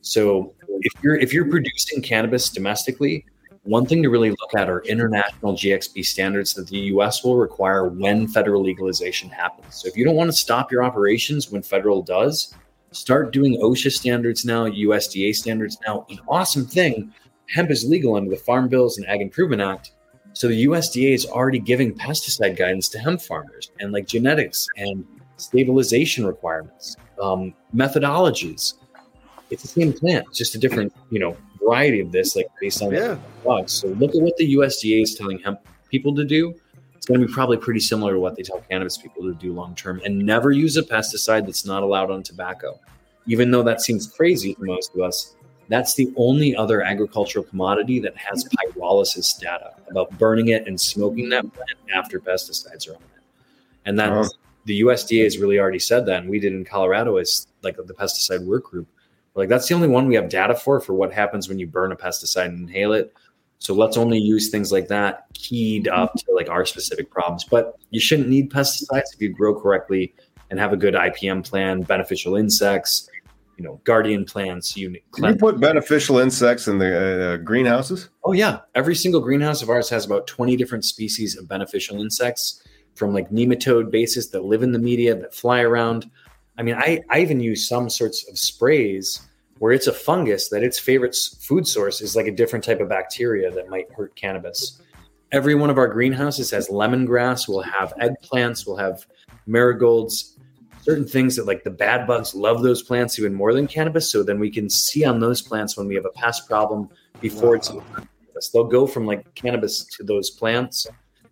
So 0.00 0.54
if 0.80 0.92
you're 1.04 1.16
if 1.16 1.32
you're 1.32 1.48
producing 1.48 2.02
cannabis 2.02 2.50
domestically, 2.50 3.24
one 3.66 3.84
thing 3.84 4.02
to 4.02 4.10
really 4.10 4.30
look 4.30 4.54
at 4.56 4.70
are 4.70 4.80
international 4.82 5.54
GXP 5.54 6.04
standards 6.04 6.54
that 6.54 6.68
the 6.68 6.78
US 6.94 7.24
will 7.24 7.36
require 7.36 7.88
when 7.88 8.28
federal 8.28 8.62
legalization 8.62 9.28
happens. 9.28 9.74
So 9.74 9.88
if 9.88 9.96
you 9.96 10.04
don't 10.04 10.16
want 10.16 10.28
to 10.28 10.36
stop 10.36 10.70
your 10.70 10.84
operations 10.84 11.50
when 11.50 11.62
federal 11.62 12.02
does, 12.02 12.54
start 12.92 13.32
doing 13.32 13.60
OSHA 13.60 13.92
standards 13.92 14.44
now, 14.44 14.66
USDA 14.66 15.34
standards 15.34 15.78
now. 15.86 16.06
An 16.10 16.20
awesome 16.28 16.64
thing, 16.64 17.12
hemp 17.48 17.70
is 17.70 17.84
legal 17.84 18.14
under 18.14 18.30
the 18.30 18.36
Farm 18.36 18.68
Bills 18.68 18.98
and 18.98 19.06
Ag 19.08 19.20
Improvement 19.20 19.62
Act. 19.62 19.92
So 20.32 20.48
the 20.48 20.66
USDA 20.66 21.14
is 21.14 21.26
already 21.26 21.58
giving 21.58 21.94
pesticide 21.94 22.56
guidance 22.56 22.88
to 22.90 22.98
hemp 22.98 23.20
farmers 23.20 23.70
and 23.80 23.92
like 23.92 24.06
genetics 24.06 24.66
and 24.76 25.04
stabilization 25.38 26.26
requirements, 26.26 26.96
um, 27.20 27.54
methodologies. 27.74 28.74
It's 29.50 29.62
the 29.62 29.68
same 29.68 29.92
plant, 29.92 30.26
it's 30.28 30.38
just 30.38 30.54
a 30.54 30.58
different, 30.58 30.92
you 31.10 31.18
know, 31.18 31.36
variety 31.66 32.00
of 32.00 32.12
this, 32.12 32.36
like 32.36 32.46
based 32.60 32.82
on 32.82 32.92
yeah. 32.92 33.18
bugs. 33.44 33.72
So 33.72 33.88
look 33.88 34.14
at 34.14 34.20
what 34.20 34.36
the 34.36 34.54
USDA 34.54 35.02
is 35.02 35.14
telling 35.14 35.38
hemp 35.38 35.60
people 35.90 36.14
to 36.14 36.24
do. 36.24 36.54
It's 36.94 37.06
going 37.06 37.20
to 37.20 37.26
be 37.26 37.32
probably 37.32 37.56
pretty 37.56 37.80
similar 37.80 38.14
to 38.14 38.20
what 38.20 38.36
they 38.36 38.42
tell 38.42 38.60
cannabis 38.70 38.96
people 38.96 39.22
to 39.22 39.34
do 39.34 39.52
long 39.52 39.74
term, 39.74 40.00
and 40.04 40.18
never 40.18 40.50
use 40.50 40.76
a 40.76 40.82
pesticide 40.82 41.46
that's 41.46 41.64
not 41.64 41.82
allowed 41.82 42.10
on 42.10 42.22
tobacco. 42.22 42.78
Even 43.26 43.50
though 43.50 43.62
that 43.62 43.80
seems 43.80 44.06
crazy 44.06 44.54
to 44.54 44.64
most 44.64 44.94
of 44.94 45.00
us, 45.00 45.36
that's 45.68 45.94
the 45.94 46.12
only 46.16 46.54
other 46.54 46.82
agricultural 46.82 47.44
commodity 47.44 47.98
that 48.00 48.16
has 48.16 48.44
pyrolysis 48.44 49.38
data 49.38 49.74
about 49.90 50.16
burning 50.18 50.48
it 50.48 50.66
and 50.66 50.80
smoking 50.80 51.28
that 51.30 51.52
plant 51.52 51.78
after 51.92 52.20
pesticides 52.20 52.88
are 52.88 52.94
on 52.94 53.02
it. 53.02 53.22
And 53.84 53.98
that 53.98 54.12
oh. 54.12 54.28
the 54.64 54.80
USDA 54.82 55.24
has 55.24 55.38
really 55.38 55.58
already 55.58 55.78
said 55.78 56.06
that. 56.06 56.22
And 56.22 56.30
we 56.30 56.38
did 56.38 56.52
in 56.52 56.64
Colorado 56.64 57.16
as 57.16 57.48
like 57.62 57.76
the 57.76 57.94
pesticide 57.94 58.44
work 58.44 58.64
group. 58.64 58.86
Like 59.36 59.48
that's 59.48 59.68
the 59.68 59.74
only 59.74 59.88
one 59.88 60.06
we 60.06 60.14
have 60.14 60.28
data 60.28 60.54
for 60.54 60.80
for 60.80 60.94
what 60.94 61.12
happens 61.12 61.48
when 61.48 61.58
you 61.58 61.66
burn 61.66 61.92
a 61.92 61.96
pesticide 61.96 62.46
and 62.46 62.68
inhale 62.68 62.92
it. 62.92 63.12
So 63.58 63.74
let's 63.74 63.96
only 63.96 64.18
use 64.18 64.50
things 64.50 64.72
like 64.72 64.88
that 64.88 65.26
keyed 65.34 65.88
up 65.88 66.14
to 66.14 66.32
like 66.34 66.48
our 66.48 66.64
specific 66.64 67.10
problems. 67.10 67.44
But 67.44 67.76
you 67.90 68.00
shouldn't 68.00 68.28
need 68.28 68.50
pesticides 68.50 69.14
if 69.14 69.20
you 69.20 69.30
grow 69.30 69.58
correctly 69.58 70.14
and 70.50 70.58
have 70.58 70.72
a 70.72 70.76
good 70.76 70.94
IPM 70.94 71.48
plan, 71.48 71.82
beneficial 71.82 72.36
insects, 72.36 73.08
you 73.56 73.64
know, 73.64 73.80
guardian 73.84 74.24
plants. 74.24 74.76
You, 74.76 74.96
you 75.18 75.34
put 75.36 75.58
beneficial 75.58 76.18
insects 76.18 76.68
in 76.68 76.78
the 76.78 77.34
uh, 77.34 77.36
greenhouses? 77.38 78.10
Oh 78.24 78.32
yeah, 78.32 78.60
every 78.74 78.94
single 78.94 79.20
greenhouse 79.20 79.62
of 79.62 79.70
ours 79.70 79.88
has 79.90 80.04
about 80.04 80.26
twenty 80.26 80.56
different 80.56 80.84
species 80.84 81.36
of 81.36 81.48
beneficial 81.48 82.00
insects, 82.00 82.62
from 82.94 83.14
like 83.14 83.30
nematode 83.30 83.90
bases 83.90 84.30
that 84.30 84.44
live 84.44 84.62
in 84.62 84.72
the 84.72 84.78
media 84.78 85.14
that 85.14 85.34
fly 85.34 85.60
around. 85.60 86.10
I 86.58 86.62
mean, 86.62 86.74
I, 86.74 87.02
I 87.10 87.20
even 87.20 87.40
use 87.40 87.68
some 87.68 87.90
sorts 87.90 88.28
of 88.28 88.38
sprays 88.38 89.25
where 89.58 89.72
it's 89.72 89.86
a 89.86 89.92
fungus 89.92 90.48
that 90.50 90.62
its 90.62 90.78
favorite 90.78 91.16
food 91.40 91.66
source 91.66 92.00
is 92.00 92.14
like 92.14 92.26
a 92.26 92.32
different 92.32 92.64
type 92.64 92.80
of 92.80 92.88
bacteria 92.88 93.50
that 93.50 93.68
might 93.68 93.90
hurt 93.92 94.14
cannabis. 94.16 94.80
Every 95.32 95.54
one 95.54 95.70
of 95.70 95.78
our 95.78 95.88
greenhouses 95.88 96.50
has 96.50 96.68
lemongrass. 96.68 97.48
We'll 97.48 97.62
have 97.62 97.92
eggplants. 98.00 98.66
We'll 98.66 98.76
have 98.76 99.06
marigolds 99.46 100.36
certain 100.86 101.04
things 101.04 101.34
that 101.34 101.46
like 101.46 101.64
the 101.64 101.70
bad 101.70 102.06
bugs 102.06 102.32
love 102.32 102.62
those 102.62 102.80
plants 102.80 103.18
even 103.18 103.34
more 103.34 103.52
than 103.52 103.66
cannabis. 103.66 104.10
So 104.10 104.22
then 104.22 104.38
we 104.38 104.50
can 104.50 104.70
see 104.70 105.04
on 105.04 105.18
those 105.18 105.42
plants 105.42 105.76
when 105.76 105.88
we 105.88 105.96
have 105.96 106.04
a 106.04 106.10
pest 106.10 106.46
problem 106.46 106.88
before 107.20 107.58
wow. 107.58 107.94
it's 108.36 108.50
they'll 108.50 108.64
go 108.64 108.86
from 108.86 109.04
like 109.04 109.34
cannabis 109.34 109.84
to 109.84 110.04
those 110.04 110.30
plants. 110.30 110.86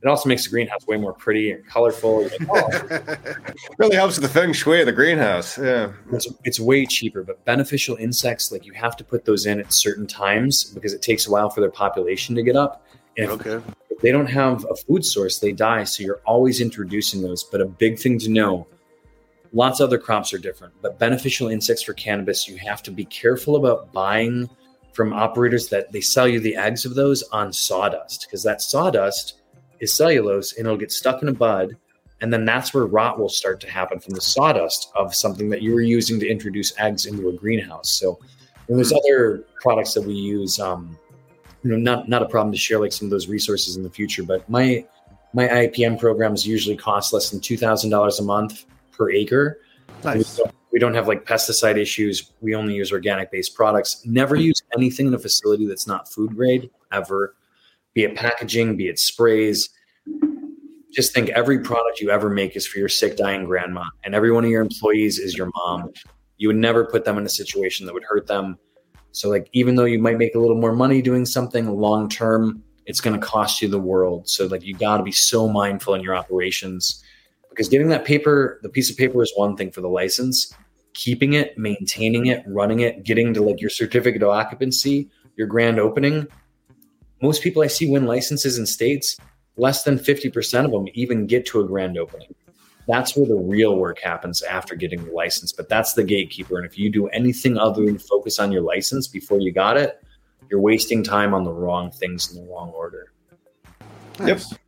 It 0.05 0.09
also 0.09 0.28
makes 0.28 0.44
the 0.44 0.51
greenhouse 0.51 0.86
way 0.86 0.98
more 0.98 1.14
pretty 1.14 1.52
and 1.52 1.66
colorful. 1.66 2.24
Like, 2.24 2.32
oh. 2.51 3.16
really 3.78 3.97
helps 3.97 4.18
with 4.18 4.31
the 4.31 4.39
feng 4.39 4.52
shui 4.52 4.81
of 4.81 4.86
the 4.86 4.93
greenhouse. 4.93 5.56
Yeah, 5.56 5.93
it's, 6.12 6.28
it's 6.44 6.60
way 6.60 6.85
cheaper. 6.85 7.22
But 7.22 7.43
beneficial 7.47 7.97
insects, 7.97 8.52
like 8.52 8.66
you 8.66 8.74
have 8.74 8.97
to 8.98 9.05
put 9.05 9.24
those 9.24 9.47
in 9.47 9.60
at 9.60 9.72
certain 9.72 10.06
times 10.06 10.64
because 10.64 10.93
it 10.93 11.01
takes 11.01 11.26
a 11.26 11.31
while 11.31 11.48
for 11.48 11.62
their 11.62 11.70
population 11.70 12.35
to 12.35 12.43
get 12.43 12.55
up. 12.55 12.85
And 13.16 13.31
if, 13.31 13.47
okay. 13.47 13.72
if 13.89 13.98
they 14.01 14.12
don't 14.12 14.26
have 14.26 14.66
a 14.70 14.76
food 14.76 15.06
source, 15.06 15.39
they 15.39 15.52
die. 15.52 15.85
So 15.85 16.02
you're 16.02 16.20
always 16.26 16.60
introducing 16.60 17.22
those. 17.22 17.43
But 17.43 17.62
a 17.62 17.66
big 17.66 17.98
thing 17.98 18.18
to 18.18 18.31
know 18.31 18.66
Lots 19.55 19.78
of 19.78 19.86
other 19.86 19.98
crops 19.98 20.35
are 20.35 20.39
different, 20.39 20.74
but 20.82 20.98
beneficial 20.98 21.47
insects 21.47 21.81
for 21.81 21.93
cannabis, 21.93 22.48
you 22.48 22.56
have 22.56 22.82
to 22.82 22.90
be 22.90 23.05
careful 23.05 23.55
about 23.55 23.93
buying 23.93 24.51
from 24.93 25.12
operators 25.12 25.68
that 25.68 25.93
they 25.93 26.01
sell 26.01 26.26
you 26.26 26.40
the 26.40 26.56
eggs 26.56 26.85
of 26.85 26.97
those 26.97 27.22
on 27.31 27.52
sawdust 27.52 28.26
because 28.26 28.43
that 28.43 28.60
sawdust 28.60 29.43
is 29.80 29.92
cellulose 29.92 30.56
and 30.56 30.66
it'll 30.66 30.78
get 30.78 30.92
stuck 30.92 31.22
in 31.22 31.28
a 31.28 31.32
bud. 31.32 31.76
And 32.20 32.32
then 32.32 32.44
that's 32.44 32.72
where 32.72 32.86
rot 32.86 33.18
will 33.18 33.28
start 33.28 33.60
to 33.60 33.70
happen 33.70 34.01
from 34.01 34.14
the 34.14 34.20
sawdust 34.20 34.90
of 34.94 35.14
something 35.14 35.51
that 35.51 35.62
you 35.62 35.74
were 35.74 35.82
using 35.82 36.18
to 36.20 36.28
introduce 36.28 36.78
eggs 36.78 37.06
into 37.06 37.28
a 37.28 37.32
greenhouse. 37.32 37.90
So 37.90 38.18
there's 38.68 38.90
hmm. 38.90 38.98
other 38.98 39.44
products 39.60 39.94
that 39.94 40.02
we 40.02 40.14
use. 40.14 40.59
Um, 40.59 40.98
you 41.62 41.70
know, 41.70 41.76
not 41.76 42.09
not 42.09 42.22
a 42.22 42.28
problem 42.28 42.52
to 42.52 42.59
share 42.59 42.78
like 42.78 42.92
some 42.92 43.06
of 43.06 43.10
those 43.10 43.26
resources 43.26 43.76
in 43.76 43.82
the 43.82 43.90
future. 43.90 44.22
But 44.22 44.48
my 44.48 44.86
my 45.32 45.48
IPM 45.48 45.98
programs 45.98 46.46
usually 46.46 46.76
cost 46.76 47.12
less 47.12 47.30
than 47.30 47.40
two 47.40 47.56
thousand 47.56 47.90
dollars 47.90 48.20
a 48.20 48.22
month 48.22 48.66
per 48.92 49.10
acre. 49.10 49.60
Nice. 50.05 50.38
We 50.38 50.44
don't, 50.44 50.55
we 50.72 50.78
don't 50.78 50.94
have 50.94 51.09
like 51.09 51.24
pesticide 51.24 51.78
issues. 51.78 52.32
We 52.40 52.55
only 52.55 52.74
use 52.74 52.92
organic 52.92 53.30
based 53.30 53.55
products. 53.55 54.05
Never 54.05 54.36
use 54.36 54.62
anything 54.76 55.06
in 55.06 55.14
a 55.14 55.18
facility 55.18 55.66
that's 55.66 55.86
not 55.86 56.10
food 56.10 56.36
grade 56.36 56.70
ever, 56.92 57.34
be 57.94 58.04
it 58.04 58.16
packaging, 58.16 58.76
be 58.76 58.88
it 58.88 58.98
sprays. 58.98 59.70
Just 60.92 61.12
think 61.12 61.30
every 61.30 61.58
product 61.60 62.00
you 62.00 62.10
ever 62.10 62.28
make 62.28 62.56
is 62.56 62.66
for 62.66 62.78
your 62.78 62.88
sick, 62.88 63.16
dying 63.16 63.44
grandma, 63.44 63.84
and 64.04 64.14
every 64.14 64.30
one 64.30 64.44
of 64.44 64.50
your 64.50 64.62
employees 64.62 65.18
is 65.18 65.36
your 65.36 65.50
mom. 65.56 65.90
You 66.36 66.48
would 66.48 66.56
never 66.56 66.84
put 66.84 67.04
them 67.04 67.18
in 67.18 67.24
a 67.24 67.28
situation 67.28 67.86
that 67.86 67.94
would 67.94 68.04
hurt 68.04 68.26
them. 68.26 68.58
So, 69.12 69.28
like, 69.28 69.48
even 69.52 69.76
though 69.76 69.84
you 69.84 70.00
might 70.00 70.18
make 70.18 70.34
a 70.34 70.38
little 70.38 70.60
more 70.60 70.74
money 70.74 71.00
doing 71.00 71.24
something 71.24 71.68
long 71.68 72.08
term, 72.08 72.62
it's 72.86 73.00
going 73.00 73.18
to 73.18 73.24
cost 73.24 73.62
you 73.62 73.68
the 73.68 73.78
world. 73.78 74.28
So, 74.28 74.46
like, 74.46 74.64
you 74.64 74.74
got 74.74 74.98
to 74.98 75.02
be 75.02 75.12
so 75.12 75.48
mindful 75.48 75.94
in 75.94 76.02
your 76.02 76.16
operations 76.16 77.02
because 77.48 77.68
getting 77.68 77.88
that 77.88 78.04
paper, 78.04 78.58
the 78.62 78.68
piece 78.68 78.90
of 78.90 78.96
paper 78.96 79.22
is 79.22 79.32
one 79.36 79.56
thing 79.56 79.70
for 79.70 79.80
the 79.80 79.88
license. 79.88 80.52
Keeping 80.92 81.32
it, 81.32 81.56
maintaining 81.56 82.26
it, 82.26 82.44
running 82.46 82.80
it, 82.80 83.04
getting 83.04 83.34
to 83.34 83.42
like 83.42 83.60
your 83.60 83.70
certificate 83.70 84.22
of 84.22 84.28
occupancy, 84.28 85.08
your 85.36 85.46
grand 85.46 85.80
opening. 85.80 86.26
Most 87.24 87.42
people 87.42 87.62
I 87.62 87.68
see 87.68 87.90
win 87.90 88.05
licenses 88.05 88.59
in 88.59 88.66
states, 88.66 89.16
less 89.56 89.82
than 89.82 89.98
50% 89.98 90.66
of 90.66 90.70
them 90.72 90.88
even 90.92 91.26
get 91.26 91.46
to 91.46 91.60
a 91.60 91.64
grand 91.66 91.96
opening. 91.96 92.34
That's 92.86 93.16
where 93.16 93.24
the 93.24 93.34
real 93.34 93.76
work 93.76 93.98
happens 93.98 94.42
after 94.42 94.74
getting 94.74 95.02
the 95.06 95.10
license. 95.10 95.51
But 95.51 95.70
that's 95.70 95.94
the 95.94 96.05
gatekeeper. 96.05 96.59
And 96.59 96.66
if 96.66 96.78
you 96.78 96.90
do 96.90 97.06
anything 97.09 97.56
other 97.56 97.82
than 97.82 97.96
focus 97.96 98.38
on 98.38 98.52
your 98.52 98.60
license 98.60 99.09
before 99.09 99.40
you 99.40 99.52
got 99.52 99.78
it, 99.78 100.05
you're 100.51 100.60
wasting 100.60 101.02
time 101.02 101.32
on 101.32 101.44
the 101.44 101.51
wrong 101.51 101.90
things 101.90 102.30
in 102.30 102.44
the 102.44 102.52
wrong 102.52 102.68
order. 102.76 103.14
Nice. 104.18 104.51
Yep. 104.51 104.60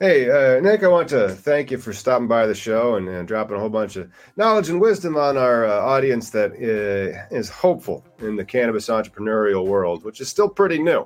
Hey, 0.00 0.30
uh, 0.30 0.60
Nic, 0.60 0.82
I 0.82 0.88
want 0.88 1.10
to 1.10 1.28
thank 1.28 1.70
you 1.70 1.76
for 1.76 1.92
stopping 1.92 2.28
by 2.28 2.46
the 2.46 2.54
show 2.54 2.94
and, 2.94 3.06
and 3.08 3.28
dropping 3.28 3.56
a 3.56 3.60
whole 3.60 3.68
bunch 3.68 3.96
of 3.96 4.10
knowledge 4.36 4.70
and 4.70 4.80
wisdom 4.80 5.18
on 5.18 5.36
our 5.36 5.66
uh, 5.66 5.80
audience 5.80 6.30
that 6.30 6.52
uh, 6.52 7.34
is 7.36 7.50
hopeful 7.50 8.06
in 8.20 8.36
the 8.36 8.44
cannabis 8.44 8.88
entrepreneurial 8.88 9.66
world, 9.66 10.02
which 10.02 10.22
is 10.22 10.30
still 10.30 10.48
pretty 10.48 10.78
new, 10.78 11.04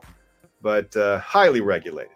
but 0.62 0.96
uh, 0.96 1.18
highly 1.18 1.60
regulated. 1.60 2.12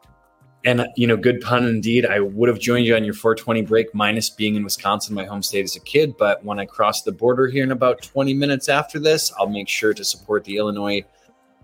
And, 0.64 0.84
you 0.96 1.06
know, 1.06 1.16
good 1.16 1.40
pun 1.42 1.64
indeed. 1.64 2.06
I 2.06 2.18
would 2.18 2.48
have 2.48 2.58
joined 2.58 2.86
you 2.86 2.96
on 2.96 3.04
your 3.04 3.14
420 3.14 3.62
break, 3.62 3.94
minus 3.94 4.30
being 4.30 4.56
in 4.56 4.64
Wisconsin, 4.64 5.14
my 5.14 5.24
home 5.24 5.42
state 5.42 5.62
as 5.62 5.76
a 5.76 5.80
kid. 5.80 6.16
But 6.16 6.44
when 6.44 6.58
I 6.58 6.64
cross 6.64 7.02
the 7.02 7.12
border 7.12 7.46
here 7.46 7.62
in 7.62 7.70
about 7.70 8.02
20 8.02 8.34
minutes 8.34 8.68
after 8.68 8.98
this, 8.98 9.32
I'll 9.38 9.48
make 9.48 9.68
sure 9.68 9.94
to 9.94 10.04
support 10.04 10.44
the 10.44 10.56
Illinois 10.56 11.04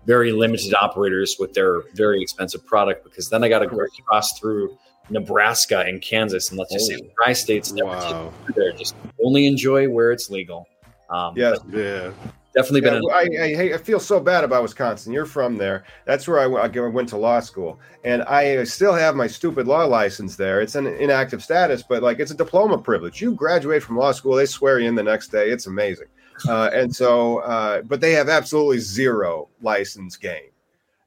very 0.05 0.31
limited 0.31 0.73
operators 0.73 1.37
with 1.39 1.53
their 1.53 1.81
very 1.95 2.21
expensive 2.21 2.65
product 2.65 3.03
because 3.03 3.29
then 3.29 3.43
I 3.43 3.49
got 3.49 3.59
to 3.59 3.87
cross 4.05 4.37
through 4.37 4.77
Nebraska 5.09 5.79
and 5.79 6.01
Kansas, 6.01 6.49
and 6.49 6.57
let's 6.57 6.71
just 6.73 6.87
say 6.87 6.99
dry 7.21 7.33
states 7.33 7.71
never 7.71 7.89
wow. 7.89 8.33
there. 8.55 8.71
Just 8.71 8.95
only 9.23 9.47
enjoy 9.47 9.89
where 9.89 10.11
it's 10.11 10.29
legal. 10.29 10.67
Um, 11.09 11.33
yeah, 11.35 11.55
yeah. 11.71 12.11
Definitely 12.55 12.87
yeah, 12.87 12.99
been. 12.99 13.65
I, 13.65 13.71
I, 13.71 13.73
I, 13.73 13.77
feel 13.77 13.99
so 13.99 14.19
bad 14.19 14.43
about 14.43 14.61
Wisconsin. 14.61 15.11
You're 15.11 15.25
from 15.25 15.57
there. 15.57 15.85
That's 16.05 16.27
where 16.27 16.39
I, 16.39 16.65
I 16.65 16.67
went 16.87 17.09
to 17.09 17.17
law 17.17 17.39
school, 17.39 17.79
and 18.03 18.21
I 18.23 18.63
still 18.65 18.93
have 18.93 19.15
my 19.15 19.25
stupid 19.25 19.67
law 19.67 19.85
license 19.85 20.35
there. 20.35 20.61
It's 20.61 20.75
an 20.75 20.85
inactive 20.85 21.43
status, 21.43 21.81
but 21.81 22.03
like 22.03 22.19
it's 22.19 22.29
a 22.29 22.35
diploma 22.35 22.77
privilege. 22.77 23.21
You 23.21 23.33
graduate 23.33 23.81
from 23.81 23.97
law 23.97 24.11
school, 24.11 24.35
they 24.35 24.45
swear 24.45 24.79
you 24.79 24.87
in 24.87 24.93
the 24.93 25.01
next 25.01 25.29
day. 25.29 25.49
It's 25.49 25.65
amazing. 25.65 26.07
Uh, 26.47 26.69
and 26.73 26.95
so, 26.95 27.39
uh, 27.39 27.81
but 27.81 28.01
they 28.01 28.11
have 28.11 28.29
absolutely 28.29 28.79
zero 28.79 29.49
license 29.61 30.15
game. 30.15 30.49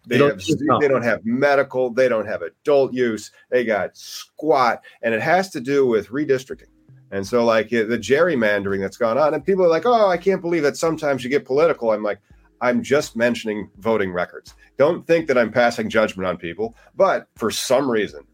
They, 0.06 0.18
have, 0.18 0.40
they 0.80 0.88
don't 0.88 1.02
have 1.02 1.24
medical, 1.24 1.90
they 1.90 2.08
don't 2.08 2.26
have 2.26 2.42
adult 2.42 2.92
use, 2.92 3.32
they 3.50 3.64
got 3.64 3.96
squat, 3.96 4.82
and 5.02 5.12
it 5.12 5.20
has 5.20 5.50
to 5.50 5.60
do 5.60 5.84
with 5.84 6.08
redistricting. 6.08 6.68
And 7.12 7.26
so, 7.26 7.44
like 7.44 7.70
the 7.70 7.84
gerrymandering 7.86 8.80
that's 8.80 8.96
gone 8.96 9.16
on, 9.16 9.34
and 9.34 9.44
people 9.44 9.64
are 9.64 9.68
like, 9.68 9.86
"Oh, 9.86 10.08
I 10.08 10.16
can't 10.16 10.42
believe 10.42 10.62
that 10.64 10.76
sometimes 10.76 11.22
you 11.22 11.30
get 11.30 11.44
political." 11.44 11.92
I'm 11.92 12.02
like, 12.02 12.18
I'm 12.60 12.82
just 12.82 13.16
mentioning 13.16 13.70
voting 13.78 14.12
records. 14.12 14.54
Don't 14.76 15.06
think 15.06 15.28
that 15.28 15.38
I'm 15.38 15.52
passing 15.52 15.88
judgment 15.88 16.26
on 16.26 16.36
people, 16.36 16.74
but 16.96 17.28
for 17.36 17.50
some 17.50 17.90
reason, 17.90 18.26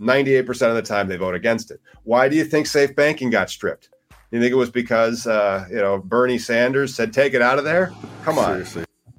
98% 0.00 0.68
of 0.68 0.74
the 0.74 0.82
time 0.82 1.08
they 1.08 1.16
vote 1.16 1.34
against 1.34 1.70
it. 1.70 1.80
Why 2.04 2.28
do 2.28 2.36
you 2.36 2.44
think 2.44 2.66
safe 2.66 2.94
banking 2.96 3.30
got 3.30 3.50
stripped? 3.50 3.90
You 4.30 4.40
think 4.40 4.50
it 4.50 4.56
was 4.56 4.70
because 4.70 5.26
uh, 5.26 5.66
you 5.70 5.76
know 5.76 5.98
Bernie 5.98 6.38
Sanders 6.38 6.94
said 6.94 7.12
take 7.12 7.34
it 7.34 7.42
out 7.42 7.58
of 7.58 7.64
there? 7.64 7.92
Come 8.24 8.38
on. 8.38 8.64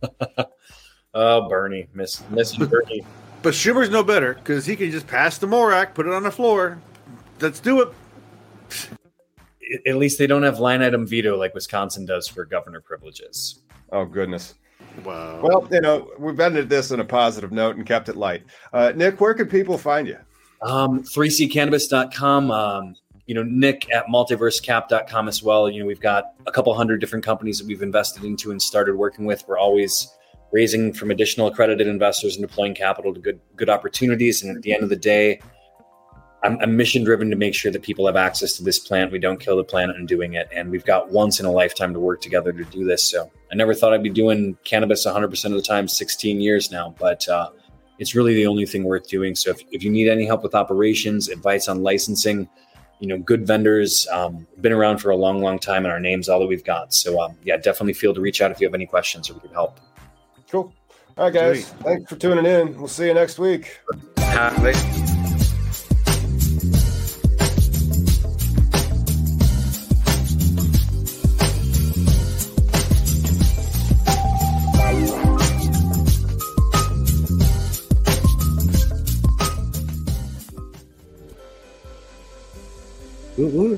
oh, 1.14 1.48
Bernie, 1.48 1.88
miss 1.94 2.24
miss 2.32 2.56
Bernie. 2.58 3.06
But 3.44 3.54
Schumer's 3.54 3.90
no 3.90 4.04
better 4.04 4.34
because 4.34 4.66
he 4.66 4.76
can 4.76 4.90
just 4.90 5.06
pass 5.06 5.38
the 5.38 5.48
MORE 5.48 5.74
Act, 5.74 5.96
put 5.96 6.08
it 6.08 6.14
on 6.14 6.24
the 6.24 6.32
floor. 6.32 6.80
Let's 7.40 7.60
do 7.60 7.82
it. 7.82 7.90
At 9.88 9.96
least 9.96 10.20
they 10.20 10.28
don't 10.28 10.44
have 10.44 10.60
line 10.60 10.82
item 10.82 11.08
veto 11.08 11.38
like 11.38 11.54
Wisconsin 11.54 12.06
does 12.06 12.28
for 12.28 12.46
governor 12.46 12.82
privileges. 12.82 13.62
Oh 13.92 14.06
goodness. 14.06 14.56
Wow. 15.04 15.42
Well, 15.42 15.68
you 15.72 15.82
know, 15.82 16.12
we've 16.20 16.40
ended 16.40 16.70
this 16.70 16.92
on 16.92 17.00
a 17.00 17.06
positive 17.06 17.52
note 17.52 17.78
and 17.78 17.86
kept 17.86 18.10
it 18.10 18.16
light. 18.16 18.44
Uh, 18.74 18.92
Nic, 18.96 19.20
where 19.20 19.34
can 19.34 19.48
people 19.48 19.78
find 19.78 20.08
you? 20.08 20.18
Um, 20.62 21.04
3ccannabis.com. 21.04 22.52
Um, 22.52 22.96
you 23.26 23.36
know, 23.36 23.44
Nic 23.44 23.92
at 23.92 24.06
multiversecap.com 24.08 25.28
as 25.28 25.42
well. 25.42 25.70
You 25.70 25.82
know, 25.82 25.86
we've 25.86 26.02
got 26.02 26.34
a 26.46 26.52
couple 26.52 26.74
hundred 26.74 27.00
different 27.00 27.24
companies 27.24 27.58
that 27.60 27.68
we've 27.68 27.82
invested 27.82 28.24
into 28.24 28.52
and 28.52 28.62
started 28.62 28.96
working 28.96 29.26
with. 29.26 29.44
We're 29.48 29.58
always 29.58 30.14
raising 30.52 30.94
from 30.94 31.10
additional 31.10 31.48
accredited 31.48 31.88
investors 31.88 32.36
and 32.36 32.48
deploying 32.48 32.76
capital 32.76 33.14
to 33.14 33.20
good 33.20 33.40
good 33.56 33.70
opportunities. 33.70 34.44
And 34.44 34.56
at 34.56 34.62
the 34.62 34.74
end 34.74 34.84
of 34.84 34.90
the 34.90 34.96
day, 34.96 35.40
I'm, 36.44 36.60
I'm 36.62 36.76
mission 36.76 37.04
driven 37.04 37.30
to 37.30 37.36
make 37.36 37.56
sure 37.56 37.72
that 37.72 37.82
people 37.82 38.06
have 38.06 38.18
access 38.18 38.54
to 38.58 38.64
this 38.64 38.78
plant. 38.78 39.12
We 39.12 39.20
don't 39.20 39.40
kill 39.40 39.56
the 39.56 39.64
planet 39.64 39.96
in 39.96 40.06
doing 40.06 40.34
it, 40.34 40.50
and 40.54 40.70
we've 40.70 40.84
got 40.84 41.10
once 41.10 41.40
in 41.40 41.46
a 41.46 41.52
lifetime 41.52 41.94
to 41.94 42.00
work 42.00 42.22
together 42.22 42.52
to 42.52 42.64
do 42.66 42.84
this. 42.84 43.10
So 43.10 43.32
I 43.52 43.56
never 43.56 43.74
thought 43.74 43.94
I'd 43.94 44.04
be 44.04 44.10
doing 44.10 44.58
cannabis 44.66 45.06
100% 45.06 45.46
of 45.46 45.52
the 45.52 45.62
time, 45.62 45.88
16 45.88 46.42
years 46.42 46.70
now, 46.70 46.94
but 47.00 47.28
uh, 47.30 47.50
it's 47.98 48.14
really 48.14 48.34
the 48.34 48.46
only 48.46 48.66
thing 48.66 48.84
worth 48.84 49.08
doing. 49.08 49.36
So 49.36 49.52
if, 49.52 49.62
if 49.72 49.84
you 49.84 49.90
need 49.90 50.10
any 50.10 50.26
help 50.26 50.44
with 50.44 50.54
operations, 50.54 51.30
advice 51.30 51.70
on 51.70 51.82
licensing, 51.82 52.50
you 53.00 53.08
know, 53.08 53.18
good 53.18 53.48
vendors, 53.48 54.06
um, 54.12 54.46
been 54.60 54.74
around 54.74 54.98
for 54.98 55.12
a 55.12 55.16
long, 55.16 55.42
long 55.42 55.60
time, 55.60 55.86
and 55.86 55.92
our 55.92 56.00
name's 56.00 56.28
all 56.28 56.40
that 56.40 56.48
we've 56.48 56.64
got. 56.64 56.94
So 56.94 57.22
um, 57.22 57.38
yeah, 57.44 57.56
definitely 57.58 57.94
feel 57.94 58.14
to 58.14 58.22
reach 58.22 58.42
out 58.42 58.52
if 58.52 58.60
you 58.60 58.68
have 58.68 58.76
any 58.76 58.86
questions 58.86 59.30
or 59.30 59.36
we 59.36 59.42
can 59.42 59.52
help. 59.52 59.80
Cool. 60.50 60.74
All 61.18 61.26
right, 61.26 61.34
guys. 61.34 61.68
Sweet. 61.68 61.84
Thanks 61.84 62.10
for 62.10 62.16
tuning 62.18 62.46
in. 62.46 62.78
We'll 62.78 62.88
see 62.88 63.08
you 63.08 63.14
next 63.14 63.40
week. 63.40 63.80
All 83.36 83.78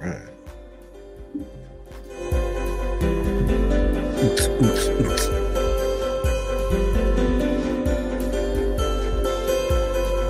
right. 0.00 0.18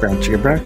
Brown 0.01 0.21
chicken 0.21 0.43
bread. 0.43 0.61